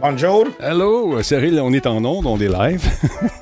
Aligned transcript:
Bonjour. 0.00 0.46
Hello, 0.58 1.22
Cyril, 1.22 1.60
on 1.60 1.74
est 1.74 1.86
en 1.86 2.02
onde, 2.02 2.24
on 2.24 2.40
est 2.40 2.48
live. 2.48 2.88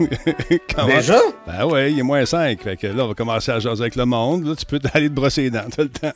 Comment... 0.74 0.88
Déjà? 0.88 1.18
Ben 1.46 1.64
oui, 1.64 1.92
il 1.92 2.00
est 2.00 2.02
moins 2.02 2.27
5. 2.27 2.61
Fait 2.61 2.77
que 2.77 2.88
là, 2.88 3.04
on 3.04 3.09
va 3.09 3.14
commencer 3.14 3.52
à 3.52 3.61
jaser 3.61 3.82
avec 3.82 3.95
le 3.95 4.04
monde. 4.04 4.45
Là, 4.45 4.56
tu 4.56 4.66
peux 4.66 4.80
aller 4.92 5.09
te 5.09 5.14
brosser 5.14 5.42
les 5.42 5.50
dents, 5.50 5.68
tout 5.70 5.82
le 5.82 5.88
temps. 5.88 6.12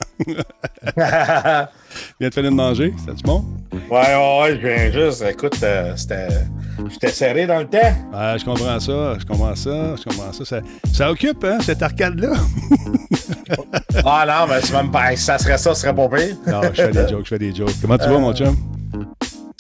viens 2.18 2.28
de 2.28 2.34
finir 2.34 2.50
de 2.50 2.56
manger, 2.56 2.92
c'était-tu 2.98 3.22
bon? 3.22 3.44
Ouais, 3.88 4.00
ouais, 4.00 4.58
je 4.60 4.66
viens 4.66 4.90
juste. 4.90 5.22
Écoute, 5.22 5.58
euh, 5.62 5.92
c'était. 5.94 6.28
J'étais 6.90 7.12
serré 7.12 7.46
dans 7.46 7.60
le 7.60 7.68
temps. 7.68 7.78
Ouais, 7.78 8.36
je 8.36 8.44
comprends 8.44 8.80
ça, 8.80 9.18
je 9.20 9.24
comprends 9.24 9.54
ça, 9.54 9.94
je 9.96 10.02
comprends 10.02 10.32
ça. 10.32 10.44
Ça, 10.44 10.60
ça 10.92 11.10
occupe, 11.12 11.44
hein, 11.44 11.58
cette 11.60 11.82
arcade-là? 11.82 12.32
ah 14.04 14.24
non, 14.26 14.52
mais 14.52 14.60
c'est 14.60 14.72
même 14.72 14.90
pas. 14.90 15.14
Ça 15.14 15.38
serait 15.38 15.58
ça, 15.58 15.72
ce 15.72 15.82
serait 15.82 15.94
pas 15.94 16.08
pire. 16.08 16.34
non, 16.48 16.62
je 16.72 16.82
fais 16.82 16.90
des 16.90 17.08
jokes, 17.08 17.24
je 17.24 17.28
fais 17.28 17.38
des 17.38 17.54
jokes. 17.54 17.74
Comment 17.80 17.98
tu 17.98 18.08
vas, 18.08 18.18
mon 18.18 18.34
chum? 18.34 18.56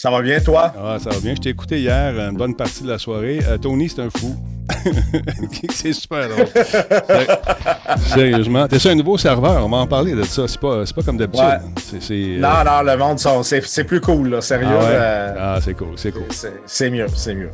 Ça 0.02 0.10
va 0.10 0.20
bien, 0.20 0.40
toi? 0.40 0.72
Ah, 0.76 0.96
ça 0.98 1.10
va 1.10 1.20
bien. 1.20 1.32
Je 1.36 1.42
t'ai 1.42 1.50
écouté 1.50 1.78
hier, 1.78 2.18
une 2.18 2.36
bonne 2.36 2.56
partie 2.56 2.82
de 2.82 2.88
la 2.88 2.98
soirée. 2.98 3.38
Euh, 3.46 3.56
Tony, 3.56 3.88
c'est 3.88 4.02
un 4.02 4.10
fou. 4.10 4.34
c'est 5.72 5.92
super 5.92 6.28
drôle. 6.28 6.48
Sérieusement. 8.12 8.66
T'es 8.66 8.84
un 8.84 8.96
nouveau 8.96 9.16
serveur, 9.16 9.64
on 9.64 9.68
va 9.68 9.76
en 9.76 9.86
parler 9.86 10.14
de 10.14 10.24
ça. 10.24 10.48
C'est 10.48 10.58
pas, 10.58 10.82
pas 10.82 11.02
comme 11.04 11.18
d'habitude. 11.18 11.44
Ouais. 11.44 12.38
Non, 12.40 12.48
euh, 12.48 12.64
non, 12.64 12.82
le 12.82 12.96
monde, 12.96 13.44
c'est 13.44 13.84
plus 13.84 14.00
cool, 14.00 14.30
là, 14.30 14.40
sérieux. 14.40 14.66
Ah, 14.68 14.78
ouais? 14.80 14.90
euh... 14.90 15.34
ah 15.38 15.58
c'est 15.62 15.74
cool, 15.74 15.92
c'est 15.94 16.10
cool. 16.10 16.26
C'est 16.66 16.90
mieux, 16.90 17.06
c'est 17.14 17.36
mieux. 17.36 17.50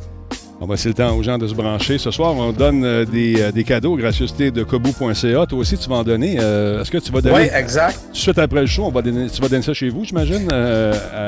On 0.61 0.65
va 0.65 0.73
laisser 0.73 0.89
le 0.89 0.93
temps 0.93 1.15
aux 1.15 1.23
gens 1.23 1.37
de 1.37 1.47
se 1.47 1.53
brancher. 1.53 1.97
Ce 1.97 2.11
soir, 2.11 2.35
on 2.35 2.51
donne 2.51 2.83
euh, 2.83 3.05
des, 3.05 3.41
euh, 3.41 3.51
des, 3.53 3.63
cadeaux 3.63 3.95
gracieuseté 3.95 4.51
de 4.51 4.63
kobu.ca. 4.63 5.45
Toi 5.45 5.57
aussi, 5.57 5.77
tu 5.77 5.89
vas 5.89 5.95
en 5.95 6.03
donner. 6.03 6.35
Euh, 6.37 6.81
est-ce 6.81 6.91
que 6.91 6.97
tu 6.97 7.13
vas 7.13 7.21
donner? 7.21 7.35
Oui, 7.43 7.49
exact. 7.55 7.97
Suite 8.11 8.37
après 8.37 8.59
le 8.59 8.67
show, 8.67 8.83
on 8.83 8.91
va 8.91 9.01
donner, 9.01 9.29
tu 9.29 9.41
vas 9.41 9.47
donner 9.47 9.61
ça 9.61 9.73
chez 9.73 9.87
vous, 9.87 10.03
j'imagine? 10.03 10.51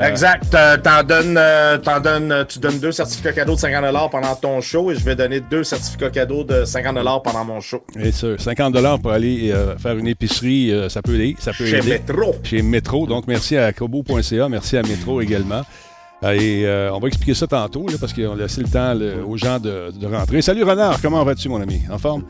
Exact. 0.06 0.54
T'en 0.82 1.02
donnes, 1.02 1.38
en 1.38 2.00
donnes, 2.00 2.44
tu 2.46 2.58
donnes 2.58 2.78
deux 2.78 2.92
certificats 2.92 3.32
cadeaux 3.32 3.54
de 3.54 3.60
50 3.60 4.10
pendant 4.10 4.34
ton 4.34 4.60
show 4.60 4.90
et 4.90 4.96
je 4.96 5.04
vais 5.04 5.16
donner 5.16 5.40
deux 5.40 5.64
certificats 5.64 6.10
cadeaux 6.10 6.44
de 6.44 6.66
50 6.66 6.94
pendant 7.24 7.44
mon 7.46 7.60
show. 7.60 7.82
Et 7.98 8.12
ça, 8.12 8.26
50 8.36 9.00
pour 9.00 9.12
aller 9.12 9.54
faire 9.78 9.96
une 9.96 10.08
épicerie, 10.08 10.74
ça 10.90 11.00
peut 11.00 11.14
aider. 11.14 11.36
Ça 11.38 11.52
peut 11.56 11.64
chez 11.64 11.80
Métro. 11.80 12.34
Chez 12.42 12.60
Métro. 12.60 13.06
Donc, 13.06 13.26
merci 13.26 13.56
à 13.56 13.72
kobu.ca. 13.72 14.50
Merci 14.50 14.76
à 14.76 14.82
Métro 14.82 15.22
également. 15.22 15.62
Euh, 16.24 16.32
et 16.32 16.66
euh, 16.66 16.92
on 16.92 17.00
va 17.00 17.08
expliquer 17.08 17.34
ça 17.34 17.46
tantôt, 17.46 17.86
parce 17.98 18.12
qu'on 18.12 18.32
a 18.32 18.36
laissé 18.36 18.62
le 18.62 18.68
temps 18.68 18.94
aux 19.26 19.36
gens 19.36 19.58
de, 19.58 19.92
rentrer. 20.06 20.40
Salut 20.40 20.62
Renard, 20.62 21.00
comment 21.02 21.24
vas-tu, 21.24 21.48
mon 21.48 21.60
ami? 21.60 21.82
En 21.90 21.98
forme? 21.98 22.24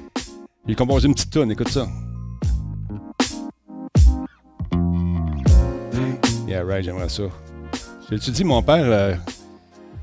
J'ai 0.66 0.74
composé 0.74 1.08
une 1.08 1.14
petite 1.14 1.30
tonne, 1.30 1.50
écoute 1.50 1.68
ça. 1.68 1.86
Yeah, 6.48 6.64
right, 6.64 6.84
j'aimerais 6.84 7.08
ça. 7.08 7.24
Je 8.10 8.16
te 8.16 8.30
dis, 8.30 8.44
mon 8.44 8.62
père, 8.62 8.84
euh, 8.84 9.14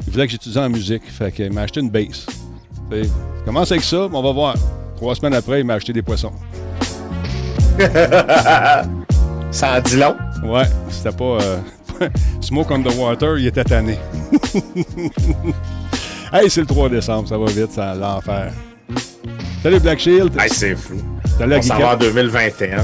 il 0.05 0.13
voulait 0.13 0.25
que 0.25 0.31
j'étudie 0.31 0.57
en 0.57 0.69
musique, 0.69 1.09
fait 1.09 1.31
qu'il 1.31 1.51
m'a 1.51 1.61
acheté 1.61 1.79
une 1.79 1.89
bass. 1.89 2.27
commence 3.45 3.71
avec 3.71 3.83
ça, 3.83 4.07
on 4.11 4.21
va 4.21 4.31
voir. 4.31 4.55
Trois 4.97 5.15
semaines 5.15 5.33
après, 5.33 5.61
il 5.61 5.65
m'a 5.65 5.75
acheté 5.75 5.93
des 5.93 6.01
poissons. 6.01 6.33
ça 7.79 9.73
a 9.73 9.81
dit 9.81 9.95
long? 9.95 10.15
Ouais, 10.43 10.65
c'était 10.89 11.15
pas. 11.15 11.37
Smoke 12.41 12.71
on 12.71 12.83
the 12.83 12.95
Water, 12.95 13.37
il 13.37 13.47
était 13.47 13.63
tanné. 13.63 13.97
hey, 16.33 16.49
c'est 16.49 16.61
le 16.61 16.67
3 16.67 16.89
décembre, 16.89 17.27
ça 17.27 17.37
va 17.37 17.45
vite, 17.45 17.71
ça 17.71 17.93
l'enfer. 17.95 18.51
Salut 19.63 19.79
Black 19.79 19.99
Shield. 19.99 20.31
Hey, 20.39 20.49
c'est 20.49 20.75
fou. 20.75 20.95
Salut 21.37 21.55
On 21.57 21.61
s'en 21.61 21.79
va 21.79 21.93
en 21.93 21.97
2021. 21.97 22.77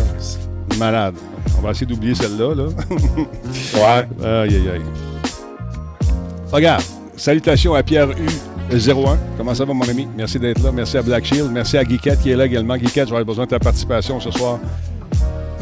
Malade. 0.78 1.16
On 1.58 1.62
va 1.62 1.72
essayer 1.72 1.86
d'oublier 1.86 2.16
celle-là. 2.16 2.54
Là. 2.54 2.64
ouais. 2.70 4.28
Aïe, 4.28 4.56
aïe, 4.56 4.70
aïe. 4.74 4.82
Regarde, 6.52 6.84
salutations 7.16 7.74
à 7.74 7.84
Pierre 7.84 8.10
U01. 8.72 9.18
Comment 9.38 9.56
ça 9.56 9.64
va, 9.64 9.74
mon 9.74 9.88
ami? 9.88 10.08
Merci 10.18 10.38
d'être 10.38 10.62
là. 10.62 10.72
Merci 10.74 10.98
à 10.98 11.02
Black 11.02 11.26
Shield. 11.26 11.50
Merci 11.52 11.78
à 11.78 11.84
Guiquette 11.84 12.22
qui 12.22 12.32
est 12.32 12.36
là 12.36 12.46
également. 12.46 12.76
Guiquette, 12.76 13.08
j'aurais 13.08 13.24
besoin 13.24 13.46
de 13.46 13.52
ta 13.52 13.60
participation 13.60 14.20
ce 14.20 14.32
soir 14.32 14.60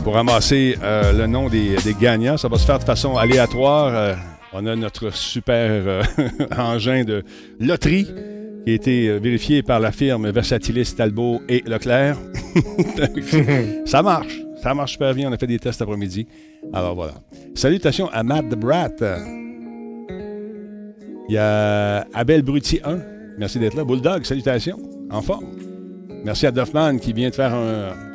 pour 0.03 0.15
ramasser 0.15 0.77
euh, 0.83 1.13
le 1.13 1.27
nom 1.27 1.47
des, 1.47 1.77
gagnants. 1.99 2.37
Ça 2.37 2.47
va 2.47 2.57
se 2.57 2.65
faire 2.65 2.79
de 2.79 2.83
façon 2.83 3.15
aléatoire. 3.15 3.93
Euh, 3.95 4.13
on 4.51 4.65
a 4.65 4.75
notre 4.75 5.13
super 5.13 5.69
euh, 5.71 6.03
engin 6.57 7.03
de 7.03 7.23
loterie 7.59 8.07
qui 8.65 8.71
a 8.71 8.73
été 8.73 9.19
vérifié 9.19 9.63
par 9.63 9.79
la 9.79 9.91
firme 9.91 10.29
Versatilis 10.29 10.93
Talbot 10.95 11.41
et 11.47 11.63
Leclerc. 11.65 12.17
ça 13.85 14.01
marche. 14.01 14.39
Ça 14.61 14.73
marche 14.73 14.93
super 14.93 15.13
bien. 15.13 15.29
On 15.29 15.33
a 15.33 15.37
fait 15.37 15.47
des 15.47 15.59
tests 15.59 15.81
après-midi. 15.81 16.27
Alors 16.73 16.95
voilà. 16.95 17.13
Salutations 17.55 18.09
à 18.11 18.23
Matt 18.23 18.49
the 18.49 18.55
Brat. 18.55 18.89
Il 21.29 21.35
y 21.35 21.37
a 21.37 22.05
Abel 22.13 22.41
Brutti 22.41 22.79
1. 22.83 22.99
Merci 23.37 23.59
d'être 23.59 23.75
là. 23.75 23.83
Bulldog, 23.83 24.23
salutations. 24.25 24.77
En 25.09 25.21
forme. 25.21 25.45
Merci 26.23 26.47
à 26.47 26.51
Duffman 26.51 26.97
qui 26.97 27.11
vient 27.11 27.29
de 27.29 27.35
faire 27.35 27.53
un, 27.53 28.12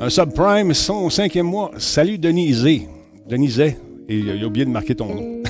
un 0.00 0.08
subprime, 0.08 0.72
son 0.72 1.10
cinquième 1.10 1.46
mois. 1.46 1.70
Salut 1.76 2.18
Denisé. 2.18 2.88
Denisé. 3.28 3.76
Et 4.08 4.16
il 4.16 4.42
a 4.42 4.46
oublié 4.46 4.64
de 4.64 4.70
marquer 4.70 4.94
ton 4.94 5.14
nom. 5.14 5.20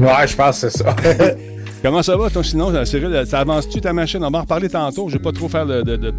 ouais, 0.00 0.26
je 0.26 0.34
pense 0.34 0.60
que 0.60 0.70
c'est 0.70 0.78
ça. 0.78 0.96
Comment 1.82 2.02
ça 2.02 2.16
va, 2.16 2.30
toi, 2.30 2.42
sinon, 2.42 2.72
Cyril? 2.86 3.26
Ça 3.26 3.40
avance-tu 3.40 3.82
ta 3.82 3.92
machine? 3.92 4.24
On 4.24 4.30
va 4.30 4.38
en 4.38 4.40
reparler 4.40 4.70
tantôt. 4.70 5.10
Je 5.10 5.14
ne 5.14 5.18
vais 5.18 5.22
pas 5.22 5.32
trop 5.32 5.50
faire 5.50 5.66
de, 5.66 6.10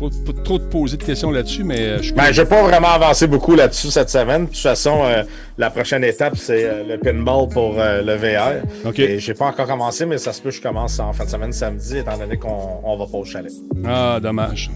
trop 0.44 0.59
te 0.59 0.64
poser 0.66 0.96
de 0.98 1.04
questions 1.04 1.31
là-dessus, 1.31 1.64
mais 1.64 1.80
euh, 1.80 2.02
je 2.04 2.14
ben, 2.14 2.30
vais 2.30 2.46
pas 2.46 2.62
vraiment 2.62 2.90
avancer 2.90 3.25
beaucoup 3.25 3.56
là-dessus 3.56 3.90
cette 3.90 4.12
semaine. 4.12 4.44
De 4.44 4.50
toute 4.52 4.59
façon, 4.59 5.02
euh, 5.04 5.24
la 5.58 5.72
prochaine 5.72 6.04
étape, 6.04 6.38
c'est 6.38 6.66
euh, 6.66 6.84
le 6.88 7.00
pinball 7.00 7.50
pour 7.50 7.78
le 7.78 8.16
VR. 8.16 8.64
OK. 8.88 9.00
Et 9.00 9.18
j'ai 9.18 9.34
pas 9.34 9.48
encore 9.48 9.66
commencé, 9.66 10.06
mais 10.06 10.20
ça 10.20 10.34
se 10.34 10.42
peut 10.42 10.50
que 10.50 10.56
je 10.56 10.62
commence 10.62 11.00
en 11.00 11.12
fin 11.14 11.25
de 11.25 11.31
semaine 11.31 11.52
samedi, 11.52 11.98
étant 11.98 12.16
donné 12.16 12.38
qu'on 12.38 12.96
va 12.96 13.06
pas 13.08 13.18
au 13.18 13.25
chalet. 13.25 13.52
Ah, 13.84 14.20
dommage. 14.22 14.70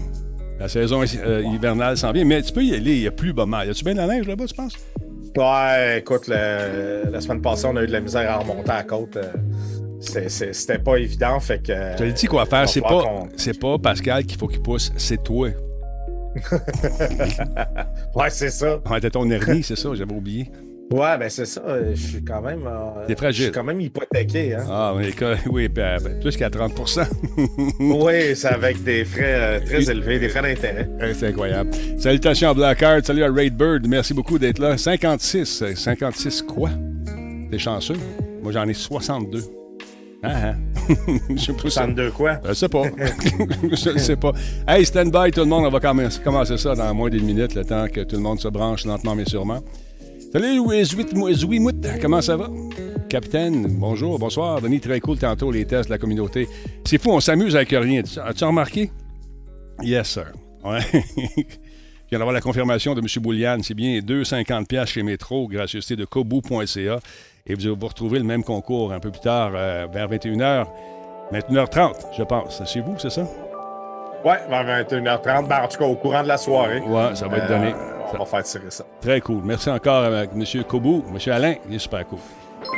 La 0.60 0.68
saison 0.68 1.02
euh, 1.02 1.42
hivernale 1.42 1.96
s'en 1.96 2.12
vient. 2.12 2.24
Mais 2.26 2.42
tu 2.42 2.52
peux 2.52 2.62
y 2.62 2.74
aller, 2.74 2.96
il 2.96 3.00
n'y 3.00 3.06
a 3.06 3.10
plus 3.10 3.32
bas 3.32 3.46
mal. 3.46 3.66
Y 3.66 3.70
a-tu 3.70 3.82
bien 3.82 3.94
de 3.94 3.98
la 3.98 4.06
neige 4.06 4.28
là-bas, 4.28 4.44
tu 4.46 4.54
penses? 4.54 4.74
Ouais, 5.34 6.00
écoute, 6.00 6.28
la 6.28 7.20
semaine 7.20 7.40
passée, 7.40 7.66
on 7.66 7.76
a 7.76 7.82
eu 7.82 7.86
de 7.86 7.92
la 7.92 8.00
misère 8.00 8.30
à 8.30 8.36
remonter 8.38 8.70
à 8.70 8.76
la 8.76 8.82
côte. 8.82 9.16
Euh, 9.16 9.32
c'était 10.00 10.78
pas 10.78 10.96
évident, 10.96 11.40
fait 11.40 11.62
que... 11.62 11.72
Je 11.72 11.96
te 11.96 12.04
dis 12.04 12.26
quoi 12.26 12.46
faire, 12.46 12.68
c'est 12.68 12.80
pas, 12.80 13.02
c'est 13.36 13.58
pas 13.58 13.78
Pascal 13.78 14.24
qu'il 14.24 14.38
faut 14.38 14.48
qu'il 14.48 14.62
pousse, 14.62 14.92
c'est 14.96 15.22
toi. 15.22 15.48
ouais, 18.14 18.30
c'est 18.30 18.50
ça. 18.50 18.80
Ouais, 18.90 19.00
t'es 19.00 19.10
ton 19.10 19.28
hernie, 19.30 19.62
c'est 19.62 19.76
ça, 19.76 19.90
j'avais 19.94 20.14
oublié. 20.14 20.50
Ouais, 20.92 21.16
ben 21.18 21.28
c'est 21.28 21.44
ça. 21.46 21.62
Euh, 21.68 21.92
je 21.94 22.06
suis 22.08 22.24
quand 22.24 22.42
même. 22.42 22.66
Euh, 22.66 23.14
fragile. 23.14 23.38
Je 23.38 23.42
suis 23.44 23.52
quand 23.52 23.62
même 23.62 23.80
hypothéqué. 23.80 24.56
Hein? 24.56 24.64
Ah, 24.68 24.92
oui, 24.96 25.14
oui 25.48 25.68
ben, 25.68 25.98
plus 26.20 26.36
qu'à 26.36 26.48
30% 26.48 27.06
Oui, 27.78 28.34
c'est 28.34 28.48
avec 28.48 28.82
des 28.82 29.04
frais 29.04 29.22
euh, 29.36 29.60
très 29.60 29.88
élevés, 29.88 30.18
des 30.18 30.28
frais 30.28 30.42
d'intérêt. 30.42 30.90
c'est 31.14 31.28
incroyable. 31.28 31.70
Salutations 31.96 32.50
à 32.50 32.54
Blackheart. 32.54 33.06
Salut 33.06 33.22
à 33.22 33.32
Raidbird. 33.32 33.86
Merci 33.86 34.14
beaucoup 34.14 34.36
d'être 34.36 34.58
là. 34.58 34.76
56. 34.76 35.74
56 35.76 36.42
quoi? 36.42 36.70
T'es 37.52 37.58
chanceux? 37.58 37.96
Moi, 38.42 38.50
j'en 38.50 38.66
ai 38.66 38.74
62. 38.74 39.44
Ah, 40.24 40.28
ah. 40.28 40.54
je 41.30 41.40
sais 41.40 41.52
pas 41.52 41.60
62 41.60 42.10
quoi? 42.10 42.40
Je 42.48 42.52
sais 42.52 42.68
pas. 42.68 42.82
je 43.70 43.96
sais 43.96 44.16
pas. 44.16 44.32
Hey, 44.66 44.84
stand 44.84 45.12
by 45.12 45.30
tout 45.30 45.40
le 45.40 45.46
monde. 45.46 45.66
On 45.66 45.70
va 45.70 45.78
commencer 45.78 46.56
ça 46.58 46.74
dans 46.74 46.92
moins 46.94 47.10
d'une 47.10 47.24
minute, 47.24 47.54
le 47.54 47.64
temps 47.64 47.86
que 47.86 48.00
tout 48.00 48.16
le 48.16 48.22
monde 48.22 48.40
se 48.40 48.48
branche 48.48 48.84
lentement 48.84 49.14
mais 49.14 49.24
sûrement. 49.24 49.60
Salut, 50.32 51.34
Zouimout, 51.34 51.84
comment 52.00 52.20
ça 52.20 52.36
va? 52.36 52.48
Capitaine, 53.08 53.66
bonjour, 53.66 54.16
bonsoir. 54.16 54.60
Denis, 54.60 54.78
très 54.78 55.00
cool 55.00 55.18
tantôt, 55.18 55.50
les 55.50 55.64
tests 55.64 55.88
de 55.88 55.94
la 55.94 55.98
communauté. 55.98 56.48
C'est 56.84 57.02
fou, 57.02 57.10
on 57.10 57.18
s'amuse 57.18 57.56
avec 57.56 57.70
rien. 57.70 58.02
As-tu 58.24 58.44
remarqué? 58.44 58.92
Yes, 59.82 60.08
sir. 60.08 60.26
Ouais. 60.64 60.78
Viens 62.10 62.18
d'avoir 62.20 62.32
la 62.32 62.40
confirmation 62.40 62.94
de 62.94 63.00
M. 63.00 63.06
Boulian. 63.20 63.58
C'est 63.62 63.74
bien 63.74 63.98
2,50$ 63.98 64.86
chez 64.86 65.02
Métro, 65.02 65.48
gracieuseté 65.48 65.96
de 65.96 66.04
kobu.ca. 66.04 67.00
Et 67.46 67.54
vous, 67.54 67.74
vous 67.74 67.86
retrouvez 67.88 68.20
le 68.20 68.24
même 68.24 68.44
concours 68.44 68.92
un 68.92 69.00
peu 69.00 69.10
plus 69.10 69.22
tard, 69.22 69.50
euh, 69.56 69.88
vers 69.92 70.08
21h, 70.08 70.66
21h30, 71.32 71.94
je 72.16 72.22
pense. 72.22 72.62
C'est 72.66 72.80
vous, 72.80 72.94
c'est 72.98 73.10
ça? 73.10 73.26
Oui, 74.24 74.34
vers 74.48 74.84
21h30. 74.84 75.48
Ben, 75.48 75.62
en 75.62 75.68
tout 75.68 75.78
cas, 75.78 75.84
au 75.84 75.94
courant 75.94 76.22
de 76.22 76.28
la 76.28 76.36
soirée. 76.36 76.80
Ouais, 76.80 77.14
ça 77.14 77.26
va 77.26 77.38
être 77.38 77.48
donné. 77.48 77.72
Euh, 77.72 78.14
on 78.14 78.18
va 78.18 78.24
faire 78.24 78.42
tirer 78.42 78.70
ça. 78.70 78.84
Très 79.00 79.20
cool. 79.20 79.40
Merci 79.44 79.70
encore 79.70 80.04
à 80.04 80.24
M. 80.24 80.44
Kobu. 80.68 81.02
M. 81.08 81.32
Alain, 81.32 81.54
il 81.68 81.76
est 81.76 81.78
super 81.78 82.06
cool. 82.06 82.18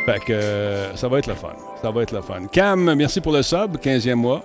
Fait 0.06 0.20
que 0.20 0.32
euh, 0.32 0.96
ça 0.96 1.08
va 1.08 1.18
être 1.18 1.26
le 1.26 1.34
fun. 1.34 1.54
Ça 1.80 1.90
va 1.90 2.02
être 2.02 2.12
le 2.12 2.22
fun. 2.22 2.46
Cam, 2.50 2.94
merci 2.94 3.20
pour 3.20 3.32
le 3.32 3.42
sub, 3.42 3.76
15e 3.76 4.14
mois. 4.14 4.42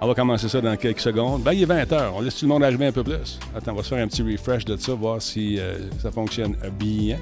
On 0.00 0.06
va 0.08 0.14
commencer 0.14 0.48
ça 0.48 0.60
dans 0.60 0.76
quelques 0.76 1.00
secondes. 1.00 1.42
Ben, 1.42 1.52
il 1.52 1.62
est 1.62 1.66
20h. 1.66 2.10
On 2.14 2.20
laisse 2.20 2.36
tout 2.36 2.46
le 2.46 2.48
monde 2.48 2.64
arriver 2.64 2.86
un 2.86 2.92
peu 2.92 3.04
plus. 3.04 3.38
Attends, 3.56 3.72
on 3.72 3.76
va 3.76 3.82
se 3.82 3.88
faire 3.88 4.02
un 4.02 4.08
petit 4.08 4.22
refresh 4.22 4.64
de 4.64 4.76
ça, 4.76 4.94
voir 4.94 5.22
si 5.22 5.58
euh, 5.60 5.78
ça 6.00 6.10
fonctionne 6.10 6.56
bien. 6.72 7.18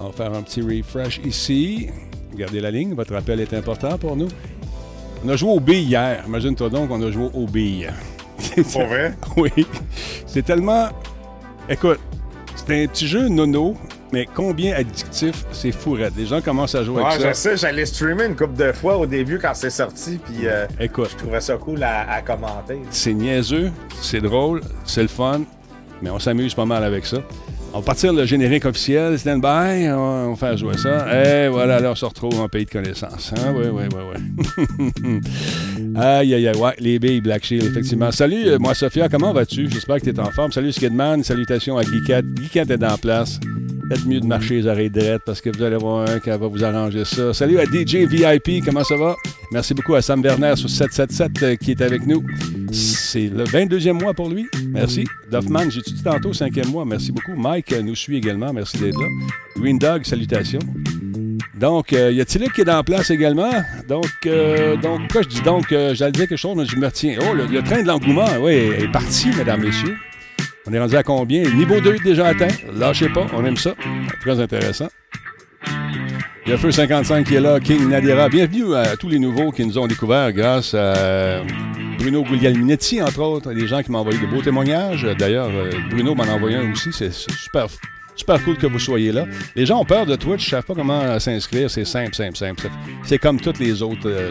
On 0.00 0.06
va 0.06 0.12
faire 0.12 0.32
un 0.32 0.42
petit 0.42 0.60
refresh 0.60 1.20
ici. 1.24 1.88
Gardez 2.34 2.60
la 2.60 2.70
ligne. 2.70 2.94
Votre 2.94 3.14
appel 3.14 3.40
est 3.40 3.54
important 3.54 3.96
pour 3.96 4.16
nous. 4.16 4.28
On 5.24 5.28
a 5.28 5.36
joué 5.36 5.52
au 5.52 5.60
B 5.60 5.70
hier. 5.70 6.24
Imagine-toi 6.26 6.68
donc, 6.68 6.90
on 6.90 7.00
a 7.00 7.10
joué 7.10 7.30
au 7.32 7.46
B. 7.46 7.84
C'est 8.64 8.86
vrai? 8.86 9.14
oui. 9.36 9.66
C'est 10.26 10.44
tellement 10.44 10.88
Écoute, 11.68 11.98
c'est 12.56 12.84
un 12.84 12.86
petit 12.86 13.08
jeu 13.08 13.28
nono, 13.28 13.74
mais 14.12 14.28
combien 14.32 14.74
addictif, 14.74 15.46
c'est 15.50 15.72
fourette. 15.72 16.12
Les 16.14 16.26
gens 16.26 16.42
commencent 16.42 16.74
à 16.74 16.84
jouer 16.84 17.02
avec 17.02 17.20
ça. 17.20 17.28
je 17.30 17.34
sais, 17.34 17.56
j'allais 17.56 17.86
streamer 17.86 18.26
une 18.26 18.36
couple 18.36 18.56
de 18.56 18.70
fois 18.72 18.98
au 18.98 19.06
début 19.06 19.38
quand 19.38 19.54
c'est 19.54 19.70
sorti, 19.70 20.20
puis 20.22 20.46
euh, 20.46 20.66
Écoute, 20.78 21.08
je 21.12 21.16
trouvais 21.16 21.40
ça 21.40 21.56
cool 21.56 21.82
à, 21.82 22.20
commenter. 22.20 22.80
C'est 22.90 23.14
niaiseux, 23.14 23.72
c'est 24.02 24.20
drôle, 24.20 24.60
c'est 24.84 25.02
le 25.02 25.08
fun, 25.08 25.40
mais 26.02 26.10
on 26.10 26.18
s'amuse 26.18 26.54
pas 26.54 26.66
mal 26.66 26.84
avec 26.84 27.06
ça. 27.06 27.18
On 27.72 27.78
va 27.78 27.86
partir 27.86 28.12
le 28.12 28.24
générique 28.24 28.66
officiel, 28.66 29.18
stand-by, 29.18 29.90
on 29.90 30.30
va 30.30 30.36
faire 30.36 30.56
jouer 30.56 30.76
ça. 30.76 31.24
Et 31.24 31.48
voilà, 31.48 31.80
là, 31.80 31.90
on 31.90 31.94
se 31.96 32.04
retrouve 32.04 32.38
en 32.40 32.48
pays 32.48 32.66
de 32.66 32.70
connaissance. 32.70 33.32
Hein? 33.36 33.52
Oui, 33.56 33.66
oui, 33.72 33.84
oui, 33.92 34.02
oui. 34.12 35.20
aïe, 35.96 36.34
aïe, 36.34 36.48
aïe, 36.48 36.56
ouais, 36.56 36.74
les 36.78 36.98
billes 36.98 37.20
Black 37.20 37.44
Shield, 37.44 37.64
effectivement. 37.64 38.10
Salut, 38.10 38.46
euh, 38.46 38.58
moi, 38.58 38.74
Sophia, 38.74 39.08
comment 39.08 39.32
vas-tu? 39.32 39.68
J'espère 39.70 39.96
que 39.96 40.04
tu 40.04 40.10
es 40.10 40.20
en 40.20 40.30
forme. 40.30 40.52
Salut, 40.52 40.72
Skidman, 40.72 41.22
salutations 41.22 41.76
à 41.78 41.82
Geekat. 41.82 42.22
Geekat 42.40 42.72
est 42.72 42.84
en 42.84 42.98
place. 42.98 43.40
Faites 43.88 44.06
mieux 44.06 44.20
de 44.20 44.26
marcher 44.26 44.56
les 44.56 44.66
oreilles 44.66 44.90
drettes 44.90 45.22
parce 45.26 45.40
que 45.40 45.50
vous 45.54 45.62
allez 45.62 45.76
voir 45.76 46.08
un 46.08 46.18
qui 46.18 46.30
va 46.30 46.36
vous 46.38 46.64
arranger 46.64 47.04
ça. 47.04 47.34
Salut 47.34 47.58
à 47.58 47.64
DJ 47.64 48.06
VIP, 48.08 48.64
comment 48.64 48.82
ça 48.82 48.96
va? 48.96 49.14
Merci 49.52 49.74
beaucoup 49.74 49.94
à 49.94 50.00
Sam 50.00 50.22
Werner 50.22 50.56
sur 50.56 50.70
777 50.70 51.42
euh, 51.42 51.56
qui 51.56 51.72
est 51.72 51.82
avec 51.82 52.06
nous. 52.06 52.24
C'est 52.72 53.28
le 53.28 53.44
22e 53.44 53.92
mois 53.92 54.14
pour 54.14 54.30
lui. 54.30 54.46
Merci. 54.68 55.04
Duffman, 55.30 55.70
j'ai 55.70 55.82
dit 55.82 56.02
tantôt, 56.02 56.32
cinquième 56.32 56.68
mois? 56.68 56.84
Merci 56.86 57.12
beaucoup. 57.12 57.34
Mike 57.36 57.72
euh, 57.72 57.82
nous 57.82 57.94
suit 57.94 58.16
également. 58.16 58.52
Merci 58.52 58.78
d'être 58.78 58.98
là. 58.98 59.06
Green 59.56 59.78
Dog, 59.78 60.04
salutations. 60.04 60.60
Donc, 61.56 61.92
euh, 61.92 62.10
y 62.10 62.20
a-t-il 62.20 62.50
qui 62.52 62.62
est 62.62 62.70
en 62.70 62.82
place 62.82 63.10
également? 63.10 63.50
Donc, 63.88 64.06
donc 64.82 65.00
pourquoi 65.02 65.22
je 65.22 65.28
dis 65.28 65.42
donc, 65.42 65.66
j'allais 65.70 66.12
dire 66.12 66.28
quelque 66.28 66.36
chose, 66.36 66.56
mais 66.56 66.64
je 66.66 66.76
me 66.76 66.86
retiens. 66.86 67.16
Oh, 67.22 67.34
le, 67.34 67.46
le 67.46 67.62
train 67.62 67.82
de 67.82 67.86
l'engouement, 67.86 68.26
oui, 68.40 68.52
est 68.52 68.90
parti, 68.90 69.28
mesdames, 69.36 69.62
messieurs. 69.62 69.96
On 70.66 70.72
est 70.72 70.80
rendu 70.80 70.96
à 70.96 71.02
combien? 71.02 71.42
Niveau 71.54 71.78
2 71.80 71.98
déjà 72.02 72.28
atteint. 72.28 72.48
Lâchez 72.74 73.10
pas, 73.10 73.26
on 73.34 73.44
aime 73.44 73.56
ça. 73.56 73.74
Très 74.22 74.40
intéressant. 74.40 74.88
Il 76.46 76.50
y 76.50 76.52
a 76.52 76.58
Feu 76.58 76.70
55 76.70 77.26
qui 77.26 77.34
est 77.34 77.40
là, 77.40 77.60
King 77.60 77.88
Nadira. 77.88 78.28
Bienvenue 78.28 78.74
à 78.74 78.96
tous 78.96 79.08
les 79.08 79.18
nouveaux 79.18 79.50
qui 79.50 79.64
nous 79.66 79.78
ont 79.78 79.86
découverts 79.86 80.32
grâce 80.32 80.74
à 80.74 81.42
Bruno 81.98 82.22
Guglielminetti, 82.22 83.02
entre 83.02 83.20
autres. 83.20 83.52
Des 83.52 83.66
gens 83.66 83.82
qui 83.82 83.90
m'ont 83.90 83.98
envoyé 83.98 84.18
de 84.18 84.26
beaux 84.26 84.42
témoignages. 84.42 85.06
D'ailleurs, 85.18 85.48
euh, 85.48 85.70
Bruno 85.90 86.14
m'en 86.14 86.24
a 86.24 86.32
envoyé 86.32 86.56
un 86.56 86.72
aussi. 86.72 86.90
C'est 86.92 87.12
super 87.12 87.66
Super 88.16 88.42
cool 88.44 88.56
que 88.56 88.66
vous 88.66 88.78
soyez 88.78 89.12
là. 89.12 89.26
Les 89.56 89.66
gens 89.66 89.80
ont 89.80 89.84
peur 89.84 90.06
de 90.06 90.14
Twitch, 90.16 90.46
ne 90.46 90.50
savent 90.50 90.64
pas 90.64 90.74
comment 90.74 91.18
s'inscrire. 91.18 91.70
C'est 91.70 91.84
simple, 91.84 92.14
simple, 92.14 92.36
simple. 92.36 92.68
C'est 93.04 93.18
comme 93.18 93.40
tous 93.40 93.58
les 93.58 93.82
autres, 93.82 94.08
euh, 94.08 94.30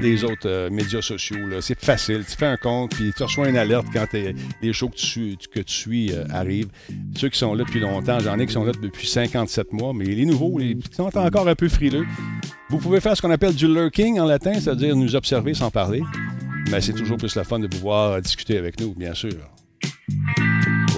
les 0.00 0.24
autres 0.24 0.46
euh, 0.46 0.70
médias 0.70 1.02
sociaux. 1.02 1.38
C'est 1.60 1.78
facile. 1.78 2.24
Tu 2.28 2.36
fais 2.36 2.46
un 2.46 2.56
compte, 2.56 2.94
puis 2.94 3.12
tu 3.16 3.22
reçois 3.22 3.48
une 3.48 3.56
alerte 3.56 3.86
quand 3.92 4.06
les 4.12 4.72
shows 4.72 4.88
que 4.88 4.96
tu, 4.96 5.36
que 5.52 5.60
tu 5.60 5.74
suis 5.74 6.12
euh, 6.12 6.24
arrivent. 6.30 6.68
Ceux 7.16 7.28
qui 7.28 7.38
sont 7.38 7.54
là 7.54 7.64
depuis 7.64 7.80
longtemps, 7.80 8.20
j'en 8.20 8.38
ai 8.38 8.46
qui 8.46 8.52
sont 8.52 8.64
là 8.64 8.72
depuis 8.80 9.06
57 9.06 9.72
mois, 9.72 9.92
mais 9.92 10.04
les 10.04 10.24
nouveaux, 10.24 10.56
qui 10.58 10.78
sont 10.92 11.16
encore 11.16 11.48
un 11.48 11.54
peu 11.54 11.68
frileux, 11.68 12.06
vous 12.70 12.78
pouvez 12.78 13.00
faire 13.00 13.16
ce 13.16 13.22
qu'on 13.22 13.30
appelle 13.30 13.54
du 13.54 13.66
lurking 13.66 14.20
en 14.20 14.26
latin, 14.26 14.54
c'est-à-dire 14.54 14.94
nous 14.94 15.16
observer 15.16 15.54
sans 15.54 15.70
parler. 15.70 16.02
Mais 16.70 16.80
c'est 16.80 16.92
toujours 16.92 17.16
plus 17.16 17.34
la 17.34 17.44
fun 17.44 17.58
de 17.58 17.66
pouvoir 17.66 18.20
discuter 18.20 18.58
avec 18.58 18.78
nous, 18.78 18.94
bien 18.94 19.14
sûr. 19.14 19.34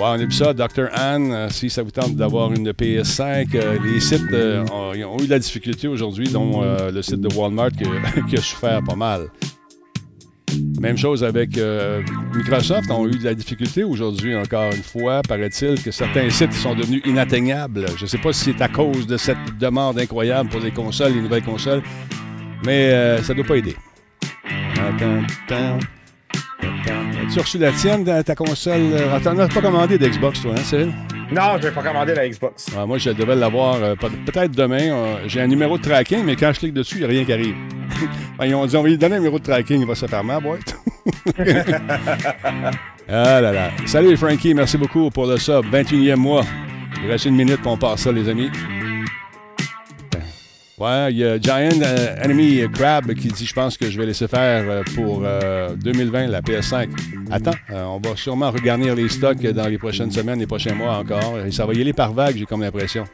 A 0.02 0.16
vu 0.16 0.32
ça, 0.32 0.54
Dr. 0.54 0.88
Anne, 0.94 1.30
euh, 1.30 1.48
si 1.50 1.68
ça 1.68 1.82
vous 1.82 1.90
tente 1.90 2.16
d'avoir 2.16 2.50
une 2.52 2.70
PS5, 2.70 3.48
euh, 3.54 3.76
les 3.84 4.00
sites 4.00 4.32
euh, 4.32 4.64
ont, 4.72 5.18
eu 5.18 5.26
de 5.26 5.30
la 5.30 5.38
difficulté 5.38 5.88
aujourd'hui, 5.88 6.28
dont 6.28 6.62
le 6.62 7.02
site 7.02 7.20
de 7.20 7.28
Walmart 7.34 7.70
qui, 8.28 8.36
a 8.36 8.40
souffert 8.40 8.82
pas 8.82 8.96
mal. 8.96 9.28
Même 10.80 10.96
chose 10.96 11.22
avec 11.22 11.60
Microsoft, 12.34 12.90
ont 12.90 13.06
eu 13.06 13.18
de 13.18 13.24
la 13.24 13.34
difficulté 13.34 13.84
aujourd'hui 13.84 14.34
encore 14.34 14.72
une 14.72 14.82
fois. 14.82 15.20
Paraît-il 15.22 15.80
que 15.82 15.90
certains 15.90 16.28
sites 16.30 16.54
sont 16.54 16.74
devenus 16.74 17.02
inatteignables. 17.04 17.86
Je 17.96 18.04
ne 18.04 18.08
sais 18.08 18.18
pas 18.18 18.32
si 18.32 18.44
c'est 18.44 18.62
à 18.62 18.68
cause 18.68 19.06
de 19.06 19.18
cette 19.18 19.58
demande 19.60 19.98
incroyable 19.98 20.48
pour 20.48 20.60
les 20.60 20.72
consoles, 20.72 21.12
les 21.12 21.20
nouvelles 21.20 21.44
consoles, 21.44 21.82
mais 22.64 23.18
ça 23.22 23.34
ne 23.34 23.42
doit 23.42 23.46
pas 23.46 23.56
aider. 23.58 23.76
Tu 27.32 27.38
as 27.38 27.42
reçu 27.42 27.58
la 27.58 27.70
tienne, 27.70 28.04
ta 28.24 28.34
console? 28.34 28.92
Euh, 28.92 29.20
t'en 29.22 29.38
as 29.38 29.46
pas 29.46 29.60
commandé 29.60 29.96
d'Xbox, 29.98 30.42
toi, 30.42 30.52
hein, 30.56 30.62
Cyril? 30.64 30.92
Non, 31.30 31.58
je 31.58 31.68
vais 31.68 31.70
pas 31.70 31.82
commandé 31.82 32.12
la 32.12 32.28
Xbox. 32.28 32.66
Ah, 32.76 32.84
moi, 32.84 32.98
je 32.98 33.10
devais 33.10 33.36
l'avoir 33.36 33.76
euh, 33.76 33.94
peut-être 33.94 34.50
demain. 34.50 34.90
Euh, 34.90 35.16
j'ai 35.28 35.40
un 35.40 35.46
numéro 35.46 35.78
de 35.78 35.82
tracking, 35.82 36.24
mais 36.24 36.34
quand 36.34 36.52
je 36.52 36.58
clique 36.58 36.74
dessus, 36.74 36.96
il 36.96 36.98
n'y 36.98 37.04
a 37.04 37.08
rien 37.08 37.24
qui 37.24 37.32
arrive. 37.32 37.54
ils 38.42 38.54
ont 38.54 38.66
dit 38.66 38.76
on 38.76 38.82
va 38.82 38.88
lui 38.88 38.98
donner 38.98 39.14
un 39.14 39.18
numéro 39.18 39.38
de 39.38 39.44
tracking, 39.44 39.80
il 39.80 39.86
va 39.86 39.94
se 39.94 40.06
fermer 40.06 40.32
la 40.32 40.40
boîte. 40.40 40.76
ah 43.08 43.40
là 43.40 43.52
là. 43.52 43.70
Salut 43.86 44.16
Frankie, 44.16 44.52
merci 44.52 44.76
beaucoup 44.76 45.08
pour 45.10 45.26
le 45.26 45.36
sub. 45.36 45.64
21e 45.72 46.16
mois. 46.16 46.44
Il 47.04 47.08
reste 47.08 47.26
une 47.26 47.36
minute 47.36 47.62
pour 47.62 47.72
on 47.72 47.76
passe 47.76 48.00
ça, 48.00 48.10
les 48.10 48.28
amis. 48.28 48.50
Ouais, 50.80 51.12
il 51.12 51.18
y 51.18 51.24
a 51.24 51.38
Giant 51.38 51.78
euh, 51.82 52.24
Enemy 52.24 52.62
Crab 52.72 53.12
qui 53.12 53.28
dit 53.28 53.44
Je 53.44 53.52
pense 53.52 53.76
que 53.76 53.90
je 53.90 53.98
vais 53.98 54.06
laisser 54.06 54.26
faire 54.26 54.64
euh, 54.66 54.82
pour 54.94 55.20
2020 55.76 56.18
euh, 56.18 56.26
la 56.28 56.40
PS5. 56.40 56.88
Attends, 57.30 57.52
on 57.68 58.00
va 58.02 58.16
sûrement 58.16 58.50
regarnir 58.50 58.94
les 58.94 59.10
stocks 59.10 59.42
dans 59.42 59.68
les 59.68 59.76
prochaines 59.76 60.10
semaines, 60.10 60.38
les 60.38 60.46
prochains 60.46 60.74
mois 60.74 60.96
encore. 60.96 61.38
Et 61.46 61.50
ça 61.50 61.66
va 61.66 61.74
y 61.74 61.82
aller 61.82 61.92
par 61.92 62.14
vague, 62.14 62.36
j'ai 62.38 62.46
comme 62.46 62.62
l'impression. 62.62 63.04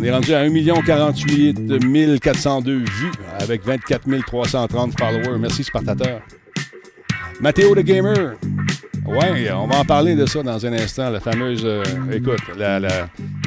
On 0.00 0.02
est 0.02 0.10
rendu 0.10 0.32
à 0.32 0.40
1 0.40 0.82
48 0.86 2.18
402 2.18 2.78
vues 2.78 3.12
avec 3.38 3.62
24 3.62 4.08
330 4.24 4.98
followers. 4.98 5.38
Merci, 5.38 5.64
Spartateur. 5.64 6.22
Mathéo 7.40 7.74
le 7.74 7.82
Gamer. 7.82 8.36
Ouais, 9.06 9.50
on 9.52 9.66
va 9.66 9.80
en 9.80 9.84
parler 9.84 10.14
de 10.14 10.24
ça 10.26 10.42
dans 10.42 10.64
un 10.64 10.72
instant. 10.72 11.10
La 11.10 11.20
fameuse. 11.20 11.66
écoute, 12.12 12.40
la 12.56 12.80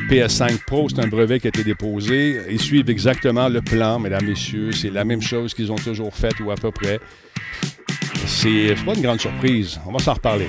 PS5 0.09 0.63
Pro, 0.65 0.87
c'est 0.89 0.99
un 0.99 1.07
brevet 1.07 1.39
qui 1.39 1.47
a 1.47 1.49
été 1.49 1.63
déposé. 1.63 2.41
Ils 2.49 2.61
suivent 2.61 2.89
exactement 2.89 3.49
le 3.49 3.61
plan, 3.61 3.99
mesdames, 3.99 4.25
messieurs. 4.25 4.71
C'est 4.71 4.91
la 4.91 5.03
même 5.03 5.21
chose 5.21 5.53
qu'ils 5.53 5.71
ont 5.71 5.75
toujours 5.75 6.13
fait 6.15 6.39
ou 6.41 6.51
à 6.51 6.55
peu 6.55 6.71
près. 6.71 6.99
C'est 8.25 8.75
pas 8.85 8.93
une 8.93 9.01
grande 9.01 9.19
surprise. 9.19 9.79
On 9.87 9.91
va 9.91 9.99
s'en 9.99 10.13
reparler. 10.13 10.47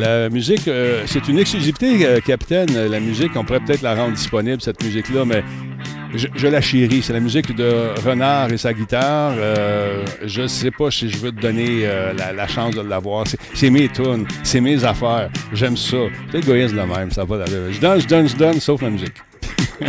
La 0.00 0.30
musique, 0.30 0.66
euh, 0.66 1.02
c'est 1.06 1.28
une 1.28 1.38
exclusivité, 1.38 2.06
euh, 2.06 2.20
capitaine. 2.20 2.68
La 2.88 3.00
musique, 3.00 3.32
on 3.36 3.44
pourrait 3.44 3.60
peut-être 3.60 3.82
la 3.82 3.94
rendre 3.94 4.14
disponible, 4.14 4.62
cette 4.62 4.82
musique-là, 4.82 5.26
mais 5.26 5.44
je, 6.14 6.48
la 6.48 6.60
chéris. 6.60 7.02
C'est 7.02 7.12
la 7.12 7.20
musique 7.20 7.54
de 7.54 7.92
Renard 8.04 8.52
et 8.52 8.58
sa 8.58 8.72
guitare. 8.72 9.34
Euh, 9.36 10.04
je 10.24 10.46
sais 10.46 10.70
pas 10.70 10.90
si 10.90 11.10
je 11.10 11.18
veux 11.18 11.32
te 11.32 11.40
donner 11.40 11.82
euh, 11.84 12.12
la, 12.14 12.46
chance 12.46 12.74
de 12.74 12.82
l'avoir. 12.82 13.24
C'est 13.54 13.70
mes 13.70 13.88
tunes, 13.88 14.26
c'est 14.42 14.60
mes 14.60 14.84
affaires. 14.84 15.30
J'aime 15.52 15.76
ça. 15.76 15.96
C'est 16.30 16.38
égoïste 16.38 16.74
de 16.74 16.80
même, 16.80 17.10
ça 17.10 17.24
va. 17.24 17.44
Je 17.46 17.80
donne, 17.80 18.00
je 18.00 18.06
donne, 18.06 18.28
je 18.28 18.36
donne, 18.36 18.60
sauf 18.60 18.82
la 18.82 18.90
musique. 18.90 19.14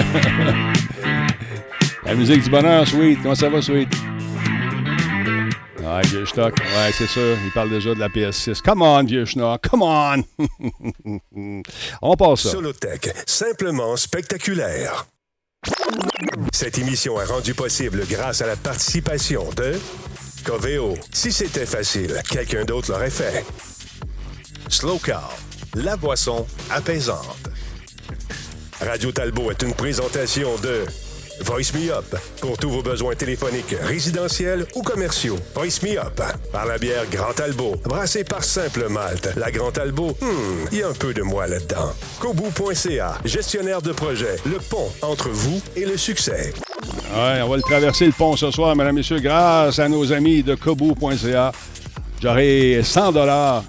la 2.06 2.16
musique 2.16 2.44
du 2.44 2.50
bonheur, 2.50 2.88
Sweet. 2.88 3.20
Comment 3.22 3.36
ça 3.36 3.50
va, 3.50 3.62
Sweet? 3.62 3.90
Ouais, 5.84 6.02
vieux 6.04 6.26
schnock. 6.26 6.56
Ouais, 6.58 6.92
c'est 6.94 7.08
sûr. 7.08 7.36
Il 7.44 7.52
parle 7.52 7.70
déjà 7.70 7.94
de 7.94 8.00
la 8.00 8.08
PS6. 8.08 8.62
Come 8.62 8.82
on, 8.82 9.04
vieux 9.04 9.26
schnock. 9.26 9.68
Come 9.68 9.82
on. 9.82 10.24
On 12.02 12.16
passe 12.16 12.42
ça. 12.42 12.52
Solotech, 12.52 13.10
simplement 13.26 13.98
spectaculaire. 13.98 15.08
Cette 16.54 16.78
émission 16.78 17.20
est 17.22 17.26
rendue 17.26 17.54
possible 17.54 18.04
grâce 18.08 18.42
à 18.42 18.48
la 18.48 18.56
participation 18.56 19.50
de 19.56 19.74
Coveo. 20.44 20.96
Si 21.12 21.32
c'était 21.32 21.66
facile, 21.66 22.22
quelqu'un 22.30 22.66
d'autre 22.66 22.92
l'aurait 22.92 23.10
fait. 23.10 23.46
Slow 24.70 25.00
Car, 25.00 25.34
la 25.76 25.98
boisson 25.98 26.46
apaisante. 26.70 27.50
Radio 28.80 29.12
Talbot 29.12 29.52
est 29.52 29.62
une 29.62 29.74
présentation 29.74 30.56
de 30.58 30.86
Voice 31.44 31.74
Me 31.74 31.92
Up. 31.92 32.16
Pour 32.40 32.58
tous 32.58 32.70
vos 32.70 32.82
besoins 32.82 33.16
téléphoniques, 33.16 33.76
résidentiels 33.82 34.66
ou 34.76 34.82
commerciaux. 34.82 35.38
Voice 35.56 35.82
Me 35.84 35.98
Up. 35.98 36.22
Par 36.52 36.66
la 36.66 36.78
bière 36.78 37.04
Grand 37.12 37.34
Talbot. 37.34 37.76
Brassée 37.84 38.24
par 38.24 38.44
Simple 38.44 38.88
Malte. 38.90 39.30
La 39.36 39.52
Grand 39.52 39.72
Talbot, 39.72 40.16
hmm, 40.22 40.68
il 40.72 40.80
y 40.80 40.84
a 40.84 40.90
un 40.90 40.94
peu 40.94 41.14
de 41.14 41.22
moi 41.22 41.48
là-dedans. 41.48 41.92
Kobu.ca. 42.20 43.18
Gestionnaire 43.26 43.82
de 43.82 43.92
projet. 43.92 44.36
Le 44.46 44.58
pont 44.58 44.92
entre 45.02 45.30
vous 45.30 45.62
et 45.76 45.86
le 45.86 45.98
succès. 45.98 46.54
On 47.14 47.48
va 47.48 47.56
le 47.56 47.62
traverser 47.62 48.06
le 48.06 48.14
pont 48.14 48.36
ce 48.36 48.52
soir, 48.52 48.76
mesdames, 48.76 48.96
messieurs, 48.96 49.20
grâce 49.20 49.80
à 49.80 49.90
nos 49.90 50.12
amis 50.12 50.44
de 50.44 50.56
Kobu.ca. 50.56 51.52
J'aurai 52.22 52.82
100 52.84 53.12
dollars 53.14 53.64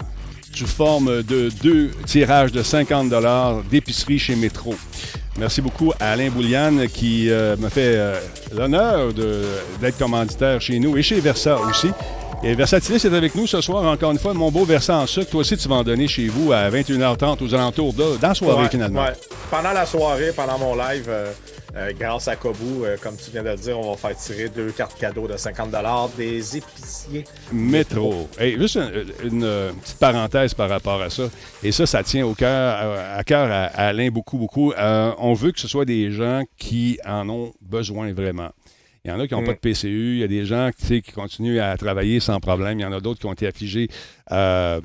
sous 0.53 0.67
forme 0.67 1.23
de 1.23 1.49
deux 1.61 1.89
tirages 2.05 2.51
de 2.51 2.61
50 2.61 3.09
dollars 3.09 3.63
d'épicerie 3.63 4.19
chez 4.19 4.35
Métro. 4.35 4.75
Merci 5.37 5.61
beaucoup 5.61 5.91
à 5.99 6.11
Alain 6.11 6.29
Bouliane 6.29 6.87
qui 6.87 7.29
euh, 7.29 7.57
me 7.57 7.69
fait 7.69 7.93
euh, 7.95 8.19
l'honneur 8.55 9.13
d'être 9.81 9.97
commanditaire 9.97 10.61
chez 10.61 10.77
nous 10.79 10.95
et 10.95 11.01
chez 11.01 11.19
Versa 11.19 11.57
aussi. 11.59 11.89
Et 12.45 12.55
Versatilis 12.55 13.05
est 13.05 13.13
avec 13.15 13.35
nous 13.35 13.47
ce 13.47 13.61
soir, 13.61 13.85
encore 13.85 14.11
une 14.11 14.19
fois. 14.19 14.33
Mon 14.33 14.51
beau 14.51 14.65
Versa 14.65 14.97
en 14.97 15.07
sucre, 15.07 15.31
toi 15.31 15.41
aussi, 15.41 15.55
tu 15.55 15.69
vas 15.69 15.75
en 15.75 15.83
donner 15.83 16.09
chez 16.09 16.27
vous 16.27 16.51
à 16.51 16.69
21h30 16.69 17.41
aux 17.41 17.55
alentours 17.55 17.93
de, 17.93 18.17
dans 18.17 18.27
la 18.27 18.33
soirée, 18.35 18.67
finalement. 18.69 19.05
Pendant 19.49 19.71
la 19.71 19.85
soirée, 19.85 20.33
pendant 20.35 20.59
mon 20.59 20.75
live, 20.75 21.05
euh, 21.07 21.31
grâce 21.97 22.27
à 22.27 22.35
Kobu, 22.35 22.83
comme 23.01 23.15
tu 23.17 23.31
viens 23.31 23.43
de 23.43 23.49
le 23.49 23.55
dire, 23.55 23.79
on 23.79 23.91
va 23.91 23.97
faire 23.97 24.15
tirer 24.15 24.49
deux 24.49 24.71
cartes 24.71 24.97
cadeaux 24.99 25.27
de 25.27 25.37
50 25.37 25.69
des 26.15 26.57
épiciers. 26.57 27.23
Métro. 27.51 28.29
juste 28.39 28.79
une, 29.23 29.73
petite 29.81 29.99
parenthèse 29.99 30.53
par 30.53 30.69
rapport 30.69 31.01
à 31.01 31.09
ça. 31.09 31.23
Et 31.63 31.71
ça, 31.71 31.85
ça 31.85 32.03
tient 32.03 32.25
au 32.25 32.35
cœur, 32.35 32.99
à 33.17 33.23
cœur 33.23 33.51
à, 33.51 33.65
Alain 33.87 34.09
beaucoup, 34.09 34.37
beaucoup. 34.37 34.73
on 34.77 35.33
veut 35.33 35.51
que 35.51 35.59
ce 35.59 35.67
soit 35.67 35.85
des 35.85 36.11
gens 36.11 36.43
qui 36.57 36.99
en 37.05 37.27
ont 37.29 37.53
besoin 37.61 38.13
vraiment. 38.13 38.51
Il 39.05 39.11
y 39.11 39.13
en 39.13 39.19
a 39.19 39.27
qui 39.27 39.33
n'ont 39.33 39.43
pas 39.43 39.51
mm. 39.51 39.55
de 39.55 39.59
PCU. 39.59 40.13
Il 40.13 40.19
y 40.19 40.23
a 40.23 40.27
des 40.27 40.45
gens 40.45 40.69
qui 40.75 41.01
continuent 41.01 41.59
à 41.59 41.75
travailler 41.75 42.19
sans 42.19 42.39
problème. 42.39 42.79
Il 42.79 42.83
y 42.83 42.85
en 42.85 42.93
a 42.93 43.01
d'autres 43.01 43.19
qui 43.19 43.25
ont 43.25 43.33
été 43.33 43.47
affligés 43.47 43.89
euh, 44.31 44.79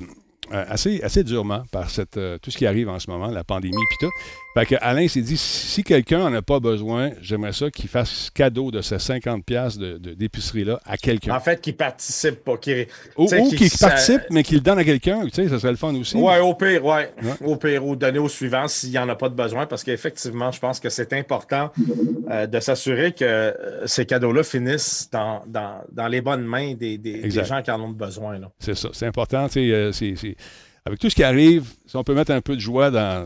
euh, 0.51 0.65
assez, 0.67 1.01
assez 1.03 1.23
durement 1.23 1.63
par 1.71 1.89
cette, 1.89 2.17
euh, 2.17 2.37
tout 2.41 2.51
ce 2.51 2.57
qui 2.57 2.65
arrive 2.65 2.89
en 2.89 2.99
ce 2.99 3.09
moment, 3.09 3.27
la 3.27 3.45
pandémie 3.45 3.77
puis 3.89 4.07
tout. 4.07 4.11
Fait 4.59 4.65
que 4.65 4.75
Alain 4.81 5.07
s'est 5.07 5.21
dit, 5.21 5.37
si 5.37 5.83
quelqu'un 5.85 6.19
n'en 6.19 6.33
a 6.33 6.41
pas 6.41 6.59
besoin, 6.59 7.11
j'aimerais 7.21 7.53
ça 7.53 7.71
qu'il 7.71 7.87
fasse 7.87 8.29
cadeau 8.33 8.71
de 8.71 8.81
ces 8.81 8.97
50$ 8.97 9.97
d'épicerie-là 10.15 10.81
à 10.85 10.97
quelqu'un. 10.97 11.33
En 11.33 11.39
fait, 11.39 11.61
qu'il 11.61 11.77
participe 11.77 12.43
pas. 12.43 12.53
ou, 12.53 12.57
qu'il 12.57 13.71
participe, 13.79 14.23
mais 14.31 14.43
qu'il 14.43 14.57
le 14.57 14.61
donne 14.61 14.79
à 14.79 14.83
quelqu'un. 14.83 15.23
Tu 15.25 15.31
sais, 15.31 15.47
ça 15.47 15.59
serait 15.59 15.71
le 15.71 15.77
fun 15.77 15.95
aussi. 15.95 16.17
Ouais, 16.17 16.39
au 16.39 16.55
pire, 16.55 16.83
ouais. 16.83 17.09
Au 17.45 17.55
pire, 17.55 17.85
ou 17.85 17.95
donner 17.95 18.19
au 18.19 18.27
suivant 18.27 18.67
s'il 18.67 18.89
n'y 18.89 18.97
en 18.97 19.07
a 19.07 19.15
pas 19.15 19.29
de 19.29 19.35
besoin. 19.35 19.65
Parce 19.65 19.81
qu'effectivement, 19.83 20.51
je 20.51 20.59
pense 20.59 20.81
que 20.81 20.89
c'est 20.89 21.13
important 21.13 21.71
euh, 22.29 22.45
de 22.45 22.59
s'assurer 22.59 23.13
que 23.13 23.23
euh, 23.23 23.87
ces 23.87 24.05
cadeaux-là 24.05 24.43
finissent 24.43 25.09
dans, 25.09 25.41
dans, 25.47 26.07
les 26.09 26.19
bonnes 26.19 26.43
mains 26.43 26.73
des, 26.73 26.97
des, 26.97 27.31
gens 27.31 27.61
qui 27.61 27.71
en 27.71 27.81
ont 27.81 27.89
besoin. 27.89 28.39
C'est 28.59 28.75
ça. 28.75 28.89
C'est 28.91 29.05
important. 29.05 29.47
Euh, 29.55 29.91
avec 30.85 30.99
tout 30.99 31.09
ce 31.09 31.15
qui 31.15 31.23
arrive, 31.23 31.63
si 31.85 31.95
on 31.95 32.03
peut 32.03 32.13
mettre 32.13 32.31
un 32.31 32.41
peu 32.41 32.55
de 32.55 32.61
joie 32.61 32.91
dans 32.91 33.25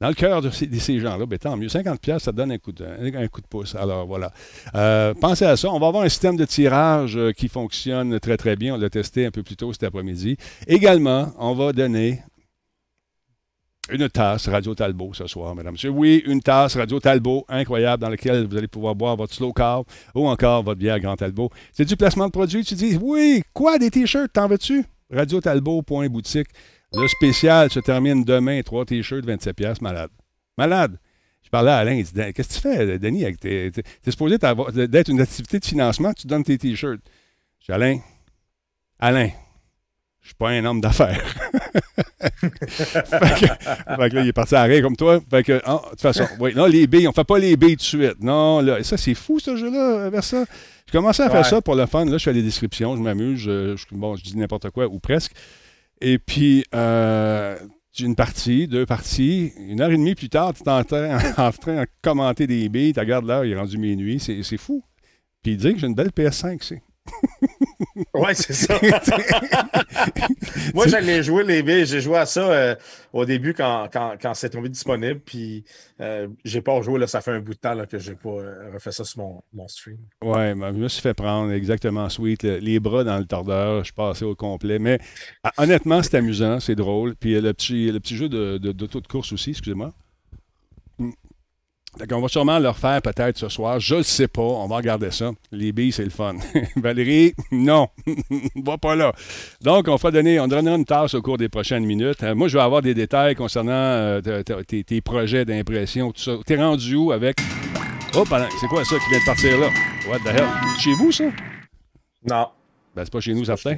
dans 0.00 0.08
le 0.08 0.14
cœur 0.14 0.42
de 0.42 0.50
ces, 0.50 0.98
gens-là, 0.98 1.24
ben, 1.24 1.38
tant 1.38 1.56
mieux. 1.56 1.68
50$, 1.68 2.18
ça 2.18 2.32
donne 2.32 2.52
un 2.52 2.58
coup 2.58 2.72
de, 2.72 2.84
un 2.84 3.28
coup 3.28 3.40
de 3.40 3.46
pouce. 3.46 3.74
Alors 3.74 4.06
voilà. 4.06 4.32
Euh, 4.74 5.14
pensez 5.14 5.44
à 5.44 5.56
ça. 5.56 5.70
On 5.70 5.78
va 5.78 5.86
avoir 5.86 6.04
un 6.04 6.08
système 6.08 6.36
de 6.36 6.44
tirage 6.44 7.16
euh, 7.16 7.32
qui 7.32 7.48
fonctionne 7.48 8.18
très, 8.18 8.36
très 8.36 8.56
bien. 8.56 8.74
On 8.74 8.78
l'a 8.78 8.90
testé 8.90 9.24
un 9.26 9.30
peu 9.30 9.42
plus 9.42 9.56
tôt 9.56 9.72
cet 9.72 9.84
après-midi. 9.84 10.36
Également, 10.66 11.32
on 11.38 11.54
va 11.54 11.72
donner 11.72 12.22
une 13.90 14.08
tasse 14.08 14.48
Radio 14.48 14.74
Talbot 14.74 15.12
ce 15.14 15.26
soir, 15.26 15.54
mesdames 15.54 15.72
messieurs. 15.72 15.90
Oui, 15.90 16.22
une 16.26 16.40
tasse 16.40 16.76
Radio 16.76 16.98
Talbot 16.98 17.44
incroyable 17.48 18.02
dans 18.02 18.08
laquelle 18.08 18.46
vous 18.46 18.56
allez 18.56 18.68
pouvoir 18.68 18.94
boire 18.94 19.14
votre 19.14 19.34
slow 19.34 19.52
carb 19.52 19.84
ou 20.14 20.26
encore 20.26 20.62
votre 20.62 20.78
bière 20.78 20.98
Grand 20.98 21.16
Talbot. 21.16 21.50
C'est 21.72 21.84
du 21.84 21.96
placement 21.96 22.26
de 22.26 22.32
produit. 22.32 22.64
Tu 22.64 22.74
dis, 22.74 22.98
oui, 23.00 23.42
quoi, 23.52 23.78
des 23.78 23.90
t-shirts, 23.90 24.32
t'en 24.32 24.48
veux-tu? 24.48 24.84
Talbot.boutique. 25.42 26.48
Le 26.96 27.08
spécial 27.08 27.70
se 27.70 27.80
termine 27.80 28.24
demain, 28.24 28.62
trois 28.62 28.84
t-shirts, 28.84 29.26
27$, 29.26 29.82
malade. 29.82 30.10
Malade. 30.56 30.98
Je 31.42 31.50
parlais 31.50 31.70
à 31.70 31.78
Alain, 31.78 31.94
il 31.94 32.04
dit 32.04 32.12
Qu'est-ce 32.32 32.48
que 32.48 32.54
tu 32.54 32.60
fais, 32.60 32.98
Denis 32.98 33.24
avec 33.24 33.40
tes. 33.40 33.70
T'es 33.70 34.10
supposé 34.10 34.38
d'être 34.38 35.08
une 35.08 35.20
activité 35.20 35.58
de 35.58 35.64
financement, 35.64 36.12
tu 36.12 36.26
donnes 36.26 36.44
tes 36.44 36.56
t-shirts. 36.56 37.00
Je 37.60 37.66
dis 37.66 37.72
Alain, 37.72 37.98
Alain, 38.98 39.30
je 40.22 40.28
suis 40.28 40.34
pas 40.36 40.50
un 40.50 40.64
homme 40.64 40.80
d'affaires. 40.80 41.22
fait, 42.40 42.50
que, 42.50 44.14
là, 44.14 44.22
il 44.22 44.28
est 44.28 44.32
parti 44.32 44.54
à 44.54 44.62
rire 44.62 44.82
comme 44.82 44.96
toi. 44.96 45.20
Fait 45.28 45.42
que, 45.42 45.60
ah, 45.64 45.82
de 45.84 45.90
toute 45.90 46.00
façon, 46.00 46.26
oui, 46.40 46.54
non, 46.54 46.64
les 46.64 46.86
billes, 46.86 47.06
on 47.08 47.12
fait 47.12 47.24
pas 47.24 47.38
les 47.38 47.56
billes 47.56 47.76
tout 47.76 47.82
de 47.82 48.02
suite. 48.02 48.22
Non, 48.22 48.60
là, 48.60 48.82
ça, 48.82 48.96
c'est 48.96 49.14
fou, 49.14 49.38
ce 49.38 49.54
jeu-là, 49.56 50.08
vers 50.08 50.24
ça. 50.24 50.44
Je 50.86 50.92
commençais 50.92 51.24
à 51.24 51.30
faire 51.30 51.44
ça 51.44 51.60
pour 51.60 51.74
le 51.74 51.84
fun. 51.86 52.06
Là, 52.06 52.16
je 52.16 52.24
fais 52.24 52.32
des 52.32 52.42
descriptions, 52.42 52.96
je 52.96 53.02
m'amuse, 53.02 53.40
je, 53.40 53.76
bon, 53.92 54.16
je 54.16 54.22
dis 54.22 54.36
n'importe 54.36 54.70
quoi, 54.70 54.86
ou 54.86 54.98
presque. 54.98 55.32
Et 56.00 56.18
puis, 56.18 56.64
euh, 56.74 57.56
une 58.02 58.16
partie, 58.16 58.66
deux 58.66 58.86
parties. 58.86 59.52
Une 59.58 59.80
heure 59.80 59.90
et 59.90 59.96
demie 59.96 60.14
plus 60.14 60.28
tard, 60.28 60.52
tu 60.54 60.62
train, 60.62 60.82
en 61.36 61.52
train 61.52 61.82
de 61.82 61.86
commenter 62.02 62.46
des 62.46 62.68
billes. 62.68 62.92
Tu 62.92 63.00
regardes 63.00 63.26
l'heure, 63.26 63.44
il 63.44 63.52
est 63.52 63.58
rendu 63.58 63.78
minuit. 63.78 64.18
C'est 64.20 64.56
fou. 64.56 64.82
Puis 65.42 65.52
il 65.52 65.58
dit 65.58 65.74
que 65.74 65.78
j'ai 65.78 65.86
une 65.86 65.94
belle 65.94 66.10
PS5, 66.10 66.58
c'est. 66.62 66.82
ouais, 68.14 68.34
c'est 68.34 68.52
ça. 68.52 68.78
Moi, 70.74 70.86
j'allais 70.88 71.22
jouer 71.22 71.44
les 71.44 71.62
billes. 71.62 71.86
J'ai 71.86 72.00
joué 72.00 72.18
à 72.18 72.26
ça 72.26 72.50
euh, 72.50 72.74
au 73.12 73.24
début 73.24 73.54
quand, 73.54 73.88
quand, 73.92 74.34
c'est 74.34 74.50
tombé 74.50 74.68
disponible. 74.68 75.20
Puis 75.20 75.64
euh, 76.00 76.28
j'ai 76.44 76.60
pas 76.60 76.72
rejoué. 76.72 76.98
Là, 76.98 77.06
ça 77.06 77.20
fait 77.20 77.32
un 77.32 77.40
bout 77.40 77.54
de 77.54 77.58
temps 77.58 77.74
là, 77.74 77.86
que 77.86 77.98
j'ai 77.98 78.14
pas 78.14 78.30
euh, 78.30 78.70
refait 78.72 78.92
ça 78.92 79.04
sur 79.04 79.22
mon, 79.52 79.68
stream. 79.68 79.98
Ouais, 80.22 80.54
je 80.56 80.78
me 80.78 80.88
suis 80.88 81.02
fait 81.02 81.14
prendre 81.14 81.52
exactement 81.52 82.08
sweet. 82.08 82.42
les 82.42 82.80
bras 82.80 83.04
dans 83.04 83.18
le 83.18 83.26
tordeur. 83.26 83.80
Je 83.80 83.84
suis 83.84 83.92
passé 83.92 84.24
au 84.24 84.34
complet. 84.34 84.78
Mais 84.78 84.98
ah, 85.42 85.52
honnêtement, 85.58 86.02
c'est 86.02 86.16
amusant, 86.16 86.60
c'est 86.60 86.76
drôle. 86.76 87.14
Puis 87.16 87.40
le 87.40 87.52
petit, 87.52 87.90
le 87.90 88.00
petit 88.00 88.16
jeu 88.16 88.28
de, 88.28 88.58
de, 88.58 88.72
de 88.72 89.06
course 89.06 89.32
aussi, 89.32 89.50
excusez-moi. 89.50 89.92
On 92.12 92.20
va 92.20 92.28
sûrement 92.28 92.58
le 92.58 92.68
refaire 92.68 93.00
peut-être 93.02 93.38
ce 93.38 93.48
soir. 93.48 93.78
Je 93.80 93.96
ne 93.96 94.02
sais 94.02 94.28
pas. 94.28 94.42
On 94.42 94.66
va 94.66 94.76
regarder 94.76 95.10
ça. 95.10 95.30
Les 95.52 95.72
billes, 95.72 95.92
c'est 95.92 96.04
le 96.04 96.10
fun. 96.10 96.34
Valérie, 96.76 97.34
non. 97.52 97.88
va 98.56 98.78
pas 98.78 98.96
là. 98.96 99.12
Donc, 99.62 99.88
on 99.88 99.96
va 99.96 100.10
donner, 100.10 100.40
on 100.40 100.48
donnera 100.48 100.76
une 100.76 100.84
tâche 100.84 101.14
au 101.14 101.22
cours 101.22 101.38
des 101.38 101.48
prochaines 101.48 101.84
minutes. 101.84 102.22
Euh, 102.22 102.34
moi, 102.34 102.48
je 102.48 102.56
vais 102.56 102.62
avoir 102.62 102.82
des 102.82 102.94
détails 102.94 103.34
concernant 103.34 103.72
euh, 103.72 104.20
tes, 104.20 105.00
projets 105.00 105.44
d'impression, 105.44 106.12
tout 106.12 106.20
ça. 106.20 106.36
T'es 106.44 106.56
rendu 106.56 106.96
où 106.96 107.12
avec? 107.12 107.38
Oh, 108.16 108.24
c'est 108.60 108.66
quoi 108.68 108.84
ça 108.84 108.96
qui 108.98 109.10
vient 109.10 109.20
de 109.20 109.26
partir 109.26 109.58
là? 109.58 109.68
What 110.08 110.18
the 110.18 110.34
hell? 110.34 110.46
Chez 110.78 110.94
vous, 110.94 111.12
ça? 111.12 111.24
Non. 112.28 112.48
Ben, 112.94 113.04
c'est 113.04 113.12
pas 113.12 113.20
chez 113.20 113.34
nous, 113.34 113.44
certain. 113.44 113.76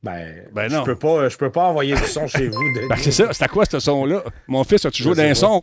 Ben, 0.00 0.44
ben, 0.52 0.70
non. 0.70 0.80
Je 0.80 0.84
peux 0.84 0.96
pas, 0.96 1.28
je 1.28 1.36
peux 1.36 1.50
pas 1.50 1.64
envoyer 1.64 1.94
du 1.96 2.04
son 2.04 2.28
chez 2.28 2.48
vous. 2.48 2.62
Ben, 2.88 2.96
c'est 2.96 3.10
ça. 3.10 3.32
C'est 3.32 3.44
à 3.44 3.48
quoi 3.48 3.64
ce 3.64 3.80
son-là? 3.80 4.22
Mon 4.46 4.62
fils 4.62 4.84
a 4.84 4.90
toujours 4.90 5.16
d'un 5.16 5.34
son. 5.34 5.62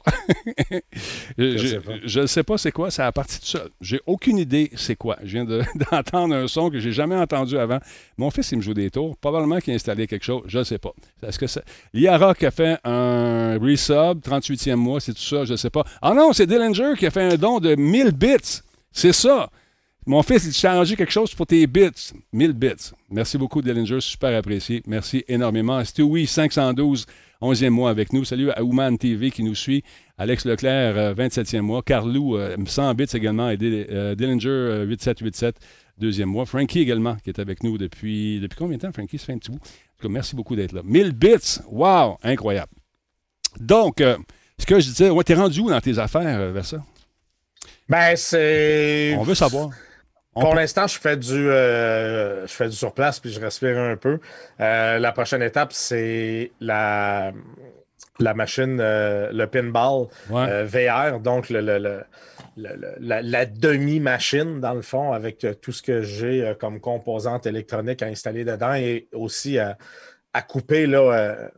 je 1.38 2.20
ne 2.20 2.25
sais 2.27 2.44
pas 2.44 2.58
c'est 2.58 2.74
quoi. 2.74 2.92
C'est 2.92 3.01
à 3.01 3.12
partir 3.13 3.39
de 3.39 3.46
ça. 3.46 3.60
J'ai 3.80 4.01
aucune 4.06 4.38
idée 4.38 4.70
c'est 4.75 4.96
quoi. 4.96 5.18
Je 5.24 5.39
viens 5.39 5.46
d'entendre 5.92 6.36
un 6.36 6.48
son 6.48 6.70
que 6.70 6.80
j'ai 6.80 6.92
jamais 6.92 7.15
entendu 7.15 7.58
avant. 7.58 7.80
Mon 8.18 8.30
fils, 8.30 8.51
il 8.51 8.58
me 8.58 8.62
joue 8.62 8.74
des 8.74 8.92
tours. 8.92 9.15
Probablement 9.18 9.60
qu'il 9.60 9.72
a 9.72 9.75
installé 9.75 10.06
quelque 10.06 10.25
chose. 10.25 10.44
Je 10.48 10.60
ne 10.60 10.63
sais 10.63 10.80
pas. 10.80 10.92
Est-ce 11.25 11.39
que 11.39 11.48
c'est... 11.48 11.63
Liara 11.94 12.36
qui 12.36 12.46
a 12.46 12.51
fait 12.51 12.77
un 12.84 13.58
resub, 13.58 14.20
38e 14.20 14.75
mois, 14.75 15.00
c'est 15.00 15.13
tout 15.13 15.22
ça, 15.22 15.46
je 15.46 15.54
ne 15.54 15.58
sais 15.58 15.70
pas. 15.70 15.86
Ah 16.01 16.13
non, 16.13 16.34
c'est 16.34 16.46
Dillinger 16.46 16.94
qui 16.98 17.06
a 17.06 17.12
fait 17.12 17.34
un 17.34 17.38
don 17.38 17.60
de 17.60 17.75
1000 17.75 18.12
bits. 18.12 18.62
C'est 18.92 19.13
ça. 19.13 19.50
Mon 20.08 20.22
fils, 20.22 20.62
il 20.62 20.68
arrangé 20.68 20.96
quelque 20.96 21.12
chose 21.12 21.34
pour 21.34 21.48
tes 21.48 21.66
bits. 21.66 22.14
1000 22.32 22.54
bits. 22.54 22.92
Merci 23.10 23.40
beaucoup, 23.40 23.64
Dellinger. 23.64 24.00
Super 24.02 24.38
apprécié. 24.38 24.84
Merci 24.86 25.26
énormément. 25.28 25.84
Stewie, 25.84 26.28
512, 26.28 27.08
11e 27.42 27.70
mois 27.70 27.90
avec 27.90 28.14
nous. 28.14 28.24
Salut 28.24 28.52
à 28.52 28.64
Ouman 28.64 29.00
TV 29.00 29.32
qui 29.32 29.42
nous 29.42 29.56
suit. 29.56 29.84
Alex 30.20 30.46
Leclerc, 30.46 31.16
27e 31.16 31.58
euh, 31.58 31.62
mois. 31.64 31.82
Carlou, 31.82 32.38
100 32.68 32.90
euh, 32.90 32.94
bits 32.94 33.06
également. 33.16 33.50
Et 33.50 33.58
euh, 33.62 34.14
Dillinger, 34.14 34.86
8787, 34.86 35.56
deuxième 35.98 36.30
mois. 36.30 36.46
Frankie 36.46 36.82
également, 36.82 37.16
qui 37.16 37.32
est 37.32 37.40
avec 37.40 37.64
nous 37.64 37.80
depuis. 37.80 38.40
Depuis 38.40 38.58
combien 38.60 38.78
de 38.78 38.84
temps, 38.84 38.94
Frankie? 38.94 39.18
Ça 39.18 39.26
fait 39.26 39.34
un 39.34 39.40
petit 39.40 39.50
bout. 39.50 39.58
En 39.58 39.98
tout 39.98 40.08
cas, 40.08 40.10
merci 40.10 40.36
beaucoup 40.36 40.56
d'être 40.56 40.74
là. 40.74 40.82
1000 40.84 41.14
bits. 41.14 41.62
Wow! 41.72 42.20
Incroyable. 42.22 42.74
Donc, 43.60 44.04
ce 44.60 44.66
que 44.68 44.80
je 44.80 44.86
disais, 44.86 45.10
ouais, 45.10 45.24
t'es 45.24 45.34
rendu 45.34 45.62
où 45.62 45.70
dans 45.72 45.82
tes 45.82 45.98
affaires 45.98 46.52
vers 46.52 46.66
ça? 46.66 46.78
Ben, 47.90 48.16
c'est. 48.16 49.16
On 49.18 49.24
veut 49.24 49.34
savoir. 49.34 49.72
Pour 50.36 50.54
l'instant, 50.54 50.86
je 50.88 51.00
fais 51.00 51.15
du 51.15 51.50
euh, 51.50 52.46
je 52.46 52.51
fais 52.51 52.68
du 52.68 52.75
surplace 52.75 53.20
puis 53.20 53.32
je 53.32 53.39
respire 53.39 53.80
un 53.80 53.96
peu. 53.96 54.20
Euh, 54.60 55.00
la 55.00 55.12
prochaine 55.13 55.42
étape, 55.42 55.72
c'est 55.72 56.51
la, 56.60 57.32
la 58.20 58.34
machine, 58.34 58.80
euh, 58.82 59.32
le 59.32 59.48
pinball 59.48 60.08
VR, 60.30 61.22
donc 61.22 61.50
le, 61.50 62.04
la, 62.58 63.46
demi-machine, 63.46 64.60
dans 64.60 64.74
le 64.74 64.82
fond, 64.82 65.13
avec 65.13 65.46
tout 65.62 65.72
ce 65.72 65.82
que 65.82 66.01
j'ai 66.01 66.54
comme 66.60 66.82
composante 66.82 67.46
électronique 67.46 68.04
à 68.04 68.08
installer 68.08 68.44
dedans 68.44 68.74
et 68.74 69.08
aussi 69.13 69.58
à, 69.58 69.77
à 70.34 70.42
couper 70.42 70.86
là, 70.86 71.50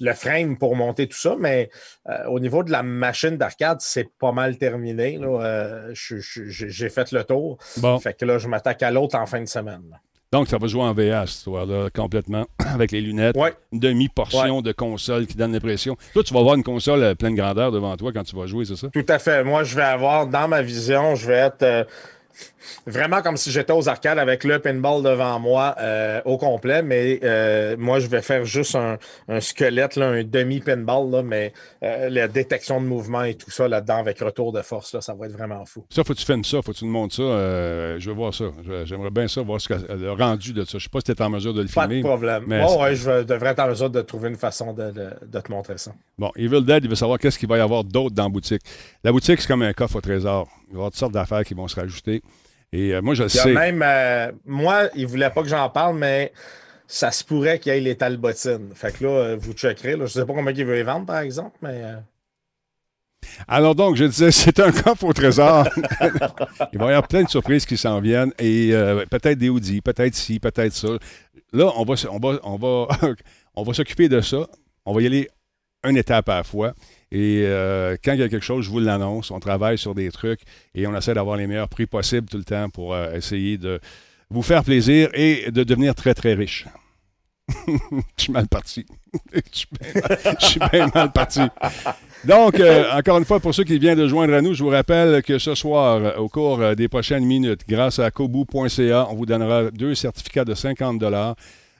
le 0.00 0.12
frame 0.12 0.58
pour 0.58 0.76
monter 0.76 1.08
tout 1.08 1.16
ça, 1.16 1.36
mais 1.38 1.70
euh, 2.08 2.24
au 2.28 2.40
niveau 2.40 2.62
de 2.62 2.70
la 2.70 2.82
machine 2.82 3.36
d'arcade, 3.36 3.78
c'est 3.80 4.08
pas 4.18 4.32
mal 4.32 4.58
terminé. 4.58 5.18
Euh, 5.22 5.92
j'ai 5.94 6.88
fait 6.88 7.12
le 7.12 7.24
tour. 7.24 7.58
Bon. 7.78 7.98
Fait 7.98 8.14
que 8.14 8.24
là, 8.24 8.38
je 8.38 8.48
m'attaque 8.48 8.82
à 8.82 8.90
l'autre 8.90 9.16
en 9.16 9.26
fin 9.26 9.40
de 9.40 9.48
semaine. 9.48 9.98
Donc, 10.32 10.48
ça 10.48 10.58
va 10.58 10.66
jouer 10.66 10.82
en 10.82 10.92
VH, 10.92 11.26
ce 11.28 11.88
complètement, 11.90 12.46
avec 12.58 12.90
les 12.90 13.00
lunettes. 13.00 13.36
Une 13.72 13.78
demi-portion 13.78 14.60
de 14.60 14.72
console 14.72 15.26
qui 15.26 15.36
donne 15.36 15.52
l'impression. 15.52 15.96
Toi, 16.12 16.24
tu 16.24 16.34
vas 16.34 16.40
avoir 16.40 16.56
une 16.56 16.64
console 16.64 17.04
à 17.04 17.14
pleine 17.14 17.34
grandeur 17.34 17.70
devant 17.70 17.96
toi 17.96 18.12
quand 18.12 18.24
tu 18.24 18.34
vas 18.34 18.46
jouer, 18.46 18.64
c'est 18.64 18.76
ça? 18.76 18.88
Tout 18.88 19.06
à 19.08 19.18
fait. 19.18 19.44
Moi, 19.44 19.62
je 19.62 19.76
vais 19.76 19.82
avoir, 19.82 20.26
dans 20.26 20.48
ma 20.48 20.62
vision, 20.62 21.14
je 21.14 21.26
vais 21.26 21.34
être. 21.34 21.62
Euh, 21.62 21.84
vraiment 22.86 23.22
comme 23.22 23.36
si 23.36 23.50
j'étais 23.50 23.72
aux 23.72 23.88
arcades 23.88 24.18
avec 24.18 24.44
le 24.44 24.58
pinball 24.58 25.02
devant 25.02 25.38
moi 25.38 25.74
euh, 25.80 26.20
au 26.24 26.38
complet, 26.38 26.82
mais 26.82 27.20
euh, 27.22 27.76
moi, 27.78 27.98
je 27.98 28.06
vais 28.06 28.22
faire 28.22 28.44
juste 28.44 28.76
un, 28.76 28.98
squelette, 29.40 29.98
un 29.98 30.22
demi-pinball, 30.24 31.22
mais 31.24 31.52
la 31.82 32.28
détection 32.28 32.80
de 32.80 32.86
mouvement 32.86 33.24
et 33.24 33.34
tout 33.34 33.50
ça 33.50 33.68
là-dedans 33.68 33.98
avec 33.98 34.18
retour 34.20 34.52
de 34.52 34.62
force, 34.62 34.94
là, 34.94 35.00
ça 35.00 35.14
va 35.14 35.26
être 35.26 35.32
vraiment 35.32 35.64
fou. 35.64 35.84
Ça, 35.90 36.04
faut 36.04 36.14
que 36.14 36.18
tu 36.18 36.26
filmes 36.26 36.44
ça, 36.44 36.62
faut 36.62 36.72
que 36.72 36.78
tu 36.78 36.84
nous 36.84 36.90
montres 36.90 37.16
ça. 37.16 37.22
je 37.22 38.08
veux 38.08 38.14
voir 38.14 38.34
ça. 38.34 38.46
J'aimerais 38.84 39.10
bien 39.10 39.28
ça, 39.28 39.42
voir 39.42 39.60
ce 39.60 39.68
que, 39.68 39.74
le 39.74 40.12
rendu 40.12 40.52
de 40.52 40.64
ça. 40.64 40.72
Je 40.72 40.76
ne 40.76 40.80
sais 40.80 40.88
pas 40.88 41.00
si 41.00 41.04
tu 41.04 41.12
es 41.12 41.22
en 41.22 41.30
mesure 41.30 41.54
de 41.54 41.62
le 41.62 41.68
filmer. 41.68 42.02
Pas 42.02 42.08
de 42.08 42.14
problème. 42.14 42.44
Mais 42.46 42.62
ouais, 42.64 42.94
je 42.94 43.22
devrais 43.22 43.50
être 43.50 43.60
en 43.60 43.68
mesure 43.68 43.90
de 43.90 44.00
trouver 44.02 44.28
une 44.28 44.36
façon 44.36 44.72
de, 44.72 44.92
te 44.92 45.50
montrer 45.50 45.78
ça. 45.78 45.92
Bon, 46.18 46.30
Evil 46.36 46.62
Dead, 46.62 46.84
il 46.84 46.90
veut 46.90 46.96
savoir 46.96 47.18
qu'est-ce 47.18 47.38
qu'il 47.38 47.48
va 47.48 47.58
y 47.58 47.60
avoir 47.60 47.84
d'autre 47.84 48.14
dans 48.14 48.24
la 48.24 48.28
boutique. 48.28 48.62
La 49.04 49.12
boutique, 49.12 49.40
c'est 49.40 49.48
comme 49.48 49.62
un 49.62 49.72
coffre 49.72 49.96
au 49.96 50.00
trésor. 50.00 50.48
Il 50.68 50.72
va 50.72 50.72
y 50.72 50.76
avoir 50.76 50.90
toutes 50.90 50.98
sortes 50.98 51.12
d'affaires 51.12 51.44
qui 51.44 51.54
vont 51.54 51.68
se 51.68 51.76
rajouter. 51.76 52.22
Et 52.72 52.94
euh, 52.94 53.02
moi, 53.02 53.14
je 53.14 53.28
sais. 53.28 53.52
Même, 53.52 53.82
euh, 53.84 54.32
moi, 54.44 54.88
il 54.94 55.02
ne 55.02 55.06
voulait 55.06 55.30
pas 55.30 55.42
que 55.42 55.48
j'en 55.48 55.68
parle, 55.70 55.96
mais 55.96 56.32
ça 56.86 57.10
se 57.10 57.24
pourrait 57.24 57.58
qu'il 57.58 57.72
y 57.72 57.76
ait 57.76 57.80
les 57.80 57.96
talbotines. 57.96 58.70
Fait 58.74 58.96
que 58.96 59.04
là, 59.04 59.10
euh, 59.10 59.36
vous 59.38 59.52
checkerez. 59.52 59.92
Je 59.92 60.02
ne 60.02 60.06
sais 60.06 60.26
pas 60.26 60.32
combien 60.32 60.52
il 60.52 60.64
veut 60.64 60.74
les 60.74 60.82
vendre, 60.82 61.06
par 61.06 61.20
exemple, 61.20 61.56
mais. 61.62 61.82
Alors 63.48 63.74
donc, 63.74 63.96
je 63.96 64.04
disais, 64.04 64.30
c'est 64.32 64.60
un 64.60 64.72
coffre 64.72 65.04
au 65.04 65.12
trésor. 65.12 65.66
il 66.72 66.78
va 66.78 66.86
y 66.86 66.88
avoir 66.88 67.08
plein 67.08 67.22
de 67.22 67.28
surprises 67.28 67.66
qui 67.66 67.76
s'en 67.76 68.00
viennent 68.00 68.32
et 68.38 68.70
peut-être 69.10 69.38
des 69.38 69.48
Audi, 69.48 69.80
peut-être 69.80 70.14
ci, 70.14 70.38
peut-être 70.38 70.72
ça. 70.72 70.88
Là, 71.52 71.72
on 71.76 71.84
va, 71.84 71.94
on 72.10 72.18
va, 72.18 72.38
on 72.42 72.56
va, 72.56 72.88
on 73.54 73.62
va 73.62 73.74
s'occuper 73.74 74.08
de 74.08 74.20
ça. 74.20 74.46
On 74.84 74.92
va 74.92 75.02
y 75.02 75.06
aller 75.06 75.28
une 75.84 75.96
étape 75.96 76.28
à 76.28 76.36
la 76.36 76.44
fois. 76.44 76.74
Et 77.12 77.42
euh, 77.44 77.96
quand 78.04 78.12
il 78.12 78.20
y 78.20 78.22
a 78.22 78.28
quelque 78.28 78.44
chose, 78.44 78.64
je 78.64 78.70
vous 78.70 78.80
l'annonce. 78.80 79.30
On 79.30 79.38
travaille 79.38 79.78
sur 79.78 79.94
des 79.94 80.10
trucs 80.10 80.40
et 80.74 80.86
on 80.86 80.96
essaie 80.96 81.14
d'avoir 81.14 81.36
les 81.36 81.46
meilleurs 81.46 81.68
prix 81.68 81.86
possibles 81.86 82.28
tout 82.28 82.38
le 82.38 82.44
temps 82.44 82.68
pour 82.68 82.94
euh, 82.94 83.14
essayer 83.14 83.58
de 83.58 83.80
vous 84.28 84.42
faire 84.42 84.64
plaisir 84.64 85.08
et 85.14 85.50
de 85.50 85.62
devenir 85.62 85.94
très, 85.94 86.14
très 86.14 86.34
riche. 86.34 86.66
je 87.68 87.74
suis 88.16 88.32
mal 88.32 88.48
parti. 88.48 88.84
je 89.32 90.46
suis 90.46 90.60
bien 90.72 90.90
mal 90.92 91.12
parti. 91.12 91.42
Donc, 92.24 92.58
euh, 92.58 92.90
encore 92.92 93.18
une 93.18 93.24
fois, 93.24 93.38
pour 93.38 93.54
ceux 93.54 93.62
qui 93.62 93.78
viennent 93.78 93.98
de 93.98 94.08
joindre 94.08 94.34
à 94.34 94.42
nous, 94.42 94.52
je 94.52 94.64
vous 94.64 94.70
rappelle 94.70 95.22
que 95.22 95.38
ce 95.38 95.54
soir, 95.54 96.18
au 96.18 96.28
cours 96.28 96.74
des 96.74 96.88
prochaines 96.88 97.24
minutes, 97.24 97.60
grâce 97.68 98.00
à 98.00 98.10
kobu.ca, 98.10 99.06
on 99.08 99.14
vous 99.14 99.26
donnera 99.26 99.70
deux 99.70 99.94
certificats 99.94 100.44
de 100.44 100.54
50 100.54 101.00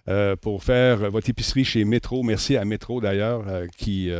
euh, 0.08 0.36
pour 0.36 0.62
faire 0.62 1.10
votre 1.10 1.28
épicerie 1.28 1.64
chez 1.64 1.84
Métro. 1.84 2.22
Merci 2.22 2.56
à 2.56 2.64
Métro 2.64 3.00
d'ailleurs, 3.00 3.42
qui. 3.76 4.12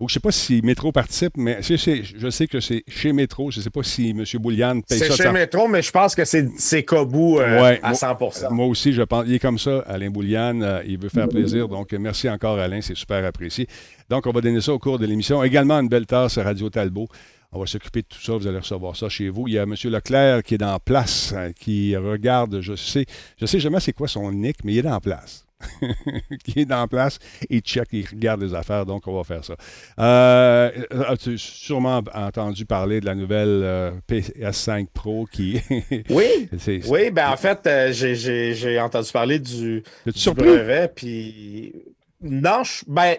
je 0.00 0.04
ne 0.04 0.08
sais 0.08 0.20
pas 0.20 0.32
si 0.32 0.60
Métro 0.62 0.92
participe, 0.92 1.36
mais 1.36 1.58
je 1.62 2.30
sais 2.30 2.46
que 2.46 2.60
c'est 2.60 2.82
chez 2.88 3.12
Métro. 3.12 3.50
Je 3.50 3.58
ne 3.58 3.62
sais 3.62 3.70
pas 3.70 3.82
si 3.82 4.10
M. 4.10 4.24
Bouliane 4.40 4.82
paye 4.82 4.98
ça. 4.98 5.06
C'est 5.10 5.22
chez 5.22 5.30
Métro, 5.30 5.68
mais 5.68 5.82
je 5.82 5.90
pense 5.90 6.14
que 6.14 6.24
c'est 6.24 6.82
Kobu 6.84 7.40
à 7.40 7.92
100% 7.92 8.50
Moi 8.52 8.66
aussi, 8.66 8.92
je 8.92 9.02
pense. 9.02 9.24
Il 9.26 9.34
est 9.34 9.38
comme 9.38 9.58
ça, 9.58 9.80
Alain 9.86 10.10
Bouliane. 10.10 10.82
il 10.86 10.98
veut 10.98 11.08
faire 11.08 11.28
plaisir. 11.28 11.68
Donc, 11.68 11.92
merci 11.92 12.28
encore, 12.28 12.58
Alain. 12.58 12.80
C'est 12.80 12.96
super 12.96 13.24
apprécié. 13.24 13.66
Donc, 14.10 14.26
on 14.26 14.32
va 14.32 14.40
donner 14.40 14.60
ça 14.60 14.72
au 14.72 14.78
cours 14.78 14.98
de 14.98 15.06
l'émission. 15.06 15.42
Également, 15.42 15.80
une 15.80 15.88
belle 15.88 16.06
tasse 16.06 16.38
à 16.38 16.42
Radio 16.42 16.68
Talbot. 16.70 17.08
On 17.54 17.60
va 17.60 17.66
s'occuper 17.66 18.02
de 18.02 18.06
tout 18.08 18.20
ça. 18.20 18.32
Vous 18.36 18.46
allez 18.48 18.58
recevoir 18.58 18.96
ça 18.96 19.08
chez 19.08 19.28
vous. 19.28 19.46
Il 19.46 19.54
y 19.54 19.58
a 19.58 19.62
M. 19.62 19.74
Leclerc 19.84 20.42
qui 20.42 20.54
est 20.54 20.58
dans 20.58 20.78
place, 20.80 21.32
hein, 21.36 21.52
qui 21.52 21.96
regarde, 21.96 22.60
je 22.60 22.74
sais, 22.74 23.06
je 23.40 23.46
sais 23.46 23.60
jamais 23.60 23.78
c'est 23.78 23.92
quoi 23.92 24.08
son 24.08 24.32
nick, 24.32 24.64
mais 24.64 24.72
il 24.72 24.78
est 24.78 24.82
dans 24.82 24.98
place. 24.98 25.43
qui 26.44 26.60
est 26.60 26.64
dans 26.64 26.86
place, 26.88 27.18
il 27.48 27.60
check, 27.60 27.88
il 27.92 28.06
regarde 28.06 28.42
les 28.42 28.54
affaires, 28.54 28.86
donc 28.86 29.06
on 29.06 29.16
va 29.16 29.24
faire 29.24 29.44
ça. 29.44 29.54
Euh, 29.98 30.70
as-tu 31.08 31.38
sûrement 31.38 32.02
entendu 32.14 32.66
parler 32.66 33.00
de 33.00 33.06
la 33.06 33.14
nouvelle 33.14 33.62
euh, 33.62 33.90
PS5 34.08 34.86
Pro 34.92 35.26
qui. 35.30 35.60
oui, 36.10 36.48
oui, 36.88 37.10
ben 37.10 37.28
en 37.30 37.36
fait, 37.36 37.66
euh, 37.66 37.92
j'ai 37.92 38.80
entendu 38.80 39.10
parler 39.12 39.38
du, 39.38 39.82
du 40.06 40.30
brevet, 40.30 40.88
puis. 40.94 41.74
Non, 42.20 42.62
ben. 42.86 43.16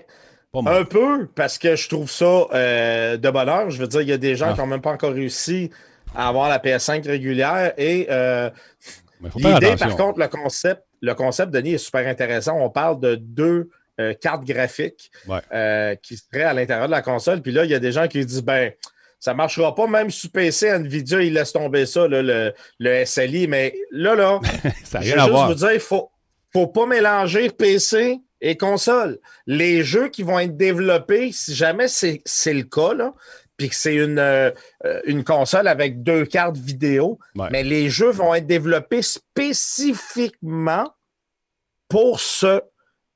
Un 0.66 0.86
peu, 0.86 1.28
parce 1.36 1.58
que 1.58 1.76
je 1.76 1.90
trouve 1.90 2.10
ça 2.10 2.48
euh, 2.54 3.18
de 3.18 3.30
bonheur. 3.30 3.70
Je 3.70 3.78
veux 3.78 3.88
dire, 3.88 4.00
il 4.00 4.08
y 4.08 4.14
a 4.14 4.18
des 4.18 4.38
gens 4.38 4.48
ah. 4.52 4.54
qui 4.54 4.60
n'ont 4.60 4.68
même 4.68 4.80
pas 4.80 4.94
encore 4.94 5.12
réussi 5.12 5.70
à 6.16 6.30
avoir 6.30 6.48
la 6.48 6.60
PS5 6.60 7.06
régulière. 7.06 7.74
Et 7.78 8.08
l'idée, 9.36 9.76
par 9.76 9.96
contre, 9.98 10.18
le 10.18 10.30
concept, 10.30 10.85
le 11.02 11.14
concept, 11.14 11.52
Denis, 11.52 11.74
est 11.74 11.78
super 11.80 12.08
intéressant. 12.08 12.58
On 12.60 12.70
parle 12.70 13.00
de 13.00 13.16
deux 13.16 13.70
euh, 14.00 14.14
cartes 14.14 14.44
graphiques 14.44 15.12
qui 16.02 16.18
seraient 16.18 16.44
à 16.44 16.54
l'intérieur 16.54 16.88
de 16.88 16.92
la 16.92 17.02
console. 17.02 17.42
Puis 17.42 17.52
là, 17.52 17.66
il 17.66 17.72
y 17.72 17.76
a 17.76 17.80
des 17.80 17.92
gens 17.92 18.08
qui 18.08 18.26
disent 18.26 18.44
ben, 18.44 18.72
ça 19.20 19.32
ne 19.32 19.38
marchera 19.38 19.74
pas, 19.74 19.88
même 19.88 20.12
sur 20.12 20.30
PC, 20.30 20.68
Nvidia, 20.68 21.22
il 21.22 21.34
laisse 21.34 21.52
tomber 21.52 21.86
ça, 21.86 22.08
le, 22.08 22.54
SLI. 23.06 23.48
Mais 23.48 23.74
là, 23.92 24.16
là, 24.16 24.40
ça 24.84 25.02
je 25.02 25.14
veux 25.14 25.20
juste 25.20 25.46
vous 25.48 25.54
dire, 25.56 25.72
il 25.72 25.76
ne 25.76 25.80
faut, 25.80 26.12
faut 26.54 26.68
pas 26.68 26.86
mélanger 26.86 27.50
PC 27.50 28.20
et 28.42 28.56
console. 28.56 29.18
Les 29.48 29.84
jeux 29.84 30.10
qui 30.10 30.22
vont 30.22 30.38
être 30.38 30.56
développés, 30.56 31.32
si 31.32 31.56
jamais 31.56 31.88
c'est 31.88 32.22
le 32.54 32.64
cas, 32.64 32.94
là, 32.94 33.14
puis 33.58 33.70
que 33.70 33.76
c'est 33.76 33.96
une, 33.96 34.20
euh, 34.20 34.52
une 35.06 35.24
console 35.24 35.68
avec 35.68 36.04
deux 36.04 36.26
cartes 36.26 36.58
vidéo, 36.58 37.20
mais 37.52 37.64
les 37.64 37.90
jeux 37.90 38.12
vont 38.12 38.34
être 38.34 38.48
développés 38.48 39.02
spécifiquement 39.02 40.94
pour 41.88 42.20
ce, 42.20 42.62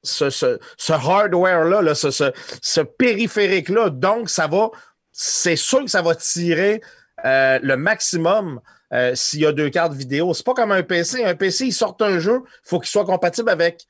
ce, 0.03 0.91
hardware-là, 0.91 1.93
ce, 1.95 2.31
ce 2.61 2.81
périphérique-là. 2.81 3.89
Donc, 3.89 4.29
ça 4.29 4.47
va, 4.47 4.69
c'est 5.11 5.55
sûr 5.55 5.83
que 5.83 5.89
ça 5.89 6.01
va 6.01 6.15
tirer 6.15 6.81
euh, 7.25 7.59
le 7.61 7.75
maximum 7.75 8.61
euh, 8.93 9.13
s'il 9.13 9.41
y 9.41 9.45
a 9.45 9.51
deux 9.51 9.69
cartes 9.69 9.93
vidéo. 9.93 10.33
C'est 10.33 10.45
pas 10.45 10.53
comme 10.53 10.71
un 10.71 10.83
PC. 10.83 11.23
Un 11.23 11.35
PC, 11.35 11.67
il 11.67 11.73
sort 11.73 11.97
un 11.99 12.19
jeu, 12.19 12.41
il 12.45 12.69
faut 12.69 12.79
qu'il 12.79 12.89
soit 12.89 13.05
compatible 13.05 13.49
avec 13.49 13.85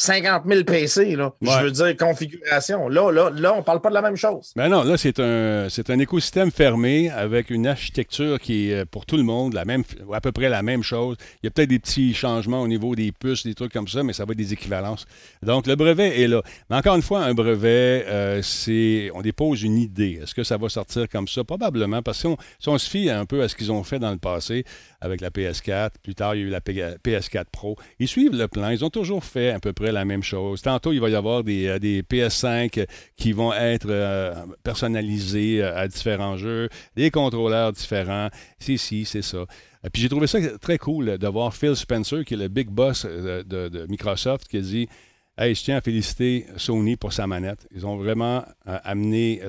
50 0.00 0.44
000 0.46 0.62
PC, 0.62 1.16
là. 1.16 1.32
Je 1.42 1.64
veux 1.64 1.70
dire, 1.72 1.96
configuration. 1.96 2.88
Là, 2.88 3.10
là, 3.10 3.30
là 3.30 3.54
on 3.54 3.58
ne 3.58 3.62
parle 3.62 3.80
pas 3.80 3.88
de 3.88 3.94
la 3.94 4.00
même 4.00 4.14
chose. 4.14 4.52
Ben 4.54 4.68
non, 4.68 4.84
là, 4.84 4.96
c'est 4.96 5.18
un, 5.18 5.66
c'est 5.68 5.90
un 5.90 5.98
écosystème 5.98 6.52
fermé 6.52 7.10
avec 7.10 7.50
une 7.50 7.66
architecture 7.66 8.38
qui 8.38 8.70
est 8.70 8.74
euh, 8.74 8.84
pour 8.84 9.06
tout 9.06 9.16
le 9.16 9.24
monde 9.24 9.54
la 9.54 9.64
même, 9.64 9.82
à 10.12 10.20
peu 10.20 10.30
près 10.30 10.48
la 10.48 10.62
même 10.62 10.84
chose. 10.84 11.16
Il 11.42 11.46
y 11.46 11.48
a 11.48 11.50
peut-être 11.50 11.70
des 11.70 11.80
petits 11.80 12.14
changements 12.14 12.62
au 12.62 12.68
niveau 12.68 12.94
des 12.94 13.10
puces, 13.10 13.44
des 13.44 13.56
trucs 13.56 13.72
comme 13.72 13.88
ça, 13.88 14.04
mais 14.04 14.12
ça 14.12 14.24
va 14.24 14.32
être 14.32 14.38
des 14.38 14.52
équivalences. 14.52 15.04
Donc, 15.42 15.66
le 15.66 15.74
brevet 15.74 16.22
est 16.22 16.28
là. 16.28 16.42
Mais 16.70 16.76
encore 16.76 16.94
une 16.94 17.02
fois, 17.02 17.24
un 17.24 17.34
brevet, 17.34 18.04
euh, 18.06 18.40
c'est. 18.40 19.10
On 19.14 19.20
dépose 19.20 19.64
une 19.64 19.78
idée. 19.78 20.20
Est-ce 20.22 20.32
que 20.32 20.44
ça 20.44 20.58
va 20.58 20.68
sortir 20.68 21.08
comme 21.08 21.26
ça? 21.26 21.42
Probablement, 21.42 22.02
parce 22.02 22.22
que 22.22 22.28
si 22.60 22.68
on, 22.68 22.78
se 22.78 22.88
fie 22.88 23.10
un 23.10 23.24
peu 23.24 23.42
à 23.42 23.48
ce 23.48 23.56
qu'ils 23.56 23.72
ont 23.72 23.82
fait 23.82 23.98
dans 23.98 24.12
le 24.12 24.18
passé 24.18 24.62
avec 25.00 25.20
la 25.20 25.30
PS4, 25.30 25.90
plus 26.00 26.14
tard, 26.14 26.36
il 26.36 26.42
y 26.42 26.44
a 26.44 26.46
eu 26.46 26.50
la 26.50 26.60
PS4 26.60 27.46
Pro, 27.50 27.74
ils 27.98 28.06
suivent 28.06 28.36
le 28.36 28.46
plan. 28.46 28.68
Ils 28.68 28.84
ont 28.84 28.90
toujours 28.90 29.24
fait 29.24 29.50
à 29.50 29.58
peu 29.58 29.72
près 29.72 29.87
la 29.92 30.04
même 30.04 30.22
chose. 30.22 30.62
Tantôt, 30.62 30.92
il 30.92 31.00
va 31.00 31.08
y 31.08 31.14
avoir 31.14 31.44
des, 31.44 31.66
euh, 31.66 31.78
PS5 31.78 32.86
qui 33.16 33.32
vont 33.32 33.52
être 33.52 33.88
euh, 33.88 34.34
personnalisés 34.62 35.62
euh, 35.62 35.76
à 35.76 35.88
différents 35.88 36.36
jeux, 36.36 36.68
des 36.96 37.10
contrôleurs 37.10 37.72
différents. 37.72 38.28
C'est 38.58 38.76
ci, 38.76 39.04
c'est 39.04 39.22
ça. 39.22 39.44
Puis 39.92 40.02
j'ai 40.02 40.08
trouvé 40.08 40.26
ça 40.26 40.38
très 40.58 40.78
cool 40.78 41.18
de 41.18 41.28
voir 41.28 41.54
Phil 41.54 41.76
Spencer, 41.76 42.24
qui 42.24 42.34
est 42.34 42.38
le 42.38 42.48
big 42.48 42.68
boss 42.68 43.04
de, 43.04 43.86
Microsoft, 43.88 44.48
qui 44.48 44.56
a 44.56 44.60
dit 44.60 44.88
Hey, 45.36 45.54
je 45.54 45.62
tiens 45.62 45.76
à 45.76 45.80
féliciter 45.80 46.46
Sony 46.56 46.96
pour 46.96 47.12
sa 47.12 47.28
manette. 47.28 47.68
Ils 47.72 47.86
ont 47.86 47.96
vraiment 47.96 48.44
amené 48.66 49.40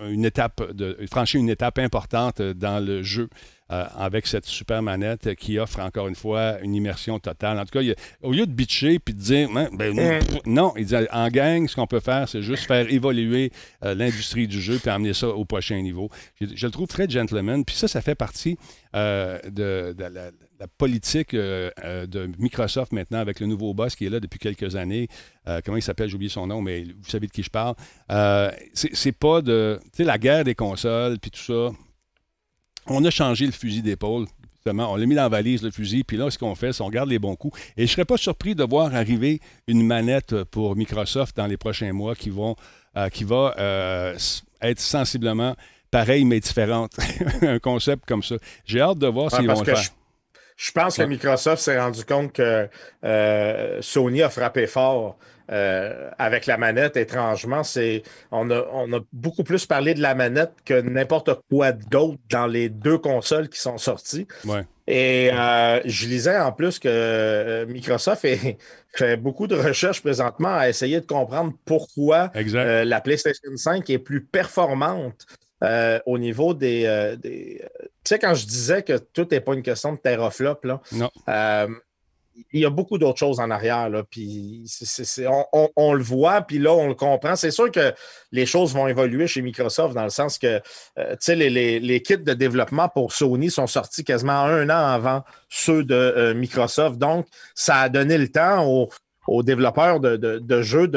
une 0.00 0.24
étape, 0.24 0.72
de, 0.72 0.96
franchi 1.10 1.38
une 1.38 1.50
étape 1.50 1.78
importante 1.78 2.40
dans 2.40 2.84
le 2.84 3.02
jeu. 3.02 3.28
Euh, 3.70 3.84
avec 3.98 4.26
cette 4.26 4.46
super 4.46 4.80
manette 4.80 5.34
qui 5.34 5.58
offre 5.58 5.80
encore 5.80 6.08
une 6.08 6.14
fois 6.14 6.58
une 6.62 6.74
immersion 6.74 7.18
totale. 7.18 7.58
En 7.58 7.66
tout 7.66 7.78
cas, 7.78 7.84
au 8.22 8.32
lieu 8.32 8.46
de 8.46 8.50
bitcher 8.50 8.98
puis 8.98 9.12
de 9.12 9.20
dire 9.20 9.50
hein, 9.54 9.68
ben, 9.74 9.94
mm. 9.94 10.38
non, 10.46 10.72
il 10.78 10.86
dit 10.86 10.94
en 11.12 11.28
gang, 11.28 11.68
ce 11.68 11.76
qu'on 11.76 11.86
peut 11.86 12.00
faire, 12.00 12.26
c'est 12.30 12.40
juste 12.40 12.64
faire 12.64 12.90
évoluer 12.90 13.52
euh, 13.84 13.94
l'industrie 13.94 14.48
du 14.48 14.58
jeu 14.58 14.78
puis 14.78 14.88
amener 14.88 15.12
ça 15.12 15.28
au 15.28 15.44
prochain 15.44 15.82
niveau. 15.82 16.08
Je, 16.40 16.66
le 16.66 16.72
trouve 16.72 16.86
très 16.86 17.10
gentleman. 17.10 17.62
Puis 17.62 17.76
ça, 17.76 17.88
ça 17.88 18.00
fait 18.00 18.14
partie 18.14 18.56
euh, 18.96 19.38
de, 19.50 19.94
la, 19.98 20.30
politique 20.66 21.34
de 21.34 22.30
Microsoft 22.38 22.92
maintenant 22.92 23.18
avec 23.18 23.40
le 23.40 23.46
nouveau 23.46 23.74
boss 23.74 23.94
qui 23.94 24.06
est 24.06 24.10
là 24.10 24.20
depuis 24.20 24.38
quelques 24.38 24.74
années. 24.76 25.08
comment 25.64 25.76
il 25.76 25.82
s'appelle? 25.82 26.08
J'ai 26.08 26.16
oublié 26.16 26.30
son 26.30 26.46
nom, 26.46 26.60
mais 26.60 26.84
vous 26.84 27.08
savez 27.08 27.26
de 27.26 27.32
qui 27.32 27.42
je 27.42 27.50
parle. 27.50 27.74
c'est 28.74 29.12
pas 29.12 29.40
de. 29.40 29.78
Tu 29.84 29.98
sais, 29.98 30.04
la 30.04 30.18
guerre 30.18 30.44
des 30.44 30.54
consoles 30.54 31.18
puis 31.18 31.30
tout 31.30 31.40
ça 31.40 31.70
on 32.88 33.04
a 33.04 33.10
changé 33.10 33.46
le 33.46 33.52
fusil 33.52 33.82
d'épaule. 33.82 34.26
On 34.66 34.96
l'a 34.96 35.06
mis 35.06 35.14
dans 35.14 35.22
la 35.22 35.28
valise, 35.30 35.62
le 35.62 35.70
fusil, 35.70 36.04
puis 36.04 36.18
là, 36.18 36.30
ce 36.30 36.36
qu'on 36.36 36.54
fait, 36.54 36.74
c'est 36.74 36.82
qu'on 36.82 36.90
garde 36.90 37.08
les 37.08 37.18
bons 37.18 37.36
coups. 37.36 37.58
Et 37.78 37.86
je 37.86 37.92
ne 37.92 37.94
serais 37.94 38.04
pas 38.04 38.18
surpris 38.18 38.54
de 38.54 38.64
voir 38.64 38.94
arriver 38.94 39.40
une 39.66 39.86
manette 39.86 40.44
pour 40.44 40.76
Microsoft 40.76 41.34
dans 41.36 41.46
les 41.46 41.56
prochains 41.56 41.92
mois 41.94 42.14
qui, 42.14 42.28
vont, 42.28 42.54
euh, 42.96 43.08
qui 43.08 43.24
va 43.24 43.54
euh, 43.58 44.18
être 44.60 44.80
sensiblement 44.80 45.56
pareille 45.90 46.26
mais 46.26 46.38
différente. 46.40 46.92
un 47.42 47.58
concept 47.58 48.04
comme 48.06 48.22
ça. 48.22 48.36
J'ai 48.66 48.80
hâte 48.80 48.98
de 48.98 49.06
voir 49.06 49.30
s'ils 49.30 49.46
vont 49.46 49.58
le 49.58 49.64
faire. 49.64 49.76
Je 49.76 49.88
pense 50.72 50.96
que 50.96 51.02
Microsoft 51.02 51.62
s'est 51.62 51.78
rendu 51.78 52.04
compte 52.04 52.32
que 52.32 52.68
Sony 53.80 54.22
a 54.22 54.30
frappé 54.30 54.66
fort 54.66 55.18
euh, 55.50 56.10
avec 56.18 56.44
la 56.44 56.58
manette, 56.58 56.96
étrangement, 56.98 57.64
c'est 57.64 58.02
on 58.30 58.50
a, 58.50 58.66
on 58.72 58.92
a 58.92 59.00
beaucoup 59.14 59.44
plus 59.44 59.64
parlé 59.64 59.94
de 59.94 60.02
la 60.02 60.14
manette 60.14 60.52
que 60.64 60.78
n'importe 60.78 61.30
quoi 61.50 61.72
d'autre 61.72 62.18
dans 62.28 62.46
les 62.46 62.68
deux 62.68 62.98
consoles 62.98 63.48
qui 63.48 63.58
sont 63.58 63.78
sorties. 63.78 64.26
Et 64.86 65.30
euh, 65.32 65.80
je 65.86 66.06
lisais 66.06 66.38
en 66.38 66.52
plus 66.52 66.78
que 66.78 66.88
euh, 66.88 67.66
Microsoft 67.66 68.26
fait 68.92 69.16
beaucoup 69.16 69.46
de 69.46 69.56
recherches 69.56 70.02
présentement 70.02 70.54
à 70.54 70.68
essayer 70.68 71.00
de 71.00 71.06
comprendre 71.06 71.54
pourquoi 71.64 72.30
la 72.34 73.00
PlayStation 73.00 73.50
5 73.54 73.88
est 73.88 73.98
plus 73.98 74.22
performante 74.22 75.26
au 75.60 76.18
niveau 76.18 76.54
des. 76.54 77.16
des 77.22 77.62
tu 78.04 78.14
sais, 78.14 78.18
quand 78.18 78.34
je 78.34 78.46
disais 78.46 78.82
que 78.82 78.96
tout 78.96 79.26
n'est 79.30 79.40
pas 79.40 79.54
une 79.54 79.62
question 79.62 79.92
de 79.92 79.98
teraflop, 79.98 80.64
là, 80.64 80.80
non 80.92 81.10
il 82.52 82.60
y 82.60 82.64
a 82.64 82.70
beaucoup 82.70 82.98
d'autres 82.98 83.18
choses 83.18 83.40
en 83.40 83.50
arrière. 83.50 83.88
Là, 83.88 84.04
puis 84.08 84.64
on, 85.76 85.92
le 85.92 86.02
voit, 86.02 86.42
puis 86.42 86.58
là, 86.58 86.72
on 86.72 86.88
le 86.88 86.94
comprend. 86.94 87.36
C'est 87.36 87.50
sûr 87.50 87.70
que 87.70 87.92
les 88.32 88.46
choses 88.46 88.74
vont 88.74 88.86
évoluer 88.86 89.26
chez 89.26 89.42
Microsoft 89.42 89.94
dans 89.94 90.04
le 90.04 90.10
sens 90.10 90.38
que 90.38 90.60
euh, 90.98 91.16
les, 91.28 92.02
kits 92.02 92.18
de 92.18 92.34
développement 92.34 92.88
pour 92.88 93.12
Sony 93.12 93.50
sont 93.50 93.66
sortis 93.66 94.04
quasiment 94.04 94.40
un 94.40 94.68
an 94.70 94.92
avant 94.92 95.22
ceux 95.48 95.84
de 95.84 95.94
euh, 95.94 96.34
Microsoft. 96.34 96.98
Donc, 96.98 97.26
ça 97.54 97.76
a 97.76 97.88
donné 97.88 98.18
le 98.18 98.28
temps 98.28 98.66
aux, 98.66 98.88
développeurs 99.42 100.00
de, 100.00 100.62
jeux 100.62 100.88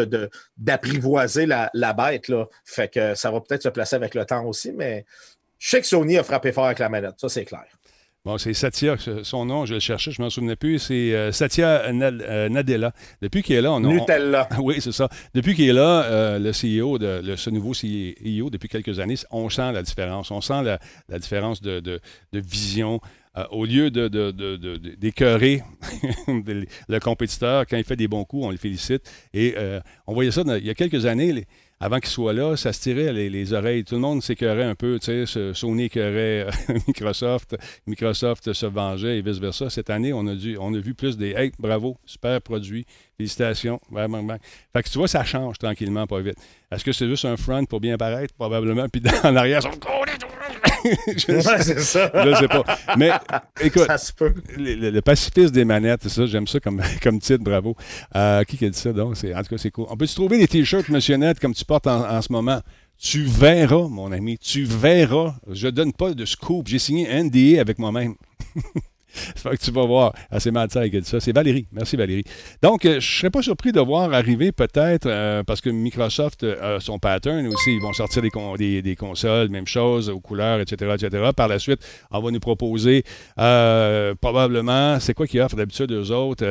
d'apprivoiser 0.57 1.45
la, 1.45 1.69
la, 1.73 1.93
bête. 1.93 2.27
Là. 2.27 2.47
Fait 2.65 2.91
que 2.91 3.15
ça 3.15 3.31
va 3.31 3.41
peut-être 3.41 3.63
se 3.63 3.69
placer 3.69 3.95
avec 3.95 4.15
le 4.15 4.25
temps 4.25 4.45
aussi, 4.45 4.71
mais 4.71 5.05
je 5.59 5.69
sais 5.69 5.81
que 5.81 5.87
Sony 5.87 6.17
a 6.17 6.23
frappé 6.23 6.51
fort 6.51 6.65
avec 6.65 6.79
la 6.79 6.89
manette, 6.89 7.15
ça 7.17 7.29
c'est 7.29 7.45
clair. 7.45 7.65
Bon, 8.23 8.37
c'est 8.37 8.53
Satya, 8.53 8.97
son 9.23 9.45
nom, 9.45 9.65
je 9.65 9.73
le 9.73 9.79
cherchais, 9.79 10.11
je 10.11 10.21
ne 10.21 10.25
m'en 10.25 10.29
souvenais 10.29 10.55
plus. 10.55 10.77
C'est 10.77 11.15
euh, 11.15 11.31
Satya 11.31 11.85
euh, 11.87 12.49
Nadella. 12.49 12.93
Depuis 13.19 13.41
qu'il 13.41 13.55
est 13.55 13.61
là, 13.61 13.71
on 13.71 13.83
a. 13.83 13.87
Nutella. 13.87 14.47
oui, 14.59 14.75
c'est 14.79 14.91
ça. 14.91 15.09
Depuis 15.33 15.55
qu'il 15.55 15.67
est 15.67 15.73
là, 15.73 16.03
euh, 16.03 16.37
le 16.37 16.51
CEO, 16.51 16.99
de, 16.99 17.35
ce 17.35 17.49
nouveau 17.49 17.71
CEO, 17.71 18.51
depuis 18.51 18.69
quelques 18.69 18.99
années, 18.99 19.15
on 19.31 19.49
sent 19.49 19.71
la 19.71 19.81
différence. 19.81 20.29
On 20.29 20.39
sent 20.39 20.61
la, 20.61 21.17
différence 21.17 21.63
de, 21.63 21.99
vision. 22.31 23.01
Au 23.51 23.65
lieu 23.65 23.89
d'écœurer 23.89 25.63
de, 26.27 26.65
le 26.87 26.99
compétiteur, 26.99 27.65
quand 27.67 27.77
il 27.77 27.83
fait 27.83 27.95
des 27.95 28.07
bons 28.07 28.25
coups, 28.25 28.45
on 28.45 28.51
le 28.51 28.57
félicite. 28.57 29.09
Et 29.33 29.55
on 30.07 30.13
voyait 30.13 30.31
ça 30.31 30.43
il 30.57 30.65
y 30.65 30.69
a 30.69 30.73
quelques 30.73 31.05
années. 31.05 31.45
Avant 31.83 31.99
qu'il 31.99 32.11
soit 32.11 32.33
là, 32.33 32.55
ça 32.55 32.73
se 32.73 32.79
tirait 32.79 33.11
les, 33.11 33.53
oreilles. 33.53 33.83
Tout 33.83 33.95
le 33.95 34.01
monde 34.01 34.21
s'écœurait 34.21 34.65
un 34.65 34.75
peu. 34.75 34.99
Sony 35.53 35.85
écœurait 35.85 36.45
euh, 36.45 36.51
Microsoft. 36.87 37.57
Microsoft 37.87 38.53
se 38.53 38.67
vengeait 38.67 39.17
et 39.17 39.21
vice-versa. 39.23 39.71
Cette 39.71 39.89
année, 39.89 40.13
on 40.13 40.27
a, 40.27 40.35
dû, 40.35 40.57
on 40.59 40.71
a 40.75 40.77
vu 40.77 40.93
plus 40.93 41.17
des 41.17 41.31
Hey, 41.31 41.51
bravo, 41.57 41.97
super 42.05 42.39
produit, 42.39 42.85
félicitations. 43.17 43.79
Fait 43.91 44.83
que 44.83 44.89
tu 44.89 44.99
vois, 44.99 45.07
ça 45.07 45.23
change 45.23 45.57
tranquillement, 45.57 46.05
pas 46.05 46.21
vite. 46.21 46.37
Est-ce 46.71 46.85
que 46.85 46.91
c'est 46.91 47.07
juste 47.07 47.25
un 47.25 47.35
front 47.35 47.65
pour 47.65 47.79
bien 47.79 47.97
paraître? 47.97 48.35
Probablement. 48.35 48.87
Puis 48.87 49.01
en 49.23 49.35
arrière, 49.35 49.61
je 51.17 51.31
ouais, 51.33 51.63
c'est 51.63 51.79
ça. 51.79 52.11
Je 52.13 52.35
sais 52.35 52.47
pas. 52.47 52.63
Mais 52.97 53.11
écoute, 53.61 53.87
Le, 54.57 54.99
pacifisme 55.01 55.51
des 55.51 55.65
manettes, 55.65 56.07
ça, 56.07 56.25
j'aime 56.25 56.47
ça 56.47 56.59
comme, 56.59 56.81
comme 57.03 57.19
titre, 57.19 57.43
bravo. 57.43 57.75
Euh, 58.15 58.43
qui 58.43 58.63
a 58.65 58.69
dit 58.69 58.77
ça 58.77 58.93
donc? 58.93 59.15
En 59.23 59.43
tout 59.43 59.49
cas, 59.49 59.57
c'est 59.57 59.71
cool. 59.71 59.85
On 59.89 59.97
peut-tu 59.97 60.15
trouver 60.15 60.37
des 60.37 60.47
t-shirts, 60.47 60.89
Monsieur 60.89 61.17
Net, 61.17 61.39
comme 61.39 61.53
tu 61.53 61.65
portes 61.65 61.87
en, 61.87 62.21
ce 62.21 62.31
moment? 62.31 62.61
Tu 62.97 63.23
verras, 63.23 63.87
mon 63.87 64.11
ami, 64.11 64.37
tu 64.37 64.63
verras. 64.63 65.35
Je 65.49 65.67
donne 65.67 65.91
pas 65.91 66.13
de 66.13 66.25
scoop. 66.25 66.67
J'ai 66.67 66.79
signé 66.79 67.09
un 67.09 67.23
NDA 67.23 67.59
avec 67.59 67.79
moi-même. 67.79 68.15
que 69.43 69.55
tu 69.55 69.71
vas 69.71 69.85
voir. 69.85 70.13
Ah, 70.29 70.39
c'est 70.39 70.51
Malta 70.51 70.87
qui 70.89 70.97
a 70.97 70.99
dit 71.01 71.07
ça. 71.07 71.19
C'est 71.19 71.33
Valérie. 71.33 71.67
Merci, 71.71 71.95
Valérie. 71.95 72.23
Donc, 72.61 72.85
euh, 72.85 72.93
je 72.93 72.95
ne 72.95 73.01
serais 73.01 73.29
pas 73.29 73.41
surpris 73.41 73.71
de 73.71 73.79
voir 73.79 74.13
arriver 74.13 74.51
peut-être, 74.51 75.07
euh, 75.07 75.43
parce 75.43 75.61
que 75.61 75.69
Microsoft 75.69 76.43
a 76.43 76.79
son 76.79 76.99
pattern 76.99 77.45
aussi. 77.47 77.75
Ils 77.75 77.81
vont 77.81 77.93
sortir 77.93 78.21
des, 78.21 78.81
des, 78.81 78.95
consoles, 78.95 79.49
même 79.49 79.67
chose, 79.67 80.09
aux 80.09 80.19
couleurs, 80.19 80.59
etc., 80.59 80.95
etc. 80.95 81.29
Par 81.35 81.47
la 81.47 81.59
suite, 81.59 81.79
on 82.11 82.19
va 82.19 82.31
nous 82.31 82.39
proposer 82.39 83.03
euh, 83.39 84.15
probablement, 84.19 84.99
c'est 84.99 85.13
quoi 85.13 85.27
qu'ils 85.27 85.41
offrent 85.41 85.55
d'habitude 85.55 85.91
aux 85.91 86.11
autres? 86.11 86.41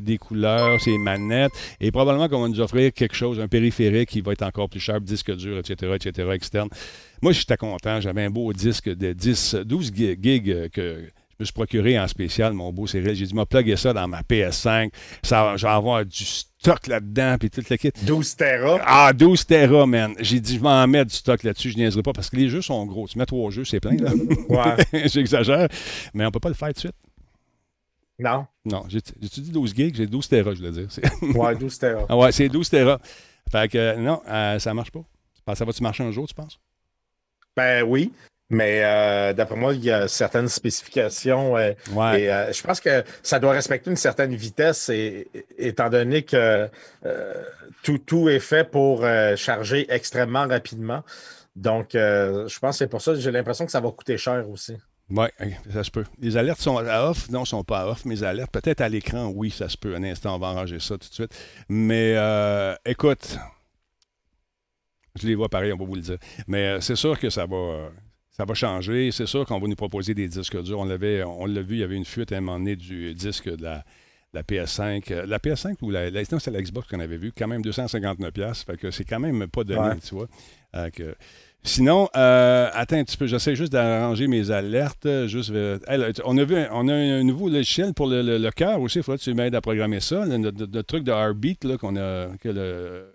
des 0.00 0.18
couleurs, 0.18 0.80
ces 0.80 0.96
manettes. 0.98 1.52
Et 1.80 1.90
probablement 1.90 2.28
qu'on 2.28 2.42
va 2.42 2.48
nous 2.48 2.60
offrir 2.60 2.92
quelque 2.92 3.14
chose, 3.14 3.40
un 3.40 3.48
périphérique 3.48 4.10
qui 4.10 4.20
va 4.20 4.32
être 4.32 4.42
encore 4.42 4.68
plus 4.68 4.80
cher, 4.80 5.00
disque 5.00 5.34
dur, 5.34 5.58
etc., 5.58 5.92
etc., 5.94 6.28
externe. 6.32 6.68
Moi, 7.22 7.32
j'étais 7.32 7.56
content. 7.56 8.00
J'avais 8.00 8.24
un 8.24 8.30
beau 8.30 8.52
disque 8.52 8.88
de 8.88 9.12
10, 9.12 9.56
12 9.64 9.92
gigs 9.94 10.68
que 10.70 11.10
me 11.40 11.44
suis 11.44 11.52
procuré 11.52 11.98
en 11.98 12.08
spécial 12.08 12.52
mon 12.52 12.72
beau 12.72 12.86
Cyril. 12.86 13.14
J'ai 13.14 13.26
dit, 13.26 13.34
m'a 13.34 13.46
plugué 13.46 13.76
ça 13.76 13.92
dans 13.92 14.08
ma 14.08 14.22
PS5. 14.22 14.90
Ça, 15.22 15.56
je 15.56 15.66
vais 15.66 15.72
avoir 15.72 16.04
du 16.04 16.24
stock 16.24 16.86
là-dedans, 16.86 17.36
puis 17.38 17.48
tout 17.48 17.62
le 17.68 17.76
kit. 17.76 17.92
12 18.02 18.36
Tera. 18.36 18.80
Ah, 18.84 19.12
12 19.12 19.46
Tera, 19.46 19.86
man. 19.86 20.14
J'ai 20.18 20.40
dit, 20.40 20.56
je 20.56 20.60
vais 20.60 20.68
en 20.68 20.86
mettre 20.88 21.10
du 21.10 21.16
stock 21.16 21.42
là-dessus, 21.42 21.70
je 21.70 21.76
niaiserai 21.76 22.02
pas, 22.02 22.12
parce 22.12 22.28
que 22.28 22.36
les 22.36 22.48
jeux 22.48 22.62
sont 22.62 22.84
gros. 22.86 23.06
Tu 23.06 23.18
mets 23.18 23.26
trois 23.26 23.50
jeux, 23.50 23.64
c'est 23.64 23.78
plein, 23.80 23.96
là. 23.96 24.10
Ouais. 24.48 25.06
J'exagère, 25.08 25.68
mais 26.12 26.26
on 26.26 26.30
peut 26.30 26.40
pas 26.40 26.48
le 26.48 26.54
faire 26.56 26.68
tout 26.68 26.74
de 26.74 26.78
suite. 26.80 26.96
Non. 28.18 28.46
Non, 28.64 28.84
j'ai 28.88 29.00
dit 29.00 29.52
12 29.52 29.74
gigs, 29.74 29.94
j'ai 29.94 30.06
12 30.06 30.28
Tera, 30.28 30.54
je 30.54 30.62
veux 30.62 30.72
dire. 30.72 30.88
ouais, 31.36 31.54
12 31.54 31.78
Tera. 31.78 32.06
Ah 32.08 32.16
ouais, 32.16 32.32
c'est 32.32 32.48
12 32.48 32.68
Tera. 32.68 33.00
Fait 33.50 33.70
que, 33.70 33.96
non, 33.96 34.20
euh, 34.28 34.58
ça 34.58 34.74
marche 34.74 34.90
pas. 34.90 35.04
Ça 35.54 35.64
va-tu 35.64 35.82
marcher 35.82 36.02
un 36.02 36.10
jour, 36.10 36.26
tu 36.26 36.34
penses? 36.34 36.58
Ben 37.56 37.82
oui. 37.84 38.12
Mais 38.50 38.82
euh, 38.82 39.34
d'après 39.34 39.56
moi, 39.56 39.74
il 39.74 39.84
y 39.84 39.90
a 39.90 40.08
certaines 40.08 40.48
spécifications. 40.48 41.56
Euh, 41.56 41.72
et 42.14 42.32
euh, 42.32 42.50
je 42.52 42.62
pense 42.62 42.80
que 42.80 43.04
ça 43.22 43.38
doit 43.38 43.52
respecter 43.52 43.90
une 43.90 43.96
certaine 43.96 44.34
vitesse, 44.34 44.88
et, 44.88 45.28
étant 45.58 45.90
donné 45.90 46.22
que 46.22 46.68
tout, 47.82 47.98
tout 47.98 48.28
est 48.28 48.40
fait 48.40 48.64
pour 48.64 49.04
charger 49.36 49.86
extrêmement 49.90 50.46
rapidement. 50.46 51.02
Donc, 51.56 51.90
je 51.92 52.58
pense 52.58 52.76
que 52.76 52.78
c'est 52.78 52.88
pour 52.88 53.02
ça 53.02 53.12
que 53.12 53.20
j'ai 53.20 53.30
l'impression 53.30 53.66
que 53.66 53.72
ça 53.72 53.80
va 53.80 53.90
coûter 53.90 54.16
cher 54.16 54.48
aussi. 54.48 54.74
Oui, 55.10 55.26
ça 55.72 55.84
se 55.84 55.90
peut. 55.90 56.04
Les 56.18 56.36
alertes 56.36 56.60
sont 56.60 56.76
à 56.76 57.08
off. 57.08 57.30
Non, 57.30 57.38
elles 57.38 57.42
ne 57.42 57.46
sont 57.46 57.64
pas 57.64 57.80
à 57.80 57.86
off. 57.86 58.04
Mes 58.04 58.22
alertes, 58.22 58.50
peut-être 58.50 58.82
à 58.82 58.90
l'écran, 58.90 59.32
oui, 59.34 59.50
ça 59.50 59.68
se 59.68 59.76
peut. 59.76 59.94
Un 59.94 60.04
instant, 60.04 60.36
on 60.36 60.38
va 60.38 60.48
arranger 60.48 60.80
ça 60.80 60.98
tout 60.98 61.08
de 61.08 61.14
suite. 61.14 61.34
Mais 61.68 62.14
écoute, 62.86 63.38
je 65.20 65.26
les 65.26 65.34
vois 65.34 65.48
pareil, 65.48 65.72
on 65.72 65.76
va 65.76 65.84
vous 65.84 65.94
le 65.94 66.02
dire. 66.02 66.18
Mais 66.46 66.80
c'est 66.80 66.96
sûr 66.96 67.18
que 67.18 67.28
ça 67.30 67.44
va 67.46 67.90
ça 68.38 68.44
va 68.44 68.54
changer. 68.54 69.10
C'est 69.10 69.26
sûr 69.26 69.44
qu'on 69.44 69.58
va 69.58 69.66
nous 69.66 69.74
proposer 69.74 70.14
des 70.14 70.28
disques 70.28 70.62
durs. 70.62 70.78
On 70.78 70.84
l'avait, 70.84 71.24
on 71.24 71.46
l'a 71.46 71.60
vu, 71.60 71.76
il 71.76 71.80
y 71.80 71.82
avait 71.82 71.96
une 71.96 72.04
fuite 72.04 72.32
à 72.32 72.36
un 72.36 72.40
moment 72.40 72.58
donné 72.58 72.76
du 72.76 73.12
disque 73.14 73.48
de 73.48 73.64
la, 73.64 73.82
PS5. 74.42 75.24
La 75.24 75.38
PS5 75.38 75.74
ou 75.82 75.90
la, 75.90 76.08
la 76.08 76.24
c'est 76.24 76.50
la 76.50 76.62
Xbox 76.62 76.86
qu'on 76.86 77.00
avait 77.00 77.16
vu, 77.16 77.32
quand 77.36 77.48
même 77.48 77.62
259$. 77.62 78.64
Fait 78.64 78.76
que 78.76 78.92
c'est 78.92 79.04
quand 79.04 79.18
même 79.18 79.48
pas 79.48 79.64
donné, 79.64 79.96
tu 80.06 80.14
vois. 80.14 80.28
Euh, 80.76 80.88
sinon, 81.64 82.08
euh, 82.14 82.70
attends 82.72 82.98
un 82.98 83.02
petit 83.02 83.16
peu, 83.16 83.26
j'essaie 83.26 83.56
juste 83.56 83.72
d'arranger 83.72 84.28
mes 84.28 84.52
alertes. 84.52 85.08
Juste, 85.26 85.52
on, 86.24 86.38
a 86.38 86.44
vu, 86.44 86.56
on 86.70 86.86
a 86.86 86.94
un 86.94 87.24
nouveau 87.24 87.48
logiciel 87.48 87.92
pour 87.92 88.06
le, 88.06 88.50
cœur 88.50 88.80
aussi. 88.80 88.98
Il 88.98 89.02
faudrait 89.02 89.18
que 89.18 89.24
tu 89.24 89.34
m'aides 89.34 89.56
à 89.56 89.60
programmer 89.60 89.98
ça. 89.98 90.24
Le, 90.24 90.82
truc 90.82 91.02
de 91.02 91.10
Heartbeat 91.10 91.64
là, 91.64 91.76
qu'on, 91.76 91.96
a, 91.96 92.28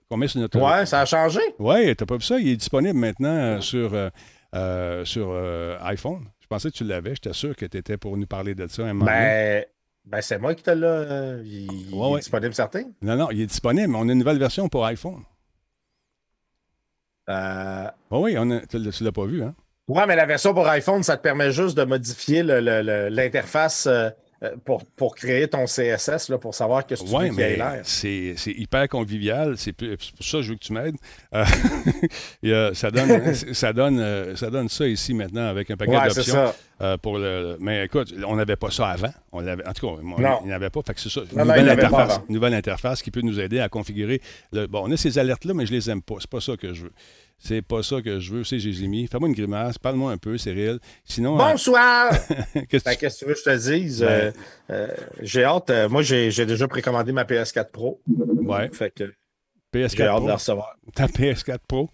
qu'on 0.09 0.17
met 0.17 0.27
sur 0.27 0.41
notre. 0.41 0.59
Ouais, 0.59 0.85
ça 0.85 0.99
a 0.99 1.05
changé. 1.05 1.39
Ouais, 1.59 1.95
t'as 1.95 2.05
pas 2.05 2.17
vu 2.17 2.23
ça? 2.23 2.37
Il 2.39 2.49
est 2.49 2.57
disponible 2.57 2.99
maintenant 2.99 3.61
sur. 3.61 3.95
Euh, 4.53 5.03
sur 5.03 5.29
euh, 5.31 5.77
iPhone. 5.81 6.25
Je 6.39 6.47
pensais 6.47 6.69
que 6.69 6.75
tu 6.75 6.83
l'avais. 6.83 7.15
J'étais 7.15 7.33
sûr 7.33 7.55
que 7.55 7.65
tu 7.65 7.77
étais 7.77 7.97
pour 7.97 8.15
nous 8.17 8.27
parler 8.27 8.53
de 8.53 8.67
ça 8.67 8.83
un 8.83 8.93
moment. 8.93 9.05
Ben, 9.05 9.65
ben 10.05 10.21
c'est 10.21 10.37
moi 10.37 10.53
qui 10.53 10.61
te 10.61 10.69
l'ai. 10.69 10.83
Euh, 10.83 11.41
il, 11.43 11.95
est 11.95 12.19
disponible 12.19 12.53
certain? 12.53 12.83
Non, 13.01 13.15
non, 13.15 13.31
il 13.31 13.41
est 13.41 13.47
disponible, 13.47 13.87
mais 13.87 13.97
on 13.97 14.07
a 14.07 14.11
une 14.11 14.19
nouvelle 14.19 14.37
version 14.37 14.69
pour 14.69 14.85
iPhone. 14.85 15.23
Euh... 17.29 17.87
oui, 18.11 18.37
on 18.37 18.61
tu 18.69 18.77
ne 18.77 19.03
l'as 19.03 19.11
pas 19.11 19.25
vu, 19.25 19.41
hein? 19.41 19.55
Oui, 19.87 20.01
mais 20.07 20.15
la 20.15 20.25
version 20.25 20.53
pour 20.53 20.67
iPhone, 20.67 21.03
ça 21.03 21.17
te 21.17 21.23
permet 21.23 21.51
juste 21.51 21.75
de 21.75 21.83
modifier 21.83 22.43
l'interface 22.43 23.87
euh, 23.87 24.09
pour, 24.65 24.83
pour, 24.85 25.15
créer 25.15 25.47
ton 25.47 25.65
CSS, 25.65 26.29
là, 26.29 26.37
pour 26.37 26.53
savoir 26.53 26.85
que 26.85 26.95
ce 26.95 27.03
ouais, 27.03 27.29
tu 27.29 27.35
veux 27.35 27.41
l'air. 27.41 27.81
C'est, 27.83 28.35
hyper 28.47 28.87
convivial. 28.87 29.57
C'est, 29.57 29.73
pour 29.73 29.87
ça 30.19 30.37
que 30.37 30.43
je 30.43 30.49
veux 30.49 30.55
que 30.55 30.63
tu 30.63 30.73
m'aides. 30.73 30.95
Euh, 31.33 32.73
ça, 32.73 32.91
donne, 32.91 33.33
ça, 33.53 33.73
donne, 33.73 33.99
euh, 33.99 34.35
ça 34.35 34.49
donne 34.49 34.69
ça 34.69 34.87
ici 34.87 35.13
maintenant 35.13 35.47
avec 35.47 35.71
un 35.71 35.77
paquet 35.77 35.97
ouais, 35.97 36.07
d'options. 36.07 36.53
pour 37.01 37.17
le, 37.17 37.57
mais 37.59 37.85
écoute, 37.85 38.13
on 38.27 38.35
n'avait 38.35 38.55
pas 38.55 38.71
ça 38.71 38.87
avant. 38.87 39.13
On 39.31 39.39
l'avait, 39.39 39.67
en 39.67 39.73
tout 39.73 39.87
cas, 39.87 40.01
il 40.41 40.47
n'y 40.47 40.53
avait 40.53 40.69
pas. 40.69 40.81
Fait 40.85 40.93
que 40.93 40.99
c'est 40.99 41.09
ça. 41.09 41.21
Une 41.31 41.39
nouvelle, 41.39 41.69
interface, 41.69 42.21
nouvelle 42.29 42.53
interface 42.53 43.01
qui 43.01 43.11
peut 43.11 43.21
nous 43.21 43.39
aider 43.39 43.59
à 43.59 43.69
configurer. 43.69 44.21
Le, 44.51 44.67
bon, 44.67 44.83
on 44.85 44.91
a 44.91 44.97
ces 44.97 45.17
alertes-là, 45.17 45.53
mais 45.53 45.65
je 45.65 45.71
les 45.71 45.89
aime 45.89 46.01
pas. 46.01 46.15
C'est 46.19 46.29
pas 46.29 46.41
ça 46.41 46.57
que 46.57 46.73
je 46.73 46.83
veux. 46.83 46.93
C'est 47.37 47.61
pas 47.61 47.83
ça 47.83 48.01
que 48.01 48.19
je 48.19 48.31
veux, 48.31 48.43
c'est 48.43 48.59
j'ai 48.59 48.87
mis. 48.87 49.05
Fais-moi 49.07 49.27
une 49.27 49.35
grimace, 49.35 49.77
parle-moi 49.77 50.11
un 50.11 50.17
peu, 50.17 50.37
Cyril. 50.37 50.79
Sinon. 51.03 51.35
Euh, 51.39 51.51
Bonsoir! 51.51 52.11
Qu'est-ce 52.69 52.97
que, 52.97 53.19
tu 53.19 53.25
veux 53.25 53.33
que 53.33 53.39
je 53.39 53.43
te 53.43 53.71
dise? 53.71 53.99
Ben. 53.99 54.07
Euh, 54.07 54.31
euh, 54.69 54.87
j'ai 55.21 55.43
hâte. 55.43 55.71
moi, 55.89 56.01
j'ai, 56.03 56.31
déjà 56.45 56.67
précommandé 56.67 57.11
ma 57.11 57.25
PS4 57.25 57.69
Pro. 57.71 58.01
Ouais. 58.07 58.69
Fait 58.71 58.91
que. 58.91 59.13
PS4 59.73 59.97
j'ai 59.97 60.03
hâte 60.03 60.23
de 60.23 60.27
la 60.27 60.35
recevoir. 60.35 60.75
Ta 60.95 61.07
PS4 61.07 61.59
Pro? 61.67 61.89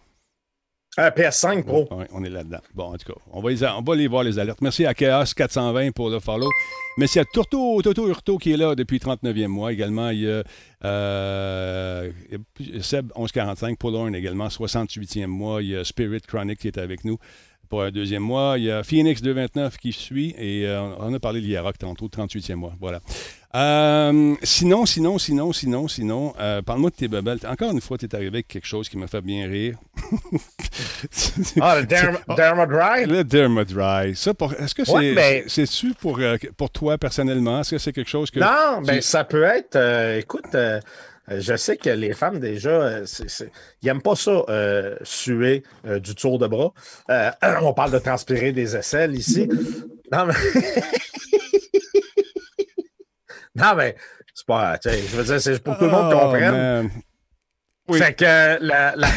PS5 0.97 1.63
Pro. 1.63 1.87
Oui, 1.91 2.05
on 2.11 2.23
est 2.23 2.29
là-dedans. 2.29 2.59
Bon, 2.73 2.93
en 2.93 2.97
tout 2.97 3.13
cas, 3.13 3.19
on 3.31 3.41
va, 3.41 3.95
les, 3.95 4.07
voir 4.07 4.23
les 4.23 4.39
alertes. 4.39 4.61
Merci 4.61 4.85
à 4.85 4.93
Chaos 4.93 5.23
420 5.35 5.91
pour 5.91 6.09
le 6.09 6.19
follow. 6.19 6.49
Merci 6.97 7.19
à 7.19 7.25
Toto, 7.25 7.81
Toto 7.81 8.07
Hurto 8.07 8.37
qui 8.37 8.51
est 8.51 8.57
là 8.57 8.75
depuis 8.75 8.97
39e 8.97 9.47
mois 9.47 9.71
également. 9.71 10.09
Il 10.09 10.21
y 10.21 10.29
a 10.29 10.43
euh, 10.83 12.11
Seb 12.81 13.11
1145, 13.15 13.77
Paul 13.77 14.15
également, 14.15 14.47
68e 14.47 15.27
mois. 15.27 15.61
Il 15.61 15.69
y 15.69 15.75
a 15.77 15.83
Spirit 15.83 16.21
Chronic 16.21 16.59
qui 16.59 16.67
est 16.67 16.77
avec 16.77 17.05
nous 17.05 17.17
pour 17.69 17.83
un 17.83 17.91
deuxième 17.91 18.23
mois. 18.23 18.55
Il 18.57 18.65
y 18.65 18.71
a 18.71 18.83
Phoenix 18.83 19.21
229 19.21 19.77
qui 19.77 19.93
suit 19.93 20.33
et 20.37 20.67
euh, 20.67 20.81
on 20.99 21.13
a 21.13 21.19
parlé 21.19 21.39
de 21.39 21.45
l'IAROC 21.45 21.77
tantôt, 21.77 22.07
38e 22.07 22.55
mois. 22.55 22.73
Voilà. 22.79 22.99
Euh, 23.55 24.35
sinon, 24.43 24.85
sinon, 24.85 25.17
sinon, 25.17 25.51
sinon, 25.53 25.87
sinon, 25.87 26.33
euh, 26.39 26.61
parle-moi 26.61 26.91
de 26.91 26.95
tes 26.95 27.07
bebelles. 27.07 27.39
Encore 27.47 27.71
une 27.71 27.81
fois, 27.81 27.97
tu 27.97 28.05
es 28.05 28.15
arrivé 28.15 28.29
avec 28.29 28.47
quelque 28.47 28.67
chose 28.67 28.87
qui 28.89 28.97
m'a 28.97 29.07
fait 29.07 29.21
bien 29.21 29.47
rire. 29.47 29.75
ah, 31.61 31.79
le 31.79 31.85
Derma, 32.35 32.65
Dry? 32.67 33.05
Le 33.05 33.23
Derma 33.23 33.65
Dry. 33.65 34.15
Ça, 34.15 34.33
est-ce 34.59 34.75
que 34.75 34.85
c'est 34.85 35.15
ben- 35.15 35.43
c'est-tu 35.47 35.93
pour, 35.95 36.19
pour 36.57 36.69
toi 36.69 36.97
personnellement? 36.99 37.61
Est-ce 37.61 37.71
que 37.71 37.77
c'est 37.79 37.93
quelque 37.93 38.09
chose 38.09 38.29
que. 38.29 38.39
Non, 38.39 38.81
ben 38.83 39.01
ça 39.01 39.23
peut 39.23 39.43
être. 39.43 39.77
écoute. 40.17 40.55
Je 41.31 41.55
sais 41.57 41.77
que 41.77 41.91
les 41.91 42.13
femmes, 42.13 42.39
déjà, 42.39 43.01
ils 43.01 43.49
n'aiment 43.83 44.01
pas 44.01 44.15
ça, 44.15 44.43
suer 45.03 45.63
du 45.85 46.15
tour 46.15 46.39
de 46.39 46.47
bras. 46.47 46.73
on 47.61 47.73
parle 47.73 47.91
de 47.91 47.99
transpirer 47.99 48.51
des 48.51 48.75
aisselles 48.75 49.15
ici. 49.15 49.47
Non, 50.11 50.25
mais. 50.25 50.33
Non, 53.55 53.75
mais 53.75 53.95
c'est 54.33 54.45
pas. 54.45 54.77
Je 54.83 55.15
veux 55.15 55.23
dire, 55.23 55.41
c'est 55.41 55.61
pour 55.63 55.73
que 55.73 55.79
tout 55.79 55.85
le 55.85 55.91
monde 55.91 56.13
oh, 56.15 56.19
comprenne. 56.19 56.89
Oui. 57.87 57.99
Fait 57.99 58.13
que 58.13 58.59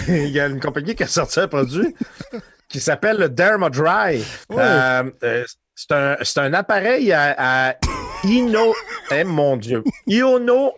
il 0.26 0.30
y 0.30 0.40
a 0.40 0.46
une 0.46 0.60
compagnie 0.60 0.94
qui 0.94 1.02
a 1.02 1.06
sorti 1.06 1.40
un 1.40 1.48
produit 1.48 1.94
qui 2.68 2.80
s'appelle 2.80 3.18
le 3.18 3.28
Derma 3.28 3.68
Dry. 3.68 4.24
Euh, 4.52 5.10
euh, 5.22 5.44
c'est 5.74 5.92
un, 5.92 6.16
un, 6.36 6.54
appareil 6.54 7.12
à, 7.12 7.34
à 7.68 7.76
Ino. 8.24 8.74
Eh, 9.10 9.24
mon 9.24 9.56
Dieu. 9.56 9.84
Iono. 10.06 10.72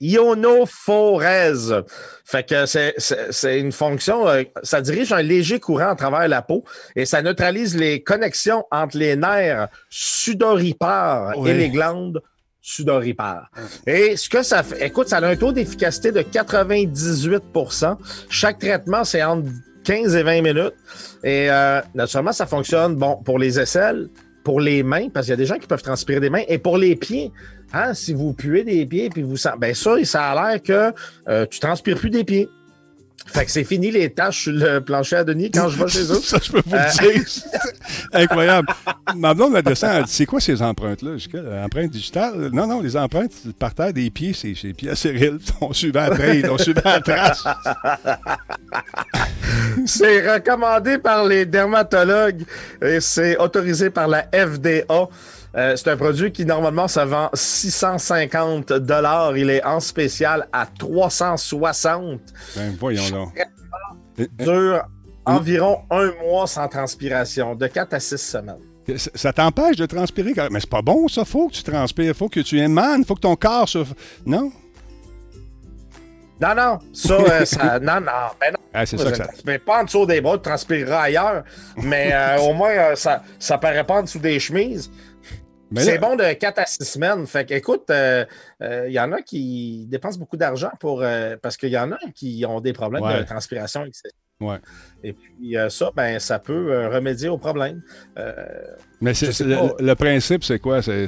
Ionophorèse. 0.00 1.74
Fait 2.24 2.48
que 2.48 2.66
c'est 2.66 3.60
une 3.60 3.72
fonction, 3.72 4.28
euh, 4.28 4.42
ça 4.62 4.80
dirige 4.80 5.12
un 5.12 5.22
léger 5.22 5.60
courant 5.60 5.90
à 5.90 5.94
travers 5.94 6.26
la 6.28 6.42
peau 6.42 6.64
et 6.96 7.04
ça 7.04 7.22
neutralise 7.22 7.76
les 7.76 8.02
connexions 8.02 8.64
entre 8.70 8.96
les 8.96 9.16
nerfs 9.16 9.68
sudoripares 9.90 11.34
et 11.46 11.54
les 11.54 11.70
glandes 11.70 12.22
sudoripares. 12.60 13.50
Et 13.86 14.16
ce 14.16 14.28
que 14.28 14.42
ça 14.42 14.62
fait, 14.62 14.86
écoute, 14.86 15.08
ça 15.08 15.18
a 15.18 15.26
un 15.26 15.36
taux 15.36 15.52
d'efficacité 15.52 16.12
de 16.12 16.20
98% 16.20 17.96
Chaque 18.30 18.58
traitement, 18.58 19.04
c'est 19.04 19.22
entre 19.22 19.48
15 19.84 20.16
et 20.16 20.22
20 20.22 20.42
minutes. 20.42 20.74
Et 21.22 21.50
euh, 21.50 21.80
naturellement, 21.94 22.32
ça 22.32 22.46
fonctionne 22.46 22.96
bon 22.96 23.16
pour 23.22 23.38
les 23.38 23.60
aisselles, 23.60 24.08
pour 24.44 24.60
les 24.60 24.82
mains, 24.82 25.08
parce 25.08 25.26
qu'il 25.26 25.32
y 25.32 25.34
a 25.34 25.36
des 25.36 25.46
gens 25.46 25.58
qui 25.58 25.66
peuvent 25.66 25.82
transpirer 25.82 26.20
des 26.20 26.30
mains, 26.30 26.42
et 26.46 26.58
pour 26.58 26.78
les 26.78 26.94
pieds. 26.94 27.32
Hein, 27.72 27.92
si 27.92 28.12
vous 28.14 28.32
puez 28.32 28.62
des 28.62 28.86
pieds, 28.86 29.10
puis 29.10 29.22
vous 29.22 29.36
sentez. 29.36 29.58
Ben 29.58 29.74
ça, 29.74 29.96
ça 30.04 30.30
a 30.30 30.52
l'air 30.52 30.62
que 30.62 30.94
euh, 31.28 31.44
tu 31.46 31.58
transpires 31.58 31.98
plus 31.98 32.10
des 32.10 32.22
pieds. 32.22 32.48
Fait 33.26 33.46
que 33.46 33.50
c'est 33.50 33.64
fini 33.64 33.90
les 33.90 34.10
tâches 34.10 34.42
sur 34.42 34.52
le 34.52 34.80
plancher 34.80 35.16
à 35.16 35.24
Denis 35.24 35.50
quand 35.50 35.68
je 35.68 35.82
vais 35.82 35.88
chez 35.88 36.12
eux. 36.12 36.14
Ça, 36.22 36.38
je 36.42 36.52
peux 36.52 36.62
vous 36.64 36.74
le 36.74 36.78
euh, 36.78 37.12
dire. 37.12 37.24
Incroyable. 38.12 38.68
Ma 39.16 39.32
blonde, 39.32 39.54
la 39.54 39.62
descend, 39.62 39.90
elle 39.94 40.04
dit 40.04 40.12
C'est 40.12 40.26
quoi 40.26 40.40
ces 40.40 40.60
empreintes-là? 40.60 41.12
Empreintes 41.64 41.90
digitales? 41.90 42.50
Non, 42.52 42.66
non, 42.66 42.80
les 42.80 42.96
empreintes 42.96 43.32
par 43.58 43.74
terre 43.74 43.92
des 43.92 44.10
pieds, 44.10 44.34
c'est 44.34 44.54
chez 44.54 44.74
Pierre 44.74 44.96
Cyril. 44.96 45.38
On 45.60 45.72
suivait 45.72 46.08
la 46.08 46.10
trail, 46.10 46.44
on 46.50 46.58
suivait 46.58 46.82
la 46.84 47.00
trace. 47.00 47.44
c'est 49.86 50.34
recommandé 50.34 50.98
par 50.98 51.24
les 51.24 51.46
dermatologues 51.46 52.44
et 52.82 53.00
c'est 53.00 53.38
autorisé 53.38 53.90
par 53.90 54.06
la 54.06 54.26
FDA. 54.32 54.84
Euh, 55.56 55.76
c'est 55.76 55.88
un 55.88 55.96
produit 55.96 56.32
qui 56.32 56.44
normalement 56.44 56.88
se 56.88 57.00
vend 57.00 57.30
650 57.32 58.72
dollars. 58.72 59.36
Il 59.36 59.50
est 59.50 59.64
en 59.64 59.78
spécial 59.80 60.48
à 60.52 60.66
360. 60.66 62.20
Ben 62.56 62.76
voyons 62.78 63.30
là. 64.16 64.26
Dure 64.38 64.82
environ 65.24 65.78
un 65.90 66.12
mois 66.22 66.46
sans 66.46 66.68
transpiration, 66.68 67.54
de 67.54 67.66
4 67.66 67.94
à 67.94 68.00
6 68.00 68.16
semaines. 68.18 68.58
Ça 69.14 69.32
t'empêche 69.32 69.76
de 69.76 69.86
transpirer. 69.86 70.34
Mais 70.50 70.60
c'est 70.60 70.68
pas 70.68 70.82
bon, 70.82 71.08
ça. 71.08 71.24
Faut 71.24 71.48
que 71.48 71.54
tu 71.54 71.62
transpires. 71.62 72.14
Faut 72.14 72.28
que 72.28 72.40
tu 72.40 72.58
émanes. 72.58 73.04
Faut 73.04 73.14
que 73.14 73.20
ton 73.20 73.36
corps 73.36 73.68
se. 73.68 73.78
Non? 74.26 74.52
Non, 76.40 76.54
non. 76.54 76.78
Ça, 76.92 77.14
euh, 77.14 77.44
ça 77.44 77.78
non, 77.80 78.00
non. 78.00 78.30
Ben 78.40 78.52
non. 78.52 78.58
Ah, 78.74 78.84
c'est 78.84 78.98
ça 78.98 79.10
que 79.10 79.16
ça. 79.16 79.28
Mais 79.46 79.58
pas 79.58 79.80
en 79.80 79.84
dessous 79.84 80.04
des 80.04 80.20
bras, 80.20 80.36
tu 80.36 80.42
transpireras 80.42 81.02
ailleurs. 81.02 81.44
Mais 81.76 82.10
euh, 82.12 82.40
au 82.40 82.52
moins, 82.52 82.94
ça, 82.94 83.22
ça 83.38 83.56
paraît 83.56 83.84
pas 83.84 84.00
en 84.00 84.02
dessous 84.02 84.18
des 84.18 84.38
chemises. 84.38 84.90
C'est 85.76 85.98
bon 85.98 86.16
de 86.16 86.32
4 86.32 86.58
à 86.58 86.66
6 86.66 86.84
semaines. 86.84 87.26
Fait 87.26 87.46
que, 87.46 87.54
écoute, 87.54 87.84
il 87.88 87.94
euh, 87.94 88.24
euh, 88.62 88.88
y 88.88 88.98
en 88.98 89.12
a 89.12 89.22
qui 89.22 89.86
dépensent 89.88 90.18
beaucoup 90.18 90.36
d'argent 90.36 90.70
pour 90.80 91.02
euh, 91.02 91.36
parce 91.40 91.56
qu'il 91.56 91.70
y 91.70 91.78
en 91.78 91.92
a 91.92 91.98
qui 92.14 92.44
ont 92.46 92.60
des 92.60 92.72
problèmes 92.72 93.02
de 93.02 93.22
transpiration 93.24 93.84
Ouais. 94.40 94.56
Et 95.02 95.12
puis 95.12 95.56
ça, 95.68 95.90
ben, 95.94 96.18
ça 96.18 96.38
peut 96.38 96.88
remédier 96.88 97.28
au 97.28 97.38
problème. 97.38 97.82
Mais 99.00 99.12
le, 99.12 99.94
principe, 99.94 100.44
c'est 100.44 100.58
quoi? 100.58 100.80
Je 100.80 101.06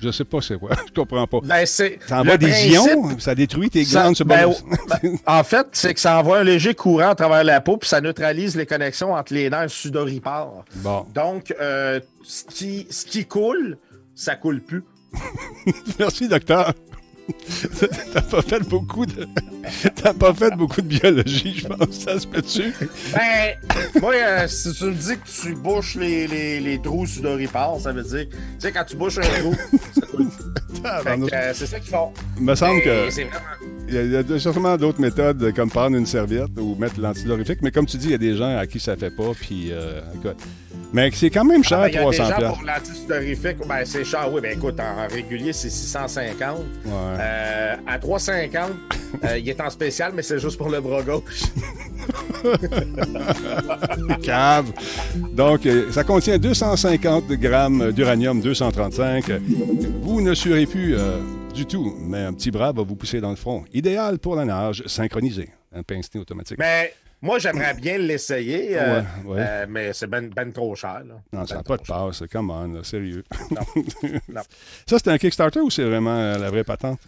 je 0.00 0.10
sais 0.10 0.24
pas 0.24 0.40
c'est 0.40 0.58
quoi. 0.58 0.70
je 0.86 0.92
comprends 0.92 1.26
pas. 1.26 1.38
Ben, 1.44 1.66
ça 1.66 1.86
envoie 2.10 2.38
des 2.38 2.68
ions, 2.68 3.18
ça 3.18 3.34
détruit 3.34 3.70
tes 3.70 3.84
glandes. 3.84 4.16
Ben, 4.24 4.50
ben, 4.88 5.18
en 5.26 5.44
fait, 5.44 5.66
c'est 5.72 5.94
que 5.94 6.00
ça 6.00 6.18
envoie 6.18 6.38
un 6.38 6.44
léger 6.44 6.74
courant 6.74 7.10
à 7.10 7.14
travers 7.14 7.44
la 7.44 7.60
peau, 7.60 7.76
puis 7.76 7.88
ça 7.88 8.00
neutralise 8.00 8.56
les 8.56 8.66
connexions 8.66 9.14
entre 9.14 9.34
les 9.34 9.48
nerfs 9.48 9.70
sudoripares. 9.70 10.64
Bon. 10.76 11.06
Donc, 11.14 11.54
ce, 11.58 12.44
qui, 12.48 12.86
ce 12.90 13.04
qui 13.06 13.26
coule, 13.26 13.78
ça 14.14 14.36
coule 14.36 14.60
plus. 14.60 14.84
Merci, 15.98 16.28
docteur. 16.28 16.72
T'as 18.12 18.22
pas 18.22 18.42
fait 18.42 18.60
beaucoup 18.60 19.06
de. 19.06 19.26
T'as 19.94 20.12
pas 20.12 20.34
fait 20.34 20.54
beaucoup 20.56 20.80
de 20.82 20.88
biologie, 20.88 21.54
je 21.56 21.68
pense. 21.68 22.00
Ça 22.00 22.18
se 22.18 22.26
peut-tu? 22.26 22.72
Ben, 23.12 23.56
moi, 24.00 24.14
euh, 24.14 24.48
si 24.48 24.72
tu 24.72 24.84
me 24.84 24.92
dis 24.92 25.16
que 25.16 25.28
tu 25.42 25.54
bouches 25.54 25.94
les, 25.94 26.26
les, 26.26 26.60
les 26.60 26.80
trous 26.80 27.06
sudoripares, 27.06 27.80
ça 27.80 27.92
veut 27.92 28.02
dire. 28.02 28.28
Tu 28.28 28.36
sais, 28.58 28.72
quand 28.72 28.84
tu 28.84 28.96
bouches 28.96 29.18
un 29.18 29.40
trou, 29.40 29.54
ça 29.94 30.06
coule. 30.06 30.28
Euh, 30.84 31.52
c'est 31.54 31.66
ça 31.66 31.78
qu'ils 31.78 31.90
font. 31.90 32.12
Il 32.38 32.44
me 32.44 32.54
semble 32.54 32.82
que. 32.82 33.08
Il 33.88 34.10
y, 34.10 34.16
a, 34.16 34.38
sûrement 34.38 34.76
d'autres 34.76 35.00
méthodes, 35.00 35.52
comme 35.54 35.70
prendre 35.70 35.96
une 35.96 36.06
serviette 36.06 36.58
ou 36.58 36.74
mettre 36.76 36.98
l'antidorifique, 36.98 37.58
mais 37.60 37.70
comme 37.70 37.84
tu 37.84 37.98
dis, 37.98 38.06
il 38.06 38.12
y 38.12 38.14
a 38.14 38.18
des 38.18 38.36
gens 38.36 38.56
à 38.56 38.66
qui 38.66 38.80
ça 38.80 38.96
fait 38.96 39.10
pas, 39.10 39.32
puis 39.38 39.68
euh, 39.70 40.00
écoute. 40.14 40.36
Mais 40.92 41.10
c'est 41.12 41.30
quand 41.30 41.44
même 41.44 41.64
cher, 41.64 41.80
ah, 41.80 41.88
ben, 41.88 42.00
300 42.00 42.24
Il 42.24 42.28
y 42.28 42.32
a 42.32 42.48
pour 42.48 42.62
l'antidorifique, 42.62 43.56
ben, 43.66 43.84
c'est 43.84 44.04
cher, 44.04 44.30
oui, 44.32 44.40
ben 44.40 44.56
écoute, 44.56 44.78
en 44.78 45.08
régulier, 45.08 45.52
c'est 45.52 45.70
650. 45.70 46.58
Ouais. 46.58 46.92
Euh, 46.92 47.76
à 47.86 47.98
350, 47.98 48.70
euh, 49.24 49.38
il 49.38 49.48
est 49.48 49.60
en 49.60 49.70
spécial, 49.70 50.12
mais 50.14 50.22
c'est 50.22 50.38
juste 50.38 50.58
pour 50.58 50.68
le 50.68 50.80
bras 50.80 51.02
gauche. 51.02 51.42
Cave. 54.22 54.72
Donc, 55.32 55.68
ça 55.92 56.04
contient 56.04 56.38
250 56.38 57.28
grammes 57.32 57.92
d'uranium 57.92 58.40
235. 58.40 59.30
Vous 60.02 60.20
ne 60.20 60.34
serez 60.34 60.66
plus 60.66 60.96
du 61.54 61.66
tout, 61.66 61.94
mais 62.00 62.18
un 62.18 62.32
petit 62.32 62.50
bras 62.50 62.72
va 62.72 62.82
vous 62.82 62.96
pousser 62.96 63.20
dans 63.20 63.30
le 63.30 63.36
front. 63.36 63.64
Idéal 63.72 64.18
pour 64.18 64.36
la 64.36 64.44
nage 64.44 64.82
synchronisé. 64.86 65.50
Un 65.74 65.82
pince 65.82 66.10
automatique. 66.16 66.58
Mais 66.58 66.92
moi, 67.22 67.38
j'aimerais 67.38 67.74
bien 67.74 67.98
l'essayer, 67.98 68.76
euh, 68.76 69.00
euh, 69.28 69.66
mais 69.68 69.92
c'est 69.92 70.08
ben, 70.08 70.28
ben, 70.28 70.52
trop 70.52 70.74
cher. 70.74 71.02
Non, 71.32 71.46
ça 71.46 71.54
n'a 71.54 71.62
pas 71.62 71.76
de 71.76 71.82
passe. 71.82 72.24
Come 72.30 72.50
on, 72.50 72.82
sérieux. 72.82 73.22
Non. 74.28 74.42
Ça, 74.86 74.98
c'est 74.98 75.08
un 75.08 75.18
Kickstarter 75.18 75.60
ou 75.60 75.70
c'est 75.70 75.84
vraiment 75.84 76.18
euh, 76.18 76.36
la 76.36 76.50
vraie 76.50 76.64
patente? 76.64 76.98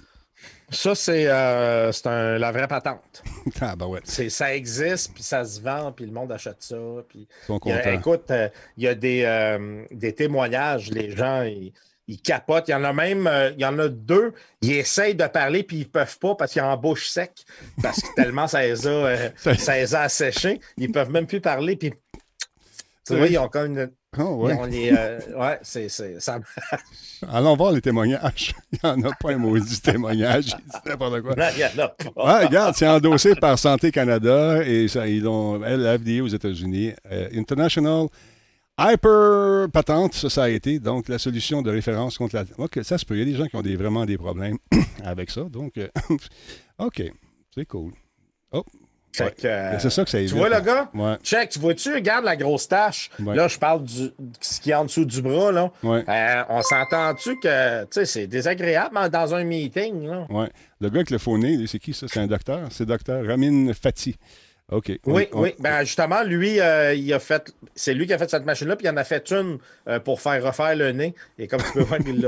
Ça, 0.70 0.94
c'est 0.94 1.24
la 1.24 2.52
vraie 2.52 2.68
patente. 2.68 3.24
ah, 3.60 3.74
ben 3.74 3.86
ouais. 3.86 4.00
Ça 4.04 4.54
existe, 4.54 5.14
puis 5.14 5.22
ça 5.24 5.44
se 5.44 5.60
vend, 5.60 5.90
puis 5.90 6.06
le 6.06 6.12
monde 6.12 6.30
achète 6.30 6.62
ça. 6.62 6.76
Puis, 7.08 7.26
Ils 7.42 7.46
sont 7.46 7.58
contents. 7.58 7.90
écoute, 7.90 8.32
il 8.76 8.84
y 8.84 8.88
a 8.88 8.94
des, 8.94 9.86
des 9.90 10.12
témoignages. 10.12 10.90
Les 10.90 11.10
gens, 11.10 11.42
ils, 11.42 11.72
ils 12.08 12.20
capotent. 12.20 12.68
Il 12.68 12.72
y 12.72 12.74
en 12.74 12.84
a 12.84 12.92
même, 12.92 13.26
euh, 13.26 13.50
il 13.56 13.60
y 13.60 13.64
en 13.64 13.78
a 13.78 13.88
deux, 13.88 14.32
ils 14.62 14.72
essayent 14.72 15.14
de 15.14 15.26
parler 15.26 15.62
puis 15.62 15.78
ils 15.78 15.88
peuvent 15.88 16.18
pas 16.18 16.34
parce 16.34 16.52
qu'ils 16.52 16.62
ont 16.62 16.66
en 16.66 16.76
bouche 16.76 17.08
sec, 17.08 17.32
parce 17.82 18.00
que 18.00 18.14
tellement 18.14 18.46
ça 18.46 18.62
les 18.62 18.86
a, 18.86 18.90
euh, 18.90 19.30
ça 19.58 19.76
les 19.76 19.94
a 19.94 20.02
asséchés. 20.02 20.60
Ils 20.76 20.92
peuvent 20.92 21.10
même 21.10 21.26
plus 21.26 21.40
parler. 21.40 21.76
Puis, 21.76 21.92
tu 23.06 23.16
vois, 23.16 23.26
ils 23.26 23.38
ont 23.38 23.48
comme 23.48 23.72
une. 23.72 23.90
Oh, 24.16 24.46
ouais. 24.46 24.56
Euh, 24.96 25.18
ouais, 25.36 25.58
c'est, 25.62 25.88
ça 25.88 26.38
Allons 27.28 27.56
voir 27.56 27.72
les 27.72 27.80
témoignages. 27.80 28.54
Il 28.72 28.78
n'y 28.84 28.90
en 28.90 29.10
a 29.10 29.14
pas 29.20 29.32
un 29.32 29.38
maudit 29.38 29.80
témoignage. 29.80 30.56
n'importe 30.86 31.20
quoi. 31.20 31.34
il 31.50 31.56
n'y 31.56 31.64
en 31.64 31.84
a 31.84 31.88
pas. 31.88 32.38
Ouais, 32.38 32.46
regarde, 32.46 32.76
c'est 32.76 32.86
endossé 32.86 33.34
par 33.34 33.58
Santé 33.58 33.90
Canada 33.90 34.62
et 34.64 34.86
ça, 34.86 35.08
ils 35.08 35.26
ont, 35.26 35.60
aux 35.60 36.28
États-Unis. 36.28 36.92
International 37.34 38.06
Hyper 38.78 39.68
Patente 39.72 40.14
Society, 40.14 40.80
donc 40.80 41.08
la 41.08 41.18
solution 41.18 41.62
de 41.62 41.70
référence 41.70 42.18
contre 42.18 42.34
la. 42.34 42.44
OK, 42.58 42.80
ça 42.82 42.98
se 42.98 43.04
peut. 43.04 43.14
Il 43.14 43.20
y 43.20 43.22
a 43.22 43.24
des 43.24 43.34
gens 43.36 43.46
qui 43.46 43.54
ont 43.56 43.62
des, 43.62 43.76
vraiment 43.76 44.04
des 44.04 44.18
problèmes 44.18 44.58
avec 45.04 45.30
ça. 45.30 45.42
Donc, 45.42 45.78
euh, 45.78 45.88
OK, 46.78 47.02
c'est 47.54 47.66
cool. 47.66 47.92
Oh, 48.50 48.64
c'est 49.16 49.90
ça 49.90 50.04
que 50.04 50.10
ça 50.10 50.18
Tu 50.18 50.34
vois 50.34 50.48
le 50.48 50.60
gars? 50.60 50.90
Check, 51.22 51.50
tu 51.50 51.58
vois-tu? 51.58 51.94
Regarde 51.94 52.24
la 52.24 52.36
grosse 52.36 52.68
tache. 52.68 53.10
Là, 53.20 53.48
je 53.48 53.58
parle 53.58 53.84
du 53.84 54.10
ce 54.40 54.60
qui 54.60 54.70
est 54.70 54.74
en 54.74 54.84
dessous 54.84 55.04
du 55.04 55.22
bras. 55.22 55.52
Là. 55.52 55.70
Euh, 55.84 56.44
on 56.48 56.62
s'entend-tu 56.62 57.38
que 57.38 57.86
c'est 58.04 58.26
désagréable 58.26 58.98
dans 59.10 59.34
un 59.34 59.44
meeting? 59.44 60.06
Là? 60.06 60.26
Le 60.80 60.88
gars 60.90 60.96
avec 60.96 61.10
le 61.10 61.18
faux 61.18 61.38
nez, 61.38 61.66
c'est 61.66 61.78
qui 61.78 61.94
ça? 61.94 62.06
C'est 62.08 62.20
un 62.20 62.26
docteur? 62.26 62.68
C'est 62.70 62.86
docteur 62.86 63.24
Ramin 63.24 63.72
Fati. 63.72 64.16
OK. 64.72 64.92
Oui, 65.06 65.28
oui. 65.32 65.54
Ben, 65.58 65.84
justement, 65.84 66.22
lui, 66.22 66.60
euh, 66.60 66.94
il 66.94 67.12
a 67.12 67.18
fait. 67.18 67.54
C'est 67.74 67.92
lui 67.92 68.06
qui 68.06 68.12
a 68.14 68.18
fait 68.18 68.30
cette 68.30 68.46
machine-là, 68.46 68.76
puis 68.76 68.86
il 68.86 68.90
en 68.90 68.96
a 68.96 69.04
fait 69.04 69.30
une 69.30 69.58
euh, 69.88 70.00
pour 70.00 70.20
faire 70.20 70.42
refaire 70.42 70.74
le 70.74 70.92
nez. 70.92 71.14
Et 71.38 71.46
comme 71.46 71.62
tu 71.62 71.72
peux 71.72 71.82
voir, 71.82 72.00
il 72.06 72.20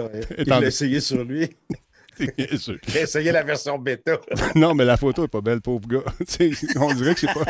l'a 0.46 0.60
essayé 0.66 1.00
sur 1.00 1.24
lui. 1.24 1.48
J'ai 2.88 3.00
essayé 3.00 3.32
la 3.32 3.42
version 3.42 3.78
bêta. 3.78 4.18
non, 4.54 4.74
mais 4.74 4.84
la 4.84 4.96
photo 4.96 5.24
est 5.24 5.28
pas 5.28 5.40
belle, 5.40 5.60
pauvre 5.60 5.86
gars. 5.86 6.04
on 6.76 6.94
dirait 6.94 7.14
que 7.14 7.20
c'est 7.20 7.34
pas. 7.34 7.44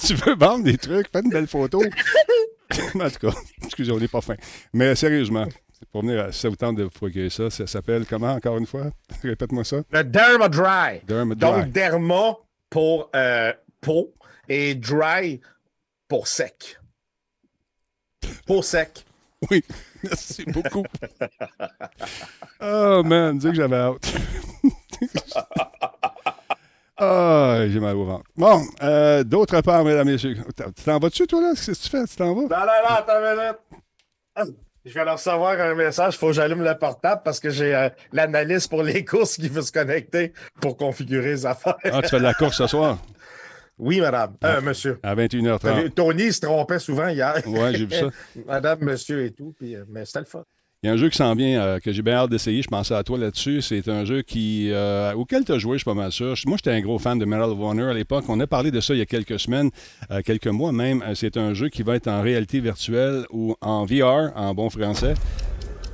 tu 0.00 0.14
veux 0.14 0.36
vendre 0.36 0.64
des 0.64 0.78
trucs, 0.78 1.08
fais 1.10 1.20
une 1.20 1.30
belle 1.30 1.48
photo. 1.48 1.82
en 1.82 3.10
tout 3.10 3.30
cas, 3.30 3.36
excusez, 3.64 3.92
on 3.92 3.98
n'est 3.98 4.08
pas 4.08 4.20
fin. 4.20 4.36
Mais 4.72 4.94
sérieusement, 4.94 5.46
pour 5.90 6.02
venir 6.02 6.24
à 6.24 6.32
ça 6.32 6.48
vous 6.48 6.56
tente 6.56 6.76
de 6.76 6.86
procurer 6.86 7.30
ça, 7.30 7.50
ça 7.50 7.66
s'appelle 7.66 8.06
comment 8.06 8.32
encore 8.32 8.58
une 8.58 8.66
fois? 8.66 8.90
Répète-moi 9.22 9.64
ça. 9.64 9.78
Le 9.90 10.04
Derma 10.04 10.48
Dry. 10.48 11.00
Donc, 11.06 11.70
Derma 11.70 12.36
pour 12.70 13.10
euh, 13.14 13.52
peau 13.80 14.14
et 14.48 14.74
Dry 14.74 15.40
pour 16.08 16.28
sec. 16.28 16.78
Peau 18.46 18.62
sec. 18.62 19.04
Oui, 19.50 19.60
merci 20.04 20.44
beaucoup. 20.44 20.84
oh 22.60 23.02
man, 23.04 23.36
dis 23.38 23.48
que 23.48 23.54
j'avais 23.54 23.74
hâte. 23.74 24.14
Ah, 26.96 27.64
j'ai 27.66 27.80
mal 27.80 27.96
au 27.96 28.04
ventre. 28.04 28.30
Bon, 28.36 28.62
euh, 28.84 29.24
d'autre 29.24 29.60
part, 29.62 29.82
mesdames 29.84 30.08
et 30.08 30.12
messieurs. 30.12 30.36
Tu 30.76 30.84
t'en 30.84 31.00
vas-tu, 31.00 31.26
toi, 31.26 31.40
là? 31.40 31.54
Qu'est-ce 31.56 31.72
que 31.72 31.84
tu 31.84 31.90
fais? 31.90 32.06
Tu 32.06 32.14
t'en 32.14 32.32
vas? 32.34 32.42
Non, 32.42 32.48
non, 32.48 32.66
non, 32.88 32.94
attends 32.96 33.18
une 33.18 34.46
minute. 34.46 34.61
Je 34.84 34.94
vais 34.94 35.04
leur 35.04 35.14
recevoir 35.14 35.60
un 35.60 35.74
message. 35.74 36.14
Il 36.14 36.18
faut 36.18 36.28
que 36.28 36.32
j'allume 36.32 36.64
le 36.64 36.76
portable 36.76 37.22
parce 37.24 37.38
que 37.38 37.50
j'ai 37.50 37.74
euh, 37.74 37.88
l'analyse 38.12 38.66
pour 38.66 38.82
les 38.82 39.04
courses 39.04 39.36
qui 39.36 39.48
veut 39.48 39.62
se 39.62 39.70
connecter 39.70 40.32
pour 40.60 40.76
configurer 40.76 41.30
les 41.30 41.46
affaires. 41.46 41.76
Ah, 41.84 42.02
tu 42.02 42.08
fais 42.08 42.18
de 42.18 42.24
la 42.24 42.34
course 42.34 42.58
ce 42.58 42.66
soir? 42.66 42.98
Oui, 43.78 44.00
madame. 44.00 44.36
Euh, 44.44 44.60
monsieur. 44.60 45.00
À 45.02 45.16
21h30. 45.16 45.90
Tony 45.90 46.32
se 46.32 46.40
trompait 46.40 46.78
souvent 46.78 47.08
hier. 47.08 47.34
Oui, 47.46 47.74
j'ai 47.74 47.86
vu 47.86 47.94
ça. 47.96 48.10
madame, 48.46 48.78
monsieur 48.82 49.24
et 49.24 49.32
tout. 49.32 49.54
Puis, 49.58 49.74
euh, 49.74 49.84
mais 49.88 50.04
c'était 50.04 50.20
le 50.20 50.24
fun. 50.26 50.44
Il 50.82 50.88
y 50.88 50.90
a 50.90 50.94
un 50.94 50.96
jeu 50.96 51.08
qui 51.10 51.16
s'en 51.16 51.32
vient 51.36 51.60
euh, 51.60 51.78
que 51.78 51.92
j'ai 51.92 52.02
bien 52.02 52.14
hâte 52.14 52.30
d'essayer. 52.30 52.60
Je 52.60 52.68
pensais 52.68 52.94
à 52.94 53.04
toi 53.04 53.16
là-dessus. 53.16 53.62
C'est 53.62 53.86
un 53.88 54.04
jeu 54.04 54.22
qui 54.22 54.72
auquel 55.14 55.44
tu 55.44 55.52
as 55.52 55.58
joué, 55.58 55.74
je 55.74 55.78
suis 55.78 55.84
pas 55.84 55.94
mal 55.94 56.10
sûr. 56.10 56.34
Moi, 56.46 56.56
j'étais 56.56 56.72
un 56.72 56.80
gros 56.80 56.98
fan 56.98 57.20
de 57.20 57.24
Medal 57.24 57.50
of 57.50 57.58
Honor 57.60 57.90
à 57.90 57.94
l'époque. 57.94 58.24
On 58.28 58.40
a 58.40 58.48
parlé 58.48 58.72
de 58.72 58.80
ça 58.80 58.92
il 58.92 58.98
y 58.98 59.02
a 59.02 59.06
quelques 59.06 59.38
semaines, 59.38 59.70
quelques 60.24 60.48
mois 60.48 60.72
même. 60.72 61.04
C'est 61.14 61.36
un 61.36 61.54
jeu 61.54 61.68
qui 61.68 61.84
va 61.84 61.94
être 61.94 62.08
en 62.08 62.20
réalité 62.20 62.58
virtuelle 62.58 63.26
ou 63.30 63.54
en 63.60 63.84
VR, 63.84 64.32
en 64.34 64.54
bon 64.54 64.70
français. 64.70 65.14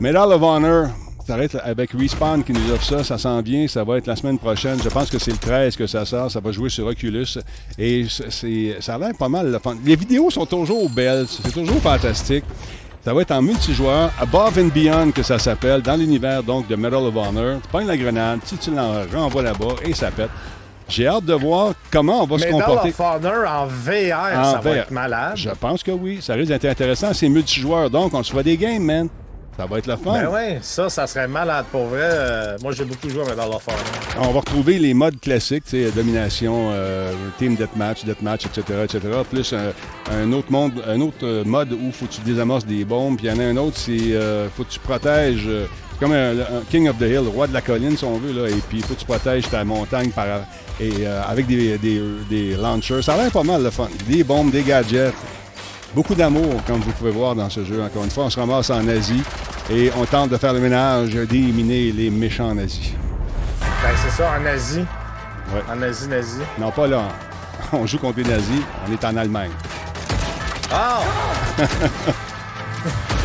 Medal 0.00 0.32
of 0.32 0.42
Honor, 0.42 0.88
être 1.36 1.60
avec 1.62 1.92
Respawn 1.92 2.42
qui 2.42 2.52
nous 2.52 2.70
offre 2.72 2.84
ça. 2.84 3.04
Ça 3.04 3.18
s'en 3.18 3.42
vient. 3.42 3.68
Ça 3.68 3.84
va 3.84 3.98
être 3.98 4.06
la 4.06 4.16
semaine 4.16 4.38
prochaine. 4.38 4.78
Je 4.82 4.88
pense 4.88 5.10
que 5.10 5.18
c'est 5.18 5.32
le 5.32 5.36
13 5.36 5.76
que 5.76 5.86
ça 5.86 6.04
sort. 6.04 6.30
Ça 6.30 6.40
va 6.40 6.52
jouer 6.52 6.70
sur 6.70 6.86
Oculus. 6.86 7.26
Et 7.78 8.06
c'est, 8.08 8.76
ça 8.80 8.94
a 8.94 8.98
l'air 8.98 9.12
pas 9.18 9.28
mal. 9.28 9.58
Les 9.84 9.96
vidéos 9.96 10.30
sont 10.30 10.46
toujours 10.46 10.88
belles. 10.88 11.26
C'est 11.28 11.52
toujours 11.52 11.80
fantastique. 11.82 12.44
Ça 13.08 13.14
va 13.14 13.22
être 13.22 13.30
en 13.30 13.40
multijoueur, 13.40 14.10
Above 14.20 14.58
and 14.58 14.66
Beyond 14.66 15.12
que 15.12 15.22
ça 15.22 15.38
s'appelle, 15.38 15.80
dans 15.80 15.96
l'univers 15.96 16.42
donc 16.42 16.68
de 16.68 16.76
Medal 16.76 17.02
of 17.04 17.16
Honor. 17.16 17.58
Tu 17.62 17.68
pognes 17.72 17.86
la 17.86 17.96
grenade, 17.96 18.40
tu, 18.46 18.58
tu 18.58 18.70
l'en 18.70 19.02
renvoies 19.10 19.40
là-bas 19.44 19.76
et 19.82 19.94
ça 19.94 20.10
pète. 20.10 20.28
J'ai 20.90 21.06
hâte 21.06 21.24
de 21.24 21.32
voir 21.32 21.72
comment 21.90 22.24
on 22.24 22.26
va 22.26 22.36
se 22.36 22.44
comporter. 22.50 22.88
Medal 22.88 23.06
of 23.06 23.24
Honor 23.24 23.50
en 23.50 23.66
VR, 23.66 24.44
ça 24.52 24.60
va 24.62 24.70
être 24.72 24.90
malade. 24.90 25.32
Je 25.36 25.48
pense 25.48 25.82
que 25.82 25.90
oui. 25.90 26.18
Ça 26.20 26.34
risque 26.34 26.48
d'être 26.48 26.66
intéressant. 26.66 27.14
C'est 27.14 27.30
multijoueur, 27.30 27.88
donc 27.88 28.12
on 28.12 28.22
se 28.22 28.30
voit 28.30 28.42
des 28.42 28.58
games, 28.58 28.82
man. 28.82 29.08
Ça 29.58 29.66
va 29.66 29.78
être 29.78 29.88
la 29.88 29.96
fin. 29.96 30.12
Ben 30.12 30.28
ouais, 30.28 30.58
ça, 30.62 30.88
ça 30.88 31.04
serait 31.08 31.26
malade 31.26 31.64
pour 31.72 31.86
vrai. 31.86 32.04
Euh, 32.04 32.56
moi, 32.62 32.70
j'ai 32.70 32.84
beaucoup 32.84 33.08
joué 33.08 33.22
à 33.22 33.30
Medal 33.30 33.48
of 33.48 33.66
On 34.20 34.30
va 34.30 34.38
retrouver 34.38 34.78
les 34.78 34.94
modes 34.94 35.18
classiques, 35.18 35.64
tu 35.64 35.84
sais, 35.84 35.90
domination, 35.90 36.70
euh, 36.70 37.12
team 37.40 37.56
deathmatch, 37.56 38.04
deathmatch, 38.04 38.46
etc., 38.46 38.84
etc. 38.84 39.00
Plus 39.28 39.52
un, 39.52 40.32
autre 40.32 40.52
monde, 40.52 40.80
un 40.86 41.00
autre 41.00 41.24
euh, 41.24 41.42
mode 41.44 41.72
où 41.72 41.90
faut 41.90 42.06
que 42.06 42.12
tu 42.12 42.20
désamorces 42.20 42.66
des 42.66 42.84
bombes. 42.84 43.16
Puis 43.16 43.26
il 43.26 43.34
y 43.34 43.36
en 43.36 43.40
a 43.40 43.46
un 43.46 43.56
autre, 43.56 43.76
c'est 43.76 44.16
faut 44.56 44.62
que 44.62 44.70
tu 44.70 44.78
protèges. 44.78 45.48
comme 45.98 46.12
un, 46.12 46.34
King 46.70 46.88
of 46.88 46.98
the 46.98 47.08
Hill, 47.10 47.26
roi 47.34 47.48
de 47.48 47.52
la 47.52 47.60
colline, 47.60 47.96
si 47.96 48.04
on 48.04 48.16
veut, 48.16 48.40
là. 48.40 48.48
Et 48.48 48.60
puis 48.68 48.78
il 48.78 48.84
faut 48.84 48.94
que 48.94 49.00
tu 49.00 49.06
protèges 49.06 49.50
ta 49.50 49.64
montagne 49.64 50.10
par, 50.10 50.26
et, 50.80 51.04
avec 51.04 51.48
des, 51.48 51.78
des, 51.78 52.00
des 52.30 52.54
launchers. 52.54 53.02
Ça 53.02 53.14
a 53.14 53.16
l'air 53.16 53.32
pas 53.32 53.42
mal 53.42 53.64
le 53.64 53.70
fun. 53.70 53.88
Des 54.08 54.22
bombes, 54.22 54.52
des 54.52 54.62
gadgets. 54.62 55.12
Beaucoup 55.94 56.14
d'amour, 56.14 56.62
comme 56.66 56.80
vous 56.80 56.92
pouvez 56.92 57.10
voir 57.10 57.34
dans 57.34 57.48
ce 57.48 57.64
jeu. 57.64 57.82
Encore 57.82 58.04
une 58.04 58.10
fois, 58.10 58.24
on 58.24 58.30
se 58.30 58.38
ramasse 58.38 58.70
en 58.70 58.86
Asie 58.88 59.22
et 59.70 59.90
on 59.96 60.04
tente 60.04 60.30
de 60.30 60.36
faire 60.36 60.52
le 60.52 60.60
ménage, 60.60 61.10
d'éliminer 61.10 61.92
les 61.92 62.10
méchants 62.10 62.54
nazis. 62.54 62.92
Ben, 63.60 63.90
c'est 63.96 64.22
ça, 64.22 64.32
en 64.38 64.46
Asie. 64.46 64.84
En 65.70 65.82
Asie, 65.82 66.08
nazi. 66.08 66.40
Non, 66.58 66.70
pas 66.70 66.86
là. 66.86 67.04
On 67.72 67.86
joue 67.86 67.98
contre 67.98 68.18
les 68.18 68.24
nazis, 68.24 68.62
on 68.86 68.92
est 68.92 69.04
en 69.04 69.16
Allemagne. 69.16 69.50
Ah! 70.70 71.00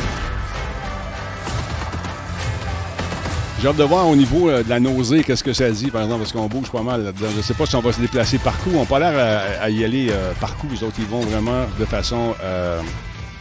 J'ai 3.63 3.69
hâte 3.69 3.78
de 3.78 3.84
voir 3.86 4.06
au 4.10 4.15
niveau 4.17 4.49
euh, 4.49 4.62
de 4.62 4.67
la 4.67 4.78
nausée, 4.82 5.23
qu'est-ce 5.23 5.41
que 5.41 5.54
ça 5.54 5.71
dit, 5.71 5.89
par 5.89 6.02
exemple, 6.02 6.23
parce 6.23 6.34
qu'on 6.34 6.47
bouge 6.47 6.69
pas 6.69 6.82
mal 6.82 7.02
là-dedans. 7.02 7.30
Je 7.34 7.41
sais 7.41 7.54
pas 7.54 7.65
si 7.65 7.78
on 7.78 7.80
va 7.80 7.93
se 7.93 8.02
déplacer 8.02 8.38
partout. 8.38 8.71
On 8.76 8.82
n'a 8.82 8.86
pas 8.86 8.99
l'air 8.99 9.58
à, 9.62 9.69
y 9.69 9.86
aller 9.86 10.10
euh, 10.12 10.34
partout. 10.38 10.67
Les 10.69 10.84
autres, 10.84 10.97
ils 10.99 11.06
vont 11.06 11.21
vraiment 11.21 11.65
de 11.80 11.86
façon. 11.86 12.36
Euh, 12.43 12.82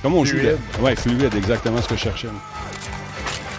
comment 0.00 0.18
on 0.18 0.24
fluide. 0.24 0.58
joue 0.78 0.84
Ouais, 0.84 0.94
fluide, 0.94 1.34
exactement 1.34 1.82
ce 1.82 1.88
que 1.88 1.96
je 1.96 2.02
cherchais. 2.02 2.28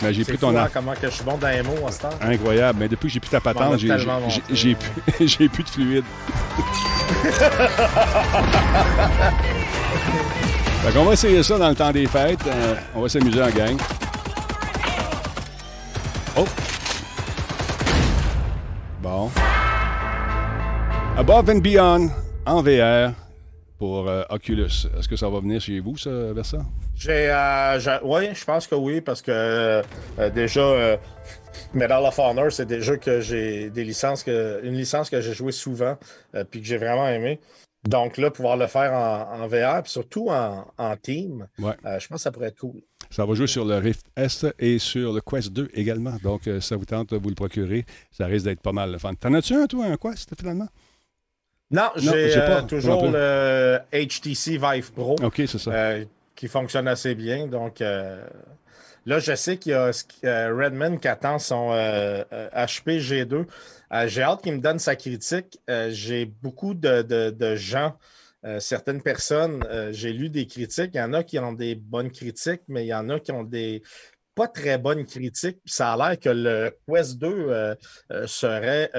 Mais 0.02 0.14
j'ai 0.14 0.24
plus 0.24 0.38
ton 0.38 0.56
hein, 0.56 0.70
comment 0.74 0.94
que 0.94 1.10
je 1.10 1.16
suis 1.16 1.26
bon 1.26 1.38
dans 1.38 1.50
les 1.50 1.64
mots 1.64 1.86
à 1.86 1.92
ce 1.92 2.00
temps? 2.00 2.12
Incroyable. 2.22 2.80
Mais 2.80 2.88
depuis 2.88 3.08
que 3.08 3.14
j'ai 3.16 3.20
plus 3.20 3.30
ta 3.30 3.42
patente, 3.42 3.78
j'ai, 3.80 3.90
j'ai, 4.50 4.76
plus, 4.76 5.28
j'ai 5.28 5.50
plus 5.50 5.64
de 5.64 5.70
fluide. 5.70 6.06
fait 10.82 10.94
qu'on 10.94 11.04
va 11.04 11.12
essayer 11.12 11.44
ça 11.44 11.58
dans 11.58 11.68
le 11.68 11.76
temps 11.76 11.92
des 11.92 12.08
fêtes. 12.08 12.40
on 12.96 13.02
va 13.02 13.10
s'amuser 13.10 13.44
en 13.44 13.50
gang. 13.50 13.76
Oh! 16.36 16.48
Bon. 19.04 19.30
Above 21.16 21.50
and 21.50 21.60
Beyond 21.62 22.10
en 22.48 22.64
VR 22.64 23.14
pour 23.78 24.10
euh, 24.10 24.24
Oculus. 24.32 24.88
Est-ce 24.98 25.08
que 25.08 25.16
ça 25.16 25.30
va 25.30 25.42
venir 25.42 25.62
chez 25.62 25.80
vous, 25.80 25.96
ça, 25.96 26.10
Versa? 26.34 26.58
J'ai, 26.96 27.30
euh, 27.30 28.00
oui, 28.02 28.34
je 28.34 28.44
pense 28.46 28.66
que 28.66 28.74
oui, 28.74 29.00
parce 29.02 29.22
que 29.22 29.32
euh, 29.32 30.30
déjà, 30.34 30.98
Medal 31.76 32.04
of 32.04 32.18
Honor, 32.18 32.52
c'est 32.52 32.66
des 32.66 32.82
jeux 32.82 32.98
que 32.98 33.22
j'ai 33.22 33.70
des 33.70 33.84
licences 33.84 34.24
que 34.24 34.60
une 34.64 34.74
licence 34.74 35.12
que 35.12 35.22
j'ai 35.22 35.34
joué 35.34 35.52
souvent, 35.52 35.98
puis 36.50 36.62
que 36.62 36.66
j'ai 36.66 36.78
vraiment 36.78 37.08
aimé. 37.08 37.40
Donc 37.88 38.18
là, 38.18 38.32
pouvoir 38.32 38.58
le 38.58 38.66
faire 38.66 38.94
en, 38.94 39.46
VR, 39.48 39.84
puis 39.84 39.92
surtout 39.92 40.30
en, 40.32 40.96
team, 40.98 41.48
je 41.60 42.08
pense 42.08 42.08
que 42.08 42.18
ça 42.18 42.32
pourrait 42.32 42.48
être 42.48 42.60
cool. 42.60 42.82
Ça 43.14 43.28
va 43.28 43.36
jouer 43.36 43.46
sur 43.46 43.64
le 43.64 43.76
Rift 43.76 44.08
S 44.16 44.44
et 44.58 44.80
sur 44.80 45.14
le 45.14 45.22
Quest 45.22 45.54
2 45.54 45.70
également. 45.76 46.16
Donc, 46.24 46.48
euh, 46.48 46.60
ça 46.60 46.76
vous 46.76 46.86
tente 46.86 47.12
de 47.12 47.18
vous 47.18 47.30
le 47.30 47.36
procurer. 47.36 47.86
Ça 48.10 48.26
risque 48.26 48.46
d'être 48.46 48.60
pas 48.60 48.72
mal 48.72 48.92
le 48.92 48.98
fun. 48.98 49.14
T'en 49.14 49.36
as-tu 49.36 49.54
un, 49.54 49.68
toi, 49.68 49.86
un 49.86 49.98
Quest, 49.98 50.32
finalement? 50.36 50.68
Non, 51.70 51.92
j'ai 51.96 52.36
euh, 52.36 52.64
toujours 52.64 53.06
le 53.06 53.78
HTC 53.94 54.58
Vive 54.58 54.92
Pro. 54.94 55.16
OK, 55.22 55.44
c'est 55.46 55.60
ça. 55.60 55.72
Euh, 55.72 56.06
qui 56.36 56.48
fonctionne 56.48 56.88
assez 56.88 57.14
bien. 57.14 57.46
Donc, 57.46 57.82
là, 57.82 59.20
je 59.20 59.36
sais 59.36 59.58
qu'il 59.58 59.74
y 59.74 59.76
a 59.76 60.50
Redman 60.50 61.00
qui 61.00 61.08
attend 61.08 61.38
son 61.38 61.70
HP 61.70 62.98
G2. 62.98 63.46
j'ai 64.08 64.24
hâte 64.24 64.42
qu'il 64.42 64.54
me 64.54 64.60
donne 64.60 64.80
sa 64.80 64.96
critique. 64.96 65.60
j'ai 65.90 66.26
beaucoup 66.26 66.74
de 66.74 67.56
gens 67.58 67.96
euh, 68.46 68.60
certaines 68.60 69.02
personnes, 69.02 69.66
euh, 69.70 69.92
j'ai 69.92 70.12
lu 70.12 70.30
des 70.30 70.48
critiques, 70.48 70.92
il 70.94 70.98
y 70.98 71.02
en 71.02 71.14
a 71.14 71.24
qui 71.24 71.40
ont 71.40 71.54
des 71.54 71.76
bonnes 71.76 72.12
critiques, 72.12 72.62
mais 72.68 72.86
il 72.86 72.90
y 72.90 72.94
en 72.94 73.10
a 73.10 73.20
qui 73.20 73.32
ont 73.32 73.44
des 73.44 73.82
pas 74.36 74.48
très 74.48 74.78
bonnes 74.78 75.06
critiques. 75.06 75.60
ça 75.66 75.94
a 75.94 75.98
l'air 75.98 76.20
que 76.20 76.30
le 76.30 76.76
Quest 76.88 77.20
2 77.20 77.28
euh, 77.28 77.76
serait, 78.26 78.90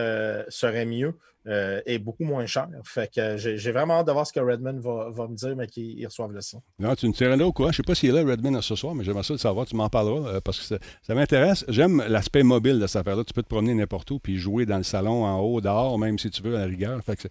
serait 0.48 0.86
mieux 0.86 1.14
et 1.46 1.98
beaucoup 1.98 2.24
moins 2.24 2.46
cher. 2.46 2.68
Fait 2.84 3.12
que 3.12 3.36
j'ai 3.36 3.72
vraiment 3.72 3.94
hâte 3.94 4.06
de 4.06 4.12
voir 4.12 4.26
ce 4.26 4.32
que 4.32 4.40
Redmond 4.40 4.80
va, 4.80 5.28
me 5.28 5.34
dire, 5.34 5.54
mais 5.56 5.66
qu'il 5.66 6.04
reçoive 6.06 6.32
le 6.32 6.40
sien. 6.40 6.60
Non, 6.78 6.94
tu 6.94 7.08
ne 7.08 7.12
sais 7.12 7.26
rien 7.26 7.40
au 7.40 7.52
courant. 7.52 7.70
Je 7.70 7.74
ne 7.74 7.76
sais 7.76 7.82
pas 7.82 7.94
s'il 7.94 8.10
est 8.10 8.24
là, 8.24 8.30
Redmond, 8.30 8.60
ce 8.62 8.74
soir, 8.74 8.94
mais 8.94 9.04
j'aimerais 9.04 9.22
ça 9.22 9.34
le 9.34 9.38
savoir. 9.38 9.66
Tu 9.66 9.76
m'en 9.76 9.88
parleras 9.88 10.40
parce 10.40 10.58
que 10.58 10.78
ça, 11.02 11.14
m'intéresse. 11.14 11.64
J'aime 11.68 12.02
l'aspect 12.08 12.42
mobile 12.42 12.78
de 12.78 12.86
cette 12.86 13.00
affaire-là. 13.00 13.24
Tu 13.24 13.32
peux 13.32 13.42
te 13.42 13.48
promener 13.48 13.74
n'importe 13.74 14.10
où 14.10 14.18
puis 14.18 14.36
jouer 14.36 14.66
dans 14.66 14.78
le 14.78 14.82
salon, 14.82 15.24
en 15.24 15.38
haut, 15.40 15.60
dehors, 15.60 15.98
même 15.98 16.18
si 16.18 16.30
tu 16.30 16.42
veux, 16.42 16.56
à 16.56 16.60
la 16.60 16.66
rigueur. 16.66 17.00
Fait 17.02 17.16
que 17.16 17.28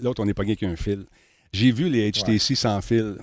L'autre, 0.00 0.22
on 0.22 0.26
n'est 0.26 0.34
pas 0.34 0.44
qu'un 0.44 0.76
fil. 0.76 1.06
J'ai 1.52 1.72
vu 1.72 1.88
les 1.88 2.10
HTC 2.10 2.54
sans 2.54 2.80
fil. 2.80 3.16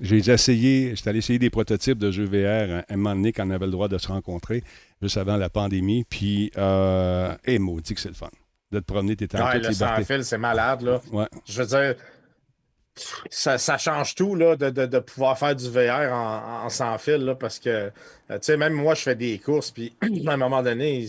J'ai 0.00 0.30
essayé, 0.30 0.94
j'étais 0.94 1.10
allé 1.10 1.18
essayer 1.18 1.38
des 1.38 1.50
prototypes 1.50 1.98
de 1.98 2.10
jeux 2.10 2.24
VR 2.24 2.84
un 2.88 2.96
moment 2.96 3.14
donné 3.14 3.32
quand 3.32 3.46
on 3.46 3.50
avait 3.50 3.66
le 3.66 3.72
droit 3.72 3.88
de 3.88 3.98
se 3.98 4.08
rencontrer, 4.08 4.62
juste 5.00 5.16
avant 5.16 5.36
la 5.36 5.50
pandémie. 5.50 6.04
Puis, 6.08 6.50
euh, 6.56 7.34
et 7.44 7.58
maudit 7.58 7.94
que 7.94 8.00
c'est 8.00 8.08
le 8.08 8.14
fun. 8.14 8.30
De 8.70 8.80
te 8.80 8.84
promener, 8.84 9.16
t'es 9.16 9.34
en 9.36 9.46
ouais, 9.46 9.58
le 9.58 9.72
sans 9.72 10.02
fil, 10.02 10.24
c'est 10.24 10.38
malade, 10.38 10.82
là. 10.82 11.00
Ouais. 11.12 11.26
Je 11.46 11.62
veux 11.62 11.68
dire, 11.68 11.94
ça, 13.30 13.58
ça, 13.58 13.78
change 13.78 14.14
tout 14.14 14.34
là, 14.34 14.56
de, 14.56 14.70
de, 14.70 14.86
de, 14.86 14.98
pouvoir 14.98 15.38
faire 15.38 15.56
du 15.56 15.68
VR 15.70 16.12
en, 16.12 16.64
en 16.64 16.68
sans 16.68 16.98
fil 16.98 17.24
là, 17.24 17.34
parce 17.34 17.58
que 17.58 17.68
euh, 17.70 17.90
tu 18.30 18.38
sais, 18.42 18.56
même 18.56 18.74
moi, 18.74 18.94
je 18.94 19.02
fais 19.02 19.14
des 19.14 19.38
courses, 19.38 19.70
puis 19.70 19.94
à 20.26 20.32
un 20.32 20.36
moment 20.36 20.62
donné, 20.62 21.06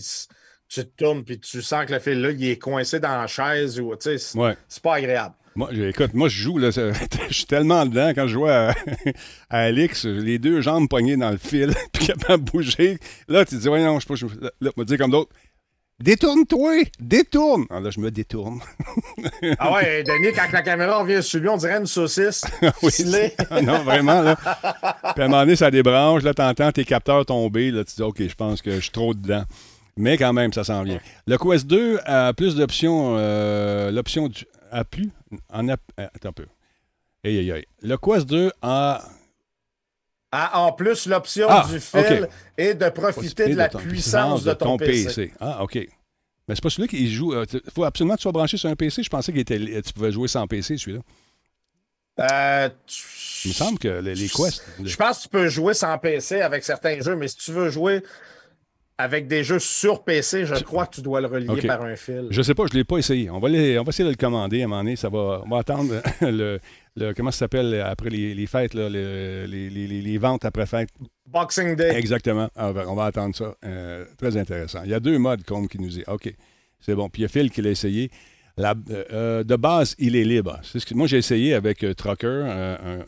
tu 0.68 0.84
te 0.84 1.04
tournes, 1.04 1.24
puis 1.24 1.38
tu 1.38 1.62
sens 1.62 1.86
que 1.86 1.92
le 1.92 1.98
fil 1.98 2.20
là, 2.20 2.30
il 2.30 2.44
est 2.48 2.58
coincé 2.58 3.00
dans 3.00 3.16
la 3.16 3.26
chaise 3.26 3.78
ou 3.80 3.94
tu 3.96 4.18
sais, 4.18 4.38
ouais. 4.38 4.56
c'est 4.68 4.82
pas 4.82 4.94
agréable. 4.94 5.34
Moi, 5.56 5.70
écoute, 5.72 6.14
moi, 6.14 6.28
je 6.28 6.42
joue, 6.42 6.58
là, 6.58 6.70
je 7.28 7.34
suis 7.34 7.46
tellement 7.46 7.86
dedans. 7.86 8.10
Quand 8.14 8.26
je 8.26 8.32
joue 8.32 8.46
à, 8.46 8.74
à, 9.50 9.58
Alix, 9.58 10.04
les 10.04 10.38
deux 10.38 10.60
jambes 10.60 10.88
poignées 10.88 11.16
dans 11.16 11.30
le 11.30 11.36
fil, 11.36 11.72
puis 11.92 12.06
capable 12.06 12.44
de 12.44 12.50
bouger. 12.50 12.98
Là, 13.28 13.44
tu 13.44 13.56
te 13.56 13.60
dis, 13.60 13.68
ouais, 13.68 13.82
non, 13.82 14.00
je 14.00 14.06
peux. 14.06 14.14
Là, 14.60 14.70
me 14.76 14.84
dire 14.84 14.98
comme 14.98 15.12
d'autres, 15.12 15.30
Détourne-toi! 16.00 16.86
Détourne! 16.98 17.66
Alors 17.70 17.80
ah, 17.80 17.84
là, 17.84 17.90
je 17.90 18.00
me 18.00 18.10
détourne. 18.10 18.58
ah 19.60 19.74
ouais, 19.74 20.02
Denis, 20.02 20.32
quand 20.34 20.50
la 20.52 20.62
caméra 20.62 20.98
revient 20.98 21.22
sur 21.22 21.38
lui, 21.38 21.48
on 21.48 21.56
dirait 21.56 21.78
une 21.78 21.86
saucisse. 21.86 22.44
oui, 22.82 22.90
ah 23.48 23.62
non, 23.62 23.84
vraiment, 23.84 24.20
là. 24.20 24.34
Puis 24.34 25.22
à 25.22 25.26
un 25.26 25.28
moment 25.28 25.42
donné, 25.42 25.54
ça 25.54 25.70
débranche. 25.70 26.24
Là, 26.24 26.34
t'entends 26.34 26.72
tes 26.72 26.84
capteurs 26.84 27.24
tomber. 27.24 27.70
Là, 27.70 27.84
tu 27.84 27.94
dis, 27.94 28.02
OK, 28.02 28.20
je 28.20 28.34
pense 28.34 28.60
que 28.60 28.72
je 28.72 28.80
suis 28.80 28.90
trop 28.90 29.14
dedans. 29.14 29.44
Mais 29.96 30.18
quand 30.18 30.32
même, 30.32 30.52
ça 30.52 30.64
s'en 30.64 30.82
vient. 30.82 30.98
Le 31.28 31.38
Quest 31.38 31.68
2 31.68 32.00
a 32.04 32.32
plus 32.32 32.56
d'options. 32.56 33.14
Euh, 33.16 33.92
L'option 33.92 34.28
a 34.74 34.84
plus. 34.84 35.10
En 35.50 35.68
a, 35.68 35.76
attends 35.96 36.28
un 36.28 36.32
peu. 36.32 36.46
Aïe, 37.24 37.38
aïe, 37.38 37.52
aïe. 37.52 37.64
Le 37.82 37.96
Quest 37.96 38.26
2 38.26 38.52
a 38.62 39.02
en 40.52 40.72
plus 40.72 41.06
l'option 41.06 41.46
ah, 41.48 41.66
du 41.70 41.80
fil 41.80 42.28
et 42.58 42.74
de 42.74 42.88
profiter 42.88 43.48
de 43.48 43.56
la 43.56 43.68
puissance 43.68 44.44
de 44.44 44.52
ton, 44.52 44.76
PC. 44.76 45.32
Ah, 45.40 45.62
OK. 45.62 45.76
Mais 45.76 46.54
c'est 46.54 46.62
pas 46.62 46.70
celui 46.70 46.88
qui 46.88 47.10
joue. 47.10 47.32
Il 47.32 47.38
euh, 47.38 47.60
faut 47.74 47.84
absolument 47.84 48.14
que 48.14 48.18
tu 48.18 48.24
sois 48.24 48.32
branché 48.32 48.56
sur 48.56 48.68
un 48.68 48.76
PC. 48.76 49.02
Je 49.02 49.08
pensais 49.08 49.32
que 49.32 49.40
tu 49.80 49.92
pouvais 49.92 50.12
jouer 50.12 50.28
sans 50.28 50.46
PC, 50.46 50.76
celui-là. 50.76 51.00
Euh, 52.20 52.68
Il 53.44 53.48
me 53.48 53.54
semble 53.54 53.78
que 53.78 53.88
les, 53.88 54.14
les 54.14 54.28
quests. 54.28 54.62
Je 54.82 54.96
pense 54.96 55.18
que 55.18 55.22
tu 55.22 55.28
peux 55.28 55.48
jouer 55.48 55.74
sans 55.74 55.96
PC 55.98 56.40
avec 56.40 56.62
certains 56.64 57.00
jeux, 57.00 57.16
mais 57.16 57.28
si 57.28 57.36
tu 57.36 57.52
veux 57.52 57.70
jouer 57.70 58.02
avec 58.96 59.26
des 59.26 59.42
jeux 59.42 59.58
sur 59.58 60.04
PC, 60.04 60.46
je 60.46 60.62
crois 60.62 60.86
que 60.86 60.96
tu 60.96 61.02
dois 61.02 61.20
le 61.20 61.26
relier 61.26 61.66
par 61.66 61.82
un 61.82 61.96
fil. 61.96 62.28
Je 62.30 62.42
sais 62.42 62.54
pas, 62.54 62.64
je 62.66 62.74
ne 62.74 62.78
l'ai 62.78 62.84
pas 62.84 62.98
essayé. 62.98 63.28
On 63.28 63.40
va, 63.40 63.48
on 63.48 63.82
va 63.82 63.88
essayer 63.88 64.04
de 64.04 64.10
le 64.10 64.16
commander 64.16 64.62
à 64.62 64.64
un 64.64 64.68
moment 64.68 64.82
donné. 64.82 64.96
Ça 64.96 65.08
va, 65.08 65.42
on 65.44 65.48
va 65.48 65.58
attendre 65.58 66.00
le, 66.20 66.60
comment 67.14 67.32
ça 67.32 67.40
s'appelle 67.40 67.80
après 67.80 68.10
les, 68.10 68.46
fêtes, 68.46 68.74
là, 68.74 68.88
les, 68.88 69.46
les, 69.46 70.18
ventes 70.18 70.44
après 70.44 70.66
fête. 70.66 70.90
Boxing 71.26 71.74
Day. 71.74 71.96
Exactement. 71.96 72.48
Ah, 72.54 72.72
ben, 72.72 72.84
on 72.86 72.94
va 72.94 73.06
attendre 73.06 73.34
ça. 73.34 73.56
Euh, 73.64 74.04
très 74.16 74.36
intéressant. 74.36 74.82
Il 74.84 74.90
y 74.90 74.94
a 74.94 75.00
deux 75.00 75.18
modes 75.18 75.42
comme 75.44 75.68
qui 75.68 75.80
nous 75.80 75.88
dit 75.88 76.04
OK, 76.06 76.32
c'est 76.78 76.94
bon. 76.94 77.08
Puis 77.08 77.22
il 77.22 77.24
y 77.24 77.26
a 77.26 77.28
Phil 77.28 77.50
qui 77.50 77.62
l'a 77.62 77.70
essayé. 77.70 78.10
La, 78.56 78.74
euh, 78.90 79.42
de 79.42 79.56
base, 79.56 79.96
il 79.98 80.14
est 80.14 80.22
libre. 80.22 80.60
ce 80.62 80.78
que, 80.78 80.94
moi, 80.94 81.08
j'ai 81.08 81.18
essayé 81.18 81.54
avec 81.54 81.82
euh, 81.82 81.92
Trucker, 81.92 82.44
un, 82.46 83.04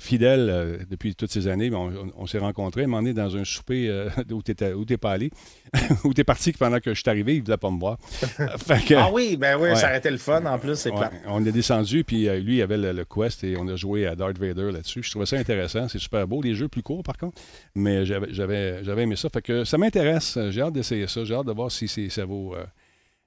fidèle 0.00 0.84
depuis 0.90 1.14
toutes 1.14 1.30
ces 1.30 1.46
années. 1.46 1.70
On, 1.72 2.26
s'est 2.26 2.40
rencontrés, 2.40 2.84
on 2.88 3.06
est 3.06 3.12
dans 3.12 3.36
un 3.36 3.44
souper 3.44 4.08
où 4.32 4.42
tu 4.42 4.52
n'es 4.60 4.96
pas 4.96 5.12
allé, 5.12 5.30
où 6.04 6.12
tu 6.12 6.20
es 6.20 6.24
parti 6.24 6.50
pendant 6.50 6.80
que 6.80 6.92
je 6.94 7.00
suis 7.00 7.08
arrivé, 7.08 7.36
il 7.36 7.40
ne 7.40 7.44
voulait 7.44 7.58
pas 7.58 7.70
me 7.70 7.78
voir. 7.78 7.96
ah 8.40 9.10
oui, 9.12 9.36
ben 9.36 9.56
oui, 9.56 9.76
ça 9.76 9.86
aurait 9.86 9.98
été 9.98 10.10
le 10.10 10.16
fun 10.16 10.44
en 10.46 10.58
plus, 10.58 10.74
c'est 10.74 10.90
On 11.26 11.46
est 11.46 11.52
descendu, 11.52 12.02
puis 12.02 12.28
lui, 12.40 12.56
il 12.56 12.62
avait 12.62 12.76
le, 12.76 13.04
Quest 13.04 13.44
et 13.44 13.56
on 13.56 13.68
a 13.68 13.76
joué 13.76 14.04
à 14.04 14.16
Darth 14.16 14.36
Vader 14.36 14.72
là-dessus. 14.72 15.04
Je 15.04 15.10
trouvais 15.10 15.26
ça 15.26 15.36
intéressant. 15.36 15.86
C'est 15.88 16.00
super 16.00 16.26
beau. 16.26 16.42
Les 16.42 16.56
jeux 16.56 16.68
plus 16.68 16.82
courts, 16.82 17.04
par 17.04 17.16
contre, 17.16 17.40
mais 17.76 18.04
j'avais 18.04 18.82
aimé 19.02 19.14
ça. 19.14 19.28
Fait 19.28 19.42
que 19.42 19.64
ça 19.64 19.78
m'intéresse. 19.78 20.36
J'ai 20.50 20.62
hâte 20.62 20.72
d'essayer 20.72 21.06
ça. 21.06 21.22
J'ai 21.22 21.34
hâte 21.34 21.46
de 21.46 21.52
voir 21.52 21.70
si 21.70 22.10
ça 22.10 22.24
vaut. 22.24 22.56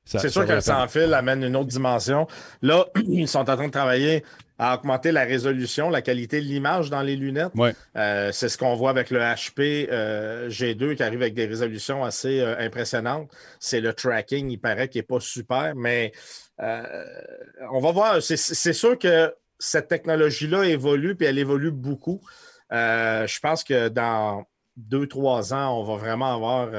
C'est 0.06 0.30
sûr 0.30 0.46
que 0.46 0.54
le 0.54 0.62
sans-fil 0.62 1.14
amène 1.14 1.44
une 1.44 1.56
autre 1.56 1.70
dimension. 1.70 2.28
Là, 2.62 2.86
ils 3.08 3.28
sont 3.28 3.40
en 3.40 3.56
train 3.56 3.68
de 3.68 3.72
travailler 3.72 4.24
à 4.62 4.76
augmenter 4.76 5.12
la 5.12 5.24
résolution, 5.24 5.90
la 5.90 6.04
qualité 6.04 6.40
de 6.40 6.46
l'image 6.46 6.92
dans 6.92 7.02
les 7.02 7.16
lunettes. 7.16 7.52
Euh, 7.96 8.32
c'est 8.32 8.48
ce 8.48 8.60
qu'on 8.60 8.76
voit 8.76 8.92
avec 8.92 9.10
le 9.10 9.20
HP 9.20 9.88
euh, 9.92 10.50
G2 10.50 10.96
qui 10.96 11.02
arrive 11.02 11.24
avec 11.24 11.34
des 11.34 11.48
résolutions 11.48 12.04
assez 12.04 12.42
euh, 12.42 12.56
impressionnantes. 12.60 13.28
C'est 13.60 13.82
le 13.82 13.92
tracking, 13.94 14.52
il 14.52 14.60
paraît, 14.60 14.88
qui 14.88 15.00
n'est 15.00 15.04
pas 15.04 15.20
super, 15.20 15.74
mais 15.76 16.12
on 16.60 17.80
va 17.80 17.92
voir. 17.92 18.22
C'est 18.22 18.38
sûr 18.74 19.00
que 19.00 19.34
cette 19.58 19.88
technologie-là 19.88 20.66
évolue, 20.66 21.16
puis 21.16 21.26
elle 21.26 21.40
évolue 21.40 21.72
beaucoup. 21.72 22.22
je 22.70 23.40
pense 23.40 23.64
que 23.64 23.90
dans 23.90 24.46
deux, 24.78 25.08
trois 25.08 25.56
ans, 25.56 25.80
on 25.80 25.84
va 25.84 25.96
vraiment 25.96 26.36
avoir 26.36 26.70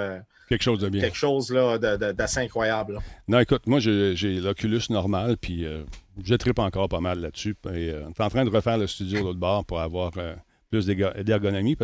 Quelque 0.52 0.64
chose 0.64 0.80
de 0.80 0.90
bien. 0.90 1.00
Quelque 1.00 1.16
chose 1.16 1.48
d'assez 1.48 2.40
incroyable. 2.40 2.98
Non, 3.26 3.38
écoute, 3.38 3.62
moi, 3.66 3.80
j'ai 3.80 4.38
l'Oculus 4.38 4.82
normal, 4.90 5.38
puis 5.40 5.64
euh, 5.64 5.82
je 6.22 6.34
tripe 6.34 6.58
encore 6.58 6.90
pas 6.90 7.00
mal 7.00 7.20
là-dessus. 7.20 7.56
Euh, 7.64 8.04
on 8.04 8.10
est 8.10 8.20
en 8.20 8.28
train 8.28 8.44
de 8.44 8.50
refaire 8.50 8.76
le 8.76 8.86
studio 8.86 9.20
de 9.20 9.24
l'autre 9.24 9.38
bord 9.38 9.64
pour 9.64 9.80
avoir 9.80 10.12
euh, 10.18 10.34
plus 10.70 10.84
d'ergonomie. 10.84 11.74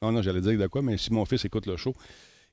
Non, 0.00 0.12
non, 0.12 0.22
j'allais 0.22 0.40
dire 0.40 0.56
de 0.56 0.68
quoi, 0.68 0.82
mais 0.82 0.98
si 0.98 1.12
mon 1.12 1.24
fils 1.24 1.44
écoute 1.44 1.66
le 1.66 1.76
show, 1.76 1.94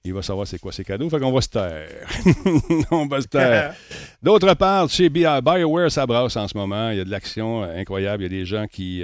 il 0.03 0.11
va 0.11 0.24
savoir 0.24 0.47
c'est 0.47 0.57
quoi 0.57 0.72
ses 0.72 0.84
cadeaux. 0.84 1.07
Fait 1.07 1.20
qu'on 1.20 1.32
va 1.32 1.41
se 1.41 1.49
taire. 1.49 2.09
on 2.89 3.05
va 3.05 3.22
se 3.22 3.28
taire. 3.28 3.76
D'autre 4.24 4.51
part, 4.55 4.89
chez 4.89 5.07
BioWare, 5.07 5.91
ça 5.91 6.07
brasse 6.07 6.36
en 6.36 6.47
ce 6.47 6.57
moment. 6.57 6.89
Il 6.89 6.97
y 6.97 7.01
a 7.01 7.05
de 7.05 7.11
l'action 7.11 7.61
incroyable. 7.61 8.24
Il 8.24 8.26
y 8.26 8.38
a 8.38 8.39
des 8.39 8.45
gens 8.45 8.65
qui 8.65 9.03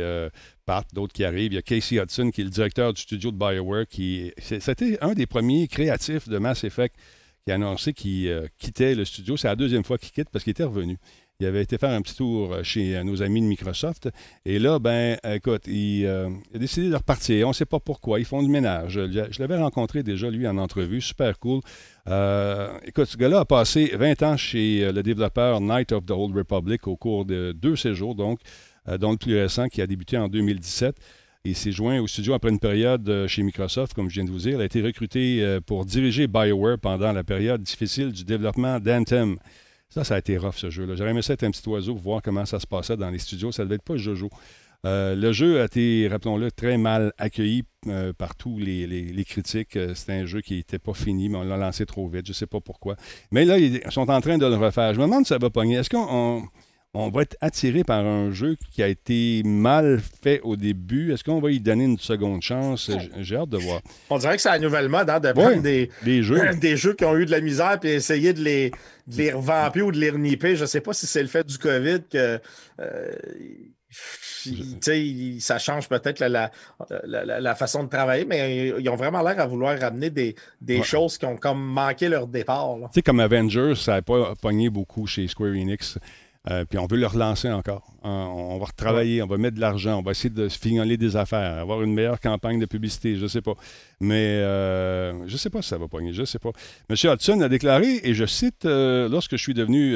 partent, 0.65 0.93
d'autres 0.93 1.13
qui 1.13 1.23
arrivent. 1.23 1.53
Il 1.53 1.55
y 1.55 1.59
a 1.59 1.61
Casey 1.61 1.97
Hudson, 1.97 2.31
qui 2.31 2.41
est 2.41 2.45
le 2.45 2.49
directeur 2.49 2.93
du 2.93 3.01
studio 3.01 3.31
de 3.31 3.37
BioWare, 3.37 3.87
qui 3.87 4.31
c'était 4.39 4.97
un 5.01 5.13
des 5.13 5.25
premiers 5.25 5.67
créatifs 5.67 6.27
de 6.27 6.37
Mass 6.37 6.63
Effect 6.63 6.95
qui 7.45 7.51
a 7.51 7.55
annoncé 7.55 7.93
qu'il 7.93 8.27
euh, 8.27 8.47
quittait 8.57 8.95
le 8.95 9.05
studio. 9.05 9.37
C'est 9.37 9.47
la 9.47 9.55
deuxième 9.55 9.83
fois 9.83 9.97
qu'il 9.97 10.11
quitte 10.11 10.29
parce 10.31 10.43
qu'il 10.43 10.51
était 10.51 10.63
revenu. 10.63 10.97
Il 11.39 11.45
avait 11.45 11.61
été 11.61 11.77
faire 11.77 11.91
un 11.91 12.01
petit 12.01 12.15
tour 12.15 12.53
euh, 12.53 12.63
chez 12.63 12.97
euh, 12.97 13.03
nos 13.03 13.21
amis 13.21 13.41
de 13.41 13.45
Microsoft. 13.45 14.09
Et 14.45 14.57
là, 14.57 14.79
ben, 14.79 15.17
écoute, 15.23 15.67
il, 15.67 16.07
a 16.07 16.57
décidé 16.57 16.89
de 16.89 16.95
repartir. 16.95 17.45
On 17.45 17.51
ne 17.51 17.53
sait 17.53 17.65
pas 17.65 17.79
pourquoi. 17.79 18.19
Ils 18.19 18.25
font 18.25 18.41
du 18.41 18.49
ménage. 18.49 18.93
Je, 18.93 19.39
l'avais 19.39 19.57
rencontré 19.57 20.01
déjà, 20.01 20.29
lui, 20.31 20.47
en 20.47 20.57
entrevue. 20.57 21.01
Super 21.01 21.37
cool. 21.37 21.61
écoute, 22.83 23.05
ce 23.05 23.17
gars-là 23.17 23.41
a 23.41 23.45
passé 23.45 23.91
20 23.93 24.23
ans 24.23 24.37
chez 24.37 24.91
le 24.91 25.03
développeur 25.03 25.61
Night 25.61 25.91
of 25.91 26.05
the 26.05 26.11
Old 26.11 26.35
Republic 26.35 26.87
au 26.87 26.95
cours 26.95 27.25
de 27.25 27.51
deux 27.51 27.75
séjours, 27.75 28.15
donc. 28.15 28.39
Euh, 28.87 28.97
dont 28.97 29.11
le 29.11 29.17
plus 29.17 29.35
récent 29.35 29.67
qui 29.67 29.81
a 29.81 29.87
débuté 29.87 30.17
en 30.17 30.27
2017. 30.27 30.95
Il 31.43 31.55
s'est 31.55 31.71
joint 31.71 31.99
au 31.99 32.07
studio 32.07 32.33
après 32.33 32.49
une 32.49 32.59
période 32.59 33.07
euh, 33.09 33.27
chez 33.27 33.41
Microsoft, 33.43 33.93
comme 33.93 34.09
je 34.09 34.15
viens 34.15 34.25
de 34.25 34.31
vous 34.31 34.39
dire. 34.39 34.53
Il 34.53 34.61
a 34.61 34.65
été 34.65 34.81
recruté 34.81 35.43
euh, 35.43 35.59
pour 35.59 35.85
diriger 35.85 36.27
BioWare 36.27 36.77
pendant 36.79 37.11
la 37.11 37.23
période 37.23 37.61
difficile 37.61 38.11
du 38.11 38.23
développement 38.23 38.79
d'Anthem. 38.79 39.37
Ça, 39.89 40.03
ça 40.03 40.15
a 40.15 40.19
été 40.19 40.37
rough, 40.37 40.55
ce 40.55 40.69
jeu-là. 40.69 40.95
J'aurais 40.95 41.11
aimé 41.11 41.21
ça 41.21 41.33
être 41.33 41.43
un 41.43 41.51
petit 41.51 41.67
oiseau 41.67 41.93
pour 41.93 42.03
voir 42.03 42.21
comment 42.21 42.45
ça 42.45 42.59
se 42.59 42.67
passait 42.67 42.97
dans 42.97 43.09
les 43.09 43.19
studios. 43.19 43.51
Ça 43.51 43.63
devait 43.63 43.75
être 43.75 43.83
pas 43.83 43.97
Jojo. 43.97 44.29
le 44.83 45.31
jeu 45.31 45.61
a 45.61 45.65
été, 45.65 46.07
rappelons-le, 46.09 46.51
très 46.51 46.77
mal 46.77 47.13
accueilli 47.17 47.63
par 48.17 48.35
tous 48.35 48.57
les, 48.59 49.25
critiques. 49.27 49.77
C'était 49.93 50.13
un 50.13 50.25
jeu 50.25 50.41
qui 50.41 50.55
n'était 50.55 50.79
pas 50.79 50.93
fini, 50.93 51.29
mais 51.29 51.37
on 51.37 51.43
l'a 51.43 51.57
lancé 51.57 51.85
trop 51.85 52.07
vite. 52.07 52.25
Je 52.25 52.31
ne 52.31 52.35
sais 52.35 52.47
pas 52.47 52.59
pourquoi. 52.59 52.97
Mais 53.31 53.45
là, 53.45 53.57
ils 53.57 53.79
sont 53.89 54.09
en 54.09 54.21
train 54.21 54.37
de 54.37 54.45
le 54.45 54.55
refaire. 54.55 54.93
Je 54.93 54.99
me 54.99 55.05
demande 55.05 55.25
si 55.25 55.29
ça 55.29 55.37
va 55.37 55.49
pogner. 55.49 55.75
Est-ce 55.75 55.89
qu'on 55.89 56.43
on 56.95 57.09
va 57.09 57.23
être 57.23 57.35
attiré 57.41 57.83
par 57.83 58.05
un 58.05 58.31
jeu 58.31 58.55
qui 58.71 58.81
a 58.81 58.87
été 58.87 59.43
mal 59.43 59.99
fait 60.23 60.39
au 60.43 60.55
début. 60.55 61.13
Est-ce 61.13 61.23
qu'on 61.23 61.41
va 61.41 61.51
y 61.51 61.59
donner 61.59 61.83
une 61.83 61.99
seconde 61.99 62.41
chance? 62.41 62.89
J'ai 63.19 63.35
hâte 63.35 63.49
de 63.49 63.57
voir. 63.57 63.81
On 64.09 64.17
dirait 64.17 64.37
que 64.37 64.41
c'est 64.41 64.49
la 64.49 64.59
nouvelle 64.59 64.87
mode 64.87 65.09
hein, 65.09 65.19
de 65.19 65.31
prendre 65.33 65.61
des, 65.61 65.89
jeux. 66.23 66.55
des 66.61 66.77
jeux 66.77 66.93
qui 66.93 67.03
ont 67.05 67.17
eu 67.17 67.25
de 67.25 67.31
la 67.31 67.41
misère 67.41 67.79
et 67.83 67.95
essayer 67.95 68.33
de 68.33 68.41
les, 68.41 68.71
les 69.09 69.31
revamper 69.31 69.81
ou 69.81 69.91
de 69.91 69.99
les 69.99 70.09
reniper. 70.09 70.55
Je 70.55 70.61
ne 70.61 70.67
sais 70.67 70.81
pas 70.81 70.93
si 70.93 71.05
c'est 71.05 71.21
le 71.21 71.27
fait 71.27 71.45
du 71.45 71.57
COVID 71.57 72.03
que. 72.09 72.39
Euh, 72.79 73.11
ça 75.39 75.57
change 75.57 75.89
peut-être 75.89 76.19
la, 76.19 76.51
la, 77.03 77.55
façon 77.55 77.83
de 77.83 77.89
travailler, 77.89 78.25
mais 78.25 78.73
ils 78.77 78.89
ont 78.89 78.95
vraiment 78.95 79.23
l'air 79.23 79.39
à 79.39 79.47
vouloir 79.47 79.79
ramener 79.79 80.09
des, 80.09 80.35
choses 80.83 81.17
qui 81.17 81.25
ont 81.25 81.37
comme 81.37 81.63
manqué 81.63 82.09
leur 82.09 82.27
départ. 82.27 82.75
Tu 82.75 82.87
sais, 82.95 83.01
comme 83.01 83.19
Avengers, 83.19 83.73
ça 83.75 83.93
n'a 83.93 84.01
pas 84.01 84.33
pogné 84.39 84.69
beaucoup 84.69 85.07
chez 85.07 85.27
Square 85.27 85.51
Enix. 85.51 85.97
Euh, 86.49 86.63
puis 86.65 86.77
on 86.77 86.85
veut 86.85 86.97
le 86.97 87.07
relancer 87.07 87.49
encore. 87.49 87.83
Hein, 88.03 88.29
on 88.31 88.57
va 88.59 88.65
retravailler, 88.65 89.23
on 89.23 89.27
va 89.27 89.37
mettre 89.37 89.55
de 89.55 89.61
l'argent, 89.61 89.99
on 89.99 90.03
va 90.03 90.11
essayer 90.11 90.29
de 90.29 90.47
fignoler 90.47 90.95
des 90.97 91.15
affaires, 91.15 91.57
avoir 91.57 91.81
une 91.81 91.93
meilleure 91.93 92.19
campagne 92.19 92.59
de 92.59 92.65
publicité, 92.65 93.15
je 93.15 93.23
ne 93.23 93.27
sais 93.27 93.41
pas. 93.41 93.55
Mais 93.99 94.15
euh, 94.15 95.27
je 95.27 95.33
ne 95.33 95.37
sais 95.37 95.49
pas 95.49 95.61
si 95.61 95.69
ça 95.69 95.77
va 95.77 95.87
pogner, 95.87 96.13
je 96.13 96.21
ne 96.21 96.25
sais 96.25 96.37
pas. 96.37 96.51
M. 96.89 96.95
Hudson 97.03 97.41
a 97.41 97.49
déclaré, 97.49 98.01
et 98.03 98.13
je 98.13 98.25
cite, 98.25 98.65
euh, 98.65 99.09
lorsque 99.09 99.31
je 99.31 99.41
suis 99.41 99.53
devenu 99.55 99.95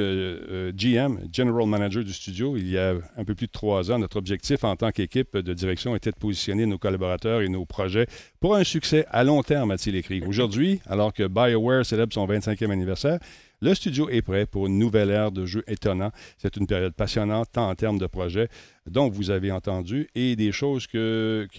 GM, 0.73 1.19
General 1.31 1.67
Manager 1.67 2.03
du 2.03 2.13
studio, 2.13 2.57
il 2.57 2.67
y 2.67 2.77
a 2.77 2.95
un 3.15 3.23
peu 3.23 3.35
plus 3.35 3.47
de 3.47 3.51
trois 3.51 3.91
ans, 3.91 3.99
notre 3.99 4.17
objectif 4.17 4.63
en 4.63 4.75
tant 4.75 4.91
qu'équipe 4.91 5.37
de 5.37 5.53
direction 5.53 5.95
était 5.95 6.11
de 6.11 6.17
positionner 6.17 6.65
nos 6.65 6.77
collaborateurs 6.77 7.41
et 7.41 7.49
nos 7.49 7.65
projets 7.65 8.07
pour 8.39 8.55
un 8.55 8.63
succès 8.63 9.05
à 9.11 9.23
long 9.23 9.43
terme, 9.43 9.71
a-t-il 9.71 9.95
écrit. 9.95 10.23
Aujourd'hui, 10.25 10.81
alors 10.87 11.13
que 11.13 11.27
BioWare 11.27 11.85
célèbre 11.85 12.13
son 12.13 12.25
25e 12.25 12.71
anniversaire, 12.71 13.19
Le 13.61 13.73
studio 13.73 14.09
est 14.09 14.21
prêt 14.21 14.45
pour 14.45 14.67
une 14.67 14.77
nouvelle 14.77 15.09
ère 15.09 15.31
de 15.31 15.45
jeu 15.45 15.63
étonnant. 15.67 16.11
C'est 16.37 16.55
une 16.55 16.65
période 16.65 16.93
passionnante, 16.93 17.49
tant 17.51 17.69
en 17.69 17.75
termes 17.75 17.97
de 17.97 18.07
projets 18.07 18.47
dont 18.87 19.09
vous 19.09 19.29
avez 19.31 19.51
entendu 19.51 20.07
et 20.15 20.35
des 20.35 20.51
choses 20.51 20.87
qui 20.87 20.97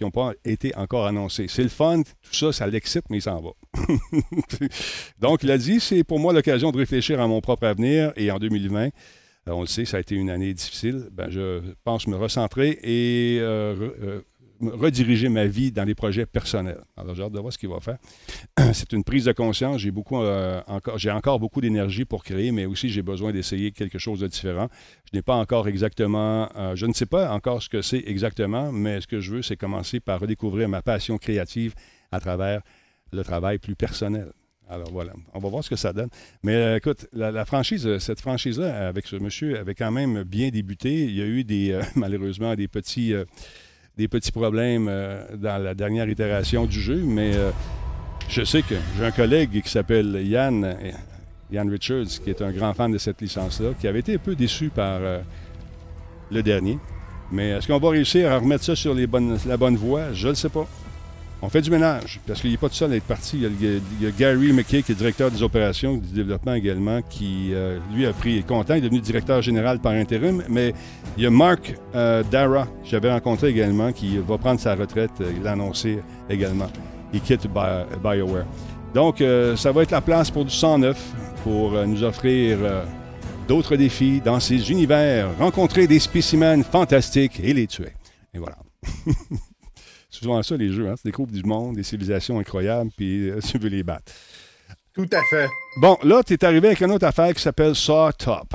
n'ont 0.00 0.10
pas 0.10 0.32
été 0.44 0.74
encore 0.76 1.06
annoncées. 1.06 1.46
C'est 1.48 1.62
le 1.62 1.68
fun, 1.68 2.02
tout 2.02 2.34
ça, 2.34 2.52
ça 2.52 2.66
l'excite, 2.66 3.04
mais 3.10 3.18
il 3.18 3.22
s'en 3.22 3.40
va. 3.40 3.50
Donc, 5.18 5.42
il 5.42 5.50
a 5.50 5.58
dit, 5.58 5.78
c'est 5.78 6.02
pour 6.02 6.18
moi 6.18 6.32
l'occasion 6.32 6.72
de 6.72 6.78
réfléchir 6.78 7.20
à 7.20 7.26
mon 7.26 7.40
propre 7.40 7.66
avenir 7.66 8.12
et 8.16 8.30
en 8.30 8.38
2020, 8.38 8.90
euh, 9.48 9.52
on 9.52 9.60
le 9.62 9.66
sait, 9.66 9.84
ça 9.84 9.96
a 9.96 10.00
été 10.00 10.14
une 10.14 10.30
année 10.30 10.52
difficile. 10.52 11.08
Ben, 11.12 11.30
je 11.30 11.60
pense 11.84 12.06
me 12.06 12.16
recentrer 12.16 12.78
et 12.82 13.38
euh, 13.40 13.90
euh, 14.02 14.20
rediriger 14.60 15.28
ma 15.28 15.46
vie 15.46 15.72
dans 15.72 15.84
les 15.84 15.94
projets 15.94 16.26
personnels. 16.26 16.80
Alors, 16.96 17.14
j'ai 17.14 17.22
hâte 17.22 17.32
de 17.32 17.38
voir 17.38 17.52
ce 17.52 17.58
qu'il 17.58 17.68
va 17.68 17.80
faire. 17.80 17.98
C'est 18.72 18.92
une 18.92 19.04
prise 19.04 19.24
de 19.24 19.32
conscience. 19.32 19.80
J'ai 19.80 19.90
beaucoup, 19.90 20.20
euh, 20.20 20.60
encore, 20.66 20.98
j'ai 20.98 21.10
encore 21.10 21.40
beaucoup 21.40 21.60
d'énergie 21.60 22.04
pour 22.04 22.22
créer, 22.24 22.52
mais 22.52 22.66
aussi 22.66 22.88
j'ai 22.90 23.02
besoin 23.02 23.32
d'essayer 23.32 23.72
quelque 23.72 23.98
chose 23.98 24.20
de 24.20 24.26
différent. 24.26 24.68
Je 25.10 25.16
n'ai 25.16 25.22
pas 25.22 25.34
encore 25.34 25.68
exactement, 25.68 26.48
euh, 26.56 26.76
je 26.76 26.86
ne 26.86 26.92
sais 26.92 27.06
pas 27.06 27.32
encore 27.32 27.62
ce 27.62 27.68
que 27.68 27.82
c'est 27.82 28.04
exactement, 28.06 28.70
mais 28.72 29.00
ce 29.00 29.06
que 29.06 29.20
je 29.20 29.32
veux, 29.32 29.42
c'est 29.42 29.56
commencer 29.56 30.00
par 30.00 30.20
redécouvrir 30.20 30.68
ma 30.68 30.82
passion 30.82 31.18
créative 31.18 31.74
à 32.12 32.20
travers 32.20 32.60
le 33.12 33.24
travail 33.24 33.58
plus 33.58 33.74
personnel. 33.74 34.32
Alors 34.68 34.92
voilà, 34.92 35.12
on 35.34 35.40
va 35.40 35.48
voir 35.48 35.64
ce 35.64 35.70
que 35.70 35.76
ça 35.76 35.92
donne. 35.92 36.10
Mais 36.44 36.54
euh, 36.54 36.76
écoute, 36.76 37.08
la, 37.12 37.44
franchise, 37.44 37.98
cette 37.98 38.20
franchise-là, 38.20 38.86
avec 38.86 39.06
ce 39.06 39.16
monsieur, 39.16 39.58
avait 39.58 39.74
quand 39.74 39.90
même 39.90 40.22
bien 40.22 40.50
débuté. 40.50 41.04
Il 41.04 41.16
y 41.16 41.22
a 41.22 41.26
eu 41.26 41.42
des, 41.42 41.80
malheureusement, 41.96 42.54
des 42.54 42.68
petits 42.68 43.12
des 44.00 44.08
petits 44.08 44.32
problèmes 44.32 44.88
euh, 44.88 45.22
dans 45.36 45.62
la 45.62 45.74
dernière 45.74 46.08
itération 46.08 46.64
du 46.64 46.80
jeu, 46.80 47.02
mais 47.04 47.32
euh, 47.34 47.50
je 48.30 48.42
sais 48.44 48.62
que 48.62 48.74
j'ai 48.96 49.04
un 49.04 49.10
collègue 49.10 49.60
qui 49.62 49.68
s'appelle 49.68 50.22
Yann, 50.24 50.74
Yann 51.52 51.68
Richards, 51.68 52.06
qui 52.24 52.30
est 52.30 52.40
un 52.40 52.50
grand 52.50 52.72
fan 52.72 52.90
de 52.90 52.96
cette 52.96 53.20
licence-là, 53.20 53.70
qui 53.78 53.86
avait 53.86 53.98
été 53.98 54.14
un 54.14 54.18
peu 54.18 54.34
déçu 54.34 54.70
par 54.70 55.00
euh, 55.02 55.20
le 56.30 56.42
dernier. 56.42 56.78
Mais 57.30 57.50
est-ce 57.50 57.66
qu'on 57.66 57.78
va 57.78 57.90
réussir 57.90 58.32
à 58.32 58.38
remettre 58.38 58.64
ça 58.64 58.74
sur 58.74 58.94
la 58.94 59.56
bonne 59.58 59.76
voie? 59.76 60.14
Je 60.14 60.28
ne 60.28 60.32
le 60.32 60.36
sais 60.36 60.48
pas. 60.48 60.66
On 61.42 61.48
fait 61.48 61.62
du 61.62 61.70
ménage, 61.70 62.20
parce 62.26 62.42
qu'il 62.42 62.50
n'est 62.50 62.58
pas 62.58 62.68
tout 62.68 62.74
seul 62.74 62.92
à 62.92 62.96
être 62.96 63.04
parti. 63.04 63.42
Il 63.42 64.02
y, 64.02 64.06
a, 64.06 64.10
Gary 64.10 64.52
McKay, 64.52 64.82
qui 64.82 64.92
est 64.92 64.94
directeur 64.94 65.30
des 65.30 65.42
opérations 65.42 65.96
du 65.96 66.12
développement 66.12 66.52
également, 66.52 67.00
qui, 67.00 67.50
euh, 67.54 67.78
lui, 67.94 68.04
a 68.04 68.12
pris, 68.12 68.38
est 68.38 68.46
content, 68.46 68.74
il 68.74 68.78
est 68.78 68.82
devenu 68.82 69.00
directeur 69.00 69.40
général 69.40 69.78
par 69.78 69.92
intérim. 69.92 70.42
Mais 70.50 70.74
il 71.16 71.22
y 71.22 71.26
a 71.26 71.30
Mark 71.30 71.74
euh, 71.94 72.22
Dara, 72.30 72.64
que 72.64 72.88
j'avais 72.90 73.10
rencontré 73.10 73.48
également, 73.48 73.90
qui 73.90 74.18
va 74.18 74.36
prendre 74.36 74.60
sa 74.60 74.74
retraite. 74.74 75.12
Euh, 75.22 75.32
il 75.34 75.42
l'a 75.42 75.52
annoncé 75.52 76.00
également. 76.28 76.68
Il 77.14 77.22
quitte 77.22 77.46
BioWare. 77.46 78.44
Donc, 78.94 79.22
ça 79.56 79.72
va 79.72 79.82
être 79.82 79.92
la 79.92 80.00
place 80.00 80.30
pour 80.30 80.44
du 80.44 80.50
109, 80.50 80.96
pour 81.44 81.72
nous 81.86 82.02
offrir 82.02 82.58
d'autres 83.48 83.76
défis 83.76 84.20
dans 84.20 84.40
ces 84.40 84.70
univers, 84.70 85.28
rencontrer 85.38 85.86
des 85.86 86.00
spécimens 86.00 86.62
fantastiques 86.64 87.40
et 87.42 87.52
les 87.52 87.66
tuer. 87.66 87.92
Et 88.34 88.38
voilà. 88.38 88.56
C'est 90.20 90.26
souvent 90.26 90.42
ça, 90.42 90.54
les 90.54 90.70
jeux. 90.70 90.86
Hein? 90.86 90.96
Tu 90.96 91.08
découvres 91.08 91.32
du 91.32 91.42
monde, 91.42 91.76
des 91.76 91.82
civilisations 91.82 92.38
incroyables, 92.38 92.90
puis 92.94 93.30
euh, 93.30 93.40
tu 93.50 93.56
veux 93.56 93.70
les 93.70 93.82
battre. 93.82 94.12
Tout 94.94 95.08
à 95.12 95.22
fait. 95.30 95.48
Bon, 95.80 95.96
là, 96.02 96.22
tu 96.22 96.34
es 96.34 96.44
arrivé 96.44 96.68
avec 96.68 96.80
une 96.82 96.90
autre 96.90 97.06
affaire 97.06 97.32
qui 97.32 97.40
s'appelle 97.40 97.74
Saw 97.74 98.12
Top. 98.18 98.52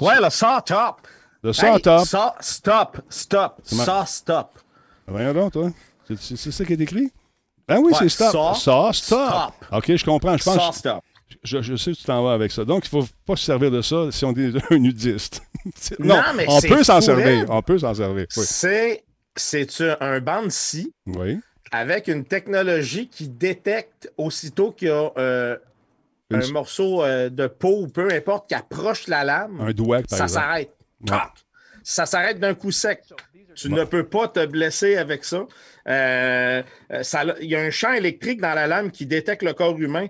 Ouais, 0.00 0.20
le 0.22 0.30
Saw 0.30 0.60
Top. 0.64 1.00
Le 1.42 1.52
Saw 1.52 1.80
Top. 1.80 2.06
Saw 2.06 2.30
Stop. 2.40 3.00
Stop. 3.08 3.60
Saw 3.64 4.06
Stop. 4.06 4.58
Voyons 5.08 5.34
donc, 5.34 5.52
toi. 5.52 5.70
C'est 6.16 6.52
ça 6.52 6.64
qui 6.64 6.72
est 6.72 6.80
écrit? 6.80 7.10
Ah 7.66 7.80
oui, 7.80 7.92
c'est 7.98 8.08
stop. 8.08 8.56
Saw, 8.56 8.92
stop. 8.92 9.52
OK, 9.72 9.96
je 9.96 10.04
comprends. 10.04 10.36
Je 10.36 10.44
pense. 10.44 10.54
Saw 10.54 10.72
stop. 10.72 11.04
Je, 11.42 11.76
sais 11.76 11.92
que 11.92 11.96
tu 11.96 12.04
t'en 12.04 12.22
vas 12.22 12.32
avec 12.32 12.52
ça. 12.52 12.64
Donc, 12.64 12.88
il 12.90 12.96
ne 12.96 13.02
faut 13.02 13.08
pas 13.26 13.36
se 13.36 13.44
servir 13.44 13.70
de 13.70 13.82
ça 13.82 14.10
si 14.10 14.24
on 14.24 14.32
est 14.34 14.52
un 14.72 14.78
nudiste. 14.78 15.42
non, 15.98 16.16
non 16.16 16.22
mais 16.36 16.46
on 16.48 16.60
peut 16.60 16.84
s'en 16.84 17.00
servir. 17.00 17.44
On 17.48 17.60
peut 17.60 17.78
s'en 17.78 17.92
servir. 17.92 18.26
Oui. 18.36 18.44
C'est 18.46 19.04
c'est 19.38 19.68
un 20.00 20.20
band 20.20 20.50
ci 20.50 20.92
avec 21.70 22.08
une 22.08 22.24
technologie 22.24 23.08
qui 23.08 23.28
détecte 23.28 24.12
aussitôt 24.16 24.72
qu'il 24.72 24.88
y 24.88 24.90
a 24.90 25.12
euh, 25.18 25.56
un 26.32 26.52
morceau 26.52 27.02
euh, 27.02 27.28
de 27.28 27.46
peau 27.46 27.82
ou 27.82 27.88
peu 27.88 28.12
importe 28.12 28.48
qui 28.48 28.54
approche 28.54 29.06
la 29.06 29.24
lame. 29.24 29.60
Un 29.60 29.72
doigt, 29.72 30.02
par 30.02 30.18
Ça 30.18 30.28
s'arrête. 30.28 30.72
Ça 31.82 32.06
s'arrête 32.06 32.38
d'un 32.38 32.54
coup 32.54 32.70
sec. 32.70 33.02
Tu 33.54 33.70
ne 33.70 33.84
peux 33.84 34.04
pas 34.04 34.28
te 34.28 34.44
blesser 34.46 34.96
avec 34.96 35.24
ça. 35.24 35.46
Euh, 35.88 36.62
il 37.40 37.48
y 37.48 37.56
a 37.56 37.60
un 37.60 37.70
champ 37.70 37.92
électrique 37.92 38.40
dans 38.40 38.54
la 38.54 38.66
lame 38.66 38.90
qui 38.90 39.04
détecte 39.06 39.42
le 39.42 39.52
corps 39.52 39.78
humain. 39.78 40.06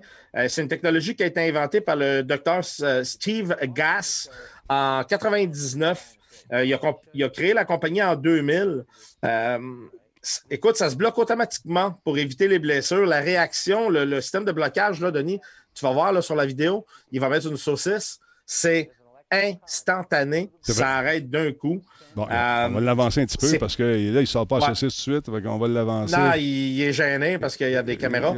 c'est 0.47 0.61
une 0.61 0.67
technologie 0.67 1.15
qui 1.15 1.23
a 1.23 1.25
été 1.25 1.47
inventée 1.47 1.81
par 1.81 1.95
le 1.95 2.21
docteur 2.21 2.63
Steve 3.03 3.55
Gass 3.63 4.29
en 4.67 5.03
99. 5.03 6.18
Euh, 6.53 6.65
il, 6.65 7.23
a, 7.23 7.29
créé 7.29 7.53
la 7.53 7.65
compagnie 7.65 8.01
en 8.01 8.15
2000. 8.15 8.85
Euh, 9.25 9.59
écoute, 10.49 10.75
ça 10.75 10.89
se 10.89 10.95
bloque 10.95 11.17
automatiquement 11.17 11.99
pour 12.03 12.17
éviter 12.17 12.47
les 12.47 12.59
blessures. 12.59 13.05
La 13.05 13.19
réaction, 13.19 13.89
le, 13.89 14.21
système 14.21 14.45
de 14.45 14.51
blocage, 14.51 14.99
là, 14.99 15.11
Denis, 15.11 15.39
tu 15.73 15.85
vas 15.85 15.91
voir 15.91 16.11
là, 16.11 16.21
sur 16.21 16.35
la 16.35 16.45
vidéo, 16.45 16.85
il 17.11 17.19
va 17.19 17.29
mettre 17.29 17.47
une 17.47 17.57
saucisse. 17.57 18.19
C'est 18.45 18.89
instantané. 19.31 20.49
Ça 20.61 20.97
arrête 20.97 21.29
d'un 21.29 21.51
coup. 21.51 21.81
Bon, 22.15 22.23
on 22.23 22.27
va 22.27 22.65
euh, 22.65 22.79
l'avancer 22.79 23.21
un 23.21 23.25
petit 23.25 23.37
peu 23.37 23.57
parce 23.59 23.75
que 23.75 23.83
là, 23.83 23.95
il 23.95 24.13
ne 24.13 24.25
sort 24.25 24.47
pas 24.47 24.59
la 24.59 24.67
saucisse 24.73 25.03
tout 25.03 25.11
de 25.11 25.15
suite. 25.21 25.45
On 25.45 25.57
va 25.57 25.67
l'avancer. 25.67 26.17
Non, 26.17 26.31
il, 26.35 26.81
est 26.81 26.93
gêné 26.93 27.37
parce 27.37 27.55
qu'il 27.55 27.69
y 27.69 27.75
a 27.75 27.83
des 27.83 27.97
caméras. 27.97 28.33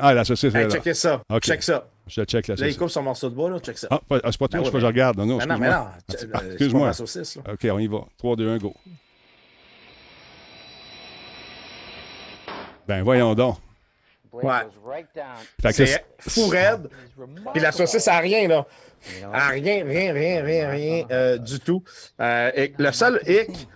ah, 0.00 0.14
la 0.14 0.24
saucisse 0.24 0.52
là. 0.52 0.68
Checkez 0.68 0.94
ça. 0.94 1.22
Check 1.40 1.62
ça. 1.62 1.86
Je 2.08 2.22
check 2.24 2.48
la 2.48 2.56
saucisse. 2.56 2.60
Là, 2.60 2.68
il 2.68 2.76
coupe 2.76 2.90
son 2.90 3.02
morceau 3.02 3.30
de 3.30 3.34
bois, 3.34 3.50
là. 3.50 3.58
Check 3.60 3.78
ça. 3.78 3.88
Ah, 3.90 4.00
c'est 4.08 4.38
pas 4.38 4.48
toi, 4.48 4.60
ben 4.60 4.70
je, 4.72 4.78
je 4.78 4.86
regarde. 4.86 5.18
Non, 5.18 5.26
non, 5.26 5.38
mais 5.38 5.70
non, 5.70 5.70
non. 5.70 5.86
Excuse-moi. 6.50 6.92
saucisse, 6.92 7.38
OK, 7.38 7.68
on 7.70 7.78
y 7.78 7.86
va. 7.86 8.00
3, 8.18 8.36
2, 8.36 8.48
1, 8.50 8.58
go. 8.58 8.74
Ben, 12.88 13.02
voyons 13.02 13.34
donc. 13.34 13.56
Ouais. 14.32 15.72
C'est 15.72 16.04
fou 16.18 16.46
raide. 16.48 16.88
Puis 17.52 17.60
la 17.60 17.72
saucisse 17.72 18.08
a 18.08 18.18
rien, 18.18 18.48
là. 18.48 18.66
A 19.32 19.48
rien, 19.48 19.84
rien, 19.84 20.12
rien, 20.12 20.42
rien, 20.42 20.70
rien 20.70 21.06
euh, 21.10 21.36
du 21.36 21.58
tout. 21.60 21.82
Euh, 22.20 22.50
et 22.54 22.72
le 22.78 22.92
seul 22.92 23.20
hic, 23.26 23.68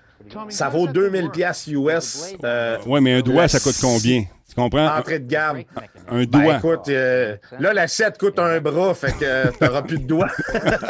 ça 0.48 0.68
vaut 0.68 0.86
2000 0.86 1.30
pièces 1.30 1.66
US. 1.66 2.34
Euh, 2.44 2.78
oui, 2.86 3.00
mais 3.00 3.14
un 3.14 3.20
doigt, 3.20 3.48
ça 3.48 3.60
coûte 3.60 3.76
combien? 3.80 4.24
Tu 4.56 4.62
comprends? 4.62 4.96
Entrée 4.96 5.18
de 5.18 5.28
gamme. 5.28 5.62
Un 6.08 6.24
ben, 6.24 6.26
doigt. 6.26 6.56
écoute, 6.56 6.88
euh, 6.88 7.36
là, 7.60 7.74
l'assiette 7.74 8.16
coûte 8.16 8.38
un 8.38 8.58
bras, 8.60 8.94
fait 8.94 9.12
que 9.12 9.24
euh, 9.24 9.44
tu 9.56 9.62
n'auras 9.62 9.82
plus 9.82 9.98
de 9.98 10.06
doigts. 10.06 10.30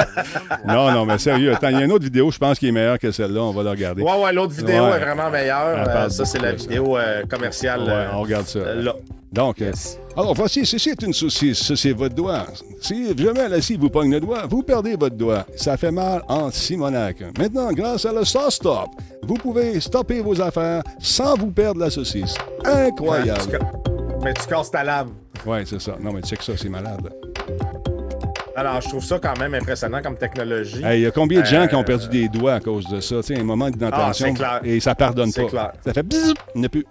non, 0.67 0.93
non, 0.93 1.05
mais 1.05 1.19
sérieux. 1.19 1.53
Attends, 1.53 1.71
il 1.71 1.79
y 1.79 1.83
a 1.83 1.85
une 1.85 1.91
autre 1.91 2.05
vidéo, 2.05 2.31
je 2.31 2.39
pense, 2.39 2.61
qui 2.61 2.69
est 2.69 2.73
meilleure 2.73 2.99
que 2.99 3.11
celle-là. 3.11 3.41
On 3.41 3.51
va 3.51 3.65
la 3.65 3.71
regarder. 3.73 4.03
Ouais, 4.03 4.23
ouais, 4.23 4.33
l'autre 4.33 4.53
vidéo 4.53 4.87
est 4.87 5.01
vraiment 5.01 5.31
meilleure. 5.31 6.11
ça, 6.11 6.25
c'est 6.25 6.39
la 6.39 6.53
vidéo 6.53 6.97
commerciale. 7.29 7.83
Ouais, 7.83 8.07
on 8.13 8.23
regarde 8.23 8.47
ça. 8.47 8.61
là. 8.75 8.95
Donc, 9.33 9.63
alors 10.17 10.33
voici, 10.33 10.65
ceci 10.65 10.91
est 10.91 11.03
une 11.03 11.13
saucisse, 11.13 11.59
ceci 11.59 11.91
est 11.91 11.93
votre 11.93 12.15
doigt. 12.15 12.47
Si 12.81 13.15
jamais 13.19 13.49
la 13.51 13.61
scie 13.61 13.77
vous 13.77 13.91
pogne 13.91 14.11
le 14.13 14.21
doigt, 14.21 14.47
vous 14.49 14.63
perdez 14.63 14.97
votre 14.97 15.17
doigt. 15.17 15.45
Ça 15.57 15.77
fait 15.77 15.91
mal 15.91 16.23
en 16.29 16.51
Simonac. 16.51 17.23
Maintenant, 17.39 17.71
grâce 17.73 18.07
à 18.07 18.13
le 18.13 18.25
Sauce 18.25 18.55
Stop, 18.55 18.89
vous 19.23 19.35
pouvez 19.35 19.79
stopper 19.79 20.21
vos 20.21 20.41
affaires 20.41 20.83
sans 20.99 21.35
vous 21.37 21.51
perdre 21.51 21.81
la 21.81 21.91
saucisse. 21.91 22.35
Incroyable. 22.65 23.56
Mais 24.23 24.35
tu 24.35 24.47
casses 24.47 24.71
ta 24.71 24.83
lame. 24.83 25.11
Oui, 25.45 25.59
c'est 25.65 25.81
ça. 25.81 25.97
Non, 26.01 26.13
mais 26.13 26.23
tu 26.23 26.29
sais 26.29 26.37
que 26.37 26.45
ça, 26.45 26.53
c'est 26.57 26.69
malade. 26.69 27.13
Alors, 28.57 28.81
je 28.81 28.89
trouve 28.89 29.05
ça 29.05 29.19
quand 29.19 29.39
même 29.39 29.55
impressionnant 29.55 30.01
comme 30.03 30.17
technologie. 30.17 30.83
Il 30.83 31.01
y 31.01 31.07
a 31.07 31.11
combien 31.11 31.43
de 31.43 31.47
gens 31.47 31.67
qui 31.67 31.75
ont 31.75 31.85
perdu 31.85 32.09
des 32.09 32.29
doigts 32.29 32.55
à 32.55 32.61
cause 32.61 32.87
de 32.89 33.01
ça? 33.01 33.17
Tu 33.17 33.35
sais, 33.35 33.39
un 33.39 33.45
moment 33.45 33.69
d'intention 33.71 34.35
ah, 34.43 34.61
et 34.65 34.81
ça 34.81 34.95
pardonne 34.95 35.31
pas. 35.33 35.45
Clair. 35.45 35.73
Ça 35.85 35.93
fait 35.93 36.03
bzzz, 36.03 36.33
il 36.55 36.61
n'y 36.61 36.67
a 36.67 36.69
plus. 36.71 36.87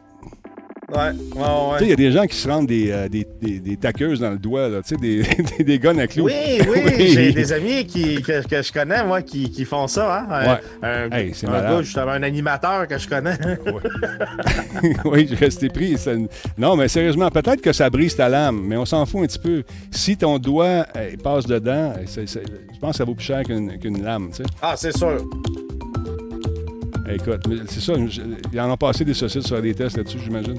Ouais, 0.95 1.11
ouais, 1.35 1.41
ouais. 1.41 1.77
il 1.81 1.89
y 1.89 1.93
a 1.93 1.95
des 1.95 2.11
gens 2.11 2.25
qui 2.25 2.35
se 2.35 2.47
rendent 2.47 2.67
des, 2.67 2.89
euh, 2.89 3.09
des, 3.09 3.27
des, 3.41 3.59
des 3.59 3.75
taqueuses 3.75 4.21
dans 4.21 4.31
le 4.31 4.37
doigt, 4.37 4.69
là, 4.69 4.79
des, 4.99 5.23
des, 5.57 5.63
des 5.63 5.79
guns 5.79 5.97
à 5.97 6.07
clous. 6.07 6.25
Oui, 6.25 6.61
oui, 6.69 7.07
j'ai 7.09 7.33
des 7.33 7.51
amis 7.51 7.85
qui, 7.85 8.21
que, 8.21 8.47
que, 8.47 8.61
je 8.61 8.71
connais, 8.71 9.03
moi, 9.03 9.21
qui, 9.21 9.51
qui 9.51 9.65
font 9.65 9.87
ça. 9.87 10.25
Hein? 10.29 10.47
Ouais. 10.47 10.59
Un, 10.81 11.11
hey, 11.11 11.33
un, 11.45 11.61
gars, 11.61 11.81
justement, 11.81 12.11
un 12.11 12.23
animateur 12.23 12.87
que 12.87 12.97
je 12.97 13.07
connais. 13.07 13.37
oui, 15.05 15.27
je 15.29 15.35
restais 15.35 15.69
pris. 15.69 15.97
Ça... 15.97 16.11
Non, 16.57 16.75
mais 16.77 16.87
sérieusement, 16.87 17.29
peut-être 17.29 17.61
que 17.61 17.73
ça 17.73 17.89
brise 17.89 18.15
ta 18.15 18.29
lame, 18.29 18.61
mais 18.65 18.77
on 18.77 18.85
s'en 18.85 19.05
fout 19.05 19.23
un 19.23 19.25
petit 19.27 19.39
peu. 19.39 19.63
Si 19.91 20.15
ton 20.15 20.39
doigt 20.39 20.85
passe 21.21 21.45
dedans, 21.45 21.93
je 22.05 22.79
pense 22.79 22.91
que 22.91 22.97
ça 22.97 23.03
vaut 23.03 23.15
plus 23.15 23.25
cher 23.25 23.43
qu'une 23.43 23.77
qu 23.79 23.89
lame. 23.89 24.29
sais. 24.31 24.43
Ah, 24.61 24.75
c'est 24.77 24.95
sûr. 24.95 25.17
Écoute, 27.07 27.43
c'est 27.67 27.81
ça, 27.81 27.93
il 28.51 28.59
en 28.59 28.71
a 28.71 28.77
passé 28.77 29.05
des 29.05 29.13
saucisses 29.13 29.45
sur 29.45 29.61
des 29.61 29.75
tests 29.75 29.97
là-dessus, 29.97 30.17
j'imagine. 30.23 30.57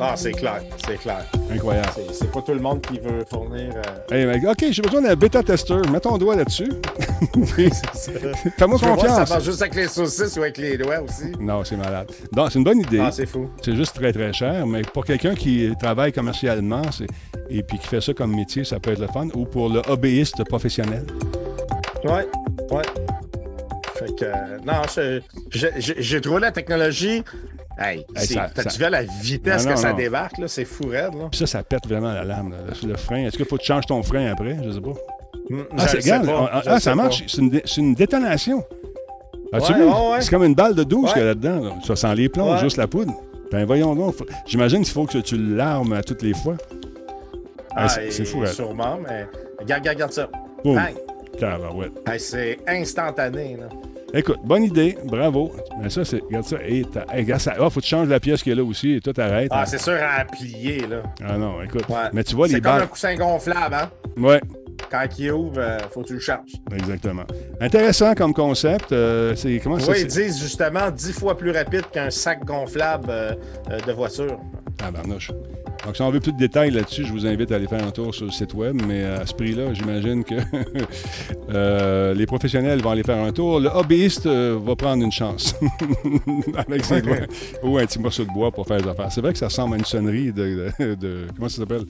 Ah, 0.00 0.14
c'est 0.16 0.32
clair, 0.32 0.60
c'est 0.84 0.98
clair. 0.98 1.24
Incroyable. 1.50 1.88
C'est 2.12 2.30
pas 2.30 2.42
tout 2.42 2.52
le 2.52 2.60
monde 2.60 2.80
qui 2.80 2.98
veut 2.98 3.24
fournir. 3.28 3.72
Euh... 4.12 4.50
OK, 4.50 4.64
j'ai 4.70 4.82
besoin 4.82 5.02
d'un 5.02 5.14
bêta-testeur. 5.14 5.88
Mets 5.90 6.00
ton 6.00 6.18
doigt 6.18 6.36
là-dessus. 6.36 6.70
Fais-moi 8.58 8.78
confiance. 8.78 9.28
ça 9.28 9.34
marche 9.34 9.44
juste 9.44 9.62
avec 9.62 9.74
les 9.74 9.88
saucisses 9.88 10.36
ou 10.36 10.42
avec 10.42 10.58
les 10.58 10.76
doigts 10.76 11.00
aussi. 11.00 11.32
Non, 11.40 11.64
c'est 11.64 11.76
malade. 11.76 12.10
Donc, 12.32 12.50
c'est 12.50 12.58
une 12.58 12.64
bonne 12.64 12.80
idée. 12.80 13.00
Ah, 13.00 13.12
c'est 13.12 13.26
fou. 13.26 13.48
C'est 13.62 13.76
juste 13.76 13.94
très, 13.94 14.12
très 14.12 14.32
cher, 14.32 14.66
mais 14.66 14.82
pour 14.82 15.04
quelqu'un 15.04 15.34
qui 15.34 15.72
travaille 15.78 16.12
commercialement 16.12 16.82
et 17.48 17.62
puis 17.62 17.78
qui 17.78 17.86
fait 17.86 18.00
ça 18.00 18.12
comme 18.14 18.34
métier, 18.34 18.64
ça 18.64 18.80
peut 18.80 18.92
être 18.92 19.00
le 19.00 19.08
fun. 19.08 19.28
Ou 19.34 19.44
pour 19.44 19.68
le 19.68 19.80
hobbyiste 19.88 20.44
professionnel. 20.44 21.06
Ouais, 22.04 22.26
ouais. 22.70 22.82
Fait 23.94 24.14
que, 24.16 24.24
euh, 24.24 24.58
non, 24.66 24.82
j'ai 25.50 26.20
trouvé 26.20 26.40
la 26.40 26.50
technologie. 26.50 27.22
Hey, 27.78 28.06
tu 28.14 28.78
vu 28.78 28.90
la 28.90 29.02
vitesse 29.02 29.66
que 29.66 29.76
ça 29.76 29.92
débarque, 29.92 30.38
là? 30.38 30.48
C'est 30.48 30.64
fou 30.64 30.88
raide, 30.88 31.14
là. 31.14 31.28
Puis 31.30 31.38
ça, 31.38 31.46
ça 31.46 31.62
pète 31.62 31.86
vraiment 31.86 32.12
la 32.12 32.24
lame, 32.24 32.54
le 32.86 32.96
frein. 32.96 33.26
Est-ce 33.26 33.36
qu'il 33.36 33.46
faut 33.46 33.56
que 33.56 33.62
tu 33.62 33.66
changes 33.66 33.86
ton 33.86 34.02
frein 34.02 34.30
après? 34.30 34.56
Je 34.64 34.70
sais 34.70 34.80
pas. 34.80 34.94
Mm, 35.50 35.62
ah, 35.76 35.88
c'est, 35.88 36.10
ah, 36.66 36.80
ça 36.80 36.94
marche. 36.94 37.24
C'est 37.26 37.38
une, 37.38 37.60
une, 37.76 37.94
détonation. 37.94 38.64
As-tu 39.52 39.74
vu? 39.74 39.84
C'est 40.20 40.30
comme 40.30 40.44
une 40.44 40.54
balle 40.54 40.74
de 40.74 40.84
douche 40.84 41.12
qu'il 41.12 41.22
y 41.22 41.24
a 41.24 41.28
là-dedans. 41.28 41.80
Ça 41.82 41.96
sent 41.96 42.14
les 42.14 42.28
plombs, 42.28 42.56
juste 42.58 42.76
la 42.76 42.86
poudre. 42.86 43.12
Ben 43.50 43.64
voyons 43.64 43.94
donc. 43.94 44.14
J'imagine 44.46 44.82
qu'il 44.82 44.92
faut 44.92 45.06
que 45.06 45.18
tu 45.18 45.36
l'armes 45.36 45.92
à 45.92 46.02
toutes 46.02 46.22
les 46.22 46.34
fois. 46.34 46.56
Ah, 47.76 47.88
c'est 47.88 48.24
fou, 48.24 48.46
Sûrement, 48.46 48.98
mais 49.02 49.26
regarde, 49.58 49.82
regarde, 49.82 49.96
regarde 49.96 50.12
ça. 50.12 50.28
Bang! 50.64 50.94
c'est 52.18 52.58
instantané, 52.66 53.56
là. 53.56 53.68
Écoute, 54.16 54.38
bonne 54.44 54.62
idée, 54.62 54.96
bravo. 55.04 55.52
Mais 55.82 55.90
ça, 55.90 56.04
c'est. 56.04 56.22
Regarde 56.22 56.44
ça. 56.44 56.56
Et 56.64 56.84
regarde 57.12 57.40
ça. 57.40 57.54
Ah, 57.58 57.68
faut 57.68 57.80
que 57.80 57.84
tu 57.84 57.90
changes 57.90 58.08
la 58.08 58.20
pièce 58.20 58.44
qui 58.44 58.50
est 58.50 58.54
là 58.54 58.62
aussi 58.62 58.92
et 58.92 59.00
tout 59.00 59.12
arrête. 59.18 59.48
Ah, 59.50 59.66
c'est 59.66 59.80
sûr 59.80 59.94
à 60.00 60.24
plier, 60.24 60.86
là. 60.86 61.02
Ah 61.26 61.36
non, 61.36 61.60
écoute. 61.62 61.84
Mais 62.12 62.22
tu 62.22 62.36
vois 62.36 62.46
les. 62.46 62.54
C'est 62.54 62.60
comme 62.60 62.74
un 62.74 62.86
coussin 62.86 63.16
gonflable, 63.16 63.74
hein? 63.74 63.90
Ouais. 64.16 64.40
Quand 64.88 65.04
il 65.18 65.32
ouvre, 65.32 65.58
euh, 65.58 65.78
faut 65.90 66.02
que 66.02 66.08
tu 66.08 66.14
le 66.14 66.20
charges. 66.20 66.52
Exactement. 66.72 67.24
Intéressant 67.60 68.14
comme 68.14 68.32
concept. 68.34 68.92
Euh, 68.92 69.34
c'est 69.34 69.58
comment 69.58 69.80
ça? 69.80 69.90
Oui, 69.90 70.02
ils 70.02 70.06
disent 70.06 70.40
justement 70.40 70.90
10 70.90 71.12
fois 71.12 71.36
plus 71.36 71.50
rapide 71.50 71.84
qu'un 71.92 72.10
sac 72.10 72.44
gonflable 72.44 73.06
euh, 73.08 73.34
de 73.84 73.92
voiture. 73.92 74.38
Ah, 74.80 74.92
barnouche. 74.92 75.32
Donc, 75.84 75.96
si 75.96 76.02
on 76.02 76.10
veut 76.10 76.20
plus 76.20 76.32
de 76.32 76.38
détails 76.38 76.70
là-dessus, 76.70 77.04
je 77.04 77.12
vous 77.12 77.26
invite 77.26 77.52
à 77.52 77.56
aller 77.56 77.66
faire 77.66 77.84
un 77.84 77.90
tour 77.90 78.14
sur 78.14 78.24
le 78.24 78.30
site 78.30 78.54
web. 78.54 78.80
Mais 78.86 79.04
à 79.04 79.26
ce 79.26 79.34
prix-là, 79.34 79.74
j'imagine 79.74 80.24
que 80.24 80.34
euh, 81.50 82.14
les 82.14 82.26
professionnels 82.26 82.80
vont 82.80 82.90
aller 82.90 83.02
faire 83.02 83.22
un 83.22 83.32
tour. 83.32 83.60
Le 83.60 83.68
hobbyiste 83.68 84.26
euh, 84.26 84.58
va 84.64 84.76
prendre 84.76 85.04
une 85.04 85.12
chance 85.12 85.54
avec 86.56 86.84
ses 86.84 87.02
doigts 87.02 87.16
ou 87.62 87.78
un 87.78 87.84
petit 87.84 87.98
morceau 87.98 88.24
de 88.24 88.30
bois 88.30 88.50
pour 88.50 88.66
faire 88.66 88.78
les 88.78 88.88
affaires. 88.88 89.12
C'est 89.12 89.20
vrai 89.20 89.32
que 89.32 89.38
ça 89.38 89.46
ressemble 89.46 89.74
à 89.74 89.78
une 89.78 89.84
sonnerie 89.84 90.32
de. 90.32 90.72
comment 91.36 91.48
ça 91.48 91.58
s'appelle? 91.58 91.84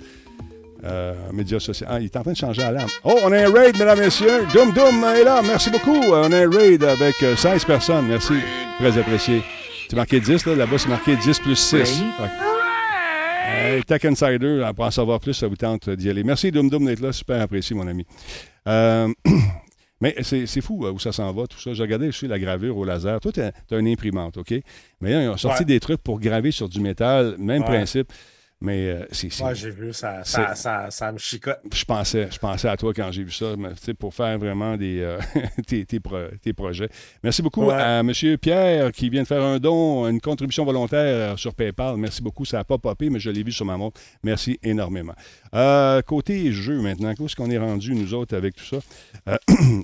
Euh, 0.84 1.14
médias 1.32 1.60
sociaux. 1.60 1.86
Ah, 1.88 1.98
il 1.98 2.06
est 2.06 2.16
en 2.16 2.22
train 2.22 2.32
de 2.32 2.36
changer 2.36 2.62
à 2.62 2.70
l'âme. 2.70 2.88
Oh, 3.04 3.14
on 3.24 3.32
a 3.32 3.38
un 3.38 3.50
raid, 3.50 3.78
mesdames, 3.78 3.98
et 4.00 4.04
messieurs. 4.04 4.44
Doom 4.52 4.72
Doom 4.72 5.02
est 5.16 5.24
là. 5.24 5.40
Merci 5.42 5.70
beaucoup. 5.70 5.96
On 5.96 6.30
a 6.30 6.36
un 6.36 6.50
raid 6.50 6.84
avec 6.84 7.14
16 7.36 7.64
personnes. 7.64 8.06
Merci. 8.06 8.34
Très 8.78 8.98
apprécié. 8.98 9.42
Tu 9.88 9.96
marqué 9.96 10.20
10, 10.20 10.44
là? 10.44 10.56
Là-bas, 10.56 10.76
c'est 10.76 10.90
marqué 10.90 11.16
10 11.16 11.38
plus 11.38 11.56
6. 11.56 12.02
Hey, 13.46 13.82
Tech 13.84 14.04
Insider, 14.04 14.70
pour 14.74 14.86
en 14.86 14.90
savoir 14.90 15.20
plus, 15.20 15.34
ça 15.34 15.46
vous 15.46 15.56
tente 15.56 15.90
d'y 15.90 16.08
aller. 16.08 16.24
Merci, 16.24 16.50
Dum 16.50 16.70
Dum, 16.70 16.86
d'être 16.86 17.00
là. 17.00 17.12
Super 17.12 17.42
apprécié, 17.42 17.76
mon 17.76 17.86
ami. 17.86 18.06
Euh, 18.66 19.12
mais 20.00 20.16
c'est 20.22 20.60
fou 20.62 20.86
euh, 20.86 20.92
où 20.92 20.98
ça 20.98 21.12
s'en 21.12 21.30
va, 21.32 21.46
tout 21.46 21.60
ça. 21.60 21.74
J'ai 21.74 21.82
regardé 21.82 22.08
aussi 22.08 22.26
la 22.26 22.38
gravure 22.38 22.76
au 22.76 22.84
laser. 22.84 23.20
Toi, 23.20 23.32
tu 23.32 23.40
as, 23.40 23.78
une 23.78 23.88
imprimante, 23.88 24.38
OK? 24.38 24.54
Mais 25.00 25.12
là, 25.12 25.22
ils 25.22 25.28
ont 25.28 25.36
sorti 25.36 25.66
des 25.66 25.78
trucs 25.78 26.02
pour 26.02 26.20
graver 26.20 26.52
sur 26.52 26.68
du 26.68 26.80
métal, 26.80 27.36
même 27.38 27.64
principe. 27.64 28.10
Mais 28.64 28.88
euh, 28.88 29.04
c'est. 29.12 29.42
Ouais, 29.42 29.54
j'ai 29.54 29.68
vu, 29.68 29.92
ça, 29.92 30.24
ça, 30.24 30.54
ça, 30.54 30.90
ça, 30.90 31.12
me 31.12 31.18
chicote. 31.18 31.60
Je 31.70 31.84
pensais, 31.84 32.28
je 32.30 32.38
pensais 32.38 32.66
à 32.66 32.78
toi 32.78 32.94
quand 32.94 33.12
j'ai 33.12 33.22
vu 33.22 33.30
ça, 33.30 33.54
pour 33.98 34.14
faire 34.14 34.38
vraiment 34.38 34.78
des, 34.78 35.00
euh, 35.00 35.18
tes, 35.66 35.84
tes, 35.84 36.00
projets. 36.54 36.88
Merci 37.22 37.42
beaucoup 37.42 37.70
à 37.70 38.00
M. 38.00 38.10
Pierre 38.40 38.90
qui 38.90 39.10
vient 39.10 39.20
de 39.20 39.26
faire 39.26 39.42
un 39.42 39.58
don, 39.58 40.08
une 40.08 40.18
contribution 40.18 40.64
volontaire 40.64 41.38
sur 41.38 41.54
PayPal. 41.54 41.98
Merci 41.98 42.22
beaucoup. 42.22 42.46
Ça 42.46 42.56
n'a 42.56 42.64
pas 42.64 42.78
popé, 42.78 43.10
mais 43.10 43.18
je 43.18 43.28
l'ai 43.28 43.42
vu 43.42 43.52
sur 43.52 43.66
ma 43.66 43.76
montre. 43.76 44.00
Merci 44.22 44.58
énormément. 44.62 45.14
Euh, 45.54 46.00
côté 46.00 46.50
jeu 46.50 46.80
maintenant, 46.80 47.12
où 47.18 47.26
est-ce 47.26 47.36
qu'on 47.36 47.50
est 47.50 47.58
rendu, 47.58 47.94
nous 47.94 48.14
autres, 48.14 48.34
avec 48.34 48.56
tout 48.56 48.64
ça? 48.64 48.78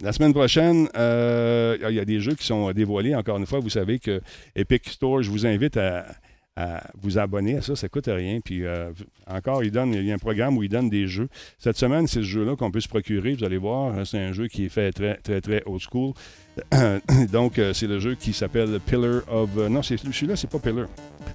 la 0.02 0.12
semaine 0.14 0.32
prochaine, 0.32 0.88
il 0.94 1.94
y 1.94 2.00
a 2.00 2.04
des 2.06 2.20
jeux 2.20 2.34
qui 2.34 2.46
sont 2.46 2.72
dévoilés. 2.72 3.14
Encore 3.14 3.36
une 3.36 3.46
fois, 3.46 3.60
vous 3.60 3.68
savez 3.68 3.98
que 3.98 4.22
Epic 4.56 4.88
Store, 4.88 5.22
je 5.22 5.30
vous 5.30 5.44
invite 5.44 5.76
à 5.76 6.06
vous 7.00 7.18
abonner 7.18 7.56
à 7.56 7.62
ça, 7.62 7.76
ça 7.76 7.86
ne 7.86 7.88
coûte 7.88 8.08
rien. 8.08 8.40
Puis 8.44 8.64
euh, 8.64 8.90
encore, 9.26 9.64
il, 9.64 9.70
donne, 9.70 9.92
y 9.94 10.10
a 10.10 10.14
un 10.14 10.18
programme 10.18 10.56
où 10.56 10.62
il 10.62 10.68
donne 10.68 10.90
des 10.90 11.06
jeux. 11.06 11.28
Cette 11.58 11.76
semaine, 11.76 12.06
c'est 12.06 12.20
ce 12.20 12.26
jeu-là 12.26 12.56
qu'on 12.56 12.70
peut 12.70 12.80
se 12.80 12.88
procurer. 12.88 13.34
Vous 13.34 13.44
allez 13.44 13.58
voir, 13.58 13.94
hein, 13.94 14.04
c'est 14.04 14.18
un 14.18 14.32
jeu 14.32 14.48
qui 14.48 14.66
est 14.66 14.68
fait 14.68 14.92
très, 14.92 15.16
très, 15.16 15.40
très 15.40 15.62
old 15.66 15.80
school. 15.80 16.12
Donc, 17.32 17.58
euh, 17.58 17.72
c'est 17.72 17.86
le 17.86 17.98
jeu 17.98 18.14
qui 18.14 18.32
s'appelle 18.32 18.80
Pillar 18.80 19.22
of. 19.28 19.50
Euh, 19.56 19.68
non, 19.68 19.82
celui-là, 19.82 20.36
c'est 20.36 20.50
pas 20.50 20.58
Pillar. 20.58 20.86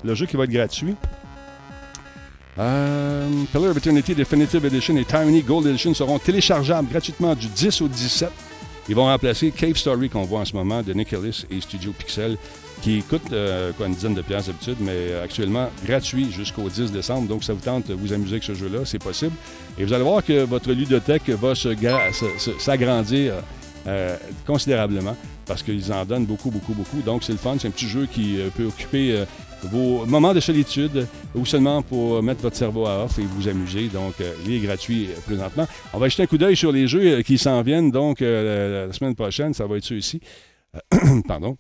Le 0.04 0.16
jeu 0.16 0.26
qui 0.26 0.38
va 0.38 0.44
être 0.44 0.52
gratuit. 0.52 0.96
Pillar 2.56 3.72
of 3.72 3.78
Eternity 3.78 4.16
Definitive 4.16 4.66
Edition 4.66 4.96
et 4.96 5.06
Tiny 5.06 5.42
Gold 5.42 5.68
Edition 5.68 5.94
seront 5.94 6.20
téléchargeables 6.20 6.88
gratuitement 6.90 7.36
du 7.36 7.48
10 7.48 7.82
au 7.82 7.88
17. 7.88 8.30
Ils 8.88 8.96
vont 8.96 9.06
remplacer 9.06 9.52
Cave 9.52 9.76
Story 9.76 10.10
qu'on 10.10 10.24
voit 10.24 10.42
en 10.42 10.46
ce 10.46 10.56
moment 10.56 10.84
de 10.84 10.94
Nicholas 10.94 11.46
et 11.50 11.60
Studio 11.60 11.92
Pixel 11.92 12.38
qui 12.86 13.02
coûte 13.02 13.32
euh, 13.32 13.72
quoi, 13.74 13.88
une 13.88 13.96
dizaine 13.96 14.14
de 14.14 14.22
piastres 14.22 14.52
d'habitude, 14.52 14.78
mais 14.80 15.16
actuellement 15.24 15.70
gratuit 15.84 16.32
jusqu'au 16.32 16.70
10 16.70 16.92
décembre. 16.92 17.28
Donc, 17.28 17.44
ça 17.44 17.54
vous 17.54 17.60
tente 17.60 17.88
de 17.88 17.96
vous 17.96 18.14
amuser 18.14 18.34
avec 18.34 18.44
ce 18.44 18.54
jeu-là, 18.54 18.82
c'est 18.86 19.02
possible. 19.02 19.32
Et 19.80 19.86
vous 19.86 19.92
allez 19.92 20.04
voir 20.04 20.24
que 20.24 20.44
votre 20.44 20.72
ludothèque 20.72 21.28
va 21.30 21.54
s'agrandir 21.56 23.34
euh, 23.88 24.18
considérablement 24.46 25.18
parce 25.48 25.64
qu'ils 25.64 25.92
en 25.92 26.06
donnent 26.06 26.28
beaucoup, 26.28 26.52
beaucoup, 26.52 26.74
beaucoup. 26.74 27.02
Donc, 27.02 27.24
c'est 27.24 27.32
le 27.32 27.40
fun. 27.40 27.56
C'est 27.60 27.70
un 27.70 27.72
petit 27.72 27.88
jeu 27.88 28.06
qui 28.06 28.40
euh, 28.40 28.50
peut 28.56 28.66
occuper 28.66 29.26
vos 29.64 30.06
moments 30.06 30.36
de 30.36 30.40
solitude 30.40 31.08
ou 31.34 31.44
seulement 31.44 31.82
pour 31.82 32.22
mettre 32.22 32.44
votre 32.44 32.56
cerveau 32.56 32.86
à 32.86 33.06
off 33.06 33.18
et 33.18 33.24
vous 33.24 33.48
amuser. 33.48 33.88
Donc, 33.88 34.14
il 34.46 34.54
est 34.54 34.60
gratuit 34.60 35.10
présentement. 35.26 35.68
On 35.92 35.98
va 35.98 36.08
jeter 36.08 36.22
un 36.22 36.28
coup 36.28 36.38
d'œil 36.38 36.56
sur 36.56 36.72
les 36.72 36.88
jeux 36.88 37.24
qui 37.24 37.40
s'en 37.40 37.64
viennent. 37.64 37.90
Donc, 37.90 38.20
la, 38.20 38.94
semaine 38.94 39.16
prochaine, 39.16 39.56
ça 39.56 39.66
va 39.66 39.78
être 39.78 39.86
ceux-ci. 39.86 40.22
Pardon. 41.28 41.58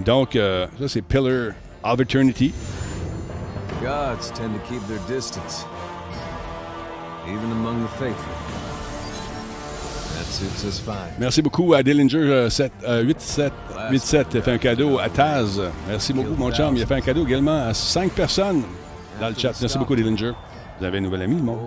Donc, 0.00 0.36
euh, 0.36 0.66
ça, 0.78 0.88
c'est 0.88 1.02
Pillar 1.02 1.52
of 1.82 2.00
Eternity. 2.00 2.52
The 3.68 3.84
gods 3.84 4.30
tend 4.34 4.52
to 4.54 4.60
keep 4.68 4.86
their 4.88 5.00
distance, 5.08 5.64
even 7.26 7.50
among 7.52 7.82
the 7.82 7.88
faithful. 7.98 8.32
That 10.16 10.24
suits 10.32 10.64
us 10.64 10.80
fine. 10.80 11.12
Merci 11.18 11.42
beaucoup 11.42 11.74
à 11.74 11.82
Dillinger 11.82 12.48
7, 12.50 12.72
euh, 12.84 13.04
87, 13.06 13.52
87. 13.74 14.26
Il 14.32 14.38
a 14.38 14.42
fait 14.42 14.52
un 14.52 14.58
cadeau 14.58 14.98
à 14.98 15.08
Taz. 15.08 15.60
Merci 15.88 16.12
beaucoup, 16.12 16.34
mon 16.36 16.50
chum. 16.52 16.76
Il 16.76 16.82
a 16.82 16.86
fait 16.86 16.94
un 16.94 17.00
cadeau 17.00 17.24
également 17.26 17.66
à 17.66 17.74
5 17.74 18.12
personnes 18.12 18.62
dans 19.20 19.28
le 19.28 19.34
chat. 19.34 19.52
Merci 19.60 19.78
beaucoup, 19.78 19.94
Dillinger. 19.96 20.32
Vous 20.78 20.84
avez 20.84 20.98
un 20.98 21.02
nouvel 21.02 21.22
ami, 21.22 21.36
le 21.36 21.42
monde. 21.42 21.58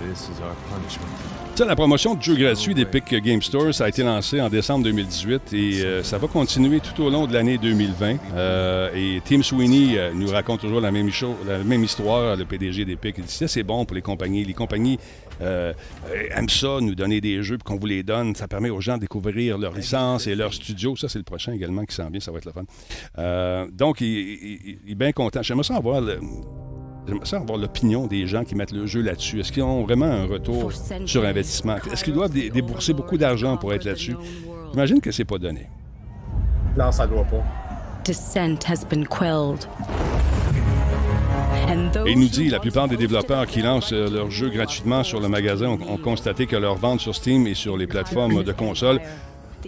This 0.00 0.28
is 0.30 0.40
our 0.40 0.54
punishment 0.70 1.45
la 1.64 1.76
promotion 1.76 2.14
de 2.14 2.22
jeux 2.22 2.36
gratuits 2.36 2.74
d'Epic 2.74 3.14
Game 3.22 3.40
Store, 3.40 3.72
ça 3.72 3.84
a 3.84 3.88
été 3.88 4.02
lancé 4.02 4.40
en 4.40 4.50
décembre 4.50 4.84
2018 4.84 5.52
et 5.54 5.80
euh, 5.80 6.02
ça 6.02 6.18
va 6.18 6.28
continuer 6.28 6.80
tout 6.80 7.02
au 7.02 7.08
long 7.08 7.26
de 7.26 7.32
l'année 7.32 7.56
2020. 7.56 8.16
Euh, 8.34 8.90
et 8.94 9.22
Tim 9.24 9.42
Sweeney 9.42 9.96
euh, 9.96 10.12
nous 10.14 10.28
raconte 10.28 10.60
toujours 10.60 10.80
la 10.80 10.90
même, 10.90 11.10
la 11.46 11.58
même 11.58 11.82
histoire, 11.82 12.36
le 12.36 12.44
PDG 12.44 12.84
d'Epic. 12.84 13.16
Il 13.18 13.24
dit 13.24 13.44
c'est 13.46 13.62
bon 13.62 13.84
pour 13.86 13.94
les 13.94 14.02
compagnies. 14.02 14.44
Les 14.44 14.52
compagnies 14.54 14.98
aiment 15.40 16.48
ça, 16.48 16.78
nous 16.80 16.94
donner 16.94 17.20
des 17.20 17.42
jeux 17.42 17.58
qu'on 17.64 17.76
vous 17.76 17.86
les 17.86 18.02
donne. 18.02 18.34
Ça 18.34 18.48
permet 18.48 18.70
aux 18.70 18.80
gens 18.80 18.96
de 18.96 19.02
découvrir 19.02 19.56
leur 19.56 19.72
licence 19.72 20.26
et 20.26 20.34
leur 20.34 20.52
studio. 20.52 20.94
Ça, 20.96 21.08
c'est 21.08 21.18
le 21.18 21.24
prochain 21.24 21.52
également 21.52 21.84
qui 21.84 21.94
s'en 21.94 22.10
vient. 22.10 22.20
Ça 22.20 22.32
va 22.32 22.38
être 22.38 22.46
le 22.46 22.52
fun. 22.52 23.66
donc, 23.72 24.00
il, 24.00 24.78
est 24.88 24.94
bien 24.94 25.12
content. 25.12 25.42
J'aimerais 25.42 25.64
ça 25.64 25.76
avoir 25.76 26.00
le 26.00 26.20
J'aimerais 27.06 27.26
ça 27.26 27.36
avoir 27.36 27.58
l'opinion 27.58 28.06
des 28.06 28.26
gens 28.26 28.44
qui 28.44 28.54
mettent 28.54 28.72
le 28.72 28.86
jeu 28.86 29.00
là-dessus. 29.00 29.40
Est-ce 29.40 29.52
qu'ils 29.52 29.62
ont 29.62 29.84
vraiment 29.84 30.06
un 30.06 30.26
retour 30.26 30.72
sur 31.04 31.24
investissement? 31.24 31.76
Est-ce 31.92 32.02
qu'ils 32.02 32.14
doivent 32.14 32.32
débourser 32.32 32.92
beaucoup 32.92 33.16
d'argent 33.16 33.56
pour 33.56 33.72
être 33.72 33.84
là-dessus? 33.84 34.16
J'imagine 34.72 35.00
que 35.00 35.12
c'est 35.12 35.24
pas 35.24 35.38
donné. 35.38 35.68
Non, 36.76 36.90
ça 36.90 37.06
doit 37.06 37.24
pas. 37.24 37.42
Et 42.06 42.12
il 42.12 42.20
nous 42.20 42.28
dit, 42.28 42.48
la 42.48 42.60
plupart 42.60 42.88
des 42.88 42.96
développeurs 42.96 43.46
qui 43.46 43.62
lancent 43.62 43.92
euh, 43.92 44.08
leurs 44.08 44.30
jeux 44.30 44.50
gratuitement 44.50 45.02
sur 45.02 45.20
le 45.20 45.28
magasin 45.28 45.68
ont, 45.68 45.78
ont 45.88 45.96
constaté 45.96 46.46
que 46.46 46.54
leurs 46.54 46.76
ventes 46.76 47.00
sur 47.00 47.14
Steam 47.14 47.46
et 47.46 47.54
sur 47.54 47.76
les 47.76 47.86
plateformes 47.86 48.44
de 48.44 48.52
consoles 48.52 49.00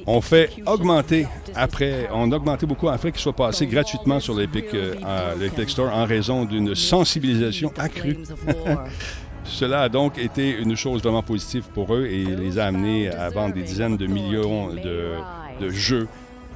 on 0.06 0.20
fait 0.20 0.50
augmenter 0.66 1.26
après, 1.54 2.08
on 2.12 2.30
a 2.32 2.36
augmenté 2.36 2.66
beaucoup 2.66 2.88
après 2.88 3.12
qu'ils 3.12 3.20
soient 3.20 3.32
passés 3.32 3.66
gratuitement 3.66 4.20
sur 4.20 4.34
l'Epic, 4.34 4.66
euh, 4.74 5.34
Store 5.66 5.92
en 5.92 6.04
raison 6.04 6.44
d'une 6.44 6.74
sensibilisation 6.74 7.72
accrue. 7.76 8.18
Cela 9.44 9.82
a 9.82 9.88
donc 9.88 10.18
été 10.18 10.50
une 10.50 10.76
chose 10.76 11.02
vraiment 11.02 11.22
positive 11.22 11.64
pour 11.74 11.94
eux 11.94 12.06
et 12.06 12.24
les 12.24 12.58
a 12.58 12.66
amenés 12.66 13.08
à 13.08 13.30
vendre 13.30 13.54
des 13.54 13.62
dizaines 13.62 13.96
de 13.96 14.06
millions 14.06 14.68
de, 14.68 15.70
jeux 15.70 16.06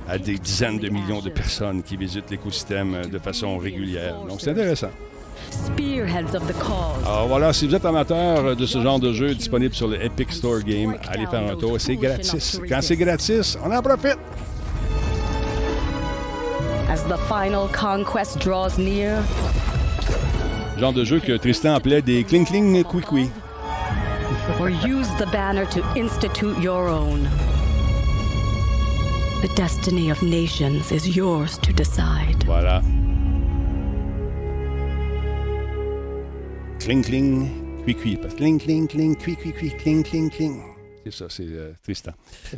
à 0.09 0.19
des 0.19 0.39
dizaines 0.39 0.79
de 0.79 0.89
millions 0.89 1.21
de 1.21 1.31
personnes 1.31 1.83
qui 1.83 1.97
visitent 1.97 2.31
l'écosystème 2.31 3.07
de 3.11 3.19
façon 3.19 3.57
régulière. 3.59 4.17
Donc, 4.29 4.41
c'est 4.41 4.51
intéressant. 4.51 4.91
Alors 7.05 7.29
voilà, 7.29 7.53
si 7.53 7.67
vous 7.67 7.75
êtes 7.75 7.85
amateur 7.85 8.57
de 8.57 8.67
ce 8.67 8.81
genre 8.81 8.99
de 8.99 9.13
jeu 9.13 9.35
disponible 9.35 9.75
sur 9.75 9.89
le 9.89 10.03
Epic 10.03 10.33
Store 10.33 10.61
Game, 10.61 10.97
allez 11.09 11.27
faire 11.27 11.51
un 11.51 11.57
tour. 11.57 11.77
C'est 11.79 11.97
gratis. 11.97 12.61
Quand 12.69 12.81
c'est 12.83 12.97
gratis, 12.97 13.59
on 13.65 13.71
en 13.71 13.83
profite. 13.83 14.19
As 16.89 17.05
the 17.05 17.17
final 17.27 17.69
conquest 17.73 18.39
draws 18.39 18.77
near, 18.77 19.23
genre 20.79 20.93
de 20.93 21.05
jeu 21.05 21.21
que 21.21 21.39
Tristan 21.39 21.75
appelait 21.75 22.03
des 22.03 22.23
cling 22.25 22.45
cling 22.45 22.85
quick 22.85 23.07
Or 24.61 24.69
use 24.69 25.09
the 25.19 25.27
banner 25.33 25.65
to 25.67 25.83
institute 25.97 26.59
your 26.59 26.89
own. 26.89 27.29
The 29.43 29.49
destiny 29.55 30.11
of 30.11 30.23
nations 30.23 30.93
is 30.93 31.17
yours 31.17 31.59
to 31.59 31.73
decide. 31.73 32.45
Voilà. 32.45 32.83
Cling 36.85 37.05
cling, 37.05 37.85
cui 37.85 37.95
cui. 37.95 38.19
Cling 38.37 38.59
cling 38.59 38.89
cling, 38.89 39.17
cui 39.17 39.37
cui 39.37 39.53
cui, 39.53 39.71
cling 39.71 40.03
cling 40.03 40.29
cling. 40.29 40.61
C'est 41.05 41.13
ça, 41.13 41.27
c'est 41.29 41.47
euh, 41.47 41.73
Tristan. 41.81 42.11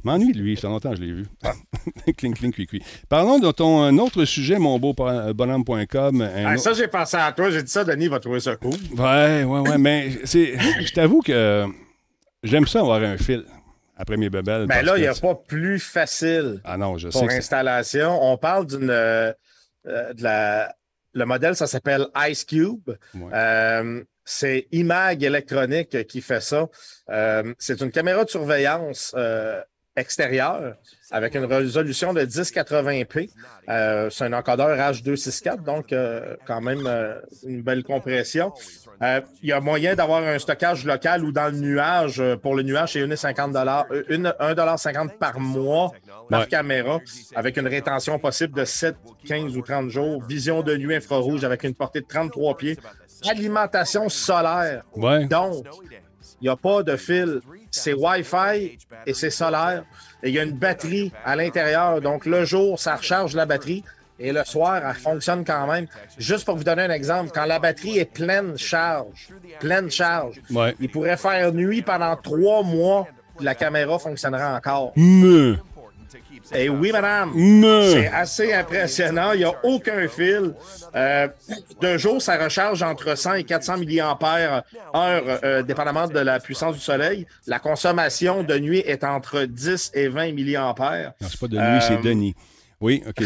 M'ennuie 0.02 0.32
de 0.32 0.38
lui, 0.38 0.56
ça 0.56 0.68
longtemps 0.68 0.94
je 0.94 1.02
l'ai 1.02 1.12
vu. 1.12 1.26
cling 2.16 2.34
cling 2.34 2.50
cui 2.50 2.66
cui. 2.66 2.82
Parlons 3.10 3.38
de 3.38 3.52
ton 3.52 3.82
un 3.82 3.98
autre 3.98 4.24
sujet, 4.24 4.58
mon 4.58 4.78
beau 4.78 4.94
bonhomme.com. 4.94 6.22
Ah, 6.22 6.56
ça, 6.56 6.72
j'ai 6.72 6.88
pensé 6.88 7.18
à 7.18 7.32
toi. 7.32 7.50
J'ai 7.50 7.62
dit 7.62 7.70
ça, 7.70 7.84
Denis 7.84 8.08
va 8.08 8.18
trouver 8.18 8.40
ça 8.40 8.56
cool. 8.56 8.72
Ouais, 8.96 9.44
ouais, 9.44 9.60
ouais. 9.60 9.76
mais 9.76 10.10
c'est, 10.24 10.58
je 10.58 10.92
t'avoue 10.94 11.20
que 11.20 11.66
j'aime 12.42 12.66
ça 12.66 12.80
avoir 12.80 13.02
un 13.02 13.18
fil 13.18 13.44
après 13.94 14.16
mes 14.16 14.30
bebelles. 14.30 14.66
Ben 14.66 14.86
là, 14.86 14.96
il 14.96 15.02
n'y 15.02 15.06
a 15.06 15.14
pas 15.14 15.34
plus 15.34 15.78
facile 15.78 16.62
ah 16.64 16.78
non, 16.78 16.96
je 16.96 17.08
pour 17.08 17.28
installation. 17.28 18.18
On 18.22 18.38
parle 18.38 18.66
d'une. 18.68 18.88
Euh, 18.88 19.34
de 19.84 20.22
la, 20.22 20.74
le 21.12 21.26
modèle, 21.26 21.56
ça 21.56 21.66
s'appelle 21.66 22.06
Ice 22.28 22.44
Cube. 22.44 22.90
Euh, 23.14 24.02
c'est 24.24 24.68
IMAG 24.72 25.22
électronique 25.22 26.06
qui 26.06 26.20
fait 26.20 26.40
ça. 26.40 26.68
Euh, 27.10 27.54
c'est 27.58 27.80
une 27.80 27.90
caméra 27.90 28.24
de 28.24 28.30
surveillance 28.30 29.14
euh, 29.16 29.60
extérieure 29.96 30.74
avec 31.10 31.36
une 31.36 31.44
résolution 31.44 32.12
de 32.12 32.22
1080p. 32.22 33.30
Euh, 33.68 34.10
c'est 34.10 34.24
un 34.24 34.32
encodeur 34.32 34.76
H264, 34.76 35.62
donc 35.62 35.94
quand 36.46 36.60
même 36.60 36.88
une 37.46 37.62
belle 37.62 37.84
compression. 37.84 38.52
Il 39.00 39.48
y 39.48 39.52
a 39.52 39.60
moyen 39.60 39.94
d'avoir 39.94 40.22
un 40.22 40.38
stockage 40.38 40.84
local 40.84 41.24
ou 41.24 41.32
dans 41.32 41.52
le 41.52 41.58
nuage. 41.58 42.22
Pour 42.42 42.54
le 42.54 42.62
nuage, 42.62 42.92
c'est 42.92 43.06
1,50 43.06 45.18
par 45.18 45.40
mois 45.40 45.92
par 46.30 46.48
caméra, 46.48 47.00
avec 47.34 47.56
une 47.56 47.68
rétention 47.68 48.18
possible 48.18 48.58
de 48.58 48.64
7, 48.64 48.96
15 49.26 49.56
ou 49.56 49.62
30 49.62 49.90
jours. 49.90 50.24
Vision 50.24 50.62
de 50.62 50.76
nuit 50.76 50.96
infrarouge 50.96 51.44
avec 51.44 51.64
une 51.64 51.74
portée 51.74 52.00
de 52.00 52.06
33 52.06 52.56
pieds 52.56 52.78
alimentation 53.28 54.08
solaire. 54.08 54.84
Donc, 54.96 55.64
il 56.40 56.44
n'y 56.44 56.48
a 56.48 56.56
pas 56.56 56.82
de 56.82 56.96
fil. 56.96 57.40
C'est 57.76 57.92
Wi-Fi 57.92 58.78
et 59.06 59.14
c'est 59.14 59.30
solaire. 59.30 59.84
Et 60.22 60.28
il 60.28 60.34
y 60.34 60.38
a 60.38 60.44
une 60.44 60.52
batterie 60.52 61.12
à 61.24 61.34
l'intérieur. 61.34 62.00
Donc, 62.00 62.24
le 62.24 62.44
jour, 62.44 62.78
ça 62.78 62.94
recharge 62.96 63.34
la 63.34 63.46
batterie. 63.46 63.82
Et 64.20 64.32
le 64.32 64.44
soir, 64.44 64.80
elle 64.88 64.94
fonctionne 64.94 65.44
quand 65.44 65.66
même. 65.66 65.86
Juste 66.16 66.44
pour 66.44 66.56
vous 66.56 66.62
donner 66.62 66.82
un 66.82 66.90
exemple, 66.90 67.32
quand 67.34 67.46
la 67.46 67.58
batterie 67.58 67.98
est 67.98 68.04
pleine 68.04 68.56
charge, 68.56 69.30
pleine 69.58 69.90
charge, 69.90 70.40
il 70.78 70.88
pourrait 70.88 71.16
faire 71.16 71.52
nuit 71.52 71.82
pendant 71.82 72.14
trois 72.14 72.62
mois, 72.62 73.08
la 73.40 73.56
caméra 73.56 73.98
fonctionnerait 73.98 74.54
encore. 74.54 74.92
Eh 76.52 76.68
oui, 76.68 76.92
madame. 76.92 77.32
C'est 77.90 78.08
assez 78.08 78.52
impressionnant. 78.52 79.32
Il 79.32 79.38
n'y 79.38 79.44
a 79.44 79.54
aucun 79.62 80.06
fil. 80.08 80.54
Euh, 80.94 81.28
de 81.80 81.98
jour, 81.98 82.20
ça 82.20 82.42
recharge 82.42 82.82
entre 82.82 83.16
100 83.16 83.34
et 83.34 83.44
400 83.44 83.78
mAh, 83.78 84.62
heure, 84.94 85.40
euh, 85.44 85.62
dépendamment 85.62 86.06
de 86.06 86.18
la 86.18 86.40
puissance 86.40 86.74
du 86.74 86.80
soleil. 86.80 87.26
La 87.46 87.58
consommation 87.58 88.42
de 88.42 88.58
nuit 88.58 88.80
est 88.80 89.04
entre 89.04 89.44
10 89.44 89.92
et 89.94 90.08
20 90.08 90.32
mAh. 90.32 91.14
Non, 91.20 91.28
c'est 91.28 91.40
pas 91.40 91.48
de 91.48 91.56
nuit, 91.56 91.80
c'est 91.80 92.02
de 92.02 92.10
euh, 92.10 92.14
nuit. 92.14 92.34
Oui, 92.80 93.02
OK. 93.08 93.24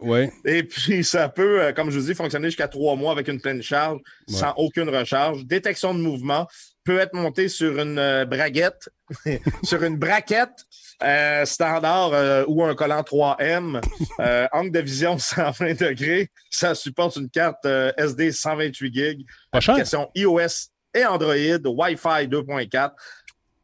Ouais. 0.00 0.32
Et 0.44 0.62
puis, 0.62 1.04
ça 1.04 1.28
peut, 1.28 1.60
euh, 1.60 1.72
comme 1.72 1.90
je 1.90 1.98
vous 1.98 2.06
dis, 2.06 2.14
fonctionner 2.14 2.48
jusqu'à 2.48 2.68
trois 2.68 2.96
mois 2.96 3.12
avec 3.12 3.28
une 3.28 3.40
pleine 3.40 3.62
charge, 3.62 4.00
sans 4.28 4.54
aucune 4.56 4.88
recharge. 4.88 5.44
Détection 5.44 5.92
de 5.92 6.00
mouvement 6.00 6.46
peut 6.84 6.98
être 6.98 7.14
monté 7.14 7.48
sur 7.48 7.78
une 7.78 8.24
braguette, 8.24 8.88
sur 9.62 9.82
une 9.82 9.96
braquette 9.96 10.64
euh, 11.02 11.44
standard 11.44 12.12
euh, 12.12 12.44
ou 12.46 12.62
un 12.62 12.74
collant 12.74 13.02
3M, 13.02 13.80
euh, 14.20 14.46
angle 14.52 14.70
de 14.70 14.80
vision 14.80 15.18
120 15.18 15.80
degrés. 15.80 16.30
Ça 16.50 16.74
supporte 16.74 17.16
une 17.16 17.28
carte 17.28 17.66
SD 17.96 18.32
128 18.32 18.94
GB, 18.94 19.24
application 19.52 20.10
iOS 20.14 20.70
et 20.94 21.04
Android, 21.04 21.34
Wi-Fi 21.34 22.28
2.4. 22.28 22.92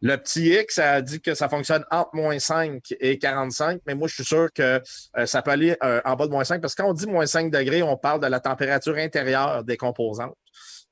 Le 0.02 0.16
petit 0.16 0.48
X 0.48 0.78
a 0.78 1.02
dit 1.02 1.20
que 1.20 1.34
ça 1.34 1.48
fonctionne 1.48 1.84
entre 1.90 2.14
moins 2.14 2.38
5 2.38 2.82
et 3.00 3.18
45, 3.18 3.82
mais 3.86 3.94
moi, 3.94 4.08
je 4.08 4.14
suis 4.14 4.24
sûr 4.24 4.48
que 4.52 4.80
ça 5.26 5.42
peut 5.42 5.50
aller 5.50 5.76
en 5.82 6.16
bas 6.16 6.26
de 6.26 6.32
moins 6.32 6.42
5 6.42 6.60
parce 6.60 6.74
que 6.74 6.82
quand 6.82 6.88
on 6.88 6.94
dit 6.94 7.06
moins 7.06 7.26
5 7.26 7.50
degrés, 7.50 7.82
on 7.82 7.98
parle 7.98 8.20
de 8.20 8.26
la 8.26 8.40
température 8.40 8.96
intérieure 8.96 9.62
des 9.62 9.76
composantes. 9.76 10.34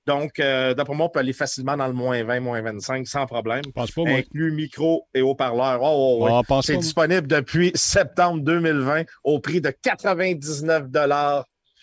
Donc, 0.09 0.41
euh, 0.41 0.73
d'après 0.73 0.95
moi, 0.95 1.07
on 1.07 1.09
peut 1.11 1.19
aller 1.19 1.35
facilement 1.35 1.77
dans 1.77 1.87
le 1.87 1.93
moins 1.93 2.25
20, 2.25 2.41
moins 2.41 2.63
25 2.63 3.07
sans 3.07 3.27
problème. 3.27 3.61
Pense 3.75 3.91
pas, 3.91 4.05
Inclus 4.07 4.53
micro 4.53 5.07
et 5.13 5.21
haut-parleur. 5.21 5.81
Oh, 5.83 6.21
oh, 6.23 6.43
ah, 6.49 6.61
C'est 6.63 6.79
disponible 6.79 7.27
depuis 7.27 7.73
septembre 7.75 8.43
2020 8.43 9.03
au 9.23 9.39
prix 9.39 9.61
de 9.61 9.69
99 9.71 10.85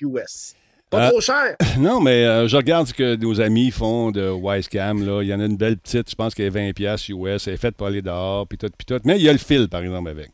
US. 0.01 0.55
Pas 0.89 1.05
euh, 1.05 1.09
trop 1.11 1.21
cher. 1.21 1.55
Non, 1.77 2.01
mais 2.01 2.25
euh, 2.25 2.47
je 2.47 2.57
regarde 2.57 2.87
ce 2.87 2.95
que 2.95 3.15
nos 3.15 3.39
amis 3.41 3.69
font 3.69 4.09
de 4.09 4.27
Wisecam. 4.27 5.05
Là. 5.05 5.21
Il 5.21 5.27
y 5.27 5.33
en 5.33 5.39
a 5.39 5.45
une 5.45 5.57
belle 5.57 5.77
petite, 5.77 6.09
je 6.09 6.15
pense 6.15 6.33
qu'elle 6.33 6.47
est 6.47 6.73
20$ 6.73 7.11
US. 7.11 7.47
Elle 7.47 7.53
est 7.53 7.57
faite 7.57 7.75
pour 7.75 7.85
aller 7.85 8.01
dehors, 8.01 8.47
puis 8.47 8.57
tout, 8.57 8.69
puis 8.75 8.85
tout. 8.87 8.99
Mais 9.03 9.17
il 9.17 9.23
y 9.23 9.29
a 9.29 9.33
le 9.33 9.37
fil, 9.37 9.67
par 9.69 9.83
exemple, 9.83 10.09
avec. 10.09 10.31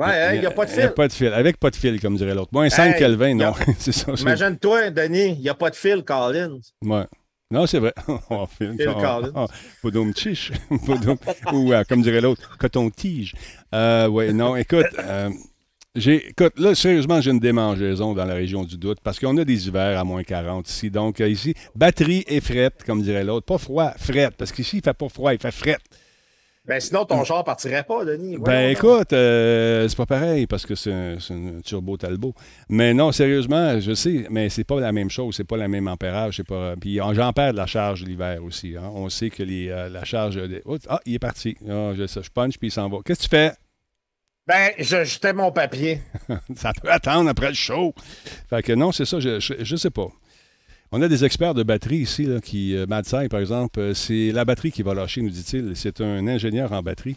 Ouais, 0.00 0.36
il 0.36 0.40
n'y 0.40 0.46
a, 0.46 0.50
pas 0.50 0.64
de 0.64 0.70
fil. 0.70 0.78
Il 0.78 0.82
n'y 0.82 0.88
a 0.88 0.92
pas 0.92 1.08
de 1.08 1.12
fil. 1.12 1.28
Avec 1.28 1.58
pas 1.58 1.70
de 1.70 1.76
fil, 1.76 2.00
comme 2.00 2.16
dirait 2.16 2.34
l'autre. 2.34 2.48
Moins 2.52 2.70
5 2.70 2.96
Kelvin, 2.96 3.34
non. 3.34 3.52
Imagine-toi, 4.18 4.90
Denis, 4.90 5.32
il 5.32 5.40
n'y 5.40 5.48
a 5.50 5.54
pas 5.54 5.68
de 5.68 5.76
fil, 5.76 6.02
Collins. 6.02 6.58
Ouais. 6.82 7.04
Non, 7.50 7.66
c'est 7.66 7.80
vrai. 7.80 7.92
on 8.30 8.46
Phil 8.46 8.76
Collins. 8.78 9.46
Poudum 9.82 10.16
chiche. 10.16 10.52
Ou, 11.52 11.72
euh, 11.72 11.84
comme 11.86 12.00
dirait 12.00 12.22
l'autre, 12.22 12.56
coton-tige. 12.56 13.34
Euh, 13.74 14.06
oui, 14.06 14.32
non, 14.32 14.56
écoute. 14.56 14.86
Euh, 14.98 15.28
j'ai, 15.96 16.28
écoute, 16.28 16.52
là, 16.56 16.74
sérieusement, 16.74 17.20
j'ai 17.20 17.32
une 17.32 17.40
démangeaison 17.40 18.14
dans 18.14 18.24
la 18.24 18.34
région 18.34 18.62
du 18.62 18.78
doute 18.78 18.98
parce 19.02 19.18
qu'on 19.18 19.36
a 19.38 19.44
des 19.44 19.66
hivers 19.66 19.98
à 19.98 20.04
moins 20.04 20.22
40 20.22 20.68
ici. 20.68 20.90
Donc, 20.90 21.20
euh, 21.20 21.28
ici, 21.28 21.54
batterie 21.74 22.24
et 22.28 22.40
frette, 22.40 22.84
comme 22.86 23.02
dirait 23.02 23.24
l'autre. 23.24 23.44
Pas 23.44 23.58
froid, 23.58 23.92
frette. 23.98 24.36
Parce 24.36 24.52
qu'ici, 24.52 24.76
il 24.76 24.78
ne 24.78 24.84
fait 24.84 24.94
pas 24.94 25.08
froid, 25.08 25.34
il 25.34 25.40
fait 25.40 25.50
frette. 25.50 25.82
Ben 26.70 26.78
sinon, 26.78 27.04
ton 27.04 27.24
char 27.24 27.42
partirait 27.42 27.82
pas, 27.82 28.04
Denis. 28.04 28.38
ben 28.38 28.70
écoute, 28.70 29.12
euh, 29.12 29.88
c'est 29.88 29.96
pas 29.96 30.06
pareil 30.06 30.46
parce 30.46 30.64
que 30.64 30.76
c'est 30.76 30.92
un, 30.92 31.16
turbo 31.64 31.96
Talbot. 31.96 32.32
Mais 32.68 32.94
non, 32.94 33.10
sérieusement, 33.10 33.80
je 33.80 33.92
sais, 33.92 34.28
mais 34.30 34.48
c'est 34.50 34.62
pas 34.62 34.78
la 34.78 34.92
même 34.92 35.10
chose, 35.10 35.34
c'est 35.34 35.42
pas 35.42 35.56
le 35.56 35.66
même 35.66 35.88
ampérage. 35.88 36.36
C'est 36.36 36.46
pas... 36.46 36.76
Puis 36.80 37.00
j'en 37.12 37.32
perds 37.32 37.54
de 37.54 37.56
la 37.56 37.66
charge 37.66 38.04
l'hiver 38.04 38.44
aussi. 38.44 38.76
Hein. 38.76 38.88
On 38.94 39.08
sait 39.08 39.30
que 39.30 39.42
les, 39.42 39.68
euh, 39.68 39.88
la 39.88 40.04
charge. 40.04 40.40
Ah, 40.88 41.00
il 41.06 41.14
est 41.14 41.18
parti. 41.18 41.56
Ah, 41.68 41.90
je, 41.96 42.06
je 42.06 42.30
punch 42.30 42.56
puis 42.56 42.68
il 42.68 42.70
s'en 42.70 42.88
va. 42.88 42.98
Qu'est-ce 43.04 43.22
que 43.22 43.24
tu 43.24 43.30
fais? 43.30 43.52
Ben, 44.46 44.70
je 44.78 45.02
jetais 45.02 45.32
mon 45.32 45.50
papier. 45.50 46.00
ça 46.54 46.70
peut 46.80 46.92
attendre 46.92 47.30
après 47.30 47.48
le 47.48 47.54
show. 47.54 47.92
Fait 48.48 48.62
que 48.62 48.74
non, 48.74 48.92
c'est 48.92 49.06
ça, 49.06 49.18
je, 49.18 49.40
je, 49.40 49.54
je 49.58 49.74
sais 49.74 49.90
pas. 49.90 50.06
On 50.92 51.02
a 51.02 51.08
des 51.08 51.24
experts 51.24 51.54
de 51.54 51.62
batterie 51.62 51.98
ici, 51.98 52.24
là, 52.24 52.40
qui, 52.40 52.74
euh, 52.74 52.84
Madsai, 52.86 53.28
par 53.28 53.38
exemple, 53.38 53.78
euh, 53.78 53.94
c'est 53.94 54.32
la 54.32 54.44
batterie 54.44 54.72
qui 54.72 54.82
va 54.82 54.92
lâcher, 54.92 55.22
nous 55.22 55.30
dit-il. 55.30 55.76
C'est 55.76 56.00
un 56.00 56.26
ingénieur 56.26 56.72
en 56.72 56.82
batterie. 56.82 57.16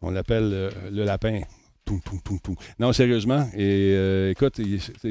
On 0.00 0.10
l'appelle 0.10 0.50
euh, 0.52 0.70
le 0.90 1.04
lapin. 1.04 1.42
Non, 2.78 2.94
sérieusement. 2.94 3.46
Et 3.54 4.30
écoute, 4.30 4.58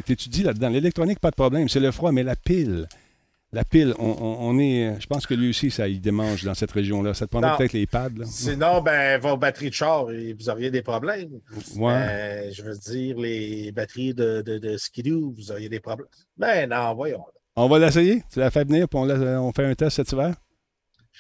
t'étudies 0.06 0.42
là-dedans. 0.42 0.70
L'électronique, 0.70 1.20
pas 1.20 1.30
de 1.30 1.36
problème. 1.36 1.70
C'est 1.70 1.80
le 1.80 1.92
froid, 1.92 2.12
mais 2.12 2.24
la 2.24 2.36
pile. 2.36 2.88
La 3.52 3.64
pile, 3.64 3.94
on, 4.00 4.58
est. 4.58 5.00
Je 5.00 5.06
pense 5.06 5.28
que 5.28 5.36
lui 5.36 5.52
aussi, 5.52 5.70
ça, 5.70 5.88
il 5.88 6.02
démange 6.02 6.44
dans 6.44 6.56
cette 6.56 6.72
région-là. 6.72 7.14
Ça 7.14 7.28
te 7.28 7.30
prendrait 7.30 7.56
peut-être 7.58 7.74
les 7.74 7.86
pads. 7.86 8.10
Là. 8.18 8.26
Sinon, 8.26 8.82
ben, 8.82 9.22
vos 9.22 9.38
batteries 9.38 9.70
de 9.70 9.76
char, 9.76 10.06
vous 10.08 10.50
auriez 10.50 10.72
des 10.72 10.82
problèmes. 10.82 11.40
Ouais. 11.76 12.50
je 12.52 12.64
veux 12.64 12.76
dire, 12.76 13.20
les 13.20 13.72
batteries 13.72 14.16
de, 14.16 14.42
de, 14.42 14.58
de 14.58 14.76
skidoo, 14.78 15.36
vous 15.38 15.52
auriez 15.52 15.70
des 15.70 15.80
problèmes. 15.80 16.10
Ben 16.38 16.68
non, 16.68 16.96
voyons. 16.96 17.24
On 17.56 17.68
va 17.68 17.80
l'essayer. 17.80 18.24
Tu 18.32 18.40
l'as 18.40 18.50
fait 18.50 18.64
venir, 18.64 18.88
puis 18.90 19.00
on, 19.00 19.52
fait 19.52 19.66
un 19.66 19.76
test 19.76 19.98
cet 19.98 20.12
hiver? 20.12 20.34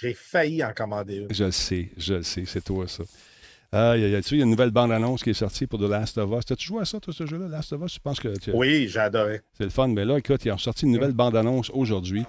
J'ai 0.01 0.13
failli 0.15 0.63
en 0.63 0.73
commander 0.73 1.17
une. 1.17 1.33
Je 1.33 1.43
le 1.43 1.51
sais, 1.51 1.91
je 1.95 2.15
le 2.15 2.23
sais. 2.23 2.43
C'est 2.47 2.63
toi, 2.63 2.87
ça. 2.87 3.03
Ah, 3.71 3.97
il 3.97 4.07
y, 4.07 4.15
a, 4.15 4.21
une 4.31 4.51
nouvelle 4.51 4.69
bande-annonce 4.69 5.23
qui 5.23 5.31
est 5.31 5.35
sortie 5.35 5.65
pour 5.65 5.79
The 5.79 5.89
Last 5.89 6.17
of 6.19 6.29
Us. 6.31 6.45
T'as-tu 6.45 6.67
joué 6.67 6.81
à 6.81 6.85
ça, 6.85 6.99
toi, 6.99 7.11
ce 7.11 7.25
jeu-là, 7.25 7.47
Last 7.47 7.73
of 7.73 7.81
Us? 7.83 7.95
Je 7.95 7.99
pense 7.99 8.19
que 8.19 8.37
tu... 8.37 8.51
Oui, 8.53 8.87
j'ai 8.87 8.99
adoré. 8.99 9.41
C'est 9.57 9.63
le 9.63 9.71
fun, 9.71 9.87
mais 9.87 10.05
là, 10.05 10.17
écoute, 10.17 10.45
ils 10.45 10.51
ont 10.51 10.59
sorti 10.59 10.85
une 10.85 10.91
nouvelle 10.91 11.13
bande-annonce 11.13 11.71
aujourd'hui. 11.71 12.23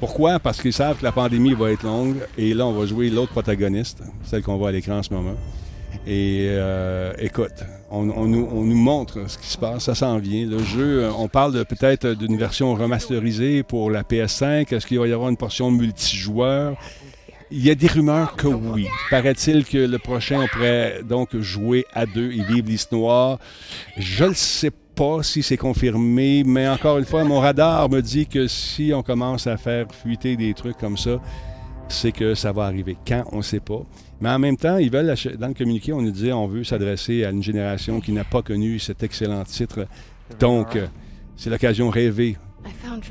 Pourquoi? 0.00 0.38
Parce 0.38 0.60
qu'ils 0.60 0.74
savent 0.74 0.98
que 0.98 1.04
la 1.04 1.12
pandémie 1.12 1.54
va 1.54 1.72
être 1.72 1.82
longue 1.82 2.18
et 2.36 2.52
là, 2.52 2.66
on 2.66 2.72
va 2.72 2.84
jouer 2.84 3.08
l'autre 3.08 3.32
protagoniste, 3.32 4.02
celle 4.24 4.42
qu'on 4.42 4.58
voit 4.58 4.68
à 4.68 4.72
l'écran 4.72 4.98
en 4.98 5.02
ce 5.02 5.14
moment. 5.14 5.36
Et 6.06 6.48
euh, 6.50 7.12
écoute, 7.18 7.64
on, 7.90 8.02
nous, 8.04 8.74
montre 8.74 9.28
ce 9.30 9.38
qui 9.38 9.46
se 9.46 9.58
passe, 9.58 9.84
ça 9.84 9.94
s'en 9.94 10.18
vient. 10.18 10.46
Le 10.46 10.58
jeu, 10.58 11.08
on 11.16 11.28
parle 11.28 11.64
peut-être 11.64 12.08
d'une 12.14 12.36
version 12.36 12.74
remasterisée 12.74 13.62
pour 13.62 13.90
la 13.90 14.02
PS5. 14.02 14.74
Est-ce 14.74 14.86
qu'il 14.86 14.98
va 14.98 15.06
y 15.06 15.12
avoir 15.12 15.28
une 15.28 15.36
portion 15.36 15.70
multijoueur? 15.70 16.76
Il 17.52 17.64
y 17.64 17.70
a 17.70 17.74
des 17.74 17.86
rumeurs 17.86 18.34
que 18.34 18.48
oui. 18.48 18.86
Paraît-il 19.10 19.64
que 19.64 19.78
le 19.78 19.98
prochain, 19.98 20.40
on 20.40 20.48
pourrait 20.48 21.02
donc 21.04 21.36
jouer 21.36 21.84
à 21.92 22.06
deux 22.06 22.32
et 22.32 22.42
vivre 22.42 22.66
l'histoire. 22.66 23.38
Je 23.98 24.24
ne 24.24 24.34
sais 24.34 24.70
pas 24.70 25.22
si 25.22 25.42
c'est 25.42 25.58
confirmé, 25.58 26.42
mais 26.44 26.66
encore 26.66 26.98
une 26.98 27.04
fois, 27.04 27.24
mon 27.24 27.40
radar 27.40 27.88
me 27.90 28.00
dit 28.00 28.26
que 28.26 28.46
si 28.48 28.92
on 28.94 29.02
commence 29.02 29.46
à 29.46 29.56
faire 29.56 29.86
fuiter 29.94 30.36
des 30.36 30.54
trucs 30.54 30.78
comme 30.78 30.96
ça, 30.96 31.20
c'est 31.88 32.12
que 32.12 32.34
ça 32.34 32.52
va 32.52 32.64
arriver. 32.64 32.96
Quand, 33.06 33.24
on 33.32 33.38
ne 33.38 33.42
sait 33.42 33.60
pas. 33.60 33.82
Mais 34.22 34.28
en 34.28 34.38
même 34.38 34.56
temps, 34.56 34.78
ils 34.78 34.88
veulent, 34.88 35.12
dans 35.36 35.48
le 35.48 35.54
communiqué, 35.54 35.92
on 35.92 36.00
nous 36.00 36.12
dit 36.12 36.32
on 36.32 36.46
veut 36.46 36.62
s'adresser 36.62 37.24
à 37.24 37.30
une 37.30 37.42
génération 37.42 38.00
qui 38.00 38.12
n'a 38.12 38.22
pas 38.22 38.40
connu 38.40 38.78
cet 38.78 39.02
excellent 39.02 39.42
titre. 39.42 39.88
Donc, 40.38 40.78
c'est 41.36 41.50
l'occasion 41.50 41.90
rêvée 41.90 42.36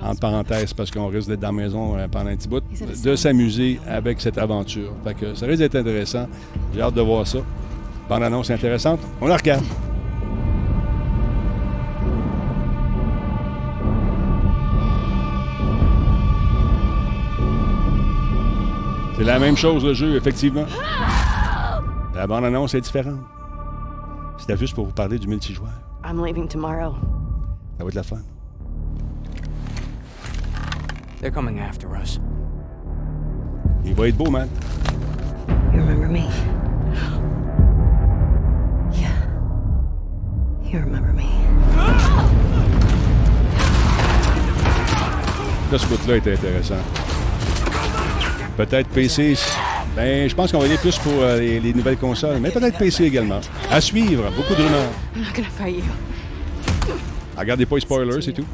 en 0.02 0.16
parenthèse, 0.16 0.74
parce 0.74 0.90
qu'on 0.90 1.08
risque 1.08 1.28
d'être 1.28 1.42
dans 1.42 1.50
la 1.50 1.64
maison 1.64 1.98
euh, 1.98 2.08
pendant 2.08 2.30
un 2.30 2.38
petit 2.38 2.48
bout, 2.48 2.64
de 3.04 3.16
s'amuser 3.18 3.78
avec 3.86 4.22
cette 4.22 4.38
aventure. 4.38 4.94
Fait 5.04 5.14
que 5.14 5.36
ça 5.36 5.46
risque 5.46 5.60
d'être 5.60 5.76
intéressant. 5.76 6.28
J'ai 6.74 6.82
hâte 6.82 6.94
de 6.94 7.02
voir 7.02 7.28
ça. 7.28 7.40
Bande 8.08 8.24
annonce 8.24 8.50
intéressante. 8.50 9.02
On 9.20 9.28
la 9.28 9.36
regarde. 9.36 9.66
C'est 19.22 19.28
la 19.28 19.38
même 19.38 19.56
chose, 19.56 19.86
le 19.86 19.94
jeu, 19.94 20.16
effectivement. 20.16 20.66
La 22.16 22.26
bande-annonce 22.26 22.74
est 22.74 22.82
différente. 22.82 23.20
C'était 24.40 24.58
juste 24.58 24.74
pour 24.74 24.88
vous 24.88 24.94
parler 24.94 25.20
du 25.20 25.28
multijoueur. 25.28 25.70
Ça 26.04 26.12
va 26.12 27.88
être 27.88 27.94
la 27.94 28.02
fun. 28.02 28.18
They're 31.20 31.32
coming 31.32 31.60
after 31.60 31.86
us. 32.02 32.20
Il 33.86 33.94
va 33.94 34.08
être 34.08 34.18
beau, 34.18 34.32
man. 34.32 34.50
You 35.72 35.82
remember 35.82 36.08
me? 36.08 36.28
Yeah. 38.92 39.12
You 40.64 40.80
remember 40.80 41.14
me. 41.14 41.30
Là, 45.72 45.78
ce 45.78 45.86
bout-là 45.86 46.16
est 46.16 46.28
intéressant. 46.28 47.11
Peut-être 48.58 48.90
PC. 48.90 49.36
Ben, 49.96 50.30
je 50.30 50.36
pense 50.36 50.52
qu'on 50.52 50.60
va 50.60 50.66
aller 50.66 50.78
plus 50.78 50.98
pour 51.00 51.14
euh, 51.22 51.38
les, 51.40 51.60
les, 51.60 51.74
nouvelles 51.74 51.98
consoles, 51.98 52.40
mais 52.40 52.50
peut-être 52.50 52.78
PC 52.78 53.04
également. 53.06 53.42
À 53.70 53.82
suivre, 53.82 54.32
beaucoup 54.32 54.56
de 54.56 54.64
rumeurs. 54.64 54.92
Regardez 57.38 57.66
pas 57.66 57.76
les 57.76 57.82
spoilers, 57.82 58.22
c'est 58.22 58.34
tout. 58.34 58.46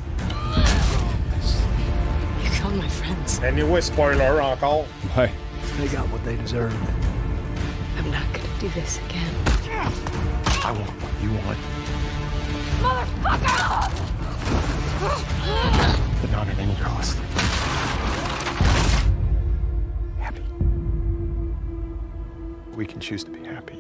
Anyway, 3.43 3.81
spoiler 3.81 4.41
encore. 4.41 4.85
Ouais. 5.15 5.31
They 5.79 5.87
got 5.87 6.09
what 6.11 6.23
they 6.25 6.35
deserve. 6.37 6.73
I'm 7.97 8.09
not 8.11 8.23
gonna 8.33 8.47
do 8.59 8.67
this 8.69 8.99
again. 9.09 9.31
I 10.63 10.71
want 10.71 10.89
what 11.01 11.11
you 11.21 11.31
want. 11.31 11.57
Motherfucker! 12.81 13.91
But 16.21 16.31
not 16.31 16.47
at 16.47 16.57
any 16.59 16.75
cost. 16.75 17.17
We 22.77 22.85
can 22.85 22.99
choose 22.99 23.23
to 23.23 23.31
be 23.31 23.43
happy. 23.43 23.79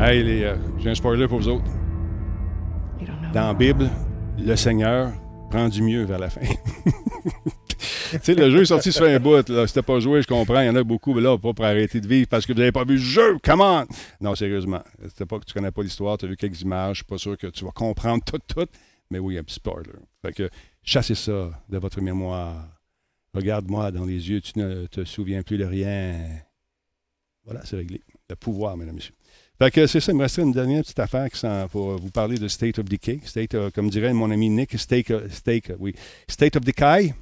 Hey, 0.00 0.24
les, 0.24 0.42
euh, 0.42 0.56
j'ai 0.78 0.90
un 0.90 0.94
spoiler 0.96 1.28
pour 1.28 1.38
vous 1.38 1.48
autres. 1.48 1.70
dans 3.32 3.46
la 3.46 3.54
Bible, 3.54 3.88
le 4.36 4.56
Seigneur 4.56 5.12
prend 5.48 5.68
du 5.68 5.80
mieux 5.80 6.02
vers 6.02 6.18
la 6.18 6.28
fin. 6.28 6.40
tu 8.10 8.18
sais, 8.20 8.34
le 8.34 8.50
jeu 8.50 8.62
est 8.62 8.66
sorti 8.66 8.90
sur 8.90 9.04
un 9.04 9.20
bout. 9.20 9.48
Là. 9.48 9.68
Si 9.68 9.80
pas 9.80 10.00
joué, 10.00 10.20
je 10.20 10.26
comprends. 10.26 10.60
Il 10.62 10.66
y 10.66 10.70
en 10.70 10.74
a 10.74 10.82
beaucoup, 10.82 11.14
mais 11.14 11.20
là, 11.20 11.38
pas 11.38 11.52
pour 11.52 11.64
arrêter 11.64 12.00
de 12.00 12.08
vivre 12.08 12.26
parce 12.28 12.44
que 12.44 12.52
vous 12.52 12.58
n'avez 12.58 12.72
pas 12.72 12.82
vu 12.82 12.94
le 12.94 13.00
jeu. 13.00 13.38
Comment? 13.44 13.84
Non, 14.20 14.34
sérieusement. 14.34 14.82
C'était 15.04 15.26
pas 15.26 15.38
que 15.38 15.44
tu 15.44 15.54
connais 15.54 15.70
pas 15.70 15.82
l'histoire, 15.82 16.18
tu 16.18 16.24
as 16.24 16.28
vu 16.28 16.36
quelques 16.36 16.62
images. 16.62 16.96
Je 16.96 16.98
suis 17.02 17.04
pas 17.04 17.18
sûr 17.18 17.38
que 17.38 17.46
tu 17.46 17.64
vas 17.64 17.70
comprendre 17.70 18.24
tout, 18.24 18.40
tout. 18.48 18.66
Mais 19.12 19.20
oui, 19.20 19.38
un 19.38 19.44
petit 19.44 19.54
spoiler. 19.54 19.90
Fait 20.20 20.32
que 20.32 20.50
chassez 20.82 21.14
ça 21.14 21.50
de 21.68 21.78
votre 21.78 22.00
mémoire. 22.00 22.73
Regarde-moi 23.34 23.90
dans 23.90 24.04
les 24.04 24.30
yeux, 24.30 24.40
tu 24.40 24.58
ne 24.58 24.86
te 24.86 25.04
souviens 25.04 25.42
plus 25.42 25.58
de 25.58 25.64
rien. 25.64 26.14
Voilà, 27.44 27.60
c'est 27.64 27.76
réglé. 27.76 28.00
Le 28.30 28.36
pouvoir, 28.36 28.76
mesdames 28.76 28.94
et 28.94 28.96
messieurs. 28.96 29.14
Fait 29.58 29.70
que 29.70 29.86
c'est 29.86 30.00
ça, 30.00 30.12
il 30.12 30.16
me 30.16 30.22
restait 30.22 30.42
une 30.42 30.52
dernière 30.52 30.82
petite 30.82 30.98
affaire 30.98 31.28
pour 31.68 31.96
vous 31.96 32.10
parler 32.10 32.38
de 32.38 32.48
State 32.48 32.78
of 32.78 32.86
Decay. 32.86 33.20
State, 33.24 33.56
comme 33.72 33.88
dirait 33.88 34.12
mon 34.12 34.30
ami 34.30 34.50
Nick, 34.50 34.78
State, 34.78 35.12
State, 35.30 35.72
oui. 35.78 35.94
State 36.28 36.56
of 36.56 36.64
Decay. 36.64 37.14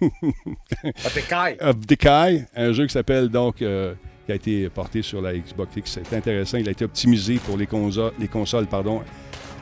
of 0.00 1.14
Decay. 1.14 1.56
of 1.60 1.80
Decay, 1.80 2.46
un 2.54 2.72
jeu 2.72 2.86
qui 2.86 2.92
s'appelle 2.92 3.28
donc, 3.28 3.60
euh, 3.62 3.94
qui 4.26 4.32
a 4.32 4.34
été 4.36 4.68
porté 4.68 5.02
sur 5.02 5.20
la 5.20 5.36
Xbox 5.36 5.76
X. 5.76 5.98
C'est 6.04 6.16
intéressant, 6.16 6.58
il 6.58 6.68
a 6.68 6.72
été 6.72 6.84
optimisé 6.84 7.36
pour 7.36 7.56
les, 7.56 7.66
consoles, 7.66 8.12
les 8.20 8.28
consoles 8.28 8.66
pardon, 8.66 9.02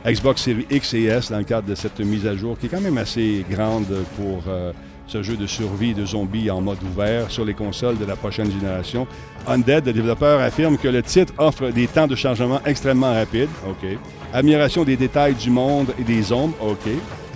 Xbox 0.05 0.41
Series 0.41 0.67
X 0.69 0.93
et 0.93 1.03
S 1.03 1.31
dans 1.31 1.39
le 1.39 1.45
cadre 1.45 1.67
de 1.67 1.75
cette 1.75 1.99
mise 1.99 2.27
à 2.27 2.35
jour 2.35 2.59
qui 2.59 2.67
est 2.67 2.69
quand 2.69 2.81
même 2.81 2.97
assez 2.97 3.45
grande 3.49 3.87
pour. 4.17 4.43
Euh, 4.47 4.71
ce 5.07 5.23
jeu 5.23 5.35
de 5.35 5.47
survie 5.47 5.93
de 5.93 6.05
zombies 6.05 6.49
en 6.49 6.61
mode 6.61 6.81
ouvert 6.83 7.29
sur 7.29 7.45
les 7.45 7.53
consoles 7.53 7.97
de 7.97 8.05
la 8.05 8.15
prochaine 8.15 8.51
génération. 8.51 9.07
Undead, 9.47 9.85
le 9.85 9.93
développeur, 9.93 10.39
affirme 10.39 10.77
que 10.77 10.87
le 10.87 11.03
titre 11.03 11.33
offre 11.37 11.69
des 11.69 11.87
temps 11.87 12.07
de 12.07 12.15
chargement 12.15 12.61
extrêmement 12.65 13.13
rapides. 13.13 13.49
OK. 13.67 13.97
Admiration 14.33 14.83
des 14.83 14.97
détails 14.97 15.35
du 15.35 15.49
monde 15.49 15.93
et 15.99 16.03
des 16.03 16.31
ombres. 16.31 16.55
OK. 16.61 16.89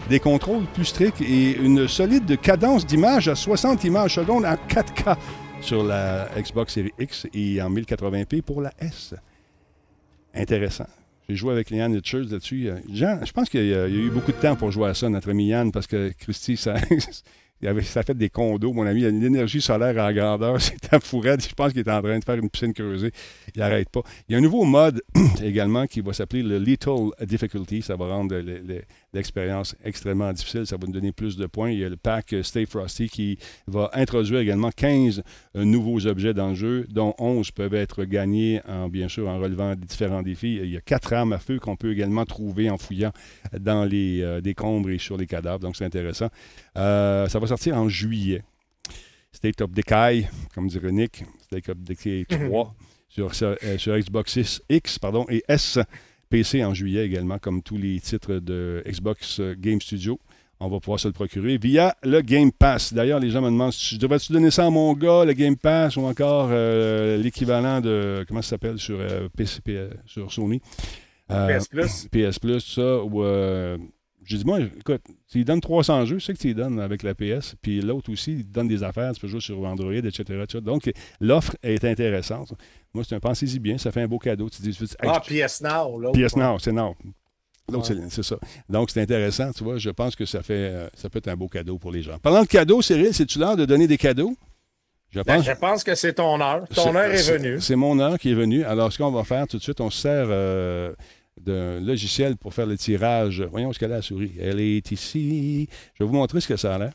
Des 0.09 0.20
contrôles 0.20 0.63
plus 0.74 0.86
stricts 0.86 1.22
et 1.22 1.57
une 1.57 1.88
solide 1.88 2.39
cadence 2.39 2.86
d'image 2.86 3.28
à 3.28 3.36
60 3.36 3.84
images 3.84 4.15
secondes 4.15 4.45
en 4.45 4.53
4K 4.53 5.18
sur 5.59 5.84
la 5.84 6.30
Xbox 6.38 6.76
Series 6.76 6.93
X 6.97 7.28
et 7.34 7.61
en 7.61 7.70
1080p 7.70 8.41
pour 8.41 8.61
la 8.61 8.72
S. 8.80 9.13
Intéressant. 10.34 10.88
J'ai 11.28 11.36
joué 11.36 11.51
avec 11.51 11.70
Liane 11.72 11.93
Richards 11.93 12.30
là-dessus. 12.32 12.70
Jean, 12.93 13.20
je 13.26 13.32
pense 13.34 13.49
qu'il 13.49 13.65
y, 13.65 13.74
a 13.74 13.88
eu 13.89 14.09
beaucoup 14.09 14.32
de 14.32 14.38
temps 14.38 14.55
pour 14.55 14.72
jouer 14.72 14.88
à 14.89 14.93
ça, 14.93 15.09
notre 15.09 15.30
ami 15.30 15.47
Yann, 15.47 15.74
parce 15.74 15.88
que 15.88 16.13
Christy, 16.18 16.55
ça, 16.55 16.76
Ça 17.84 18.03
fait 18.03 18.16
des 18.16 18.30
condos, 18.30 18.72
mon 18.72 18.86
ami. 18.86 19.01
Il 19.01 19.05
a 19.05 19.10
une 19.10 19.24
énergie 19.24 19.62
solaire 19.62 19.97
en 20.03 20.12
grandeur. 20.12 20.62
C'est 20.62 20.93
un 20.93 20.99
fourette. 20.99 21.47
Je 21.47 21.53
pense 21.53 21.74
qu'il 21.74 21.82
est 21.82 21.91
en 21.91 22.01
train 22.01 22.20
de 22.20 22.24
faire 22.24 22.36
une 22.36 22.49
piscine 22.49 22.74
creusée. 22.74 23.12
Il 23.55 23.60
n'arrête 23.60 23.89
pas. 23.89 24.01
Il 24.28 24.34
y 24.34 24.36
a 24.36 24.38
un 24.38 24.41
nouveau 24.41 24.64
mode 24.64 25.01
également 25.43 25.88
qui 25.88 26.01
va 26.01 26.14
s'appeler 26.14 26.43
le 26.43 26.60
Little 26.60 27.12
Difficulty. 27.26 27.82
Ça 27.82 27.95
va 27.95 28.08
rendre 28.08 28.36
l'expérience 29.18 29.76
extrêmement 29.84 30.32
difficile. 30.32 30.65
Ça 30.65 30.78
va 30.78 30.88
nous 30.88 30.93
donner 30.93 31.11
plus 31.11 31.36
de 31.36 31.45
points. 31.45 31.72
Il 31.72 31.80
y 31.80 31.84
a 31.84 31.89
le 31.89 31.97
pack 31.97 32.36
Stay 32.43 32.65
Frosty 32.65 33.09
qui 33.09 33.38
va 33.68 33.89
introduire 33.93 34.39
également 34.39 34.72
15 34.72 35.24
euh, 35.55 35.65
nouveaux 35.65 36.07
objets 36.07 36.34
dans 36.34 36.49
le 36.49 36.55
jeu, 36.55 36.86
dont 36.89 37.13
11 37.18 37.51
peuvent 37.51 37.74
être 37.74 38.05
gagnés, 38.05 38.61
en, 38.68 38.88
bien 38.88 39.09
sûr, 39.09 39.28
en 39.28 39.39
relevant 39.39 39.76
différents 39.76 40.22
défis. 40.22 40.59
Il 40.63 40.70
y 40.70 40.78
a 40.78 40.82
quatre 40.82 41.11
armes 41.13 41.34
à 41.34 41.39
feu 41.39 41.59
qu'on 41.59 41.76
peut 41.76 41.91
également 41.91 42.26
trouver 42.26 42.70
en 42.70 42.78
fouillant 42.78 43.11
dans 43.59 43.84
les 43.84 44.22
euh, 44.22 44.39
décombres 44.39 44.89
et 44.89 44.99
sur 44.99 45.18
les 45.18 45.28
cadavres. 45.28 45.59
Donc, 45.59 45.76
c'est 45.76 45.86
intéressant. 45.86 46.30
Euh, 46.78 47.28
ça 47.28 47.39
va 47.39 47.47
sortir 47.47 47.76
en 47.76 47.89
juillet. 47.89 48.43
State 49.32 49.61
of 49.61 49.72
Decay, 49.72 50.28
comme 50.55 50.68
dirait 50.68 50.91
Nick, 50.91 51.24
State 51.41 51.70
of 51.70 51.78
Decay 51.78 52.26
3 52.28 52.76
sur, 53.09 53.32
euh, 53.41 53.78
sur, 53.78 53.97
Xbox 53.97 54.61
X 54.70 54.99
pardon, 54.99 55.26
et 55.30 55.43
S, 55.47 55.80
PC 56.30 56.63
en 56.63 56.73
juillet 56.73 57.05
également, 57.05 57.38
comme 57.38 57.61
tous 57.61 57.78
les 57.78 57.99
titres 57.99 58.36
de 58.36 58.84
Xbox 58.88 59.41
Game 59.57 59.82
Studio. 59.82 60.19
On 60.59 60.69
va 60.69 60.80
pouvoir 60.80 60.99
se 60.99 61.07
le 61.07 61.13
procurer 61.13 61.57
via 61.57 61.95
le 62.01 62.21
Game 62.21 62.51
Pass. 62.51 62.91
D'ailleurs, 62.91 63.19
les 63.19 63.30
gens 63.30 63.41
me 63.41 63.49
demandent 63.49 63.73
si 63.73 63.97
devrais-tu 63.99 64.34
donner 64.34 64.49
ça 64.49 64.65
à 64.65 64.69
mon 64.71 64.93
gars, 64.93 65.23
le 65.23 65.34
Game 65.34 65.55
Pass, 65.55 65.97
ou 65.97 66.01
encore 66.01 66.49
euh, 66.51 67.17
l'équivalent 67.17 67.80
de. 67.80 68.25
Comment 68.28 68.41
ça 68.41 68.51
s'appelle 68.51 68.80
sur, 68.80 68.97
PC, 69.36 69.61
sur 70.07 70.32
Sony? 70.32 70.59
PS 71.30 71.67
Plus. 71.67 72.07
PS 72.11 72.39
Plus, 72.39 72.61
ça, 72.61 73.03
ou 73.03 73.23
j'ai 74.28 74.38
dit, 74.38 74.45
moi, 74.45 74.59
écoute, 74.59 75.01
s'il 75.25 75.45
donne 75.45 75.61
300 75.61 76.05
jeux, 76.05 76.19
c'est 76.19 76.34
que 76.34 76.38
tu 76.38 76.53
donnes 76.53 76.80
avec 76.82 77.01
la 77.01 77.15
PS. 77.15 77.55
Puis 77.61 77.80
l'autre 77.80 78.11
aussi, 78.11 78.34
il 78.34 78.51
donne 78.51 78.67
des 78.67 78.84
affaires, 78.84 79.13
tu 79.13 79.21
peux 79.21 79.28
jouer 79.28 79.39
sur 79.39 79.63
Android, 79.63 79.93
etc. 79.93 80.43
Donc, 80.61 80.91
l'offre 81.21 81.55
est 81.63 81.84
intéressante. 81.86 82.53
Moi, 82.93 83.05
c'est 83.07 83.15
un 83.15 83.19
pensez-y 83.21 83.59
bien, 83.59 83.78
ça 83.78 83.91
fait 83.91 84.01
un 84.01 84.07
beau 84.07 84.19
cadeau. 84.19 84.49
Tu 84.49 84.61
dis, 84.61 84.78
ah, 84.99 85.21
PS 85.21 85.61
Now. 85.61 86.11
PS 86.11 86.36
Now, 86.36 86.59
c'est 86.59 86.73
Now. 86.73 86.95
L'autre, 87.69 87.93
c'est 88.09 88.23
ça. 88.23 88.38
Donc, 88.69 88.89
c'est 88.89 89.01
intéressant, 89.01 89.51
tu 89.51 89.63
vois. 89.63 89.78
Je 89.78 89.89
pense 89.89 90.15
que 90.15 90.25
ça 90.25 90.41
fait 90.41 90.53
euh, 90.53 90.88
ça 90.93 91.09
peut 91.09 91.19
être 91.19 91.28
un 91.28 91.36
beau 91.36 91.47
cadeau 91.47 91.78
pour 91.78 91.91
les 91.91 92.01
gens. 92.01 92.17
Parlant 92.19 92.41
de 92.41 92.47
cadeaux, 92.47 92.82
Cyril, 92.82 93.13
c'est-tu 93.13 93.39
l'heure 93.39 93.57
de 93.57 93.65
donner 93.65 93.88
des 93.88 93.97
cadeaux? 93.97 94.36
Je 95.09 95.21
ben, 95.21 95.41
je 95.41 95.51
pense 95.53 95.84
que 95.84 95.95
c'est 95.95 96.13
ton 96.13 96.39
heure. 96.41 96.67
Ton 96.73 96.93
heure 96.95 97.11
est, 97.11 97.32
venue. 97.32 97.61
C'est 97.61 97.78
mon 97.78 97.97
heure 97.99 98.19
qui 98.19 98.32
est 98.32 98.36
venue. 98.36 98.63
Alors, 98.65 98.91
ce 98.91 98.97
qu'on 98.97 99.11
va 99.11 99.23
faire 99.23 99.47
tout 99.47 99.57
de 99.57 99.63
suite, 99.63 99.80
on 99.80 99.89
se 99.89 100.01
sert 100.01 100.28
euh, 100.30 100.93
d'un 101.42 101.80
logiciel 101.80 102.38
pour 102.38 102.54
faire 102.54 102.66
le 102.66 102.78
tirage. 102.78 103.42
Voyons 103.42 103.74
ce 103.74 103.80
qu'elle 103.80 103.92
a 103.92 103.98
la 103.98 104.02
souris. 104.02 104.34
Elle 104.40 104.60
est 104.60 104.92
ici. 104.92 105.68
Je 105.94 106.04
vais 106.04 106.10
vous 106.10 106.16
montrer 106.16 106.42
ce 106.42 106.48
que 106.48 106.58
ça 106.58 106.76
a 106.76 106.78
l'air. 106.78 106.94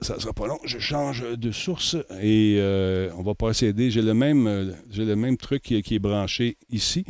Ça 0.00 0.14
ne 0.14 0.20
sera 0.20 0.32
pas 0.32 0.46
long. 0.46 0.58
Je 0.64 0.78
change 0.78 1.24
de 1.36 1.50
source 1.50 1.96
et 2.20 2.56
euh, 2.58 3.10
on 3.16 3.22
va 3.22 3.34
procéder. 3.34 3.90
J'ai 3.90 4.02
le 4.02 4.14
même, 4.14 4.46
euh, 4.46 4.72
j'ai 4.90 5.04
le 5.04 5.16
même 5.16 5.36
truc 5.36 5.62
qui, 5.62 5.76
est 5.76 5.98
branché 5.98 6.56
ici. 6.70 7.04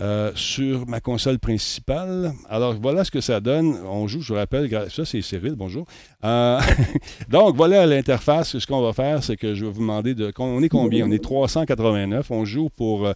Euh, 0.00 0.30
sur 0.34 0.86
ma 0.86 1.00
console 1.00 1.38
principale. 1.38 2.32
Alors 2.48 2.74
voilà 2.74 3.04
ce 3.04 3.10
que 3.10 3.22
ça 3.22 3.40
donne. 3.40 3.74
On 3.86 4.06
joue, 4.06 4.20
je 4.20 4.32
vous 4.32 4.38
rappelle, 4.38 4.70
ça 4.90 5.04
c'est 5.04 5.20
Cyril, 5.22 5.54
bonjour. 5.56 5.86
donc 7.28 7.56
voilà 7.56 7.86
l'interface. 7.86 8.58
Ce 8.58 8.66
qu'on 8.66 8.82
va 8.82 8.92
faire, 8.92 9.22
c'est 9.22 9.36
que 9.36 9.54
je 9.54 9.64
vais 9.64 9.70
vous 9.70 9.80
demander 9.80 10.14
de. 10.14 10.32
On 10.38 10.62
est 10.62 10.68
combien? 10.68 11.06
On 11.06 11.10
est 11.10 11.22
389. 11.22 12.30
On 12.30 12.44
joue 12.44 12.68
pour 12.68 13.12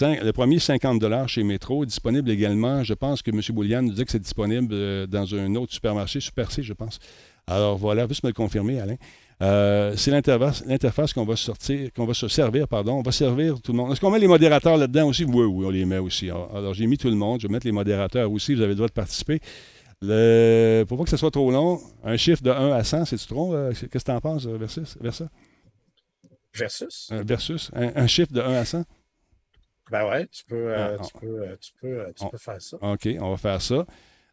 le 0.00 0.30
premier 0.32 0.58
50 0.58 1.28
chez 1.28 1.42
Metro, 1.42 1.84
disponible 1.84 2.30
également. 2.30 2.82
Je 2.82 2.94
pense 2.94 3.22
que 3.22 3.30
M. 3.30 3.40
Boulian 3.50 3.82
nous 3.82 3.92
dit 3.92 4.04
que 4.04 4.10
c'est 4.10 4.18
disponible 4.18 5.06
dans 5.06 5.34
un 5.34 5.54
autre 5.54 5.72
supermarché, 5.72 6.20
Super 6.20 6.50
C, 6.50 6.62
je 6.62 6.72
pense. 6.72 6.98
Alors 7.46 7.76
voilà, 7.76 8.06
juste 8.08 8.22
me 8.24 8.28
le 8.28 8.34
confirmer, 8.34 8.80
Alain. 8.80 8.96
Euh, 9.42 9.94
c'est 9.96 10.12
l'interface 10.12 11.12
qu'on 11.12 11.24
va 11.24 11.34
sortir, 11.34 11.92
qu'on 11.92 12.06
va 12.06 12.14
se 12.14 12.28
servir, 12.28 12.68
pardon. 12.68 12.94
On 12.94 13.02
va 13.02 13.10
servir 13.10 13.60
tout 13.60 13.72
le 13.72 13.78
monde. 13.78 13.92
Est-ce 13.92 14.00
qu'on 14.00 14.10
met 14.10 14.20
les 14.20 14.28
modérateurs 14.28 14.76
là-dedans 14.76 15.08
aussi? 15.08 15.24
Oui, 15.24 15.44
oui, 15.44 15.66
on 15.66 15.70
les 15.70 15.84
met 15.84 15.98
aussi. 15.98 16.30
Alors, 16.30 16.74
j'ai 16.74 16.86
mis 16.86 16.96
tout 16.96 17.08
le 17.08 17.16
monde. 17.16 17.40
Je 17.40 17.48
vais 17.48 17.52
mettre 17.52 17.66
les 17.66 17.72
modérateurs 17.72 18.30
aussi. 18.30 18.54
Vous 18.54 18.60
avez 18.60 18.70
le 18.70 18.76
droit 18.76 18.88
de 18.88 18.92
participer. 18.92 19.40
Le... 20.00 20.84
Pour 20.86 20.98
pas 20.98 21.04
que 21.04 21.10
ce 21.10 21.16
soit 21.16 21.30
trop 21.30 21.50
long, 21.50 21.80
un 22.04 22.16
chiffre 22.16 22.42
de 22.42 22.50
1 22.50 22.72
à 22.72 22.84
100, 22.84 23.04
c'est-tu 23.06 23.26
trop? 23.26 23.54
Euh, 23.54 23.70
qu'est-ce 23.72 23.86
que 23.86 23.98
tu 23.98 24.10
en 24.10 24.20
penses, 24.20 24.46
euh, 24.46 24.56
versus? 24.56 24.96
Versus? 25.00 25.26
Versus? 26.54 27.10
versus. 27.10 27.70
Un, 27.74 28.06
chiffre 28.06 28.32
de 28.32 28.40
1 28.40 28.52
à 28.52 28.64
100? 28.64 28.84
Ben 29.92 30.08
ouais, 30.08 30.26
tu 30.26 30.42
peux, 30.46 30.74
ah, 30.74 30.96
tu 30.96 31.12
peux, 31.20 31.44
tu 31.60 31.72
peux, 31.78 32.06
tu 32.18 32.24
peux 32.30 32.38
faire 32.38 32.62
ça. 32.62 32.78
OK, 32.80 33.06
on 33.20 33.30
va 33.32 33.36
faire 33.36 33.60
ça. 33.60 33.84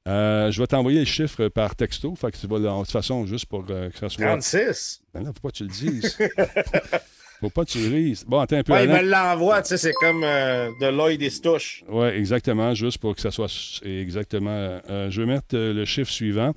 Euh, 0.07 0.49
je 0.51 0.61
vais 0.61 0.67
t'envoyer 0.67 0.99
les 0.99 1.05
chiffres 1.05 1.49
par 1.49 1.75
texto. 1.75 2.15
Fait 2.15 2.31
que 2.31 2.37
tu 2.37 2.47
vas, 2.47 2.59
de 2.59 2.79
toute 2.79 2.91
façon, 2.91 3.25
juste 3.25 3.45
pour 3.45 3.65
euh, 3.69 3.89
que 3.89 3.97
ça 3.97 4.07
soit. 4.07 4.25
36. 4.25 5.01
Ben 5.13 5.21
là, 5.21 5.31
faut 5.33 5.41
pas 5.41 5.49
que 5.49 5.57
tu 5.57 5.63
le 5.63 5.69
dises. 5.69 6.17
faut 7.41 7.49
pas 7.49 7.65
que 7.65 7.71
tu 7.71 7.79
le 7.79 7.89
dises. 7.89 8.23
Bon, 8.25 8.39
attends 8.39 8.55
un 8.55 8.63
peu. 8.63 8.71
Ouais, 8.71 8.85
il 8.85 8.89
me 8.89 9.01
l'envoie, 9.01 9.61
tu 9.61 9.67
sais, 9.67 9.77
c'est 9.77 9.91
comme 9.91 10.23
euh, 10.23 10.69
de 10.79 10.87
l'œil 10.87 11.17
des 11.17 11.29
stouches. 11.29 11.83
Oui, 11.89 12.07
exactement, 12.07 12.73
juste 12.73 12.99
pour 12.99 13.13
que 13.13 13.19
ça 13.19 13.29
soit 13.29 13.51
exactement. 13.83 14.79
je 14.87 15.21
vais 15.21 15.27
mettre 15.27 15.57
le 15.57 15.83
chiffre 15.83 16.09
suivant. 16.09 16.53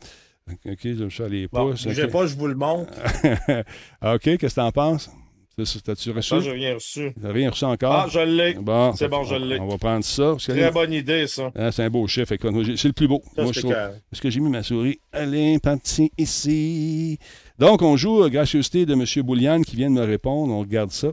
OK, 0.48 0.78
je 0.84 1.04
me 1.04 1.10
suis 1.10 1.24
allé 1.24 1.48
bon, 1.48 1.74
Je 1.74 1.88
okay. 1.88 2.06
pas, 2.06 2.26
je 2.26 2.36
vous 2.36 2.46
le 2.46 2.54
montre. 2.54 2.92
OK, 4.02 4.20
qu'est-ce 4.22 4.46
que 4.46 4.54
tu 4.54 4.60
en 4.60 4.70
penses? 4.70 5.10
T'as-tu 5.56 6.10
reçu? 6.10 6.28
Ça, 6.30 6.40
j'ai 6.40 6.50
rien 6.52 6.74
reçu. 6.74 7.12
T'as 7.20 7.32
rien 7.32 7.50
reçu 7.50 7.64
encore? 7.64 7.92
Ah, 7.92 8.06
je 8.08 8.20
l'ai. 8.20 8.54
Bon, 8.54 8.94
c'est 8.94 9.08
bon, 9.08 9.22
je 9.24 9.34
l'ai. 9.34 9.60
On 9.60 9.68
va 9.68 9.78
prendre 9.78 10.04
ça. 10.04 10.34
Très 10.38 10.70
bonne 10.70 10.92
idée, 10.92 11.26
ça. 11.26 11.52
Ah, 11.54 11.70
c'est 11.70 11.84
un 11.84 11.90
beau 11.90 12.06
chiffre. 12.06 12.28
C'est 12.28 12.88
le 12.88 12.92
plus 12.92 13.08
beau. 13.08 13.22
Ça, 13.36 13.42
Moi, 13.42 13.52
je 13.52 13.60
trouve. 13.60 13.72
Est-ce 13.72 14.20
que 14.20 14.30
j'ai 14.30 14.40
mis 14.40 14.50
ma 14.50 14.62
souris? 14.62 14.98
Elle 15.12 15.34
est 15.34 15.62
partie 15.62 16.10
ici. 16.16 17.18
Donc, 17.58 17.82
on 17.82 17.96
joue 17.96 18.28
gracieuseté 18.30 18.86
de 18.86 18.94
M. 18.94 19.04
Boulian 19.24 19.62
qui 19.62 19.76
vient 19.76 19.90
de 19.90 19.94
me 19.96 20.04
répondre. 20.04 20.52
On 20.52 20.60
regarde 20.60 20.90
ça. 20.90 21.12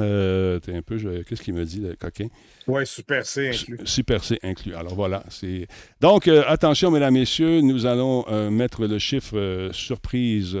Euh, 0.00 0.58
un 0.66 0.82
peu, 0.82 0.96
qu'est-ce 1.28 1.42
qu'il 1.42 1.54
me 1.54 1.64
dit, 1.64 1.78
le 1.78 1.94
coquin? 1.94 2.26
Oui, 2.66 2.84
Super 2.86 3.24
C 3.24 3.50
inclus. 3.50 3.78
Super 3.84 4.24
C 4.24 4.38
inclus. 4.42 4.74
Alors 4.74 4.94
voilà. 4.94 5.22
c'est 5.28 5.68
Donc, 6.00 6.26
euh, 6.26 6.42
attention, 6.48 6.90
mesdames, 6.90 7.14
messieurs, 7.14 7.60
nous 7.60 7.86
allons 7.86 8.24
euh, 8.28 8.50
mettre 8.50 8.86
le 8.86 8.98
chiffre 8.98 9.38
euh, 9.38 9.72
surprise 9.72 10.58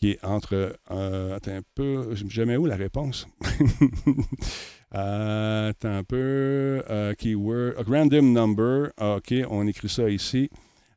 qui 0.00 0.12
est 0.12 0.24
entre. 0.24 0.76
Euh, 0.90 1.36
attends 1.36 1.56
un 1.56 1.62
peu. 1.74 2.14
Jamais 2.28 2.56
où 2.56 2.66
la 2.66 2.76
réponse? 2.76 3.26
euh, 4.94 5.70
attends 5.70 5.96
un 5.96 6.04
peu. 6.04 6.82
Euh, 6.90 7.14
keyword. 7.14 7.74
random 7.86 8.32
number. 8.32 8.90
OK, 9.00 9.34
on 9.50 9.66
écrit 9.66 9.88
ça 9.88 10.08
ici. 10.08 10.50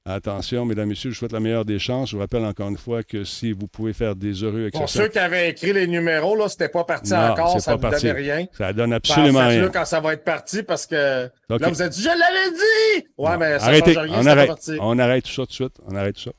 Attention, 0.06 0.66
mesdames, 0.66 0.88
messieurs, 0.88 1.12
je 1.12 1.16
vous 1.16 1.20
souhaite 1.20 1.34
la 1.34 1.40
meilleure 1.40 1.66
des 1.66 1.78
chances. 1.78 2.10
Je 2.10 2.16
vous 2.16 2.22
rappelle 2.22 2.44
encore 2.44 2.70
une 2.70 2.78
fois 2.78 3.04
que 3.04 3.24
si 3.24 3.52
vous 3.52 3.68
pouvez 3.68 3.94
faire 3.94 4.16
des 4.16 4.44
heureux 4.44 4.62
avec 4.62 4.74
Pour 4.74 4.90
ceux 4.90 5.08
qui 5.08 5.20
avaient 5.20 5.50
écrit 5.50 5.72
les 5.72 5.86
numéros, 5.86 6.36
là, 6.36 6.50
c'était 6.50 6.70
pas 6.70 6.84
parti 6.84 7.14
encore, 7.14 7.60
ça 7.60 7.76
ne 7.76 7.78
donnait 7.78 8.12
rien. 8.14 8.46
Ça 8.58 8.74
donne 8.74 8.94
absolument 8.94 9.48
rien. 9.48 9.68
quand 9.68 9.86
ça 9.86 10.00
va 10.00 10.14
être 10.14 10.24
parti 10.24 10.64
parce 10.64 10.88
que 10.88 11.30
là, 11.50 11.58
vous 11.70 11.82
êtes 11.82 11.92
dit, 11.92 12.02
je 12.02 12.08
l'avais 12.08 12.52
dit! 12.56 13.08
Ouais, 13.18 13.38
mais 13.38 13.60
ça 13.60 13.66
Arrêtez. 13.66 13.94
change 13.94 14.04
rien, 14.06 14.20
on 14.20 14.26
arrête. 14.26 14.72
On 14.80 15.00
arrête 15.00 15.24
tout 15.26 15.32
ça 15.32 15.42
tout 15.44 15.48
de 15.48 15.54
suite. 15.54 15.80
On 15.86 15.96
arrête 15.96 16.16
tout 16.16 16.22
ça. 16.22 16.32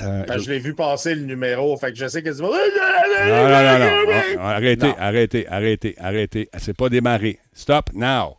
Euh, 0.00 0.24
ben, 0.26 0.38
je, 0.38 0.48
l'ai 0.48 0.60
vu 0.60 0.74
passer 0.74 1.14
le 1.14 1.22
numéro, 1.22 1.76
fait 1.76 1.92
que 1.92 1.98
je 1.98 2.06
sais 2.06 2.22
que 2.22 2.30
Non, 2.30 2.50
non, 2.50 3.78
non, 3.78 4.36
non. 4.36 4.40
Arrêtez, 4.40 4.92
arrêtez, 4.96 5.48
arrêtez, 5.48 5.94
arrêtez. 5.98 6.48
C'est 6.58 6.76
pas 6.76 6.88
démarré. 6.88 7.40
Stop 7.52 7.90
now. 7.92 8.36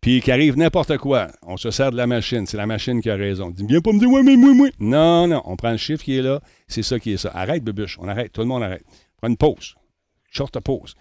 Puis 0.00 0.20
qu'il 0.20 0.32
arrive 0.32 0.58
n'importe 0.58 0.98
quoi, 0.98 1.28
on 1.42 1.56
se 1.56 1.70
sert 1.70 1.92
de 1.92 1.96
la 1.96 2.08
machine. 2.08 2.46
C'est 2.46 2.56
la 2.56 2.66
machine 2.66 3.00
qui 3.00 3.08
a 3.08 3.14
raison. 3.14 3.50
Dis 3.50 3.64
viens 3.64 3.80
pas 3.80 3.92
me 3.92 4.00
dire 4.00 4.10
ouais, 4.10 4.24
mais 4.24 4.36
moi, 4.36 4.52
moi. 4.52 4.68
Non, 4.80 5.28
non. 5.28 5.40
On 5.44 5.54
prend 5.54 5.70
le 5.70 5.76
chiffre 5.76 6.02
qui 6.02 6.18
est 6.18 6.22
là. 6.22 6.40
C'est 6.66 6.82
ça 6.82 6.98
qui 6.98 7.12
est 7.12 7.16
ça. 7.16 7.30
Arrête, 7.32 7.62
Bubuche. 7.62 7.98
On 8.00 8.08
arrête. 8.08 8.32
Tout 8.32 8.40
le 8.40 8.48
monde 8.48 8.64
arrête. 8.64 8.82
Prends 9.18 9.28
une 9.28 9.36
pause. 9.36 9.76
Short 10.32 10.58
pause. 10.60 10.96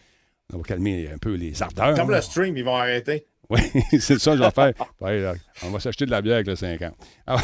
On 0.53 0.57
va 0.57 0.63
calmer 0.63 1.09
un 1.11 1.17
peu 1.17 1.33
les 1.33 1.63
ardeurs. 1.63 1.95
Comme 1.95 2.11
le 2.11 2.21
stream, 2.21 2.55
ils 2.55 2.63
vont 2.63 2.75
arrêter. 2.75 3.25
Oui, 3.51 3.59
c'est 3.99 4.17
ça 4.17 4.31
que 4.31 4.37
je 4.37 4.43
vais 4.43 4.51
faire. 4.51 4.73
on 5.63 5.71
va 5.71 5.79
s'acheter 5.81 6.05
de 6.05 6.11
la 6.11 6.21
bière 6.21 6.35
avec 6.35 6.47
le 6.47 6.55
50. 6.55 6.93
Ah 7.27 7.35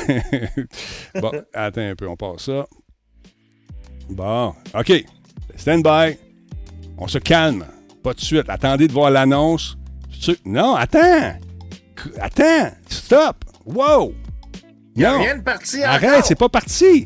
bon, 1.22 1.32
attends 1.54 1.82
un 1.82 1.96
peu, 1.96 2.08
on 2.08 2.16
passe 2.16 2.44
ça. 2.46 2.66
Bon, 4.10 4.54
OK. 4.74 5.06
Stand 5.58 5.84
by. 5.84 6.18
On 6.98 7.10
se 7.10 7.18
calme. 7.18 7.66
Pas 8.04 8.14
de 8.14 8.22
suite. 8.22 8.46
Attendez 8.48 8.88
de 8.88 8.94
voir 8.94 9.12
l'annonce. 9.12 9.78
Non, 10.46 10.76
attends. 10.76 11.38
Attends. 12.22 12.72
Stop. 12.88 13.44
Wow. 13.66 14.14
Il 14.96 15.00
n'y 15.00 15.06
a 15.06 15.18
rien 15.18 15.38
de 15.38 15.44
parti 15.44 15.84
Arrête, 15.84 16.26
c'est 16.26 16.36
pas 16.36 16.50
parti. 16.50 17.06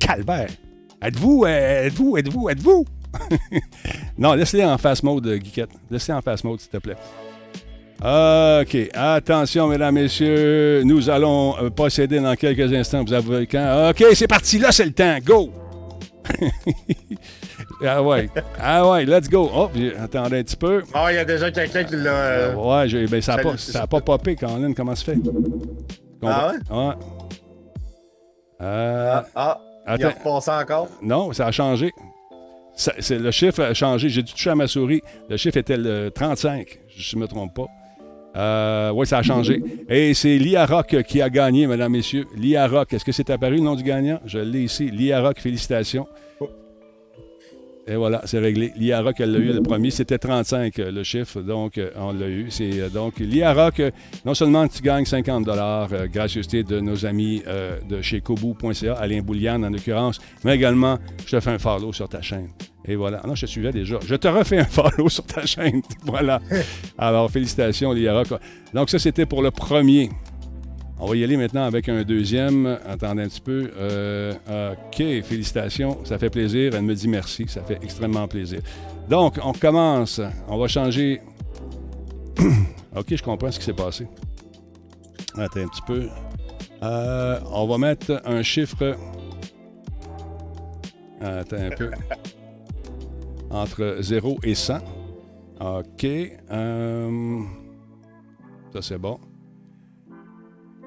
Calvaire. 0.00 0.50
Êtes-vous, 1.00 1.44
euh, 1.44 1.86
êtes-vous, 1.86 2.16
êtes-vous, 2.18 2.48
êtes-vous? 2.48 2.84
non, 4.18 4.34
laisse-les 4.34 4.64
en 4.64 4.76
face 4.78 5.02
mode, 5.04 5.28
Guiquette. 5.36 5.70
Laisse-les 5.90 6.14
en 6.14 6.22
face 6.22 6.42
mode, 6.42 6.60
s'il 6.60 6.70
te 6.70 6.78
plaît. 6.78 6.96
OK. 8.00 8.76
Attention, 8.94 9.66
mesdames, 9.66 9.94
messieurs. 9.94 10.82
Nous 10.84 11.10
allons 11.10 11.56
euh, 11.60 11.70
procéder 11.70 12.20
dans 12.20 12.36
quelques 12.36 12.72
instants. 12.72 13.02
Vous 13.04 13.12
avez 13.12 13.46
quand? 13.46 13.90
OK, 13.90 14.04
c'est 14.14 14.28
parti. 14.28 14.58
Là, 14.58 14.70
c'est 14.70 14.84
le 14.84 14.92
temps. 14.92 15.16
Go! 15.24 15.50
ah 17.84 18.02
ouais. 18.02 18.28
Ah 18.60 18.88
ouais, 18.88 19.04
let's 19.04 19.28
go. 19.28 19.50
Oh, 19.52 19.70
attendez 20.00 20.38
un 20.38 20.42
petit 20.44 20.56
peu. 20.56 20.82
Ah, 20.94 21.10
il 21.10 21.16
y 21.16 21.18
a 21.18 21.24
déjà 21.24 21.50
quelqu'un 21.50 21.84
qui 21.84 21.96
l'a. 21.96 22.10
Euh, 22.10 22.54
ouais, 22.54 23.06
ben, 23.06 23.20
ça 23.20 23.36
n'a 23.36 23.42
pas, 23.42 23.56
ça 23.56 23.82
a 23.82 23.86
pas 23.86 24.00
popé, 24.00 24.36
Colin. 24.36 24.72
Comment 24.74 24.94
ça 24.94 25.04
fait? 25.04 25.18
ah 26.22 26.52
ouais? 26.52 26.76
Ouais. 26.76 26.94
Euh, 28.60 29.20
ah, 29.34 29.60
ah. 29.86 29.96
Il 29.96 30.04
a 30.04 30.10
repassé 30.10 30.50
encore? 30.50 30.88
Non, 31.02 31.32
ça 31.32 31.46
a 31.46 31.50
changé. 31.50 31.92
le 33.10 33.30
chiffre 33.30 33.62
a 33.62 33.74
changé. 33.74 34.08
J'ai 34.08 34.22
dû 34.22 34.32
toucher 34.32 34.50
à 34.50 34.54
ma 34.54 34.68
souris. 34.68 35.00
Le 35.28 35.36
chiffre 35.36 35.56
était 35.56 35.78
le 35.78 36.10
35, 36.10 36.78
je 36.94 37.16
ne 37.16 37.22
me 37.22 37.26
trompe 37.26 37.54
pas. 37.54 37.66
Euh, 38.36 38.90
oui, 38.94 39.06
ça 39.06 39.18
a 39.18 39.22
changé. 39.22 39.62
Et 39.88 40.14
c'est 40.14 40.38
Lia 40.38 40.66
Rock 40.66 41.02
qui 41.06 41.20
a 41.20 41.30
gagné, 41.30 41.66
mesdames, 41.66 41.92
messieurs. 41.92 42.26
Lia 42.36 42.66
Rock. 42.68 42.92
Est-ce 42.92 43.04
que 43.04 43.12
c'est 43.12 43.30
apparu 43.30 43.56
le 43.56 43.62
nom 43.62 43.74
du 43.74 43.82
gagnant? 43.82 44.20
Je 44.26 44.38
l'ai 44.38 44.62
ici. 44.62 44.90
Lia 44.90 45.20
Rock, 45.20 45.38
félicitations. 45.40 46.06
Et 47.90 47.96
voilà, 47.96 48.20
c'est 48.24 48.38
réglé. 48.38 48.72
Lia 48.76 49.00
Rock, 49.00 49.16
elle 49.20 49.32
l'a 49.32 49.38
eu 49.38 49.52
le 49.52 49.62
premier. 49.62 49.90
C'était 49.90 50.18
35 50.18 50.78
euh, 50.78 50.90
le 50.90 51.02
chiffre, 51.02 51.40
donc 51.40 51.78
euh, 51.78 51.90
on 51.96 52.12
l'a 52.12 52.28
eu. 52.28 52.46
C'est 52.50 52.90
donc 52.92 53.18
Lia 53.18 53.52
Rock, 53.52 53.82
non 54.24 54.34
seulement 54.34 54.68
tu 54.68 54.82
gagnes 54.82 55.06
50 55.06 55.44
dollars, 55.44 55.88
gracieuseté 56.12 56.62
de 56.62 56.80
nos 56.80 57.06
amis 57.06 57.42
de 57.88 58.02
chez 58.02 58.20
kobu.ca, 58.20 58.94
Alain 58.94 59.20
Boulian 59.22 59.62
en 59.62 59.70
l'occurrence, 59.70 60.20
mais 60.44 60.54
également, 60.54 60.98
je 61.26 61.36
te 61.36 61.40
fais 61.40 61.50
un 61.50 61.58
follow 61.58 61.92
sur 61.92 62.08
ta 62.08 62.20
chaîne. 62.20 62.48
Et 62.88 62.96
voilà. 62.96 63.20
Non, 63.26 63.34
je 63.34 63.42
te 63.42 63.50
suivais 63.50 63.70
déjà. 63.70 63.98
Je 64.04 64.14
te 64.14 64.26
refais 64.28 64.58
un 64.58 64.64
follow 64.64 65.08
sur 65.10 65.24
ta 65.24 65.44
chaîne. 65.44 65.82
voilà. 66.04 66.40
Alors, 66.98 67.30
félicitations, 67.30 67.92
Liara. 67.92 68.22
Donc, 68.72 68.88
ça, 68.88 68.98
c'était 68.98 69.26
pour 69.26 69.42
le 69.42 69.50
premier. 69.50 70.08
On 71.00 71.06
va 71.06 71.16
y 71.16 71.22
aller 71.22 71.36
maintenant 71.36 71.62
avec 71.62 71.88
un 71.88 72.02
deuxième. 72.02 72.66
Attendez 72.84 73.22
un 73.22 73.28
petit 73.28 73.40
peu. 73.40 73.70
Euh, 73.76 74.34
OK, 74.72 74.96
félicitations. 74.96 76.04
Ça 76.04 76.18
fait 76.18 76.30
plaisir. 76.30 76.74
Elle 76.74 76.82
me 76.82 76.94
dit 76.94 77.08
merci. 77.08 77.46
Ça 77.46 77.62
fait 77.62 77.78
extrêmement 77.82 78.26
plaisir. 78.26 78.60
Donc, 79.08 79.38
on 79.42 79.52
commence. 79.52 80.20
On 80.48 80.58
va 80.58 80.66
changer. 80.66 81.20
OK, 82.96 83.14
je 83.14 83.22
comprends 83.22 83.52
ce 83.52 83.60
qui 83.60 83.64
s'est 83.64 83.72
passé. 83.72 84.08
Attends 85.36 85.60
un 85.60 85.68
petit 85.68 85.82
peu. 85.86 86.08
Euh, 86.82 87.38
on 87.52 87.66
va 87.68 87.78
mettre 87.78 88.20
un 88.24 88.42
chiffre. 88.42 88.96
Attends 91.20 91.56
un 91.56 91.70
peu 91.70 91.90
entre 93.50 93.98
0 94.00 94.38
et 94.42 94.54
100. 94.54 94.78
OK. 95.60 96.04
Euh, 96.04 97.40
ça, 98.72 98.82
c'est 98.82 98.98
bon. 98.98 99.18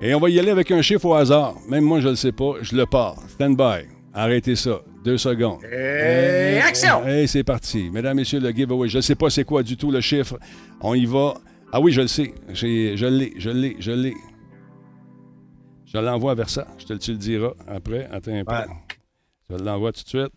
Et 0.03 0.15
on 0.15 0.19
va 0.19 0.29
y 0.29 0.39
aller 0.39 0.49
avec 0.49 0.71
un 0.71 0.81
chiffre 0.81 1.05
au 1.05 1.13
hasard. 1.13 1.55
Même 1.69 1.83
moi, 1.83 1.99
je 1.99 2.05
ne 2.05 2.11
le 2.11 2.15
sais 2.15 2.31
pas. 2.31 2.53
Je 2.61 2.75
le 2.75 2.87
pars. 2.87 3.17
Stand 3.29 3.55
by. 3.55 3.85
Arrêtez 4.13 4.55
ça. 4.55 4.81
Deux 5.05 5.17
secondes. 5.17 5.63
Et, 5.63 6.59
action! 6.59 7.07
Et 7.07 7.27
c'est 7.27 7.43
parti. 7.43 7.89
Mesdames, 7.91 8.17
Messieurs, 8.17 8.39
le 8.39 8.49
giveaway. 8.49 8.89
Je 8.89 8.97
ne 8.97 9.01
sais 9.01 9.13
pas 9.13 9.29
c'est 9.29 9.43
quoi 9.43 9.61
du 9.61 9.77
tout 9.77 9.91
le 9.91 10.01
chiffre. 10.01 10.39
On 10.79 10.95
y 10.95 11.05
va. 11.05 11.35
Ah 11.71 11.79
oui, 11.79 11.91
je 11.91 12.01
le 12.01 12.07
sais. 12.07 12.33
Je 12.51 12.65
l'ai, 12.65 13.33
je 13.37 13.49
l'ai, 13.51 13.75
je 13.79 13.91
l'ai. 13.91 14.13
Je 15.85 15.97
l'envoie 15.99 16.33
vers 16.33 16.49
ça. 16.49 16.67
Je 16.79 16.85
te 16.85 16.93
tu 16.93 17.11
le 17.11 17.17
diras 17.17 17.53
après. 17.67 18.07
Attends 18.11 18.33
un 18.33 18.43
peu. 18.43 18.71
Je 19.51 19.55
l'envoie 19.63 19.91
tout 19.91 20.03
de 20.03 20.09
suite. 20.09 20.33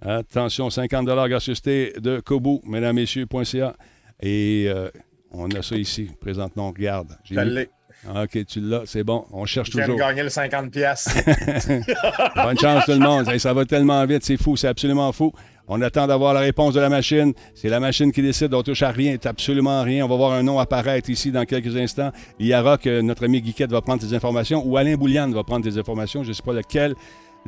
Attention, 0.00 0.70
50 0.70 1.06
gracieuseté 1.06 1.92
de 2.00 2.20
Kobu, 2.20 2.60
mesdames, 2.64 2.96
messieurs.ca. 2.96 3.76
Et 4.20 4.66
euh, 4.68 4.90
on 5.30 5.48
a 5.50 5.62
ça 5.62 5.76
ici, 5.76 6.10
présentement. 6.20 6.70
Regarde. 6.70 7.16
Je 7.24 7.34
l'ai. 7.40 7.68
OK, 8.08 8.46
tu 8.46 8.60
l'as, 8.60 8.82
c'est 8.86 9.02
bon. 9.02 9.24
On 9.32 9.46
cherche 9.46 9.70
toujours. 9.70 9.96
Gagner 9.96 10.22
le 10.22 10.28
50 10.28 10.70
pièces. 10.70 11.08
Bonne 12.36 12.58
chance 12.58 12.84
tout 12.84 12.92
le 12.92 12.98
monde. 12.98 13.26
Ça 13.38 13.52
va 13.52 13.64
tellement 13.64 14.04
vite, 14.06 14.24
c'est 14.24 14.36
fou, 14.36 14.56
c'est 14.56 14.68
absolument 14.68 15.10
fou. 15.12 15.32
On 15.68 15.82
attend 15.82 16.06
d'avoir 16.06 16.32
la 16.32 16.40
réponse 16.40 16.74
de 16.74 16.80
la 16.80 16.88
machine. 16.88 17.32
C'est 17.54 17.68
la 17.68 17.80
machine 17.80 18.12
qui 18.12 18.22
décide. 18.22 18.54
On 18.54 18.62
touche 18.62 18.82
à 18.82 18.90
rien, 18.90 19.16
absolument 19.24 19.82
rien. 19.82 20.04
On 20.04 20.08
va 20.08 20.14
voir 20.14 20.32
un 20.32 20.42
nom 20.44 20.60
apparaître 20.60 21.10
ici 21.10 21.32
dans 21.32 21.44
quelques 21.44 21.76
instants. 21.76 22.12
Il 22.38 22.46
y 22.46 22.54
aura 22.54 22.78
que 22.78 23.00
notre 23.00 23.24
ami 23.24 23.40
Guiquette 23.42 23.72
va 23.72 23.80
prendre 23.80 24.06
tes 24.06 24.14
informations 24.14 24.62
ou 24.64 24.76
Alain 24.76 24.94
Bouliane 24.94 25.34
va 25.34 25.42
prendre 25.42 25.64
tes 25.68 25.76
informations. 25.76 26.22
Je 26.22 26.28
ne 26.28 26.34
sais 26.34 26.42
pas 26.42 26.52
lequel. 26.52 26.94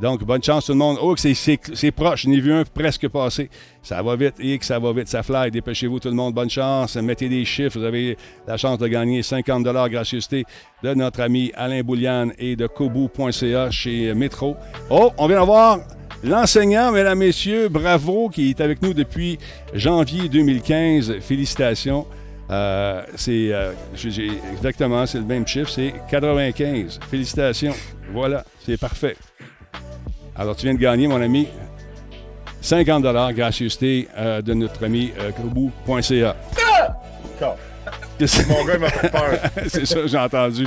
Donc, 0.00 0.24
bonne 0.24 0.42
chance 0.42 0.66
tout 0.66 0.72
le 0.72 0.78
monde. 0.78 0.98
Oh, 1.00 1.14
c'est 1.16 1.90
proche. 1.90 2.26
Vu 2.26 2.52
un 2.52 2.64
presque 2.64 3.08
passer. 3.08 3.50
Ça 3.82 4.02
va 4.02 4.16
vite. 4.16 4.34
Et 4.38 4.58
que 4.58 4.64
ça 4.64 4.78
va 4.78 4.92
vite. 4.92 5.08
Ça 5.08 5.22
fly. 5.22 5.50
Dépêchez-vous 5.50 5.98
tout 5.98 6.08
le 6.08 6.14
monde. 6.14 6.34
Bonne 6.34 6.50
chance. 6.50 6.96
Mettez 6.96 7.28
des 7.28 7.44
chiffres. 7.44 7.78
Vous 7.78 7.84
avez 7.84 8.16
la 8.46 8.56
chance 8.56 8.78
de 8.78 8.86
gagner 8.86 9.22
50 9.22 9.62
gracieuseté 9.90 10.44
de 10.82 10.94
notre 10.94 11.20
ami 11.20 11.52
Alain 11.54 11.82
Bouliane 11.82 12.32
et 12.38 12.56
de 12.56 12.66
Kobu.ca 12.66 13.70
chez 13.70 14.14
Métro. 14.14 14.56
Oh, 14.90 15.10
on 15.18 15.26
vient 15.26 15.40
d'avoir 15.40 15.80
l'enseignant, 16.22 16.92
mesdames, 16.92 17.18
messieurs. 17.18 17.68
Bravo, 17.68 18.28
qui 18.28 18.50
est 18.50 18.60
avec 18.60 18.82
nous 18.82 18.94
depuis 18.94 19.38
janvier 19.74 20.28
2015. 20.28 21.18
Félicitations. 21.20 22.06
Euh, 22.50 23.02
c'est 23.14 23.52
euh, 23.52 23.72
exactement, 24.52 25.04
c'est 25.04 25.18
le 25.18 25.24
même 25.24 25.46
chiffre, 25.46 25.68
c'est 25.68 25.92
95. 26.10 26.98
Félicitations. 27.10 27.74
Voilà, 28.12 28.44
c'est 28.64 28.80
parfait. 28.80 29.16
Alors, 30.38 30.54
tu 30.54 30.66
viens 30.66 30.74
de 30.74 30.78
gagner, 30.78 31.08
mon 31.08 31.20
ami, 31.20 31.48
50 32.60 33.02
gracieuseté 33.34 34.08
euh, 34.16 34.40
de 34.40 34.54
notre 34.54 34.84
ami 34.84 35.12
euh. 35.18 35.30
Ah! 37.40 37.56
Mon 38.48 38.64
gars 38.64 38.78
m'a 38.78 38.88
fait 38.88 39.10
peur. 39.10 39.38
c'est 39.68 39.86
ça, 39.86 40.06
j'ai 40.06 40.18
entendu. 40.18 40.66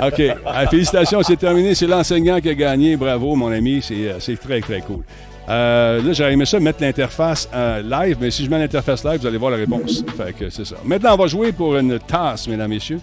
OK. 0.00 0.22
Ah, 0.46 0.66
félicitations, 0.66 1.22
c'est 1.22 1.36
terminé. 1.36 1.74
C'est 1.74 1.86
l'enseignant 1.86 2.40
qui 2.40 2.48
a 2.48 2.54
gagné. 2.54 2.96
Bravo, 2.96 3.34
mon 3.34 3.50
ami. 3.50 3.80
C'est 3.82 4.08
euh, 4.08 4.36
très, 4.36 4.60
très 4.60 4.80
cool. 4.80 5.04
Euh, 5.48 6.02
là, 6.02 6.12
j'aurais 6.12 6.32
aimé 6.32 6.44
ça 6.44 6.60
mettre 6.60 6.80
l'interface 6.80 7.48
live, 7.84 8.18
mais 8.20 8.30
si 8.30 8.44
je 8.44 8.50
mets 8.50 8.58
l'interface 8.58 9.04
live, 9.04 9.20
vous 9.20 9.26
allez 9.26 9.38
voir 9.38 9.50
la 9.50 9.56
réponse. 9.56 10.04
Fait 10.16 10.32
que 10.32 10.50
c'est 10.50 10.64
ça. 10.64 10.76
Maintenant, 10.84 11.14
on 11.14 11.16
va 11.16 11.26
jouer 11.26 11.52
pour 11.52 11.76
une 11.76 11.98
tasse, 11.98 12.46
mesdames, 12.46 12.70
messieurs. 12.70 13.00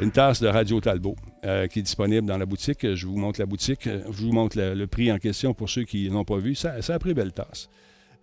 Une 0.00 0.10
tasse 0.10 0.40
de 0.40 0.48
Radio 0.48 0.80
Talbot. 0.80 1.16
Euh, 1.44 1.66
qui 1.66 1.80
est 1.80 1.82
disponible 1.82 2.28
dans 2.28 2.38
la 2.38 2.46
boutique. 2.46 2.94
Je 2.94 3.04
vous 3.04 3.16
montre 3.16 3.40
la 3.40 3.46
boutique. 3.46 3.88
Je 3.88 4.22
vous 4.22 4.30
montre 4.30 4.56
le, 4.56 4.86
prix 4.86 5.10
en 5.10 5.18
question 5.18 5.54
pour 5.54 5.68
ceux 5.68 5.82
qui 5.82 6.08
n'ont 6.08 6.24
pas 6.24 6.36
vu. 6.36 6.54
Ça, 6.54 6.80
ça 6.82 6.94
a 6.94 6.98
pris 7.00 7.14
belle 7.14 7.32
tasse 7.32 7.68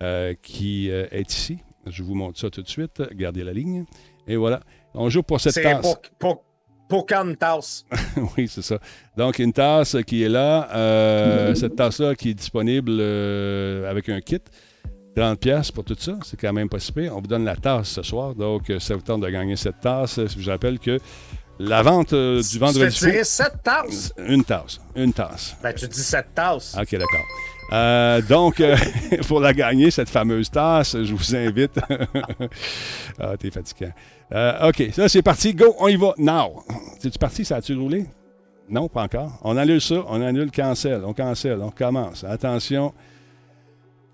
euh, 0.01 0.33
qui 0.41 0.89
euh, 0.89 1.05
est 1.11 1.29
ici. 1.29 1.57
Je 1.85 2.01
vous 2.01 2.15
montre 2.15 2.39
ça 2.39 2.49
tout 2.49 2.61
de 2.61 2.69
suite. 2.69 3.01
Gardez 3.13 3.43
la 3.43 3.51
ligne. 3.51 3.83
Et 4.25 4.37
voilà. 4.37 4.61
On 4.93 5.09
joue 5.09 5.21
pour 5.21 5.41
cette 5.41 5.53
tasse. 5.53 5.75
C'est 5.75 5.81
pour, 5.81 5.99
pour, 6.17 6.43
pour 6.87 7.05
tasse. 7.37 7.85
oui, 8.37 8.47
c'est 8.47 8.61
ça. 8.61 8.79
Donc, 9.17 9.37
une 9.39 9.51
tasse 9.51 9.97
qui 10.07 10.23
est 10.23 10.29
là. 10.29 11.53
cette 11.55 11.75
tasse-là 11.75 12.15
qui 12.15 12.29
est 12.29 12.35
disponible 12.35 13.01
avec 13.01 14.07
un 14.07 14.21
kit. 14.21 14.39
30 15.15 15.39
pièces 15.39 15.71
pour 15.71 15.83
tout 15.83 15.97
ça, 15.99 16.17
c'est 16.23 16.39
quand 16.39 16.53
même 16.53 16.69
pas 16.69 16.79
si 16.79 16.93
On 17.11 17.19
vous 17.19 17.27
donne 17.27 17.43
la 17.43 17.55
tasse 17.55 17.89
ce 17.89 18.03
soir, 18.03 18.35
donc 18.35 18.71
ça 18.79 18.95
vous 18.95 19.01
tente 19.01 19.21
de 19.21 19.29
gagner 19.29 19.57
cette 19.57 19.81
tasse. 19.81 20.19
Je 20.25 20.39
vous 20.39 20.49
rappelle 20.49 20.79
que 20.79 20.99
la 21.59 21.81
vente 21.81 22.13
euh, 22.13 22.41
du 22.41 22.57
vendredi. 22.57 22.95
Tu 22.95 23.05
dirais 23.05 23.23
7 23.23 23.53
tasses? 23.63 24.13
Une 24.17 24.43
tasse. 24.43 24.79
Une 24.95 25.13
tasse. 25.13 25.55
Ben, 25.61 25.73
tu 25.73 25.87
dis 25.87 26.01
7 26.01 26.27
tasses. 26.33 26.75
OK, 26.79 26.91
d'accord. 26.91 27.25
Euh, 27.71 28.21
donc, 28.21 28.61
euh, 28.61 28.75
pour 29.27 29.41
la 29.41 29.53
gagner, 29.53 29.91
cette 29.91 30.09
fameuse 30.09 30.49
tasse, 30.49 30.97
je 31.03 31.13
vous 31.13 31.35
invite. 31.35 31.79
ah, 33.19 33.37
t'es 33.37 33.51
fatiguant. 33.51 33.91
OK, 34.63 34.83
ça, 34.93 35.09
c'est 35.09 35.21
parti. 35.21 35.53
Go, 35.53 35.75
on 35.79 35.87
y 35.89 35.97
va. 35.97 36.13
Now. 36.17 36.63
C'est-tu 36.99 37.19
parti? 37.19 37.43
Ça 37.43 37.57
a-tu 37.57 37.75
roulé? 37.75 38.05
Non, 38.69 38.87
pas 38.87 39.03
encore. 39.03 39.39
On 39.43 39.57
annule 39.57 39.81
ça. 39.81 40.03
On 40.07 40.21
annule 40.21 40.51
cancel. 40.51 41.01
On 41.03 41.13
cancelle. 41.13 41.59
On 41.61 41.71
commence. 41.71 42.23
Attention. 42.23 42.93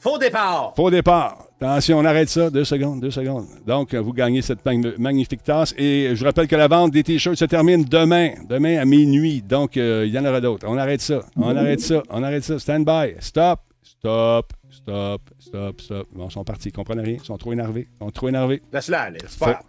Faux 0.05 0.19
départ. 0.19 0.71
Faux 0.75 0.91
départ. 0.91 1.47
Attention, 1.59 1.97
on 1.97 2.05
arrête 2.05 2.29
ça. 2.29 2.51
Deux 2.51 2.63
secondes, 2.63 3.01
deux 3.01 3.09
secondes. 3.09 3.47
Donc, 3.65 3.95
vous 3.95 4.13
gagnez 4.13 4.43
cette 4.43 4.63
magnifique 4.99 5.41
tasse. 5.41 5.73
Et 5.79 6.15
je 6.15 6.23
rappelle 6.23 6.47
que 6.47 6.55
la 6.55 6.67
vente 6.67 6.91
des 6.91 7.01
T-shirts 7.01 7.37
se 7.37 7.45
termine 7.45 7.83
demain. 7.83 8.33
Demain 8.47 8.77
à 8.77 8.85
minuit. 8.85 9.41
Donc, 9.41 9.77
euh, 9.77 10.03
il 10.05 10.13
y 10.13 10.19
en 10.19 10.25
aura 10.25 10.41
d'autres. 10.41 10.67
On 10.69 10.77
arrête 10.77 11.01
ça. 11.01 11.21
On 11.35 11.57
arrête 11.57 11.79
ça. 11.79 12.03
On 12.11 12.21
arrête 12.21 12.43
ça. 12.43 12.59
Stand 12.59 12.85
by. 12.85 13.15
Stop. 13.19 13.61
Stop. 13.81 14.53
Stop. 14.69 15.21
Stop. 15.39 15.81
Stop. 15.81 16.07
Bon, 16.13 16.27
ils 16.27 16.31
sont 16.31 16.43
partis. 16.43 16.69
Ils 16.69 16.71
comprennent 16.71 16.99
rien. 16.99 17.17
Ils 17.19 17.25
sont 17.25 17.37
trop 17.37 17.53
énervés. 17.53 17.87
Ils 17.91 18.05
sont 18.05 18.11
trop 18.11 18.29
énervés. 18.29 18.61
Laisse-la 18.71 19.01
aller. 19.01 19.19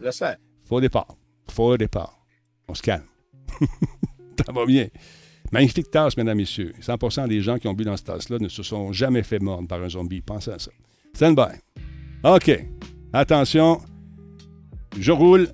Laisse-la. 0.02 0.36
Faux 0.68 0.82
départ. 0.82 1.08
Faux 1.50 1.78
départ. 1.78 2.12
On 2.68 2.74
se 2.74 2.82
calme. 2.82 3.04
ça 4.46 4.52
va 4.52 4.66
bien. 4.66 4.88
Magnifique 5.52 5.90
tasse, 5.90 6.16
mesdames, 6.16 6.36
messieurs. 6.36 6.72
100% 6.80 7.28
des 7.28 7.40
gens 7.40 7.58
qui 7.58 7.68
ont 7.68 7.74
bu 7.74 7.84
dans 7.84 7.96
cette 7.96 8.06
tasse-là 8.06 8.38
ne 8.38 8.48
se 8.48 8.62
sont 8.62 8.92
jamais 8.92 9.22
fait 9.22 9.38
mordre 9.38 9.68
par 9.68 9.82
un 9.82 9.88
zombie. 9.88 10.20
Pensez 10.20 10.50
à 10.50 10.58
ça. 10.58 10.70
Stand 11.14 11.36
by. 11.36 11.80
OK. 12.24 12.50
Attention. 13.12 13.80
Je 14.98 15.12
roule. 15.12 15.48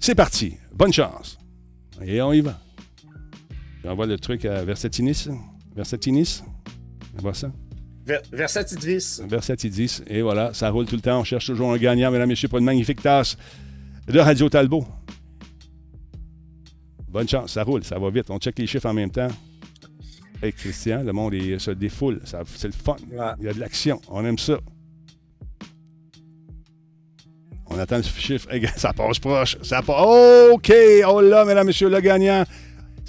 C'est 0.00 0.14
parti. 0.14 0.54
Bonne 0.72 0.92
chance. 0.92 1.38
Et 2.04 2.22
on 2.22 2.32
y 2.32 2.40
va. 2.40 2.58
J'envoie 3.84 4.06
le 4.06 4.18
truc 4.18 4.44
à 4.44 4.64
Versatinis. 4.64 5.28
Versatinis? 5.74 6.42
On 7.16 7.22
voit 7.22 7.34
ça? 7.34 7.50
Versatidis. 8.32 9.20
Versatidis. 9.28 10.02
Et 10.06 10.22
voilà, 10.22 10.54
ça 10.54 10.70
roule 10.70 10.86
tout 10.86 10.96
le 10.96 11.02
temps. 11.02 11.20
On 11.20 11.24
cherche 11.24 11.46
toujours 11.46 11.72
un 11.72 11.76
gagnant, 11.76 12.10
mesdames 12.10 12.28
et 12.28 12.32
messieurs, 12.32 12.48
pour 12.48 12.58
une 12.58 12.64
magnifique 12.64 13.02
tasse 13.02 13.36
de 14.06 14.18
Radio 14.18 14.48
Talbot. 14.48 14.86
Bonne 17.10 17.28
chance, 17.28 17.52
ça 17.52 17.62
roule, 17.62 17.84
ça 17.84 17.98
va 17.98 18.10
vite. 18.10 18.30
On 18.30 18.38
check 18.38 18.58
les 18.58 18.66
chiffres 18.66 18.86
en 18.86 18.94
même 18.94 19.10
temps. 19.10 19.28
Hey 20.42 20.52
Christian, 20.52 21.02
le 21.02 21.12
monde 21.12 21.34
se 21.58 21.70
défoule. 21.70 22.20
C'est 22.24 22.68
le 22.68 22.72
fun. 22.72 22.96
Il 23.40 23.44
y 23.44 23.48
a 23.48 23.52
de 23.52 23.58
l'action. 23.58 24.00
On 24.08 24.24
aime 24.24 24.38
ça. 24.38 24.58
On 27.70 27.78
attend 27.78 27.96
le 27.96 28.02
chiffre. 28.02 28.48
ça 28.76 28.92
passe 28.92 29.18
proche. 29.18 29.56
Ça 29.62 29.82
passe. 29.82 30.50
OK. 30.52 30.72
Oh 31.06 31.20
là, 31.20 31.44
mesdames, 31.44 31.66
messieurs, 31.66 31.88
le 31.88 32.00
gagnant. 32.00 32.44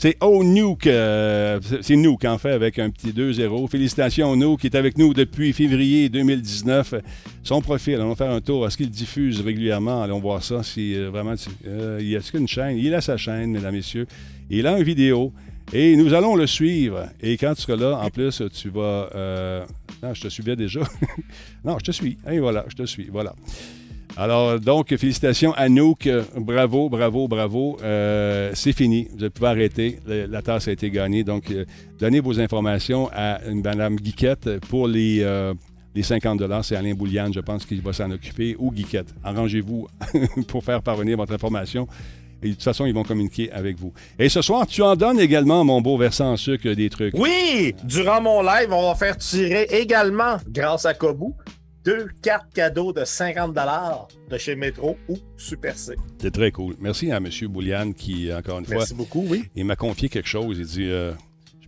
C'est 0.02 0.16
Oh 0.22 0.46
Nuke. 0.46 0.88
Euh, 0.88 1.60
c'est 1.82 1.98
Nuke, 1.98 2.24
en 2.24 2.38
fait, 2.38 2.52
avec 2.52 2.80
un 2.80 2.90
petit 2.90 3.10
2-0. 3.10 3.68
Félicitations, 3.68 4.34
Nuke, 4.38 4.62
qui 4.62 4.68
est 4.68 4.76
avec 4.78 4.98
nous 4.98 5.14
depuis 5.14 5.52
février 5.52 6.08
2019. 6.08 6.94
Son 7.44 7.60
profil, 7.60 7.96
allons 7.96 8.16
faire 8.16 8.32
un 8.32 8.40
tour. 8.40 8.66
Est-ce 8.66 8.78
qu'il 8.78 8.90
diffuse 8.90 9.42
régulièrement? 9.42 10.02
Allons 10.02 10.22
voir 10.22 10.42
ça. 10.42 10.64
Si 10.64 10.96
euh, 10.96 11.10
vraiment. 11.10 11.36
Euh, 11.68 11.98
il 12.00 12.08
y 12.08 12.16
a 12.16 12.22
une 12.34 12.48
chaîne? 12.48 12.78
Il 12.78 12.96
a 12.96 13.02
sa 13.02 13.18
chaîne, 13.18 13.52
mesdames, 13.52 13.76
messieurs. 13.76 14.08
Il 14.50 14.68
a 14.68 14.78
une 14.78 14.86
vidéo. 14.86 15.34
Et 15.74 15.98
nous 15.98 16.14
allons 16.14 16.38
le 16.38 16.48
suivre. 16.48 17.10
Et 17.20 17.36
quand 17.36 17.54
tu 17.56 17.64
seras 17.64 17.76
là, 17.76 18.00
en 18.00 18.10
plus, 18.10 18.42
tu 18.54 18.70
vas. 18.70 19.10
non, 20.02 20.14
je 20.14 20.22
te 20.22 20.30
suivais 20.30 20.56
déjà. 20.56 20.80
non, 21.66 21.78
je 21.78 21.84
te 21.84 21.92
suis. 21.92 22.18
Et 22.32 22.40
voilà, 22.40 22.64
je 22.70 22.76
te 22.78 22.86
suis. 22.86 23.10
Voilà. 23.12 23.36
Alors, 24.20 24.60
donc, 24.60 24.94
félicitations 24.98 25.54
à 25.54 25.70
Nook. 25.70 26.10
Bravo, 26.36 26.90
bravo, 26.90 27.30
bravo. 27.30 27.78
Euh, 27.82 28.52
c'est 28.54 28.74
fini. 28.74 29.08
Vous 29.18 29.30
pouvez 29.30 29.48
arrêter. 29.48 30.00
La, 30.06 30.42
tasse 30.42 30.68
a 30.68 30.74
été 30.74 30.92
gagnée. 30.92 31.24
Donc, 31.24 31.50
euh, 31.50 31.64
donnez 31.98 32.20
vos 32.20 32.38
informations 32.38 33.10
à 33.14 33.40
Mme 33.50 33.96
Guiquette 33.96 34.60
pour 34.68 34.90
les, 34.90 35.22
euh, 35.22 35.54
les 35.96 36.04
50 36.04 36.42
C'est 36.64 36.76
Alain 36.76 36.96
Bouliane, 36.96 37.34
je 37.34 37.40
pense, 37.40 37.66
qui 37.66 37.80
va 37.80 37.94
s'en 37.94 38.12
occuper, 38.12 38.58
ou 38.60 38.74
Guiquette. 38.74 39.16
Arrangez-vous 39.24 39.88
pour 40.50 40.66
faire 40.66 40.82
parvenir 40.82 41.16
votre 41.16 41.32
information. 41.32 41.88
Et 42.44 42.50
de 42.50 42.54
toute 42.56 42.64
façon, 42.64 42.86
ils 42.86 42.94
vont 42.94 43.04
communiquer 43.04 43.50
avec 43.54 43.80
vous. 43.80 43.94
Et 44.18 44.28
ce 44.28 44.42
soir, 44.42 44.68
tu 44.68 44.82
en 44.82 44.98
donnes 44.98 45.22
également, 45.22 45.64
mon 45.64 45.80
beau 45.80 45.98
versant 45.98 46.34
en 46.34 46.38
sucre, 46.38 46.70
des 46.74 46.90
trucs. 46.90 47.14
Oui! 47.18 47.74
Durant 47.86 48.20
mon 48.20 48.42
live, 48.42 48.68
on 48.74 48.90
va 48.90 48.96
faire 48.96 49.16
tirer 49.16 49.64
également, 49.72 50.40
grâce 50.50 50.86
à 50.86 50.94
Kobu, 50.94 51.36
deux 51.84 52.08
cartes 52.22 52.54
cadeaux 52.54 52.94
de 52.94 53.06
50 53.06 53.56
de 54.30 54.38
chez 54.38 54.56
Metro 54.56 54.98
ou 55.08 55.18
Super 55.38 55.78
C. 55.78 55.96
C'est 56.22 56.32
très 56.32 56.52
cool. 56.52 56.76
Merci 56.80 57.12
à 57.12 57.18
M. 57.18 57.30
Bouliane 57.48 57.94
qui, 57.94 58.34
encore 58.34 58.60
une 58.60 58.66
fois, 58.66 58.78
Merci 58.78 58.94
beaucoup, 58.94 59.26
oui. 59.28 59.46
il 59.56 59.66
m'a 59.66 59.76
confié 59.76 60.10
quelque 60.10 60.28
chose. 60.28 60.58
Il 60.60 60.66
dit 60.66 60.90
euh, 60.90 61.14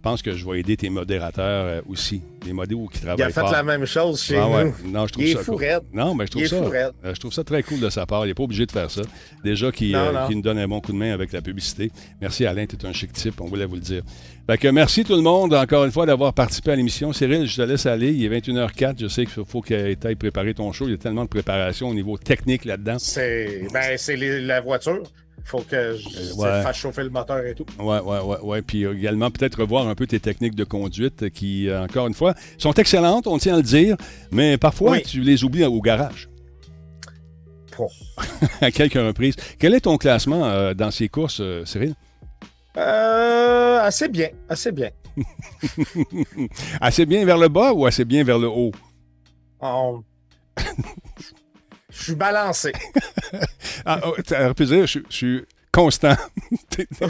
Je 0.02 0.10
pense 0.10 0.24
que 0.24 0.32
je 0.36 0.43
vais 0.49 0.60
aider 0.60 0.76
tes 0.76 0.89
modérateurs 0.89 1.66
euh, 1.68 1.82
aussi. 1.88 2.24
Les 2.43 2.54
modérateurs 2.54 2.89
qui 2.91 3.02
travaillent. 3.02 3.20
Il 3.20 3.24
a 3.24 3.30
fait 3.30 3.52
la 3.52 3.62
même 3.62 3.86
chose 3.86 4.24
chez 4.24 4.36
ah, 4.36 4.64
nous. 4.64 4.91
Non, 4.91 5.06
je 5.06 5.14
trouve 5.14 5.24
il 5.24 5.34
ça 5.34 5.41
est 5.41 5.43
fou 5.43 5.52
cool. 5.58 5.82
Non, 5.93 6.16
mais 6.16 6.26
je 6.26 6.32
trouve, 6.32 6.45
ça, 6.47 6.56
euh, 6.56 6.91
je 7.04 7.20
trouve 7.20 7.32
ça 7.32 7.43
très 7.43 7.62
cool 7.62 7.80
de 7.80 7.89
sa 7.91 8.08
part. 8.08 8.26
Il 8.26 8.30
n'est 8.30 8.34
pas 8.34 8.41
obligé 8.41 8.66
de 8.66 8.71
faire 8.71 8.89
ça. 8.89 9.04
Déjà, 9.43 9.71
qui, 9.71 9.93
qui 10.28 10.36
nous 10.36 10.42
donne 10.42 10.58
un 10.58 10.67
bon 10.67 10.82
coup 10.82 10.92
de 10.92 10.97
main 10.97 11.13
avec 11.13 11.32
la 11.32 11.43
publicité. 11.43 11.92
Merci 12.20 12.47
Alain, 12.47 12.66
tu 12.66 12.75
es 12.75 12.86
un 12.88 12.93
chic 12.93 13.13
type, 13.13 13.39
on 13.42 13.46
voulait 13.46 13.67
vous 13.67 13.75
le 13.75 13.82
dire. 13.82 14.01
Fait 14.50 14.58
que 14.58 14.70
merci 14.70 15.04
tout 15.04 15.16
le 15.16 15.21
monde, 15.21 15.54
encore 15.54 15.86
une 15.86 15.92
fois, 15.92 16.08
d'avoir 16.08 16.34
participé 16.34 16.71
à 16.71 16.75
l'émission. 16.75 17.13
Cyril, 17.13 17.46
je 17.46 17.58
te 17.58 17.62
laisse 17.62 17.86
aller. 17.86 18.12
Il 18.12 18.25
est 18.25 18.39
21h04. 18.39 18.96
Je 19.01 19.08
sais 19.08 19.28
qu'il 19.28 19.46
faut 19.46 19.62
que 19.62 19.93
tu 19.93 20.08
ailles 20.08 20.16
préparer 20.16 20.55
ton 20.55 20.71
show. 20.71 20.88
Il 20.88 20.92
y 20.92 20.96
a 20.96 20.97
tellement 20.97 21.25
de 21.25 21.30
préparation 21.30 21.89
au 21.89 21.93
niveau 21.93 22.17
technique 22.17 22.66
là-dedans. 22.66 22.97
C'est 22.97 23.67
ben, 23.71 24.00
la 24.47 24.62
voiture. 24.62 25.04
Faut 25.43 25.62
que 25.62 25.97
je 25.97 26.34
fasse 26.36 26.78
chauffer 26.78 27.04
le 27.04 27.09
moteur 27.09 27.46
et 27.46 27.55
tout. 27.55 27.66
Ouais, 27.80 28.00
ouais, 28.00 28.20
ouais, 28.20 28.39
ouais. 28.42 28.62
Puis 28.62 28.86
également, 28.86 29.32
peut-être 29.32 29.62
revoir 29.62 29.88
un 29.88 29.96
peu 29.96 30.08
tes 30.08 30.20
techniques 30.20 30.55
de 30.55 30.63
conduite 30.63 31.30
qui, 31.30 31.70
encore 31.72 32.08
une 32.08 32.13
fois, 32.13 32.34
sont 32.58 32.74
excellentes, 32.74 33.28
on 33.28 33.38
tient 33.38 33.55
à 33.55 33.58
le 33.58 33.63
dire, 33.63 33.96
mais 34.32 34.58
parfois, 34.58 35.00
tu 35.00 35.22
les 35.22 35.43
oublies 35.43 35.63
au 35.63 35.82
garage. 35.82 36.30
à 38.62 38.70
quelques 38.70 38.93
reprises. 38.93 39.36
Quel 39.58 39.74
est 39.74 39.82
ton 39.82 39.97
classement 39.97 40.74
dans 40.74 40.92
ces 40.92 41.09
courses, 41.09 41.42
Cyril? 41.66 41.96
Euh, 42.78 43.80
assez 43.82 44.08
bien, 44.08 44.30
assez 44.47 44.72
bien. 44.72 44.89
assez 46.82 47.05
bien 47.05 47.26
vers 47.26 47.38
le 47.38 47.50
bas 47.50 47.74
ou 47.74 47.86
assez 47.86 48.05
bien 48.05 48.24
vers 48.24 48.39
le 48.39 48.47
haut? 48.47 48.72
Je 52.01 52.05
suis 52.05 52.15
balancé. 52.15 52.71
ah, 53.86 54.01
oh, 54.03 54.15
pu 54.55 54.65
dire, 54.65 54.87
je, 54.87 54.99
suis 55.09 55.41
constant. 55.71 56.15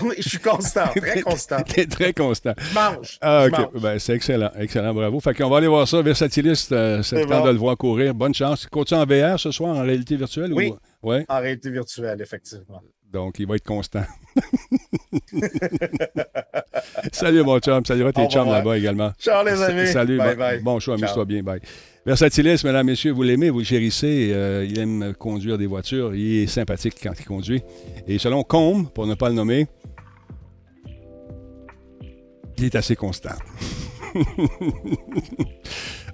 oui, 0.01 0.15
je 0.17 0.29
suis 0.29 0.39
constant, 0.39 0.87
très 0.87 1.21
constant. 1.21 1.61
T'es 1.63 1.85
très 1.85 2.13
constant. 2.13 2.53
Je 2.57 2.75
mange. 2.75 3.17
Ah, 3.21 3.45
OK. 3.47 3.79
Ben, 3.79 3.97
c'est 3.99 4.15
excellent, 4.15 4.51
excellent, 4.59 4.93
bravo. 4.93 5.19
Fait 5.21 5.33
qu'on 5.33 5.49
va 5.49 5.57
aller 5.57 5.67
voir 5.67 5.87
ça. 5.87 6.01
Versatiliste, 6.01 6.73
euh, 6.73 7.01
c'est 7.03 7.21
le 7.21 7.25
temps 7.25 7.45
de 7.45 7.51
le 7.51 7.57
voir 7.57 7.77
courir. 7.77 8.13
Bonne 8.13 8.33
chance. 8.33 8.67
Continue 8.67 8.99
en 8.99 9.05
VR 9.05 9.39
ce 9.39 9.51
soir, 9.51 9.77
en 9.77 9.83
réalité 9.83 10.17
virtuelle? 10.17 10.53
Oui, 10.53 10.73
ou... 11.01 11.09
ouais? 11.09 11.25
en 11.29 11.39
réalité 11.39 11.69
virtuelle, 11.71 12.21
effectivement. 12.21 12.81
Donc, 13.11 13.39
il 13.39 13.47
va 13.47 13.55
être 13.55 13.65
constant. 13.65 14.03
Salut, 17.11 17.43
mon 17.43 17.59
chum. 17.59 17.85
Salut 17.85 18.11
tes 18.13 18.27
chums 18.27 18.49
là-bas 18.49 18.77
également. 18.77 19.11
Ciao, 19.19 19.45
les 19.45 19.61
amis. 19.61 19.87
Salut. 19.87 20.17
Bye, 20.17 20.35
bye. 20.35 20.59
Bon 20.61 20.79
choix, 20.79 20.95
amuse-toi 20.95 21.25
bien. 21.25 21.43
Bye. 21.43 21.61
Versatilis, 22.03 22.63
mesdames, 22.63 22.87
messieurs, 22.87 23.11
vous 23.11 23.21
l'aimez, 23.21 23.51
vous 23.51 23.59
le 23.59 23.65
chérissez. 23.65 24.31
Euh, 24.33 24.65
il 24.67 24.79
aime 24.79 25.13
conduire 25.13 25.59
des 25.59 25.67
voitures. 25.67 26.15
Il 26.15 26.43
est 26.43 26.47
sympathique 26.47 26.95
quand 27.01 27.13
il 27.19 27.25
conduit. 27.25 27.61
Et 28.07 28.17
selon 28.17 28.43
Combe, 28.43 28.89
pour 28.89 29.05
ne 29.05 29.13
pas 29.13 29.29
le 29.29 29.35
nommer, 29.35 29.67
il 32.57 32.65
est 32.65 32.75
assez 32.75 32.95
constant. 32.95 33.35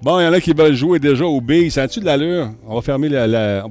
bon, 0.02 0.20
il 0.20 0.24
y 0.24 0.26
en 0.26 0.32
a 0.32 0.40
qui 0.40 0.52
veulent 0.52 0.74
jouer 0.74 0.98
déjà 0.98 1.24
au 1.24 1.40
B. 1.40 1.68
Ça 1.70 1.82
a-tu 1.82 2.00
de 2.00 2.04
l'allure? 2.04 2.50
On 2.66 2.74
va 2.76 2.82
fermer 2.82 3.08
la, 3.08 3.64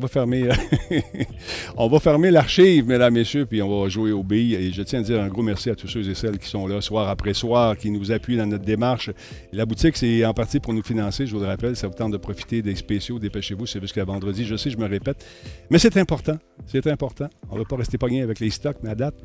on 1.78 1.90
l'archive, 2.32 2.86
mesdames, 2.86 3.14
messieurs, 3.14 3.46
puis 3.46 3.62
on 3.62 3.84
va 3.84 3.90
jouer 3.90 4.12
au 4.12 4.24
B. 4.24 4.34
Et 4.34 4.72
je 4.72 4.82
tiens 4.84 5.00
à 5.00 5.04
dire 5.04 5.22
un 5.22 5.28
gros 5.28 5.42
merci 5.42 5.70
à 5.70 5.76
tous 5.76 5.88
ceux 5.88 6.10
et 6.10 6.16
celles 6.16 6.38
qui 6.38 6.48
sont 6.48 6.68
là 6.68 6.82
soir 6.82 7.10
après 7.10 7.34
soir, 7.34 7.78
qui 7.78 7.92
nous 7.92 8.12
appuient 8.12 8.38
dans 8.38 8.48
notre 8.48 8.66
démarche. 8.66 9.12
La 9.54 9.66
boutique, 9.66 9.98
c'est 9.98 10.26
en 10.26 10.34
partie 10.34 10.60
pour 10.60 10.74
nous 10.74 10.84
financer, 10.84 11.26
je 11.28 11.36
vous 11.36 11.42
le 11.42 11.48
rappelle. 11.48 11.76
Ça 11.76 11.88
vous 11.88 11.94
tente 11.94 12.12
de 12.12 12.18
profiter 12.18 12.62
des 12.62 12.76
spéciaux, 12.76 13.20
dépêchez-vous, 13.20 13.66
c'est 13.66 13.82
jusqu'à 13.82 14.04
vendredi. 14.04 14.46
Je 14.46 14.56
sais, 14.56 14.70
je 14.70 14.78
me 14.78 14.88
répète. 14.88 15.26
Mais 15.70 15.80
c'est 15.80 15.98
important. 15.98 16.38
C'est 16.66 16.88
important. 16.88 17.28
On 17.50 17.56
ne 17.56 17.60
va 17.60 17.66
pas 17.66 17.78
rester 17.78 17.98
pogné 17.98 18.22
avec 18.22 18.40
les 18.40 18.50
stocks, 18.50 18.78
mais 18.84 18.96
date, 18.96 19.16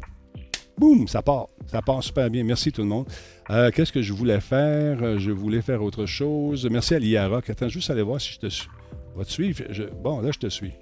boum, 0.78 1.08
ça 1.08 1.22
part. 1.22 1.48
Ça 1.66 1.82
part 1.82 2.02
super 2.02 2.30
bien. 2.30 2.44
Merci 2.44 2.72
tout 2.72 2.82
le 2.82 2.88
monde. 2.88 3.06
Euh, 3.50 3.70
qu'est-ce 3.70 3.92
que 3.92 4.02
je 4.02 4.12
voulais 4.12 4.40
faire? 4.40 5.02
Euh, 5.02 5.18
je 5.18 5.30
voulais 5.30 5.62
faire 5.62 5.82
autre 5.82 6.06
chose. 6.06 6.68
Merci 6.70 6.94
à 6.94 6.98
l'IARA. 6.98 7.40
Attends, 7.46 7.68
juste 7.68 7.90
aller 7.90 8.02
voir 8.02 8.20
si 8.20 8.32
je 8.32 8.38
te 8.38 8.48
suis. 8.48 8.68
Va 9.16 9.24
te 9.24 9.30
suivre? 9.30 9.62
Bon, 10.02 10.20
là, 10.20 10.30
je 10.32 10.38
te 10.38 10.48
suis. 10.48 10.72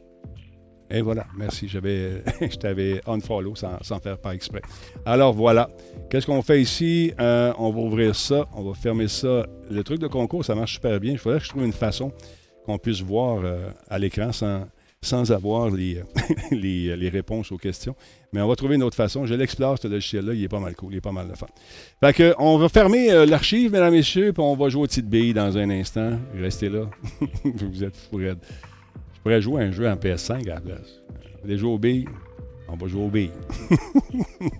Et 0.93 1.03
voilà, 1.03 1.27
merci. 1.37 1.69
J'avais, 1.69 2.23
je 2.41 2.57
t'avais 2.57 3.01
unfollow 3.07 3.55
sans, 3.55 4.01
faire 4.01 4.19
pas 4.19 4.35
exprès. 4.35 4.63
Alors 5.05 5.33
voilà. 5.33 5.71
Qu'est-ce 6.11 6.27
qu'on 6.27 6.43
fait 6.43 6.61
ici? 6.61 7.13
Euh, 7.21 7.53
on 7.59 7.71
va 7.71 7.81
ouvrir 7.81 8.15
ça. 8.15 8.47
On 8.55 8.63
va 8.63 8.75
fermer 8.75 9.09
ça. 9.09 9.47
Le 9.71 9.85
truc 9.85 10.01
de 10.01 10.09
concours, 10.09 10.45
ça 10.45 10.55
marche 10.55 10.75
super 10.75 10.99
bien. 10.99 11.13
Il 11.13 11.19
faudrait 11.19 11.39
que 11.39 11.45
je 11.45 11.51
trouve 11.51 11.65
une 11.65 11.73
façon 11.73 12.13
qu'on 12.67 12.79
puisse 12.79 13.01
voir 13.01 13.43
à 13.89 13.99
l'écran 13.99 14.33
sans, 14.33 14.65
sans 15.03 15.33
avoir 15.33 15.71
les, 15.71 16.03
les, 16.51 17.09
réponses 17.09 17.51
aux 17.53 17.57
questions. 17.57 17.95
Mais 18.33 18.41
on 18.41 18.49
va 18.49 18.57
trouver 18.57 18.75
une 18.75 18.83
autre 18.83 18.97
façon. 18.97 19.25
Je 19.25 19.35
l'explore, 19.35 19.79
ce 19.81 19.89
logiciel-là. 19.89 20.35
Il 20.35 20.45
est 20.45 20.49
pas 20.49 20.61
mal 20.61 20.75
cool. 20.75 20.93
Il 20.93 20.99
est 20.99 21.01
pas 21.01 21.13
mal 21.13 21.29
de 21.29 21.35
fun. 21.35 21.47
Fait 22.01 22.13
que, 22.13 22.35
on 22.39 22.59
va 22.59 22.69
fermer 22.69 23.11
euh, 23.11 23.25
l'archive, 23.25 23.73
mesdames 23.73 23.95
et 23.95 23.99
messieurs, 23.99 24.33
puis 24.33 24.43
on 24.43 24.55
va 24.57 24.69
jouer 24.69 24.83
au 24.83 24.87
petite 24.87 25.09
bille 25.09 25.33
dans 25.33 25.57
un 25.57 25.71
instant. 25.71 26.19
Restez 26.39 26.69
là. 26.69 26.83
Vous 27.45 27.83
êtes 27.83 27.97
fou 27.97 28.21
Je 28.21 28.35
pourrais 29.23 29.41
jouer 29.41 29.63
un 29.65 29.71
jeu 29.71 29.89
en 29.89 29.97
PS5 29.97 30.43
à 30.51 30.55
la 30.55 30.61
place. 30.61 31.03
Vous 31.09 31.43
voulez 31.45 31.57
jouer 31.57 31.71
au 31.71 31.79
billes? 31.79 32.09
On 32.69 32.77
va 32.77 32.87
jouer 32.87 33.03
au 33.03 33.09
billes. 33.09 33.33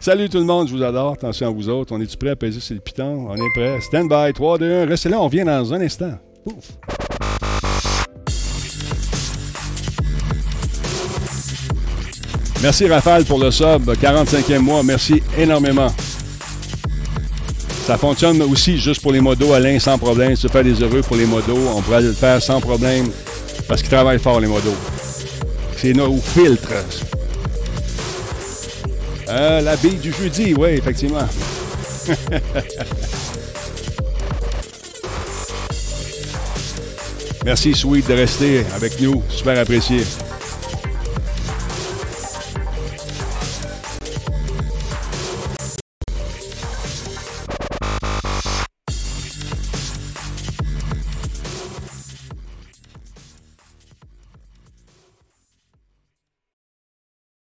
Salut 0.00 0.28
tout 0.28 0.38
le 0.38 0.44
monde, 0.44 0.68
je 0.68 0.74
vous 0.74 0.82
adore. 0.82 1.14
Attention 1.14 1.48
à 1.48 1.50
vous 1.50 1.68
autres. 1.68 1.92
On 1.92 2.00
est-tu 2.00 2.16
prêts 2.16 2.30
à 2.30 2.36
peser 2.36 2.60
sur 2.60 2.74
le 2.74 2.80
piton? 2.80 3.28
On 3.28 3.34
est 3.34 3.52
prêts. 3.54 3.80
Stand 3.80 4.08
by, 4.08 4.32
3, 4.32 4.58
2, 4.58 4.82
1. 4.82 4.86
Restez 4.86 5.08
là, 5.08 5.20
on 5.20 5.26
vient 5.26 5.46
dans 5.46 5.74
un 5.74 5.80
instant. 5.80 6.18
Pouf! 6.44 6.78
Merci 12.60 12.88
Raphaël 12.88 13.24
pour 13.24 13.38
le 13.38 13.50
sub, 13.52 13.88
45e 13.88 14.58
mois. 14.58 14.82
Merci 14.82 15.22
énormément. 15.36 15.92
Ça 17.86 17.96
fonctionne 17.96 18.42
aussi 18.42 18.78
juste 18.78 19.00
pour 19.00 19.12
les 19.12 19.20
modos, 19.20 19.52
Alain, 19.52 19.78
sans 19.78 19.96
problème. 19.96 20.36
Tu 20.36 20.48
fais 20.48 20.64
des 20.64 20.82
heureux 20.82 21.02
pour 21.02 21.16
les 21.16 21.24
modos, 21.24 21.56
on 21.74 21.80
pourrait 21.80 22.02
le 22.02 22.12
faire 22.12 22.42
sans 22.42 22.60
problème 22.60 23.08
parce 23.68 23.80
qu'ils 23.80 23.90
travaillent 23.90 24.18
fort, 24.18 24.40
les 24.40 24.48
modos. 24.48 24.76
C'est 25.76 25.92
nos 25.92 26.16
filtres. 26.16 26.72
Euh, 29.28 29.60
la 29.60 29.76
bille 29.76 29.96
du 29.96 30.12
jeudi, 30.12 30.54
oui, 30.58 30.70
effectivement. 30.70 31.28
Merci, 37.44 37.74
Sweet, 37.74 38.08
de 38.08 38.14
rester 38.14 38.66
avec 38.74 39.00
nous. 39.00 39.22
Super 39.30 39.58
apprécié. 39.58 40.02